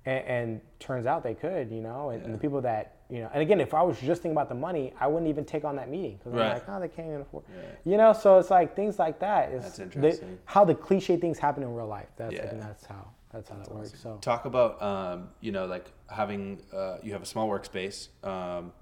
And, 0.05 0.25
and 0.25 0.61
turns 0.79 1.05
out 1.05 1.23
they 1.23 1.33
could, 1.33 1.71
you 1.71 1.81
know, 1.81 2.09
and, 2.09 2.23
and 2.23 2.33
the 2.33 2.37
people 2.37 2.61
that 2.61 2.97
you 3.09 3.19
know, 3.19 3.29
and 3.33 3.41
again, 3.43 3.61
if 3.61 3.73
I 3.75 3.81
was 3.83 3.99
just 3.99 4.21
thinking 4.23 4.31
about 4.35 4.49
the 4.49 4.55
money, 4.55 4.91
I 4.99 5.05
wouldn't 5.07 5.29
even 5.29 5.45
take 5.45 5.65
on 5.65 5.75
that 5.75 5.87
meeting 5.89 6.17
because 6.17 6.33
Right. 6.33 6.47
I'm 6.47 6.53
like, 6.53 6.63
oh, 6.69 6.79
they 6.79 6.87
can't 6.87 7.07
even 7.09 7.21
afford, 7.21 7.43
Yeah. 7.49 7.61
you 7.91 7.97
know. 7.97 8.11
So 8.11 8.39
it's 8.39 8.49
like 8.49 8.75
things 8.75 8.97
like 8.97 9.19
that. 9.19 9.51
It's 9.51 9.77
That's 9.77 9.93
the- 9.95 10.25
how 10.45 10.65
the 10.65 10.73
cliche 10.73 11.17
things 11.17 11.37
happen 11.37 11.61
in 11.63 11.75
real 11.75 11.85
life. 11.87 12.07
That's 12.15 12.33
Yeah. 12.33 12.53
that's 12.55 12.85
how 12.85 13.07
that's 13.31 13.49
how 13.49 13.55
that 13.57 13.71
works. 13.73 13.99
So. 14.01 14.17
Talk 14.21 14.45
about 14.45 14.81
um, 14.81 15.29
you 15.41 15.51
know 15.51 15.65
like 15.67 15.91
having 16.09 16.61
uh, 16.73 16.97
you 17.03 17.13
have 17.13 17.21
a 17.21 17.25
small 17.25 17.47
workspace, 17.47 18.09
um, 18.23 18.73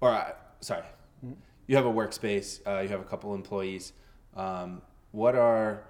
or 0.00 0.10
uh, 0.10 0.32
sorry, 0.60 0.82
Mm-hmm. 1.24 1.32
you 1.66 1.76
have 1.76 1.86
a 1.86 1.92
workspace. 1.92 2.60
Uh, 2.66 2.80
you 2.80 2.88
have 2.90 3.00
a 3.00 3.04
couple 3.04 3.34
employees. 3.34 3.92
Um, 4.36 4.82
what 5.12 5.34
are 5.34 5.84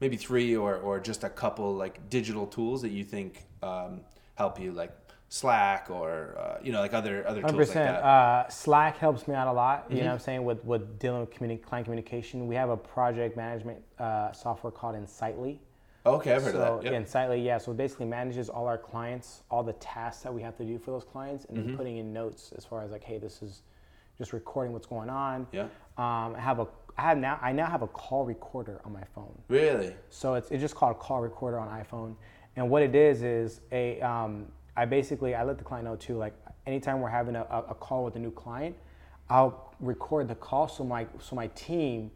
maybe 0.00 0.16
three 0.16 0.56
or 0.56 0.76
or 0.76 1.00
just 1.00 1.24
a 1.24 1.28
couple 1.30 1.74
like 1.74 2.08
digital 2.10 2.46
tools 2.46 2.82
that 2.82 2.90
you 2.90 3.04
think 3.04 3.44
um, 3.62 4.00
help 4.36 4.60
you 4.60 4.72
like 4.72 4.92
Slack 5.30 5.90
or 5.90 6.36
uh, 6.38 6.58
you 6.62 6.72
know 6.72 6.80
like 6.80 6.94
other 6.94 7.26
other 7.28 7.42
tools 7.42 7.58
like 7.58 7.72
that? 7.74 8.02
Uh, 8.02 8.48
Slack 8.48 8.96
helps 8.98 9.28
me 9.28 9.34
out 9.34 9.46
a 9.48 9.52
lot. 9.52 9.86
You 9.88 9.96
Mm-hmm. 9.96 10.04
know 10.04 10.10
what 10.10 10.14
I'm 10.14 10.20
saying 10.20 10.44
with 10.44 10.64
with 10.64 10.98
dealing 10.98 11.20
with 11.20 11.30
communi- 11.30 11.62
client 11.62 11.84
communication. 11.86 12.46
We 12.46 12.54
have 12.54 12.70
a 12.70 12.76
project 12.76 13.36
management 13.36 13.78
uh, 13.98 14.32
software 14.32 14.70
called 14.70 14.94
Insightly. 14.96 15.60
okay, 16.06 16.32
I've 16.34 16.42
heard 16.42 16.54
so 16.54 16.62
of 16.62 16.82
that. 16.82 16.90
Yep. 16.92 17.00
Insightly, 17.02 17.42
yeah. 17.42 17.58
So 17.58 17.72
it 17.72 17.76
basically 17.76 18.06
manages 18.06 18.48
all 18.48 18.66
our 18.66 18.78
clients, 18.78 19.42
all 19.50 19.62
the 19.62 19.74
tasks 19.74 20.22
that 20.22 20.32
we 20.32 20.40
have 20.42 20.56
to 20.56 20.64
do 20.64 20.78
for 20.78 20.92
those 20.92 21.04
clients, 21.04 21.44
and 21.46 21.58
Mm-hmm. 21.58 21.66
then 21.68 21.76
putting 21.76 21.96
in 21.98 22.12
notes 22.12 22.52
as 22.56 22.64
far 22.64 22.82
as 22.82 22.90
like, 22.90 23.04
hey, 23.04 23.18
this 23.18 23.42
is 23.42 23.62
just 24.16 24.32
recording 24.32 24.72
what's 24.72 24.86
going 24.86 25.10
on. 25.10 25.46
Yeah. 25.52 25.64
Um, 25.98 26.34
I 26.36 26.40
have 26.40 26.58
a 26.60 26.66
I 26.98 27.02
have 27.02 27.18
now 27.18 27.38
I 27.40 27.52
now 27.52 27.66
have 27.66 27.82
a 27.82 27.86
call 27.86 28.24
recorder 28.24 28.80
on 28.84 28.92
my 28.92 29.04
phone. 29.14 29.32
Really? 29.48 29.94
So 30.10 30.34
it's, 30.34 30.50
it's 30.50 30.60
just 30.60 30.74
called 30.74 30.96
a 30.96 30.98
call 30.98 31.20
recorder 31.20 31.58
on 31.58 31.68
iPhone. 31.68 32.16
And 32.56 32.68
what 32.68 32.82
it 32.82 32.94
is 32.94 33.22
is 33.22 33.60
a 33.70 34.00
um, 34.00 34.46
I 34.76 34.84
basically 34.84 35.34
I 35.36 35.44
let 35.44 35.58
the 35.58 35.64
client 35.64 35.84
know 35.86 35.94
too. 35.96 36.16
Like 36.18 36.34
anytime 36.66 37.00
we're 37.00 37.08
having 37.08 37.36
a, 37.36 37.42
a 37.42 37.74
call 37.74 38.04
with 38.04 38.16
a 38.16 38.18
new 38.18 38.32
client, 38.32 38.74
I'll 39.30 39.72
record 39.78 40.26
the 40.26 40.34
call 40.34 40.66
so 40.66 40.82
my 40.84 41.06
so 41.20 41.36
my 41.36 41.46
team 41.48 42.10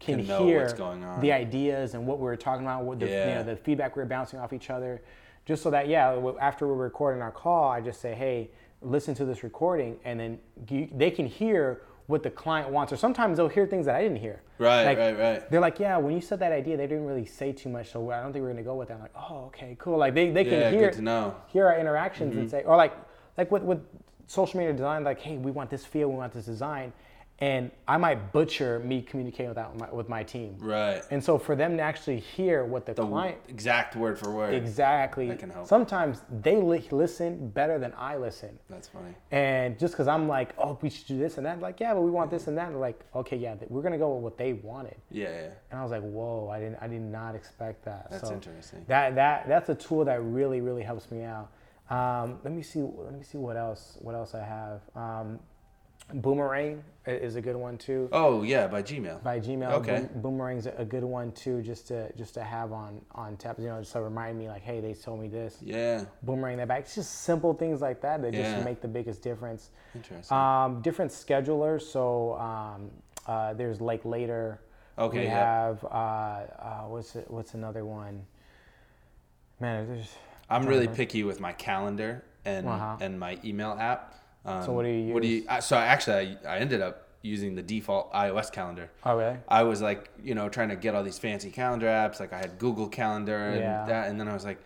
can, 0.00 0.24
Can 0.24 0.24
hear 0.46 0.60
what's 0.62 0.72
going 0.72 1.04
on. 1.04 1.20
the 1.20 1.30
ideas 1.30 1.94
and 1.94 2.06
what 2.06 2.18
we 2.18 2.24
were 2.24 2.36
talking 2.36 2.64
about, 2.64 2.84
what 2.84 3.00
the 3.00 3.06
you 3.06 3.12
Yeah. 3.12 3.34
know 3.34 3.42
the 3.44 3.56
feedback 3.56 3.94
we 3.96 4.02
were 4.02 4.08
bouncing 4.08 4.38
off 4.40 4.54
each 4.54 4.70
other, 4.70 5.02
just 5.44 5.62
so 5.62 5.70
that 5.70 5.88
yeah 5.88 6.18
after 6.40 6.66
we're 6.66 6.74
recording 6.74 7.20
our 7.20 7.30
call, 7.30 7.68
I 7.68 7.82
just 7.82 8.00
say 8.00 8.14
hey 8.14 8.50
listen 8.80 9.14
to 9.14 9.24
this 9.24 9.44
recording 9.44 9.96
and 10.04 10.18
then 10.18 10.38
you, 10.68 10.88
they 10.92 11.08
can 11.10 11.24
hear 11.24 11.82
what 12.12 12.22
the 12.22 12.30
client 12.30 12.70
wants 12.70 12.92
or 12.92 12.96
sometimes 12.96 13.38
they'll 13.38 13.48
hear 13.48 13.66
things 13.66 13.86
that 13.86 13.96
I 13.96 14.02
didn't 14.02 14.18
hear. 14.18 14.42
Right, 14.58 14.84
Like, 14.84 14.98
right, 14.98 15.18
right. 15.18 15.50
they're 15.50 15.60
like, 15.60 15.80
yeah, 15.80 15.96
when 15.96 16.14
you 16.14 16.20
said 16.20 16.38
that 16.40 16.52
idea, 16.52 16.76
they 16.76 16.86
didn't 16.86 17.06
really 17.06 17.24
say 17.26 17.52
too 17.52 17.68
much, 17.70 17.90
so 17.90 18.10
I 18.10 18.22
don't 18.22 18.32
think 18.32 18.42
we're 18.44 18.50
gonna 18.52 18.62
go 18.62 18.76
with 18.76 18.88
that. 18.88 18.94
I'm 18.94 19.00
like, 19.00 19.16
oh, 19.16 19.46
okay, 19.46 19.74
cool. 19.80 19.98
Like 19.98 20.14
they, 20.14 20.30
they 20.30 20.44
can 20.44 20.52
Yeah, 20.60 20.70
hear 20.70 20.90
to 20.92 21.02
know. 21.02 21.34
hear 21.48 21.66
our 21.66 21.78
interactions 21.80 22.36
and 22.36 22.46
mm-hmm. 22.46 22.50
say, 22.50 22.62
or 22.64 22.76
like 22.76 22.92
like 23.36 23.50
with 23.50 23.62
with 23.64 23.80
social 24.26 24.58
media 24.58 24.72
design, 24.72 25.02
like, 25.04 25.20
hey, 25.20 25.36
we 25.38 25.50
want 25.50 25.68
this 25.70 25.84
feel, 25.84 26.08
we 26.08 26.16
want 26.16 26.32
this 26.32 26.44
design, 26.46 26.92
and 27.42 27.72
I 27.88 27.96
might 27.96 28.32
butcher 28.32 28.78
me 28.78 29.02
communicating 29.02 29.48
with 29.48 29.56
that 29.56 29.72
with 29.72 29.80
my, 29.80 29.90
with 29.92 30.08
my 30.08 30.22
team. 30.22 30.54
Right. 30.60 31.02
And 31.10 31.22
so 31.22 31.38
for 31.38 31.56
them 31.56 31.76
to 31.76 31.82
actually 31.82 32.20
hear 32.20 32.64
what 32.64 32.86
the, 32.86 32.94
The 32.94 33.04
client 33.04 33.38
exact 33.48 33.96
word 33.96 34.16
for 34.16 34.30
word. 34.30 34.54
exactly, 34.54 35.26
That 35.26 35.40
can 35.40 35.50
help. 35.50 35.66
sometimes 35.66 36.22
they 36.40 36.54
li- 36.54 36.86
listen 36.92 37.48
better 37.48 37.80
than 37.80 37.94
I 37.98 38.16
listen. 38.16 38.56
That's 38.70 38.86
funny. 38.86 39.16
And 39.32 39.76
just 39.76 39.94
because 39.94 40.06
I'm 40.06 40.28
like, 40.28 40.54
oh, 40.56 40.78
we 40.82 40.88
should 40.88 41.08
do 41.08 41.18
this 41.18 41.36
and 41.36 41.44
that, 41.44 41.58
like, 41.60 41.80
yeah, 41.80 41.92
but 41.94 42.02
we 42.02 42.12
want 42.12 42.30
this 42.30 42.46
and 42.46 42.56
that. 42.58 42.68
They're 42.68 42.78
like, 42.78 43.00
okay, 43.12 43.36
yeah, 43.36 43.56
we're 43.68 43.82
gonna 43.82 43.98
go 43.98 44.14
with 44.14 44.22
what 44.22 44.38
they 44.38 44.52
wanted. 44.52 44.94
Yeah, 45.10 45.24
yeah. 45.28 45.48
And 45.72 45.80
I 45.80 45.82
was 45.82 45.90
like, 45.90 46.02
whoa, 46.02 46.48
I 46.48 46.60
didn't, 46.60 46.78
I 46.80 46.86
did 46.86 47.02
not 47.02 47.34
expect 47.34 47.84
that. 47.86 48.08
That's 48.08 48.28
so 48.28 48.34
interesting. 48.34 48.84
That 48.86 49.16
that 49.16 49.48
that's 49.48 49.68
a 49.68 49.74
tool 49.74 50.04
that 50.04 50.22
really 50.22 50.60
really 50.60 50.84
helps 50.84 51.10
me 51.10 51.24
out. 51.24 51.50
Um, 51.90 52.38
let 52.44 52.52
me 52.54 52.62
see, 52.62 52.82
let 52.82 53.12
me 53.14 53.24
see 53.24 53.36
what 53.38 53.56
else, 53.56 53.98
what 54.00 54.14
else 54.14 54.34
I 54.36 54.44
have. 54.44 54.80
Um, 54.94 55.40
Boomerang 56.14 56.82
is 57.06 57.36
a 57.36 57.40
good 57.40 57.56
one 57.56 57.76
too. 57.78 58.08
Oh 58.12 58.42
yeah, 58.42 58.66
by 58.66 58.82
Gmail. 58.82 59.22
By 59.22 59.40
Gmail, 59.40 59.72
Okay. 59.72 60.08
Boom- 60.14 60.38
Boomerang's 60.38 60.66
a 60.66 60.72
a 60.78 60.84
good 60.84 61.04
one 61.04 61.32
too, 61.32 61.62
just 61.62 61.88
to 61.88 62.12
just 62.14 62.34
to 62.34 62.42
have 62.44 62.72
on 62.72 63.00
on 63.12 63.36
tap. 63.36 63.58
You 63.58 63.66
know, 63.68 63.80
just 63.80 63.92
to 63.92 64.00
remind 64.02 64.38
me 64.38 64.48
like, 64.48 64.62
hey, 64.62 64.80
they 64.80 64.94
told 64.94 65.20
me 65.20 65.28
this. 65.28 65.58
Yeah. 65.60 66.04
Boomerang 66.22 66.56
that 66.58 66.68
back. 66.68 66.80
It's 66.80 66.94
just 66.94 67.22
simple 67.22 67.54
things 67.54 67.80
like 67.80 68.00
that 68.02 68.22
that 68.22 68.32
Yeah. 68.34 68.52
just 68.54 68.64
make 68.64 68.80
the 68.80 68.88
biggest 68.88 69.22
difference. 69.22 69.70
Interesting. 69.94 70.36
Um, 70.36 70.80
different 70.82 71.10
schedulers. 71.10 71.82
So 71.82 72.34
um, 72.38 72.90
uh, 73.26 73.54
there's 73.54 73.80
like 73.80 74.04
later. 74.04 74.60
Okay, 74.98 75.20
We 75.20 75.24
yeah. 75.24 75.64
have 75.64 75.84
uh, 75.84 75.88
uh, 75.88 76.82
what's 76.88 77.16
it, 77.16 77.30
what's 77.30 77.54
another 77.54 77.84
one? 77.84 78.24
Man, 79.60 79.86
there's. 79.88 80.14
I'm 80.50 80.66
really 80.66 80.88
picky 80.88 81.24
with 81.24 81.40
my 81.40 81.52
calendar 81.52 82.24
and 82.44 82.68
Uh-huh. 82.68 82.96
and 83.00 83.18
my 83.18 83.38
email 83.44 83.72
app. 83.78 84.14
Um, 84.44 84.62
So 84.64 84.72
what 84.72 84.82
do 84.84 84.88
you 84.90 85.12
What 85.14 85.22
do 85.22 85.28
you? 85.28 85.46
use? 85.50 85.64
So 85.64 85.76
actually, 85.76 86.38
I, 86.44 86.54
I 86.54 86.58
ended 86.58 86.80
up 86.80 87.08
using 87.22 87.54
the 87.54 87.62
default 87.62 88.12
iOS 88.12 88.50
calendar. 88.52 88.90
Oh, 89.04 89.16
really? 89.16 89.36
I 89.48 89.62
was 89.62 89.80
like, 89.80 90.10
you 90.22 90.34
know, 90.34 90.48
trying 90.48 90.70
to 90.70 90.76
get 90.76 90.94
all 90.94 91.04
these 91.04 91.18
fancy 91.18 91.50
calendar 91.50 91.86
apps. 91.86 92.18
Like 92.18 92.32
I 92.32 92.38
had 92.38 92.58
Google 92.58 92.88
Calendar 92.88 93.36
and 93.50 93.60
Yeah. 93.60 93.84
that, 93.86 94.08
and 94.10 94.18
then 94.18 94.28
I 94.28 94.32
was 94.34 94.44
like, 94.44 94.58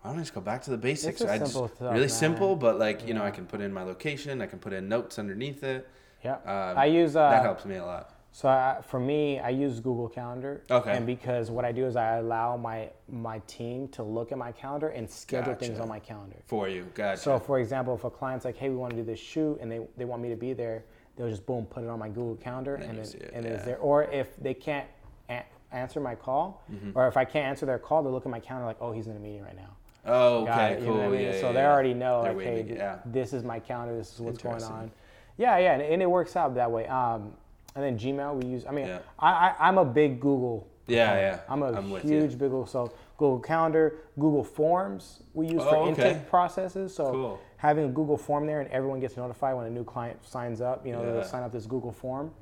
why 0.00 0.10
don't 0.10 0.18
I 0.18 0.22
just 0.22 0.34
go 0.34 0.40
back 0.40 0.62
to 0.62 0.70
the 0.70 0.78
basics? 0.78 1.22
I 1.22 1.38
just 1.38 1.52
stuff, 1.52 1.70
really 1.80 2.00
man. 2.00 2.08
simple, 2.08 2.56
but 2.56 2.78
like 2.78 3.06
you 3.06 3.14
know, 3.14 3.22
I 3.22 3.30
can 3.30 3.46
put 3.46 3.60
in 3.60 3.72
my 3.72 3.82
location. 3.82 4.40
I 4.40 4.46
can 4.46 4.58
put 4.58 4.72
in 4.72 4.88
notes 4.88 5.18
underneath 5.18 5.62
it. 5.62 5.88
Yeah. 6.24 6.36
Um, 6.46 6.78
I 6.78 6.86
use 6.86 7.14
uh, 7.14 7.28
that 7.30 7.42
helps 7.42 7.64
me 7.64 7.76
a 7.76 7.84
lot. 7.84 8.14
So 8.34 8.48
I, 8.48 8.78
for 8.88 8.98
me, 8.98 9.38
I 9.40 9.50
use 9.50 9.78
Google 9.78 10.08
Calendar. 10.08 10.62
Okay. 10.70 10.96
And 10.96 11.04
because 11.06 11.50
what 11.50 11.66
I 11.66 11.72
do 11.72 11.84
is 11.86 11.96
I 11.96 12.16
allow 12.16 12.56
my 12.56 12.88
my 13.10 13.40
team 13.46 13.88
to 13.88 14.02
look 14.02 14.32
at 14.32 14.38
my 14.38 14.52
calendar 14.52 14.88
and 14.88 15.08
schedule 15.08 15.54
things 15.54 15.78
on 15.78 15.86
my 15.88 15.98
calendar. 16.00 16.36
For 16.46 16.66
you, 16.66 16.86
gotcha. 16.94 17.20
So 17.20 17.38
for 17.38 17.58
example, 17.60 17.94
if 17.94 18.04
a 18.04 18.10
client's 18.10 18.46
like, 18.46 18.56
"Hey, 18.56 18.70
we 18.70 18.76
want 18.76 18.92
to 18.92 18.96
do 18.96 19.04
this 19.04 19.20
shoot," 19.20 19.58
and 19.60 19.70
they, 19.70 19.80
they 19.98 20.06
want 20.06 20.22
me 20.22 20.30
to 20.30 20.36
be 20.36 20.54
there, 20.54 20.84
they'll 21.16 21.28
just 21.28 21.44
boom 21.44 21.66
put 21.66 21.84
it 21.84 21.90
on 21.90 21.98
my 21.98 22.08
Google 22.08 22.36
Calendar 22.36 22.76
and 22.76 22.98
it, 22.98 23.14
it, 23.14 23.30
and 23.34 23.44
it's 23.44 23.64
there. 23.66 23.76
Or 23.78 24.04
if 24.04 24.34
they 24.38 24.54
can't 24.54 24.88
a- 25.28 25.44
answer 25.70 26.00
my 26.00 26.14
call, 26.14 26.62
Mm-hmm. 26.72 26.92
or 26.94 27.08
if 27.08 27.18
I 27.18 27.26
can't 27.26 27.44
answer 27.46 27.66
their 27.66 27.78
call, 27.78 28.02
they 28.02 28.08
look 28.10 28.24
at 28.24 28.30
my 28.32 28.40
calendar 28.40 28.66
like, 28.66 28.78
"Oh, 28.80 28.92
he's 28.92 29.08
in 29.08 29.16
a 29.16 29.20
meeting 29.20 29.42
right 29.42 29.56
now." 29.56 29.76
oh, 30.06 30.42
okay, 30.48 30.80
cool. 30.84 31.00
I 31.02 31.08
mean? 31.08 31.20
Yeah, 31.20 31.32
so 31.32 31.46
yeah, 31.48 31.52
they 31.52 31.60
yeah. 31.60 31.70
already 31.70 31.94
know, 31.94 32.22
They're 32.24 32.32
like, 32.32 32.42
hey, 32.44 32.50
waiting, 32.54 32.66
th- 32.68 32.78
yeah. 32.78 32.98
this 33.04 33.32
is 33.34 33.44
my 33.44 33.60
calendar. 33.60 33.94
This 33.96 34.12
is 34.14 34.20
what's 34.20 34.42
going 34.42 34.62
on. 34.64 34.90
Yeah, 35.36 35.58
yeah, 35.58 35.74
and, 35.74 35.82
and 35.82 36.02
it 36.02 36.10
works 36.10 36.34
out 36.34 36.54
that 36.56 36.70
way. 36.70 36.86
Um, 36.88 37.34
and 37.74 37.84
then 37.84 37.98
Gmail 37.98 38.34
we 38.42 38.48
use. 38.48 38.64
I 38.66 38.72
mean, 38.72 38.86
Yeah. 38.86 38.98
I, 39.18 39.30
I 39.30 39.54
I'm 39.68 39.78
a 39.78 39.84
big 39.84 40.20
Google. 40.20 40.68
Yeah, 40.86 41.14
yeah. 41.16 41.40
I'm 41.48 41.62
a 41.62 41.72
I'm 41.72 41.90
huge 42.00 42.30
big 42.32 42.38
Google. 42.50 42.66
So 42.66 42.92
Google 43.16 43.38
Calendar, 43.40 43.96
Google 44.18 44.44
Forms 44.44 45.22
we 45.34 45.46
use 45.46 45.62
for 45.62 45.76
Oh, 45.76 45.82
okay. 45.90 46.10
intake 46.10 46.28
processes. 46.28 46.94
So 46.94 47.10
Cool. 47.12 47.40
having 47.56 47.84
a 47.84 47.88
Google 47.88 48.16
form 48.16 48.46
there 48.46 48.60
and 48.60 48.70
everyone 48.70 49.00
gets 49.00 49.16
notified 49.16 49.56
when 49.56 49.66
a 49.66 49.70
new 49.70 49.84
client 49.84 50.24
signs 50.24 50.60
up. 50.60 50.84
You 50.86 50.92
know, 50.92 51.00
Yeah. 51.00 51.06
Mm-hmm. 51.06 51.14
they'll 51.20 51.24
sign 51.24 51.42
up 51.44 51.52
this 51.52 51.66
Google 51.66 51.92
form, 51.92 52.32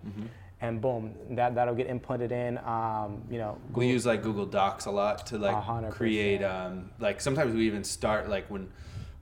and 0.63 0.81
boom, 0.81 1.15
that 1.31 1.55
that'll 1.55 1.75
get 1.75 1.89
inputted 1.89 2.33
in. 2.33 2.59
Um, 2.59 3.23
you 3.31 3.39
know, 3.39 3.57
We 3.75 3.89
use 3.89 4.05
like 4.07 4.23
Google 4.23 4.47
Docs 4.47 4.87
a 4.87 4.91
lot 4.91 5.27
to 5.29 5.39
like 5.39 5.55
A 5.55 5.61
hundred 5.61 5.93
create 5.93 6.43
um 6.43 6.91
like 6.99 7.21
sometimes 7.21 7.55
we 7.55 7.67
even 7.67 7.85
start 7.85 8.29
like 8.29 8.47
when 8.51 8.71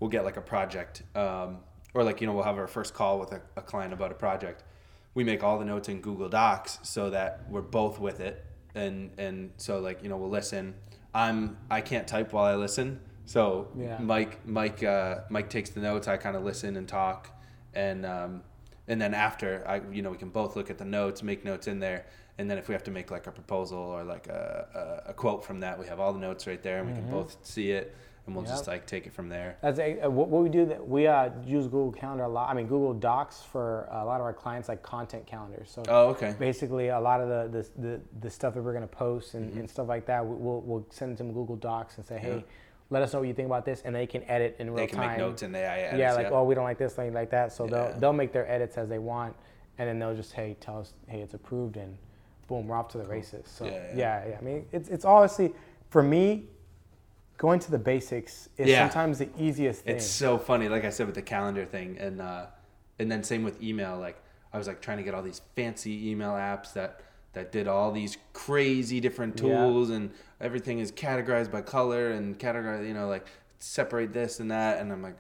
we'll 0.01 0.11
get 0.11 0.25
like 0.25 0.37
a 0.37 0.41
project 0.41 1.03
um 1.17 1.59
or 1.93 2.05
like 2.05 2.21
you 2.21 2.27
know 2.29 2.33
we'll 2.35 2.45
have 2.45 2.57
our 2.59 2.69
first 2.69 2.95
call 2.95 3.19
with 3.19 3.33
a, 3.33 3.41
a 3.57 3.63
client 3.63 3.93
about 3.93 4.11
a 4.13 4.15
project. 4.15 4.63
We 5.15 5.25
make 5.25 5.43
all 5.43 5.59
the 5.59 5.65
notes 5.65 5.89
in 5.89 6.01
Google 6.01 6.29
Docs 6.29 6.79
so 6.83 7.11
that 7.11 7.45
we're 7.51 7.63
both 7.63 7.99
with 7.99 8.21
it 8.21 8.45
and 8.75 9.11
and 9.19 9.51
so 9.57 9.81
like 9.81 10.03
you 10.03 10.09
know 10.09 10.17
we'll 10.17 10.31
listen. 10.31 10.75
I'm 11.15 11.57
I 11.71 11.81
can't 11.81 12.07
type 12.07 12.33
while 12.33 12.45
I 12.45 12.55
listen. 12.55 13.01
So 13.25 13.69
Yeah. 13.77 13.99
Mike 13.99 14.47
Mike 14.47 14.83
uh, 14.83 15.21
Mike 15.29 15.51
takes 15.51 15.71
the 15.71 15.81
notes. 15.81 16.09
I 16.09 16.17
kind 16.17 16.37
of 16.37 16.45
listen 16.45 16.77
and 16.77 16.89
talk, 16.89 17.31
and 17.75 18.07
um, 18.07 18.43
and 18.87 19.01
then 19.01 19.15
after 19.15 19.65
I 19.67 19.81
you 19.93 20.03
know 20.03 20.11
we 20.11 20.17
can 20.19 20.31
both 20.31 20.57
look 20.57 20.71
at 20.71 20.79
the 20.79 20.85
notes, 20.85 21.23
make 21.23 21.45
notes 21.45 21.67
in 21.67 21.81
there, 21.81 22.07
and 22.39 22.51
then 22.51 22.59
if 22.59 22.69
we 22.69 22.75
have 22.75 22.85
to 22.85 22.91
make 22.91 23.11
like 23.11 23.27
a 23.27 23.33
proposal 23.33 23.79
or 23.79 24.05
like 24.05 24.29
a, 24.29 25.03
a, 25.07 25.11
a 25.11 25.15
quote 25.15 25.45
from 25.45 25.61
that, 25.61 25.79
we 25.79 25.87
have 25.87 25.99
all 26.01 26.13
the 26.13 26.21
notes 26.21 26.47
right 26.47 26.63
there, 26.63 26.79
and 26.79 26.89
we 26.89 26.95
can 26.95 27.11
both 27.11 27.37
see 27.43 27.71
it, 27.73 27.95
and 28.29 28.37
we'll 28.37 28.45
just 28.45 28.63
Mm-hmm. 28.63 28.71
Like 28.73 28.87
take 28.87 29.07
it 29.07 29.13
from 29.13 29.29
there. 29.31 29.57
That's 29.63 29.79
a, 29.79 30.01
uh, 30.03 30.11
what, 30.11 30.29
we 30.29 30.49
do. 30.51 30.67
That 30.67 30.87
we 30.87 31.07
uh, 31.07 31.31
use 31.47 31.65
Google 31.65 31.91
Calendar 31.93 32.25
a 32.25 32.29
lot. 32.29 32.51
I 32.51 32.55
mean, 32.55 32.67
Google 32.67 32.93
Docs 32.93 33.43
for 33.43 33.89
a 33.91 34.05
lot 34.05 34.21
of 34.21 34.27
our 34.27 34.33
clients, 34.35 34.69
like 34.69 34.83
content 34.83 35.27
calendars. 35.27 35.71
So 35.71 35.83
Oh, 35.89 36.09
okay. 36.09 36.35
basically, 36.39 36.89
a 36.89 37.01
lot 37.01 37.21
of 37.21 37.29
the 37.29 37.63
the, 37.79 37.81
the, 37.89 38.01
the 38.21 38.31
stuff 38.31 38.55
that 38.55 38.63
we're 38.63 38.75
gonna 38.75 38.87
post 38.87 39.35
and, 39.35 39.49
Mm-hmm. 39.51 39.61
and 39.61 39.71
stuff 39.71 39.89
like 39.89 40.05
that, 40.07 40.25
we- 40.27 40.37
we'll 40.37 40.61
we'll 40.61 40.87
send 40.91 41.17
them 41.17 41.33
Google 41.33 41.57
Docs 41.57 41.97
and 41.97 42.05
say, 42.07 42.19
hey, 42.19 42.45
let 42.91 43.03
us 43.03 43.13
know 43.15 43.21
what 43.21 43.29
you 43.29 43.35
think 43.35 43.47
about 43.47 43.65
this, 43.65 43.81
and 43.87 43.95
they 43.95 44.07
can 44.07 44.23
edit 44.25 44.57
in 44.59 44.71
real 44.71 44.77
time. 44.77 44.85
They 44.87 44.87
can 44.89 44.99
time. 44.99 45.09
make 45.11 45.19
notes 45.19 45.43
in 45.43 45.53
the 45.53 45.59
AI 45.61 45.79
edits. 45.79 45.99
yeah, 45.99 46.13
like 46.13 46.31
oh, 46.31 46.45
we 46.45 46.55
don't 46.55 46.65
like 46.65 46.79
this, 46.79 46.93
thing 46.95 47.15
like 47.15 47.31
that. 47.31 47.53
So 47.53 47.65
Yeah. 47.65 47.71
they'll 47.71 48.01
they'll 48.01 48.13
make 48.13 48.33
their 48.33 48.51
edits 48.51 48.77
as 48.77 48.89
they 48.91 48.99
want, 48.99 49.35
and 49.79 49.89
then 49.89 49.99
they'll 49.99 50.15
just 50.17 50.33
hey 50.33 50.57
tell 50.61 50.79
us 50.81 50.93
hey 51.07 51.21
it's 51.21 51.33
approved 51.35 51.77
and 51.79 51.97
boom 52.49 52.67
we're 52.67 52.77
off 52.77 52.89
to 52.89 52.99
the 52.99 53.07
races. 53.07 53.47
So 53.49 53.65
Yeah, 53.65 53.73
yeah, 53.73 53.95
yeah. 53.95 54.29
yeah, 54.31 54.37
I 54.39 54.41
mean 54.43 54.67
it's 54.73 54.89
it's 54.91 55.05
honestly 55.07 55.55
for 55.89 56.03
me. 56.03 56.45
Going 57.39 57.61
to 57.61 57.71
the 57.71 57.79
basics 57.79 58.49
is 58.57 58.69
Yeah. 58.69 58.89
sometimes 58.89 59.19
the 59.21 59.29
easiest 59.39 59.85
thing. 59.85 59.95
It's 59.97 60.05
so 60.07 60.37
funny, 60.39 60.69
like 60.69 60.85
I 60.85 60.91
said 60.91 61.07
with 61.07 61.15
the 61.15 61.23
calendar 61.23 61.65
thing, 61.65 61.97
and 61.99 62.21
uh, 62.21 62.47
and 62.99 63.11
then 63.11 63.23
same 63.23 63.45
with 63.45 63.63
email. 63.63 63.97
Like 63.97 64.21
I 64.53 64.59
was 64.59 64.67
like 64.67 64.81
trying 64.81 64.97
to 64.99 65.05
get 65.05 65.15
all 65.15 65.23
these 65.23 65.41
fancy 65.55 66.11
email 66.11 66.33
apps 66.33 66.73
that 66.73 67.01
that 67.35 67.53
did 67.53 67.69
all 67.69 67.93
these 67.93 68.19
crazy 68.33 68.99
different 69.01 69.41
Yeah. 69.41 69.45
tools, 69.67 69.91
and 69.91 70.11
everything 70.41 70.81
is 70.81 70.91
categorized 70.91 71.53
by 71.53 71.61
color 71.63 72.11
and 72.11 72.37
categorize, 72.39 72.85
you 72.87 72.93
know, 72.95 73.07
like 73.07 73.27
separate 73.61 74.13
this 74.13 74.41
and 74.41 74.51
that, 74.51 74.81
and 74.81 74.93
I'm 74.93 75.03
like. 75.03 75.17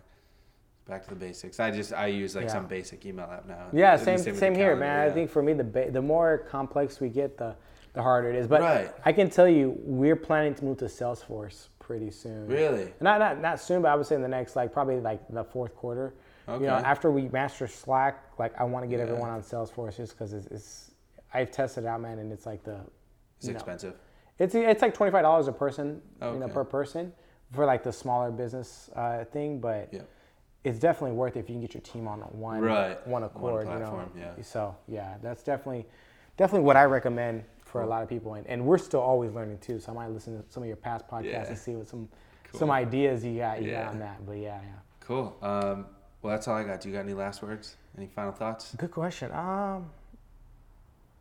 Back 0.88 1.02
to 1.04 1.10
the 1.10 1.16
basics. 1.16 1.60
I 1.60 1.70
just 1.70 1.92
I 1.92 2.06
use 2.06 2.34
like 2.34 2.46
Yeah. 2.46 2.52
some 2.52 2.66
basic 2.66 3.04
email 3.04 3.26
app 3.26 3.46
now. 3.46 3.66
Yeah, 3.74 3.94
the 3.98 4.04
same 4.06 4.16
same 4.34 4.54
here, 4.54 4.68
calendar, 4.68 4.76
man. 4.76 5.10
I 5.10 5.12
think 5.12 5.28
for 5.28 5.42
me, 5.42 5.52
the 5.52 5.62
ba- 5.62 5.90
the 5.90 6.00
more 6.00 6.38
complex 6.48 6.98
we 6.98 7.10
get, 7.10 7.36
the 7.36 7.54
the 7.92 8.00
harder 8.02 8.30
it 8.30 8.36
is. 8.36 8.46
But 8.48 8.62
Right. 8.62 8.90
I 9.04 9.12
can 9.12 9.28
tell 9.28 9.46
you, 9.46 9.76
we're 9.84 10.16
planning 10.16 10.54
to 10.54 10.64
move 10.64 10.78
to 10.78 10.86
Salesforce 10.86 11.68
pretty 11.88 12.10
soon. 12.10 12.46
Really? 12.46 12.92
Not 13.00 13.18
not 13.18 13.40
not 13.40 13.58
soon, 13.58 13.80
but 13.82 13.88
I 13.88 13.94
would 13.96 14.06
say 14.06 14.14
in 14.14 14.20
the 14.22 14.28
next 14.28 14.54
like 14.56 14.72
probably 14.72 15.00
like 15.00 15.20
the 15.30 15.42
fourth 15.42 15.74
quarter. 15.74 16.12
Okay. 16.46 16.64
You 16.64 16.70
know, 16.70 16.76
after 16.76 17.10
we 17.10 17.28
master 17.30 17.66
Slack, 17.66 18.22
like 18.38 18.52
I 18.60 18.64
want 18.64 18.84
to 18.84 18.88
get 18.88 18.98
Yeah. 18.98 19.06
everyone 19.06 19.30
on 19.30 19.40
Salesforce 19.42 19.96
just 19.96 20.12
because 20.12 20.32
it's, 20.34 20.46
it's 20.48 20.90
I've 21.32 21.50
tested 21.50 21.84
it 21.84 21.86
out, 21.86 22.00
man, 22.02 22.18
and 22.18 22.30
it's 22.30 22.44
like 22.46 22.62
the 22.62 22.78
It's 23.38 23.46
you 23.46 23.52
know, 23.54 23.56
expensive. 23.56 23.94
it's 24.38 24.54
it's 24.54 24.82
like 24.82 24.92
twenty 24.94 25.10
five 25.10 25.22
dollars 25.22 25.48
a 25.48 25.52
person, 25.52 26.02
you 26.22 26.38
know, 26.38 26.48
per 26.48 26.62
person 26.64 27.12
for 27.52 27.64
like 27.64 27.82
the 27.82 27.92
smaller 27.92 28.30
business 28.30 28.90
uh, 28.94 29.24
thing, 29.24 29.58
but 29.58 29.88
Yeah. 29.90 30.02
it's 30.64 30.78
definitely 30.78 31.16
worth 31.16 31.36
it 31.36 31.40
if 31.40 31.48
you 31.48 31.54
can 31.54 31.62
get 31.62 31.72
your 31.72 31.80
team 31.80 32.06
on 32.06 32.20
one 32.20 32.60
Right. 32.60 32.98
one 33.06 33.22
One 33.22 33.22
accord. 33.22 33.66
you 33.66 33.72
know, 33.72 33.78
platform, 33.78 34.10
yeah. 34.14 34.42
So 34.42 34.76
yeah, 34.86 35.14
that's 35.22 35.42
definitely 35.42 35.86
definitely 36.36 36.66
what 36.66 36.76
I 36.76 36.84
recommend 36.84 37.44
for 37.68 37.82
a 37.82 37.86
lot 37.86 38.02
of 38.02 38.08
people, 38.08 38.34
and, 38.34 38.46
and 38.46 38.64
we're 38.64 38.78
still 38.78 39.00
always 39.00 39.32
learning 39.32 39.58
too. 39.58 39.78
So 39.78 39.92
I 39.92 39.94
might 39.94 40.08
listen 40.10 40.36
to 40.42 40.50
some 40.50 40.62
of 40.62 40.66
your 40.66 40.76
past 40.76 41.06
podcasts 41.06 41.24
Yeah. 41.24 41.46
and 41.48 41.58
see 41.58 41.74
what 41.76 41.86
some 41.86 42.08
Cool. 42.50 42.58
some 42.60 42.70
ideas 42.70 43.22
you 43.24 43.36
got 43.38 43.60
you 43.62 43.70
Yeah. 43.70 43.84
got 43.84 43.92
on 43.92 43.98
that. 44.00 44.24
But 44.26 44.38
yeah, 44.38 44.58
yeah. 44.62 44.72
Cool. 45.00 45.36
Um, 45.42 45.86
well, 46.22 46.34
that's 46.34 46.48
all 46.48 46.56
I 46.56 46.64
got. 46.64 46.80
Do 46.80 46.88
you 46.88 46.94
got 46.94 47.00
any 47.02 47.12
last 47.14 47.42
words? 47.42 47.76
Any 47.96 48.06
final 48.06 48.32
thoughts? 48.32 48.74
Good 48.76 48.90
question. 48.90 49.30
Um, 49.32 49.90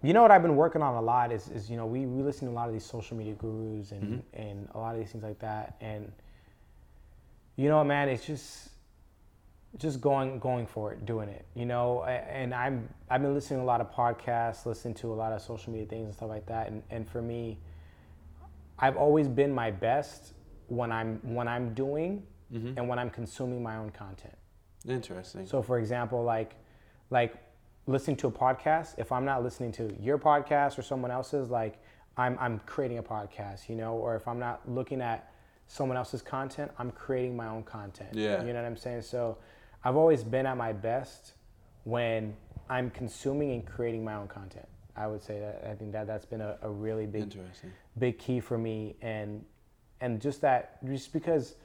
you 0.01 0.13
know 0.13 0.21
what 0.21 0.31
I've 0.31 0.41
been 0.41 0.55
working 0.55 0.81
on 0.81 0.93
a 0.95 1.01
lot 1.01 1.31
is, 1.33 1.49
is 1.49 1.69
you 1.69 1.75
know 1.75 1.85
we, 1.85 2.05
we 2.05 2.23
listen 2.23 2.47
to 2.47 2.53
a 2.53 2.55
lot 2.55 2.67
of 2.67 2.73
these 2.73 2.85
social 2.85 3.17
media 3.17 3.33
gurus 3.33 3.91
and 3.91 4.03
Mm-hmm. 4.03 4.41
and 4.41 4.67
a 4.73 4.77
lot 4.77 4.93
of 4.95 4.99
these 5.01 5.11
things 5.11 5.23
like 5.23 5.39
that 5.39 5.75
and 5.81 6.11
you 7.55 7.67
know 7.67 7.83
man 7.83 8.07
it's 8.07 8.25
just 8.25 8.69
just 9.79 10.01
going 10.01 10.39
going 10.39 10.65
for 10.65 10.91
it 10.93 11.05
doing 11.05 11.29
it 11.29 11.45
you 11.53 11.65
know 11.65 12.03
and 12.03 12.53
I'm 12.53 12.89
I've 13.09 13.21
been 13.21 13.33
listening 13.33 13.59
to 13.59 13.63
a 13.63 13.65
lot 13.65 13.79
of 13.81 13.91
podcasts 13.91 14.65
listening 14.65 14.95
to 14.95 15.13
a 15.13 15.15
lot 15.15 15.31
of 15.33 15.41
social 15.41 15.71
media 15.71 15.87
things 15.87 16.05
and 16.05 16.15
stuff 16.15 16.29
like 16.29 16.45
that 16.47 16.67
and 16.69 16.81
and 16.89 17.07
for 17.07 17.21
me 17.21 17.59
I've 18.79 18.95
always 18.97 19.27
been 19.27 19.53
my 19.53 19.71
best 19.71 20.33
when 20.67 20.91
I'm 20.91 21.19
when 21.23 21.47
I'm 21.47 21.73
doing 21.73 22.23
Mm-hmm. 22.53 22.77
and 22.77 22.87
when 22.87 22.97
I'm 22.97 23.09
consuming 23.09 23.61
my 23.61 23.75
own 23.75 23.89
content 23.89 24.33
Interesting. 24.87 25.45
so, 25.45 25.61
for 25.61 25.79
example, 25.79 26.23
like, 26.23 26.55
like 27.09 27.35
listening 27.87 28.15
to 28.17 28.27
a 28.27 28.31
podcast. 28.31 28.95
If 28.97 29.11
I'm 29.11 29.25
not 29.25 29.43
listening 29.43 29.73
to 29.73 29.93
your 29.99 30.17
podcast 30.17 30.77
or 30.77 30.81
someone 30.81 31.11
else's, 31.11 31.49
like, 31.49 31.77
I'm 32.15 32.37
I'm 32.39 32.59
creating 32.59 32.99
a 32.99 33.03
podcast, 33.03 33.67
you 33.67 33.75
know. 33.75 33.95
Or 33.95 34.15
if 34.15 34.29
I'm 34.29 34.39
not 34.39 34.61
looking 34.65 35.01
at 35.01 35.29
someone 35.67 35.97
else's 35.97 36.21
content, 36.21 36.71
I'm 36.79 36.89
creating 36.91 37.35
my 37.35 37.47
own 37.47 37.63
content. 37.63 38.11
Yeah. 38.13 38.41
You 38.45 38.53
know 38.53 38.61
what 38.61 38.65
I'm 38.67 38.77
saying? 38.77 39.01
So, 39.01 39.37
I've 39.83 39.95
always 39.95 40.23
been 40.23 40.45
at 40.45 40.57
my 40.57 40.73
best 40.73 41.33
when 41.83 42.35
I'm 42.69 42.89
consuming 42.89 43.51
and 43.51 43.65
creating 43.65 44.03
my 44.03 44.15
own 44.15 44.27
content. 44.27 44.67
I 44.95 45.07
would 45.07 45.21
say 45.23 45.39
that 45.39 45.67
I 45.69 45.75
think 45.75 45.91
that 45.93 46.07
that's 46.07 46.25
been 46.25 46.41
a, 46.41 46.57
a 46.61 46.69
really 46.69 47.05
big 47.05 47.23
Interesting. 47.23 47.71
big 47.99 48.17
key 48.17 48.39
for 48.39 48.57
me 48.57 48.95
and 49.01 49.45
and 50.01 50.19
just 50.21 50.41
that 50.41 50.83
just 50.85 51.13
because 51.13 51.55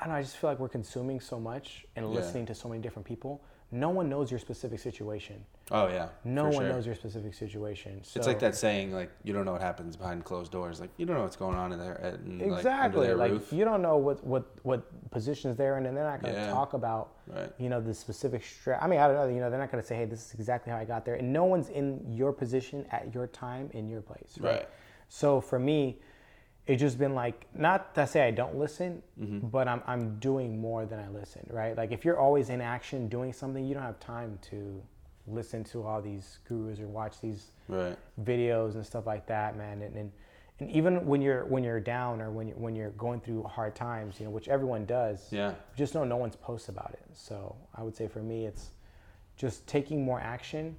I 0.00 0.04
don't 0.04 0.12
know, 0.14 0.18
I 0.18 0.22
just 0.22 0.36
feel 0.36 0.50
like 0.50 0.58
we're 0.58 0.68
consuming 0.68 1.20
so 1.20 1.38
much 1.40 1.86
and 1.96 2.06
Yeah. 2.06 2.12
listening 2.12 2.46
to 2.46 2.54
so 2.54 2.68
many 2.68 2.80
different 2.82 3.06
people. 3.06 3.42
No 3.74 3.88
one 3.88 4.10
knows 4.10 4.30
your 4.30 4.38
specific 4.38 4.78
situation. 4.80 5.42
Oh 5.70 5.88
yeah. 5.88 6.08
No 6.24 6.44
one 6.44 6.52
sure. 6.52 6.62
knows 6.68 6.84
your 6.84 6.94
specific 6.94 7.32
situation. 7.32 8.00
So 8.04 8.18
It's 8.18 8.26
like 8.26 8.38
that 8.40 8.54
saying, 8.54 8.92
like 8.92 9.10
you 9.24 9.32
don't 9.32 9.46
know 9.46 9.52
what 9.52 9.62
happens 9.62 9.96
behind 9.96 10.26
closed 10.26 10.52
doors. 10.52 10.78
Like 10.78 10.90
you 10.98 11.06
don't 11.06 11.16
know 11.16 11.22
what's 11.22 11.36
going 11.36 11.56
on 11.56 11.72
in 11.72 11.78
there. 11.78 11.98
At, 11.98 12.14
in, 12.20 12.38
like, 12.38 12.48
under 12.48 12.56
Exactly. 12.58 13.14
Like, 13.14 13.30
roof. 13.32 13.50
you 13.50 13.64
don't 13.64 13.80
know 13.80 13.96
what 13.96 14.22
what 14.24 14.44
what 14.62 15.10
positions 15.10 15.56
they're 15.56 15.78
in, 15.78 15.86
and 15.86 15.96
they're 15.96 16.04
not 16.04 16.20
going 16.20 16.34
to 16.34 16.40
Yeah. 16.40 16.50
talk 16.50 16.74
about 16.74 17.12
Right. 17.26 17.50
you 17.56 17.70
know 17.70 17.80
the 17.80 17.94
specific 17.94 18.44
stress. 18.44 18.78
I 18.82 18.86
mean, 18.88 19.00
I 19.00 19.06
don't 19.06 19.16
know. 19.16 19.26
You 19.34 19.40
know, 19.40 19.48
they're 19.48 19.58
not 19.58 19.72
going 19.72 19.80
to 19.82 19.86
say, 19.88 19.96
"Hey, 19.96 20.04
this 20.04 20.26
is 20.26 20.34
exactly 20.34 20.70
how 20.70 20.78
I 20.78 20.84
got 20.84 21.06
there," 21.06 21.14
and 21.14 21.32
no 21.32 21.44
one's 21.44 21.70
in 21.70 22.04
your 22.12 22.32
position 22.32 22.84
at 22.90 23.14
your 23.14 23.26
time 23.26 23.70
in 23.72 23.88
your 23.88 24.02
place. 24.02 24.36
Right. 24.38 24.50
Right. 24.52 24.68
So 25.08 25.40
for 25.40 25.58
me, 25.58 25.98
it's 26.66 26.80
just 26.80 26.98
been 26.98 27.14
like 27.14 27.46
not 27.56 27.94
to 27.96 28.06
say 28.06 28.26
I 28.26 28.30
don't 28.30 28.56
listen, 28.56 29.02
Mm-hmm. 29.20 29.48
but 29.48 29.66
I'm 29.68 29.82
I'm 29.86 30.18
doing 30.20 30.60
more 30.60 30.86
than 30.86 31.00
I 31.00 31.08
listen. 31.08 31.46
Right. 31.50 31.76
Like 31.76 31.92
if 31.92 32.04
you're 32.04 32.18
always 32.18 32.50
in 32.50 32.60
action 32.60 33.08
doing 33.08 33.32
something, 33.32 33.64
you 33.64 33.74
don't 33.74 33.82
have 33.82 33.98
time 34.00 34.38
to 34.50 34.82
listen 35.26 35.62
to 35.64 35.84
all 35.86 36.00
these 36.02 36.38
gurus 36.48 36.80
or 36.80 36.86
watch 36.88 37.20
these 37.20 37.50
Right. 37.68 37.96
videos 38.24 38.74
and 38.74 38.84
stuff 38.84 39.06
like 39.06 39.26
that, 39.26 39.56
man. 39.56 39.82
And, 39.82 39.96
and 39.96 40.12
and 40.60 40.70
even 40.70 41.06
when 41.06 41.20
you're 41.22 41.44
when 41.46 41.64
you're 41.64 41.80
down 41.80 42.20
or 42.20 42.30
when 42.30 42.46
you're, 42.48 42.56
when 42.56 42.76
you're 42.76 42.90
going 42.90 43.20
through 43.20 43.42
hard 43.44 43.74
times, 43.74 44.20
you 44.20 44.26
know, 44.26 44.30
which 44.30 44.48
everyone 44.48 44.84
does. 44.84 45.26
Yeah. 45.32 45.54
Just 45.76 45.94
know 45.94 46.04
no 46.04 46.16
one's 46.16 46.36
posts 46.36 46.68
about 46.68 46.90
it. 46.92 47.02
So 47.12 47.56
I 47.74 47.82
would 47.82 47.96
say 47.96 48.06
for 48.06 48.20
me, 48.22 48.46
it's 48.46 48.70
just 49.36 49.66
taking 49.66 50.04
more 50.04 50.20
action 50.20 50.76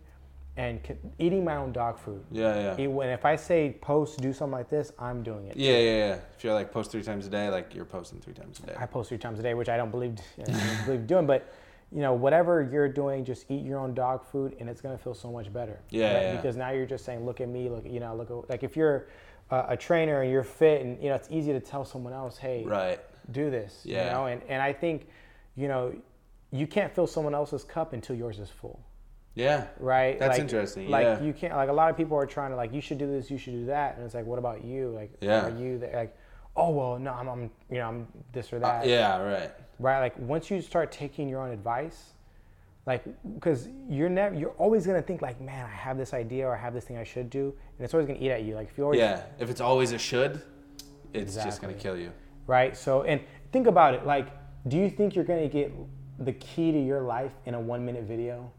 and 0.56 0.80
c- 0.88 0.94
eating 1.18 1.44
my 1.44 1.56
own 1.56 1.72
dog 1.72 1.98
food. 1.98 2.24
Yeah, 2.32 2.76
yeah. 2.78 2.88
When 2.88 3.10
if 3.10 3.26
I 3.26 3.36
say 3.36 3.76
post, 3.82 4.20
do 4.22 4.34
something 4.34 4.52
like 4.58 4.70
this, 4.70 4.92
I'm 5.00 5.24
doing 5.24 5.48
it. 5.48 5.58
Yeah, 5.58 5.78
yeah, 5.78 5.80
yeah. 5.80 6.20
If 6.38 6.44
you're 6.44 6.54
like 6.54 6.72
post 6.72 6.92
three 6.92 7.02
times 7.04 7.26
a 7.26 7.30
day, 7.30 7.50
like 7.50 7.74
you're 7.74 7.86
posting 7.86 8.20
three 8.20 8.34
times 8.34 8.60
a 8.60 8.68
day. 8.68 8.76
I 8.78 8.86
post 8.86 9.10
three 9.10 9.18
times 9.18 9.40
a 9.40 9.44
day, 9.44 9.54
which 9.56 9.70
I 9.70 9.78
don't 9.78 9.90
believe 9.92 10.18
I 10.40 10.44
don't 10.52 10.86
believe 10.86 11.08
doing, 11.08 11.26
but 11.26 11.52
you 11.92 12.02
know, 12.02 12.14
whatever 12.14 12.68
you're 12.72 12.90
doing, 12.90 13.24
just 13.24 13.50
eat 13.52 13.64
your 13.64 13.78
own 13.80 13.94
dog 13.94 14.26
food, 14.26 14.56
and 14.60 14.70
it's 14.70 14.82
gonna 14.82 14.98
feel 14.98 15.14
so 15.14 15.32
much 15.32 15.52
better. 15.54 15.80
Yeah, 15.90 16.22
yeah. 16.22 16.36
Because 16.36 16.56
now 16.56 16.72
you're 16.72 16.86
just 16.88 17.06
saying, 17.06 17.26
look 17.26 17.40
at 17.42 17.50
me, 17.50 17.70
look, 17.70 17.86
you 17.86 18.00
know, 18.00 18.16
look 18.16 18.30
at 18.32 18.50
like 18.50 18.64
if 18.64 18.76
you're 18.76 19.08
uh, 19.52 19.66
a 19.70 19.78
trainer 19.78 20.22
and 20.22 20.32
you're 20.32 20.44
fit, 20.44 20.82
and 20.82 21.02
you 21.02 21.10
know, 21.10 21.16
it's 21.16 21.30
easy 21.32 21.52
to 21.52 21.60
tell 21.60 21.86
someone 21.86 22.14
else, 22.14 22.38
hey, 22.38 22.64
Right. 22.64 23.00
do 23.32 23.50
this. 23.52 23.82
Yeah. 23.86 24.06
You 24.06 24.12
know, 24.12 24.26
and 24.28 24.42
and 24.48 24.62
I 24.62 24.74
think, 24.74 25.08
you 25.56 25.68
know, 25.68 25.94
you 26.52 26.66
can't 26.68 26.94
fill 26.94 27.08
someone 27.08 27.34
else's 27.36 27.64
cup 27.64 27.94
until 27.94 28.16
yours 28.16 28.40
is 28.40 28.50
full. 28.50 28.80
Yeah. 29.36 29.66
Right. 29.80 30.20
That's 30.20 30.34
like, 30.34 30.40
interesting, 30.42 30.90
Like 30.90 31.04
yeah. 31.06 31.22
you 31.22 31.34
can't 31.34 31.56
like 31.56 31.70
a 31.70 31.74
lot 31.74 31.90
of 31.90 31.98
people 31.98 32.16
are 32.18 32.26
trying 32.26 32.52
to 32.52 32.56
like 32.56 32.74
you 32.74 32.82
should 32.82 32.98
do 33.00 33.08
this, 33.08 33.32
you 33.32 33.38
should 33.38 33.54
do 33.54 33.66
that, 33.66 33.96
and 33.96 34.06
it's 34.06 34.14
like, 34.14 34.26
what 34.26 34.40
about 34.40 34.64
you? 34.64 34.90
Like, 34.90 35.12
Yeah. 35.22 35.46
are 35.48 35.50
you 35.58 35.80
that 35.80 35.94
like, 35.94 36.16
oh 36.56 36.70
well, 36.70 37.00
no, 37.00 37.12
I'm, 37.14 37.28
I'm 37.28 37.42
you 37.72 37.78
know 37.80 37.88
I'm 37.88 38.08
this 38.32 38.54
or 38.54 38.60
that. 38.60 38.84
Uh, 38.84 38.88
yeah, 38.88 39.18
right. 39.20 39.52
Right. 39.80 40.00
Like 40.02 40.18
once 40.20 40.52
you 40.52 40.62
start 40.62 40.92
taking 40.92 41.28
your 41.28 41.42
own 41.42 41.52
advice, 41.52 42.12
like 42.86 43.04
because 43.36 43.70
you're 43.90 44.10
never 44.10 44.36
you're 44.36 44.52
always 44.52 44.86
gonna 44.86 45.02
think 45.02 45.22
like, 45.24 45.42
man, 45.42 45.66
I 45.66 45.76
have 45.76 45.98
this 45.98 46.14
idea 46.14 46.46
or 46.48 46.56
I 46.56 46.60
have 46.60 46.74
this 46.76 46.86
thing 46.86 46.98
I 46.98 47.04
should 47.04 47.30
do, 47.32 47.54
and 47.78 47.84
it's 47.86 47.94
always 47.94 48.06
gonna 48.08 48.20
eat 48.20 48.30
at 48.30 48.44
you. 48.44 48.54
Like 48.56 48.70
if 48.70 48.78
you 48.78 48.84
always 48.84 49.00
Yeah. 49.00 49.24
If 49.40 49.50
it's 49.50 49.62
always 49.62 49.94
a 49.94 49.98
should, 49.98 50.42
it's 51.12 51.36
just 51.36 51.60
gonna 51.62 51.74
kill 51.74 51.98
you. 51.98 52.12
right? 52.46 52.76
So, 52.78 53.02
and 53.04 53.20
think 53.52 53.66
about 53.68 53.94
it. 53.96 54.06
Like, 54.06 54.28
do 54.68 54.78
you 54.78 54.90
think 54.92 55.16
you're 55.16 55.26
gonna 55.26 55.48
get 55.48 55.72
the 56.20 56.34
key 56.34 56.72
to 56.72 56.80
your 56.80 57.02
life 57.02 57.32
in 57.46 57.54
a 57.56 57.60
one 57.60 57.84
minute 57.86 58.04
video? 58.04 58.52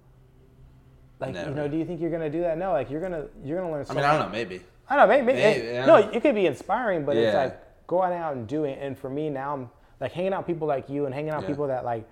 Like, 1.20 1.32
Never. 1.34 1.50
you 1.50 1.54
know, 1.56 1.68
do 1.68 1.76
you 1.76 1.84
think 1.84 2.00
you're 2.00 2.10
gonna 2.10 2.30
do 2.30 2.40
that? 2.42 2.58
No. 2.58 2.72
Like, 2.72 2.90
you're 2.90 3.00
gonna 3.00 3.26
you're 3.44 3.58
gonna 3.58 3.70
learn. 3.70 3.80
I 3.82 3.84
So 3.84 3.94
mean, 3.94 4.04
I 4.04 4.16
don't 4.16 4.26
know, 4.26 4.32
maybe. 4.32 4.60
I 4.88 4.96
don't 4.96 5.08
know. 5.08 5.14
Maybe, 5.14 5.26
Maybe, 5.26 5.40
it- 5.68 5.86
no. 5.86 5.96
It 5.96 6.20
could 6.20 6.34
be 6.34 6.46
inspiring, 6.46 7.04
but 7.04 7.16
it's 7.16 7.34
like 7.34 7.86
going 7.86 8.12
out 8.12 8.34
and 8.36 8.46
doing. 8.46 8.74
it. 8.74 8.82
And 8.82 8.98
for 8.98 9.08
me 9.08 9.30
now, 9.30 9.54
I'm 9.54 9.70
like 10.00 10.12
hanging 10.12 10.32
out 10.32 10.40
with 10.40 10.46
people 10.48 10.66
like 10.68 10.88
you 10.88 11.06
and 11.06 11.14
hanging 11.14 11.30
out 11.30 11.42
Yeah. 11.42 11.48
people 11.48 11.66
that 11.68 11.84
like. 11.84 12.08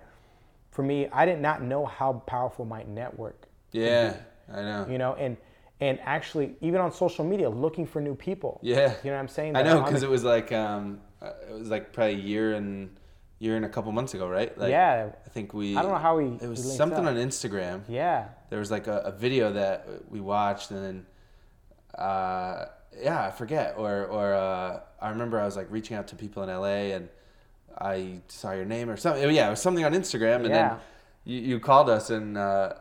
For 0.71 0.81
me, 0.81 1.07
I 1.13 1.25
did 1.27 1.39
not 1.39 1.61
know 1.61 1.85
how 1.85 2.13
powerful 2.25 2.65
my 2.65 2.81
network 2.83 3.47
Yeah, 3.73 4.15
I 4.51 4.61
know. 4.63 4.87
you 4.89 4.97
know 4.97 5.13
and 5.13 5.37
and 5.81 5.99
actually 6.01 6.55
even 6.61 6.81
on 6.81 6.91
social 6.91 7.23
media 7.23 7.47
looking 7.47 7.85
for 7.85 8.01
new 8.01 8.15
people 8.15 8.59
Yeah. 8.63 8.93
you 9.03 9.11
know 9.11 9.17
what 9.17 9.21
i'm 9.21 9.27
saying 9.27 9.55
I 9.55 9.61
know 9.61 9.81
because 9.83 10.01
it 10.01 10.09
was 10.09 10.23
like 10.23 10.51
um, 10.51 10.99
uh, 11.21 11.31
it 11.47 11.53
was 11.53 11.69
like 11.69 11.93
probably 11.93 12.15
a 12.15 12.17
year 12.17 12.53
and 12.55 12.89
year 13.43 13.55
and 13.57 13.65
a 13.65 13.69
couple 13.69 13.91
months 13.91 14.13
ago, 14.13 14.27
right? 14.27 14.57
Like, 14.57 14.71
yeah 14.71 15.09
I 15.25 15.29
think 15.29 15.53
we. 15.53 15.75
I 15.77 15.81
don't 15.81 15.91
know 15.91 15.97
how 15.97 16.17
we- 16.17 16.37
It 16.45 16.49
was 16.49 16.63
linked 16.65 16.77
something 16.77 17.05
up. 17.05 17.13
on 17.13 17.17
Instagram. 17.17 17.81
yeah 17.89 18.29
There 18.49 18.59
was 18.59 18.71
like 18.71 18.87
a, 18.87 18.97
a 18.99 19.11
video 19.11 19.51
that 19.53 19.87
we 20.09 20.19
watched, 20.21 20.71
and 20.71 20.81
then, 20.85 21.05
uh, 21.97 22.65
yeah, 23.01 23.25
I 23.25 23.31
forget. 23.31 23.75
Or 23.77 24.05
or 24.05 24.33
uh, 24.33 24.79
I 25.01 25.09
remember 25.09 25.39
I 25.39 25.45
was 25.45 25.55
like 25.55 25.67
reaching 25.69 25.97
out 25.97 26.07
to 26.09 26.15
people 26.15 26.43
in 26.43 26.49
LA, 26.49 26.95
and 26.95 27.09
I 27.77 28.21
saw 28.27 28.51
your 28.53 28.65
name 28.65 28.89
or 28.89 28.97
something. 28.97 29.21
Yeah, 29.31 29.47
it 29.47 29.49
was 29.49 29.61
something 29.61 29.83
on 29.85 29.93
Instagram, 29.93 30.37
and 30.37 30.49
Yeah. 30.49 30.69
then 30.69 30.77
you, 31.25 31.39
you 31.49 31.59
called 31.59 31.89
us, 31.89 32.09
and 32.09 32.37
uh, 32.37 32.73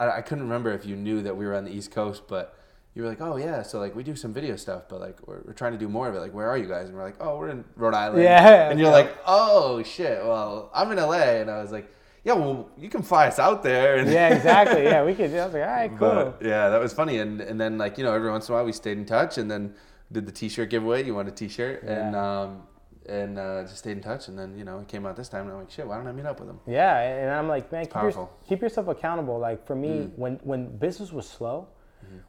I, 0.00 0.10
I 0.18 0.20
couldn't 0.22 0.44
remember 0.44 0.70
if 0.72 0.86
you 0.86 0.96
knew 0.96 1.22
that 1.22 1.36
we 1.36 1.44
were 1.46 1.54
on 1.54 1.64
the 1.64 1.72
East 1.72 1.90
Coast, 1.90 2.22
but. 2.28 2.54
You 2.98 3.04
were 3.04 3.10
like, 3.10 3.20
oh 3.20 3.36
yeah, 3.36 3.62
so 3.62 3.78
like 3.78 3.94
we 3.94 4.02
do 4.02 4.16
some 4.16 4.34
video 4.34 4.56
stuff, 4.56 4.88
but 4.88 4.98
like 5.00 5.24
we're, 5.24 5.40
we're 5.46 5.52
trying 5.52 5.70
to 5.70 5.78
do 5.78 5.88
more 5.88 6.08
of 6.08 6.16
it. 6.16 6.18
Like, 6.18 6.34
where 6.34 6.50
are 6.50 6.58
you 6.58 6.66
guys? 6.66 6.88
And 6.88 6.96
we're 6.96 7.04
like, 7.04 7.14
oh, 7.20 7.38
we're 7.38 7.50
in 7.50 7.64
Rhode 7.76 7.94
Island. 7.94 8.24
Yeah. 8.24 8.70
And 8.70 8.80
you're 8.80 8.90
like, 8.90 9.16
oh 9.24 9.84
shit. 9.84 10.18
Well, 10.24 10.68
I'm 10.74 10.90
in 10.90 10.98
LA, 10.98 11.38
and 11.38 11.48
I 11.48 11.62
was 11.62 11.70
like, 11.70 11.94
yeah, 12.24 12.32
well, 12.32 12.68
you 12.76 12.88
can 12.90 13.02
fly 13.02 13.28
us 13.28 13.38
out 13.38 13.62
there. 13.62 13.98
And 13.98 14.10
yeah 14.10 14.34
exactly 14.34 14.82
yeah 14.92 15.04
we 15.04 15.14
could 15.14 15.30
i 15.32 15.44
was 15.44 15.54
like 15.54 15.62
all 15.62 15.68
right 15.68 15.90
cool 15.96 16.34
but, 16.38 16.38
yeah, 16.44 16.70
that 16.70 16.80
was 16.80 16.92
funny. 16.92 17.18
And 17.20 17.40
and 17.40 17.60
then 17.60 17.78
like 17.78 17.98
you 17.98 18.02
know 18.04 18.12
every 18.12 18.32
once 18.32 18.48
in 18.48 18.52
a 18.52 18.56
while 18.56 18.64
we 18.64 18.72
stayed 18.72 18.98
in 18.98 19.06
touch, 19.06 19.38
and 19.38 19.48
then 19.48 19.74
did 20.10 20.26
the 20.26 20.32
T-shirt 20.32 20.68
giveaway. 20.68 21.04
You 21.04 21.14
won 21.14 21.28
a 21.28 21.30
T-shirt, 21.30 21.84
and 21.84 22.14
Yeah. 22.14 22.40
um 22.42 22.62
and 23.08 23.38
uh, 23.38 23.62
just 23.62 23.78
stayed 23.78 23.92
in 23.96 24.02
touch. 24.02 24.26
And 24.26 24.36
then 24.36 24.58
you 24.58 24.64
know 24.64 24.80
it 24.80 24.88
came 24.88 25.06
out 25.06 25.14
this 25.16 25.28
time, 25.28 25.42
and 25.42 25.52
I'm 25.52 25.58
like, 25.60 25.70
shit, 25.70 25.86
why 25.86 25.98
don't 25.98 26.08
I 26.08 26.12
meet 26.12 26.26
up 26.26 26.40
with 26.40 26.48
him? 26.48 26.58
yeah 26.66 26.98
and 26.98 27.30
i'm 27.30 27.46
like 27.46 27.70
man 27.70 27.86
keep, 27.86 27.94
your, 28.02 28.28
keep 28.48 28.60
yourself 28.60 28.88
accountable 28.88 29.38
like 29.38 29.64
for 29.68 29.76
me 29.76 29.88
Mm. 29.88 30.18
when 30.18 30.32
when 30.42 30.76
business 30.78 31.12
was 31.12 31.28
slow 31.28 31.68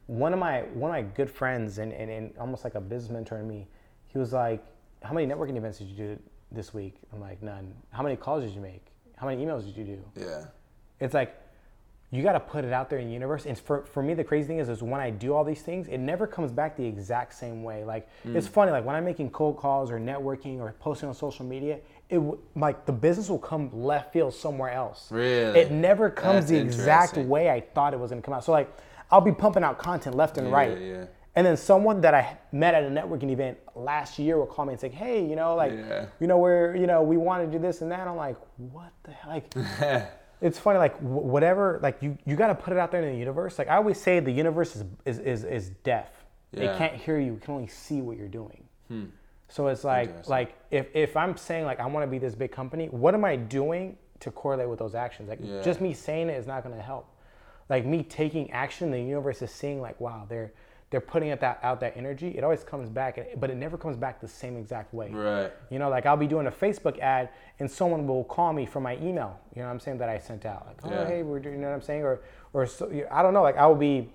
one 0.08 0.34
of 0.34 0.40
my 0.40 0.62
one 0.74 0.90
of 0.92 0.96
my 0.96 1.10
good 1.16 1.30
friends 1.30 1.78
and, 1.78 1.92
and, 1.94 2.10
and 2.12 2.34
almost 2.40 2.64
like 2.64 2.76
a 2.76 2.82
business 2.82 3.12
mentor 3.12 3.38
to 3.38 3.44
me 3.44 3.68
he 4.08 4.18
was 4.18 4.34
like 4.34 4.64
how 5.04 5.14
many 5.14 5.26
networking 5.32 5.58
events 5.58 5.78
did 5.80 5.88
you 5.88 5.96
do 5.96 6.20
this 6.52 6.74
week? 6.74 6.96
I'm 7.14 7.22
like 7.22 7.42
none. 7.44 7.74
How 7.92 8.02
many 8.04 8.16
calls 8.16 8.44
did 8.44 8.54
you 8.54 8.62
make? 8.62 8.84
How 9.16 9.28
many 9.28 9.46
emails 9.46 9.66
did 9.66 9.78
you 9.78 9.84
do? 9.84 10.04
Yeah, 10.16 10.46
it's 11.00 11.14
like 11.14 11.36
you 12.12 12.24
got 12.24 12.34
to 12.34 12.40
put 12.40 12.66
it 12.66 12.74
out 12.74 12.90
there 12.90 12.98
in 12.98 13.06
the 13.08 13.14
universe. 13.14 13.46
And 13.46 13.56
for, 13.58 13.86
for 13.86 14.02
me 14.02 14.16
the 14.16 14.24
crazy 14.24 14.48
thing 14.48 14.58
is 14.58 14.68
is 14.68 14.82
when 14.82 15.00
i 15.00 15.12
do 15.12 15.34
all 15.36 15.44
these 15.44 15.62
things 15.62 15.88
it 15.88 16.00
never 16.00 16.26
comes 16.26 16.52
back 16.52 16.76
the 16.76 16.84
exact 16.86 17.36
same 17.36 17.62
way. 17.64 17.84
Like 17.86 18.10
it's 18.26 18.48
Mm. 18.48 18.52
funny 18.52 18.72
like 18.72 18.84
when 18.84 18.96
i'm 18.96 19.06
making 19.06 19.30
cold 19.30 19.58
calls 19.58 19.92
or 19.92 20.00
networking 20.00 20.60
or 20.60 20.74
posting 20.80 21.08
on 21.08 21.14
social 21.16 21.46
media 21.46 21.80
it 22.10 22.20
like 22.56 22.88
the 22.88 22.92
business 22.92 23.30
will 23.30 23.38
come 23.38 23.70
left 23.72 24.12
field 24.12 24.34
somewhere 24.34 24.72
else. 24.72 25.12
Really? 25.12 25.60
it 25.60 25.72
never 25.72 26.10
comes 26.10 26.48
That's 26.48 26.50
the 26.50 26.58
exact 26.60 27.18
way 27.18 27.52
i 27.52 27.62
thought 27.62 27.94
it 27.94 28.00
was 28.00 28.10
going 28.10 28.22
to 28.22 28.26
come 28.26 28.34
out. 28.34 28.44
So 28.44 28.52
like 28.52 28.76
i'll 29.12 29.22
be 29.22 29.32
pumping 29.32 29.64
out 29.64 29.78
content 29.78 30.16
left 30.16 30.38
and 30.38 30.48
Yeah, 30.48 30.54
right 30.56 30.82
yeah. 30.82 31.06
and 31.36 31.46
then 31.46 31.58
someone 31.58 32.02
that 32.02 32.14
I 32.14 32.38
met 32.52 32.74
at 32.74 32.84
a 32.84 32.88
networking 32.90 33.32
event 33.32 33.58
last 33.76 34.20
year 34.20 34.38
will 34.38 34.46
call 34.48 34.66
me 34.66 34.74
and 34.74 34.80
say, 34.82 34.90
"Hey, 34.90 35.24
you 35.26 35.36
know, 35.36 35.56
like, 35.56 35.72
Yeah. 35.72 36.06
you 36.20 36.28
know, 36.28 36.38
we're, 36.38 36.76
you 36.76 36.88
know, 36.88 37.02
we 37.04 37.18
want 37.18 37.46
to 37.46 37.52
do 37.58 37.60
this 37.62 37.82
and 37.82 37.92
that." 37.92 38.08
I'm 38.08 38.18
like, 38.18 38.36
"What 38.58 38.92
the 39.04 39.12
hell?" 39.12 39.32
Like, 39.34 39.54
it's 40.42 40.58
funny 40.58 40.80
like 40.80 40.98
whatever 41.00 41.80
like 41.84 42.02
you 42.02 42.18
you 42.26 42.36
got 42.36 42.48
to 42.48 42.56
put 42.56 42.72
it 42.74 42.80
out 42.80 42.92
there 42.92 43.02
in 43.04 43.12
the 43.12 43.18
universe 43.20 43.60
like 43.60 43.68
i 43.68 43.76
always 43.76 44.00
say 44.00 44.20
the 44.22 44.32
universe 44.32 44.76
is 44.76 44.86
is 45.06 45.20
is, 45.20 45.44
is 45.44 45.70
deaf 45.84 46.10
Yeah. 46.54 46.72
it 46.72 46.78
can't 46.78 46.94
hear 46.96 47.20
you 47.20 47.34
it 47.34 47.42
can 47.42 47.54
only 47.56 47.68
see 47.68 48.02
what 48.02 48.16
you're 48.18 48.30
doing 48.42 48.64
hmm. 48.88 49.06
so 49.50 49.68
it's 49.68 49.84
like 49.84 50.30
like 50.30 50.56
if 50.72 50.88
if 50.96 51.18
i'm 51.18 51.36
saying 51.36 51.66
like 51.66 51.82
i 51.82 51.86
want 51.86 52.04
to 52.06 52.08
be 52.10 52.20
this 52.20 52.36
big 52.36 52.52
company 52.54 52.88
what 52.88 53.14
am 53.14 53.26
i 53.26 53.36
doing 53.36 53.98
to 54.22 54.32
correlate 54.32 54.70
with 54.70 54.80
those 54.80 54.96
actions 54.96 55.28
like 55.28 55.40
Yeah. 55.42 55.62
just 55.62 55.82
me 55.82 55.94
saying 55.94 56.30
it 56.30 56.38
is 56.38 56.48
not 56.48 56.64
going 56.64 56.76
to 56.76 56.82
help 56.82 57.06
like 57.70 57.86
me 57.86 58.04
taking 58.04 58.50
action 58.52 58.92
the 58.92 59.00
universe 59.00 59.42
is 59.42 59.52
seeing 59.52 59.82
like 59.82 60.00
wow 60.02 60.26
they're 60.28 60.52
they're 60.90 61.02
putting 61.02 61.30
out 61.30 61.40
that 61.40 61.60
out 61.62 61.80
that 61.80 61.96
energy 61.96 62.30
it 62.30 62.44
always 62.44 62.64
comes 62.64 62.90
back 62.90 63.20
but 63.40 63.50
it 63.50 63.56
never 63.56 63.78
comes 63.78 63.96
back 63.96 64.20
the 64.20 64.28
same 64.28 64.58
exact 64.58 64.94
way 64.94 65.10
right. 65.12 65.52
you 65.70 65.78
know, 65.80 65.90
like 65.90 66.06
I'll 66.06 66.18
be 66.18 66.28
doing 66.28 66.48
a 66.48 66.52
Facebook 66.52 66.98
ad 67.00 67.30
and 67.60 67.70
someone 67.70 68.08
will 68.08 68.24
call 68.24 68.54
me 68.54 68.66
from 68.66 68.84
my 68.84 68.96
email, 68.98 69.40
you 69.56 69.62
know 69.62 69.68
what 69.68 69.74
I'm 69.74 69.80
saying, 69.80 70.00
that 70.00 70.10
I 70.10 70.18
sent 70.18 70.46
out. 70.46 70.66
Like, 70.66 70.78
oh, 70.84 70.90
Yeah. 70.90 71.08
hey, 71.08 71.24
we're 71.24 71.40
doing, 71.40 71.56
you 71.56 71.62
know 71.62 71.68
what 71.68 71.76
I'm 71.76 71.82
saying? 71.82 72.04
Or, 72.04 72.22
or 72.54 72.66
so, 72.66 72.90
I 73.12 73.22
don't 73.22 73.34
know, 73.34 73.44
like 73.44 73.58
I 73.58 73.68
will 73.68 73.76
be 73.76 74.10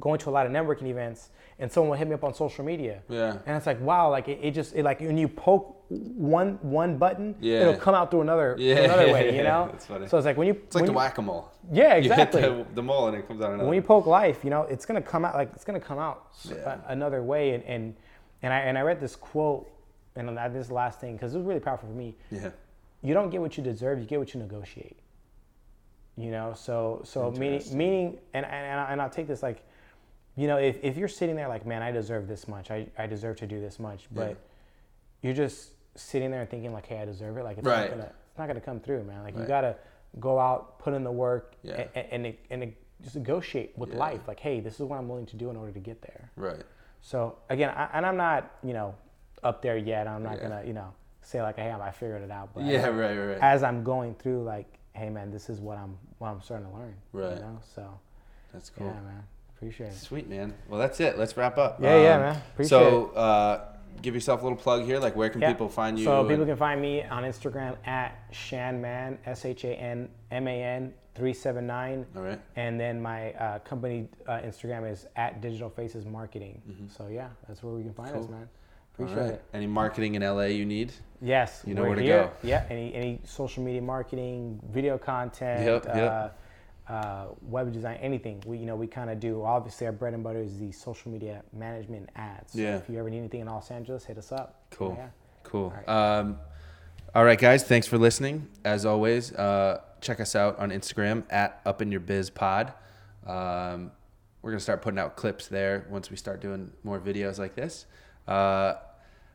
going 0.00 0.18
to 0.20 0.28
a 0.30 0.32
lot 0.32 0.46
of 0.46 0.52
networking 0.52 0.86
events 0.88 1.30
and 1.58 1.70
someone 1.70 1.90
will 1.90 1.96
hit 1.96 2.08
me 2.08 2.14
up 2.14 2.24
on 2.24 2.34
social 2.34 2.64
media. 2.64 3.00
Yeah. 3.08 3.38
And 3.46 3.56
it's 3.56 3.66
like, 3.66 3.80
wow, 3.80 4.10
like 4.10 4.28
it, 4.28 4.40
it 4.42 4.50
just, 4.52 4.74
it 4.74 4.82
like 4.84 5.00
when 5.00 5.16
you 5.16 5.28
poke 5.28 5.84
one 5.88 6.58
one 6.62 6.98
button, 6.98 7.36
Yeah. 7.40 7.60
it'll 7.60 7.76
come 7.76 7.94
out 7.94 8.10
through 8.10 8.22
another, 8.22 8.56
Yeah. 8.58 8.76
another 8.78 9.12
way, 9.12 9.36
you 9.36 9.44
know? 9.44 9.68
That's 9.70 9.86
funny. 9.86 10.08
So 10.08 10.16
it's 10.18 10.24
like 10.24 10.36
when 10.36 10.48
you, 10.48 10.54
It's 10.54 10.74
like 10.74 10.86
the 10.86 10.92
whack 10.92 11.18
a 11.18 11.22
mole. 11.22 11.50
Yeah, 11.70 11.94
You 11.96 12.02
hit 12.10 12.12
exactly. 12.12 12.40
the, 12.42 12.66
the 12.74 12.82
mole 12.82 13.06
and 13.08 13.16
it 13.16 13.28
comes 13.28 13.40
out 13.40 13.50
another. 13.52 13.68
when 13.68 13.76
you 13.76 13.82
poke 13.82 14.06
life, 14.06 14.42
you 14.42 14.50
know, 14.50 14.62
it's 14.62 14.84
gonna 14.84 15.00
come 15.02 15.24
out 15.24 15.34
like 15.36 15.50
it's 15.54 15.64
gonna 15.64 15.78
come 15.80 15.98
out 15.98 16.28
Yeah. 16.44 16.78
another 16.88 17.22
way. 17.22 17.54
And, 17.54 17.62
and 17.64 17.94
and 18.42 18.52
I 18.52 18.58
and 18.60 18.76
I 18.76 18.82
read 18.82 19.00
this 19.00 19.14
quote, 19.16 19.70
and 20.16 20.28
this 20.54 20.70
last 20.70 21.00
thing 21.00 21.14
because 21.14 21.34
it 21.34 21.38
was 21.38 21.46
really 21.46 21.60
powerful 21.60 21.88
for 21.88 21.94
me. 21.94 22.16
yeah. 22.30 22.50
You 23.02 23.14
don't 23.14 23.30
get 23.30 23.40
what 23.40 23.56
you 23.56 23.62
deserve; 23.62 23.98
you 24.00 24.06
get 24.06 24.18
what 24.18 24.32
you 24.34 24.40
negotiate. 24.40 24.98
You 26.16 26.30
know, 26.30 26.52
so 26.54 27.00
so 27.04 27.30
meaning 27.32 27.62
meaning, 27.72 28.18
and 28.34 28.44
and 28.46 28.80
I- 28.80 28.92
and 28.92 29.02
I'll 29.02 29.10
take 29.10 29.26
this 29.26 29.42
like, 29.42 29.62
you 30.36 30.46
know, 30.46 30.56
if 30.56 30.82
if 30.82 30.96
you're 30.96 31.08
sitting 31.08 31.36
there 31.36 31.48
like, 31.48 31.64
man, 31.66 31.82
I 31.82 31.90
deserve 31.92 32.26
this 32.28 32.48
much, 32.48 32.70
I 32.70 32.86
I 32.98 33.06
deserve 33.06 33.36
to 33.36 33.46
do 33.46 33.60
this 33.60 33.78
much, 33.78 34.08
but 34.12 34.30
Yeah. 34.30 34.34
you're 35.22 35.34
just 35.34 35.70
sitting 35.96 36.30
there 36.30 36.40
and 36.40 36.50
thinking 36.50 36.72
like, 36.72 36.86
hey, 36.86 36.98
I 37.00 37.04
deserve 37.04 37.36
it. 37.36 37.44
Like 37.44 37.58
it's 37.58 37.66
Right. 37.66 37.88
not 37.90 37.98
gonna 37.98 38.12
it's 38.30 38.38
not 38.38 38.46
gonna 38.48 38.60
come 38.60 38.80
through, 38.80 39.04
man. 39.04 39.22
Like 39.22 39.36
you 39.36 39.44
gotta 39.44 39.76
go 40.20 40.38
out, 40.40 40.78
put 40.78 40.92
in 40.94 41.04
the 41.04 41.12
work, 41.12 41.54
Yeah. 41.62 41.86
and 41.94 42.06
and, 42.12 42.26
and, 42.50 42.62
and 42.62 42.74
just 43.02 43.16
negotiate 43.16 43.76
with 43.78 43.90
Yeah. 43.90 43.98
life. 43.98 44.26
Like, 44.26 44.40
hey, 44.40 44.60
this 44.60 44.74
is 44.74 44.80
what 44.86 44.98
I'm 44.98 45.08
willing 45.08 45.26
to 45.26 45.36
do 45.36 45.50
in 45.50 45.56
order 45.56 45.72
to 45.72 45.80
get 45.80 46.02
there. 46.02 46.30
Right. 46.36 46.62
So 47.00 47.36
again, 47.50 47.70
I, 47.70 47.88
and 47.92 48.04
I'm 48.06 48.16
not 48.16 48.50
you 48.62 48.72
know 48.72 48.94
up 49.42 49.62
there 49.62 49.76
yet. 49.76 50.08
I'm 50.08 50.22
not 50.22 50.40
gonna 50.40 50.62
you 50.64 50.72
know 50.72 50.92
say 51.22 51.40
like, 51.42 51.56
hey, 51.56 51.70
I 51.70 51.90
figured 51.90 52.22
it 52.22 52.30
out. 52.30 52.50
But 52.54 52.64
Yeah. 52.64 52.86
Right. 52.88 53.16
Right. 53.16 53.38
as 53.40 53.62
I'm 53.62 53.82
going 53.84 54.14
through, 54.16 54.42
like, 54.44 54.66
hey, 54.94 55.08
man, 55.10 55.30
this 55.30 55.48
is 55.48 55.60
what 55.60 55.78
I'm 55.78 55.96
what 56.18 56.28
I'm 56.28 56.40
starting 56.42 56.66
to 56.68 56.74
learn. 56.74 56.94
Right. 57.12 57.34
You 57.36 57.40
know, 57.40 57.58
so 57.62 57.98
That's 58.52 58.68
cool. 58.70 58.86
yeah, 58.86 59.00
man, 59.00 59.24
appreciate 59.56 59.88
it. 59.88 59.94
Sweet 59.94 60.28
man. 60.28 60.54
Well, 60.68 60.78
that's 60.80 61.00
it. 61.00 61.18
Let's 61.18 61.36
wrap 61.36 61.58
up. 61.58 61.80
Yeah, 61.82 61.96
yeah, 61.96 62.18
man. 62.18 62.42
Appreciate 62.52 62.68
so, 62.68 63.06
uh, 63.10 63.64
give 64.02 64.14
yourself 64.14 64.40
a 64.40 64.44
little 64.44 64.58
plug 64.58 64.84
here. 64.84 64.98
Like, 64.98 65.16
where 65.16 65.30
can 65.30 65.40
Yeah. 65.40 65.52
people 65.52 65.68
find 65.68 65.98
you? 65.98 66.04
So 66.04 66.26
people 66.28 66.44
can 66.46 66.56
find 66.56 66.80
me 66.80 67.02
on 67.04 67.22
Instagram 67.24 67.76
at 67.86 68.30
Shanman 68.32 69.18
S 69.26 69.44
H 69.44 69.64
A 69.64 69.74
N 69.74 70.08
M 70.30 70.48
A 70.48 70.62
N 70.62 70.92
three 71.14 71.32
seven 71.32 71.66
nine. 71.66 72.04
All 72.16 72.22
right. 72.22 72.40
And 72.56 72.78
then 72.78 73.00
my 73.00 73.32
uh, 73.34 73.58
company 73.60 74.08
uh, 74.26 74.38
Instagram 74.40 74.90
is 74.90 75.06
at 75.16 75.40
Digital 75.40 75.70
Faces 75.70 76.04
Marketing. 76.06 76.60
So 76.96 77.08
yeah, 77.08 77.28
that's 77.46 77.62
where 77.62 77.74
we 77.74 77.82
can 77.82 77.94
find 77.94 78.10
us, 78.16 78.24
Mm-hmm. 78.24 78.32
Man. 78.32 78.48
Appreciate 78.94 79.18
right. 79.18 79.30
it. 79.32 79.44
Any 79.52 79.66
marketing 79.66 80.14
in 80.14 80.22
LA 80.22 80.44
you 80.44 80.64
need? 80.64 80.92
Yes, 81.20 81.64
You 81.66 81.74
know 81.74 81.82
where 81.82 81.96
to 81.96 82.04
go. 82.04 82.30
Yeah, 82.44 82.64
any 82.70 82.94
any 82.94 83.20
social 83.24 83.62
media 83.64 83.82
marketing, 83.82 84.60
video 84.70 84.98
content, 84.98 85.64
Yep, 85.64 85.84
yep. 85.86 86.12
Uh, 86.12 86.28
uh, 86.88 87.26
web 87.42 87.72
design, 87.72 87.96
anything. 88.00 88.42
We 88.46 88.58
you 88.58 88.66
know 88.66 88.76
we 88.76 88.86
kind 88.86 89.10
of 89.10 89.20
do. 89.20 89.42
Obviously, 89.42 89.86
our 89.86 89.92
bread 89.92 90.14
and 90.14 90.22
butter 90.22 90.42
is 90.42 90.58
the 90.58 90.72
social 90.72 91.10
media 91.10 91.42
management 91.52 92.10
ads. 92.16 92.52
So 92.52 92.58
Yeah. 92.58 92.76
If 92.76 92.88
you 92.88 92.98
ever 92.98 93.10
need 93.10 93.18
anything 93.18 93.40
in 93.40 93.46
Los 93.46 93.70
Angeles, 93.70 94.04
hit 94.04 94.18
us 94.18 94.32
up. 94.32 94.62
Cool. 94.70 94.94
Yeah. 94.98 95.08
Cool. 95.44 95.72
All 95.86 95.94
Um, 95.96 96.38
all 97.14 97.24
right, 97.24 97.38
guys. 97.38 97.64
Thanks 97.64 97.86
for 97.86 97.96
listening. 97.96 98.48
As 98.64 98.84
always, 98.84 99.32
uh, 99.32 99.80
check 100.00 100.20
us 100.20 100.34
out 100.34 100.58
on 100.58 100.70
Instagram 100.70 101.24
at 101.30 101.60
Up 101.64 101.80
in 101.80 101.90
Your 101.90 102.00
Biz 102.00 102.30
Pod. 102.30 102.72
Um, 103.26 103.92
we're 104.42 104.50
gonna 104.50 104.60
start 104.60 104.82
putting 104.82 104.98
out 104.98 105.16
clips 105.16 105.46
there 105.48 105.86
once 105.88 106.10
we 106.10 106.16
start 106.16 106.40
doing 106.40 106.70
more 106.82 107.00
videos 107.00 107.38
like 107.38 107.54
this. 107.54 107.86
Uh, 108.28 108.74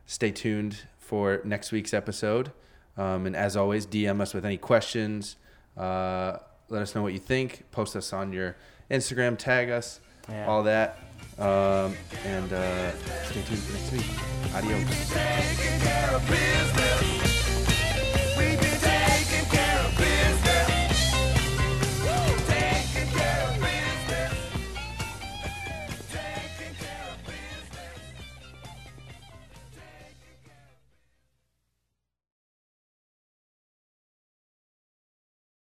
stay 0.06 0.30
tuned 0.32 0.84
for 0.98 1.42
next 1.44 1.72
week's 1.72 1.94
episode. 1.94 2.52
Um, 2.98 3.26
and 3.26 3.36
as 3.36 3.56
always, 3.56 3.88
DM 3.88 4.22
us 4.22 4.34
with 4.34 4.46
any 4.46 4.58
questions. 4.58 5.38
Uh, 5.76 6.38
let 6.70 6.82
us 6.82 6.96
know 6.96 7.02
what 7.02 7.14
you 7.14 7.20
think. 7.20 7.64
Post 7.72 7.96
us 7.96 8.14
on 8.14 8.32
your 8.34 8.56
Instagram. 8.90 9.38
Tag 9.38 9.70
us. 9.70 10.00
Yeah. 10.30 10.48
All 10.48 10.64
that. 10.64 11.00
Um, 11.38 11.96
and 12.26 12.52
uh, 12.52 12.92
stay 13.26 13.42
tuned 13.44 13.60
for 13.60 13.74
next 13.74 13.92
week. 13.92 14.06
Adios. 14.56 15.10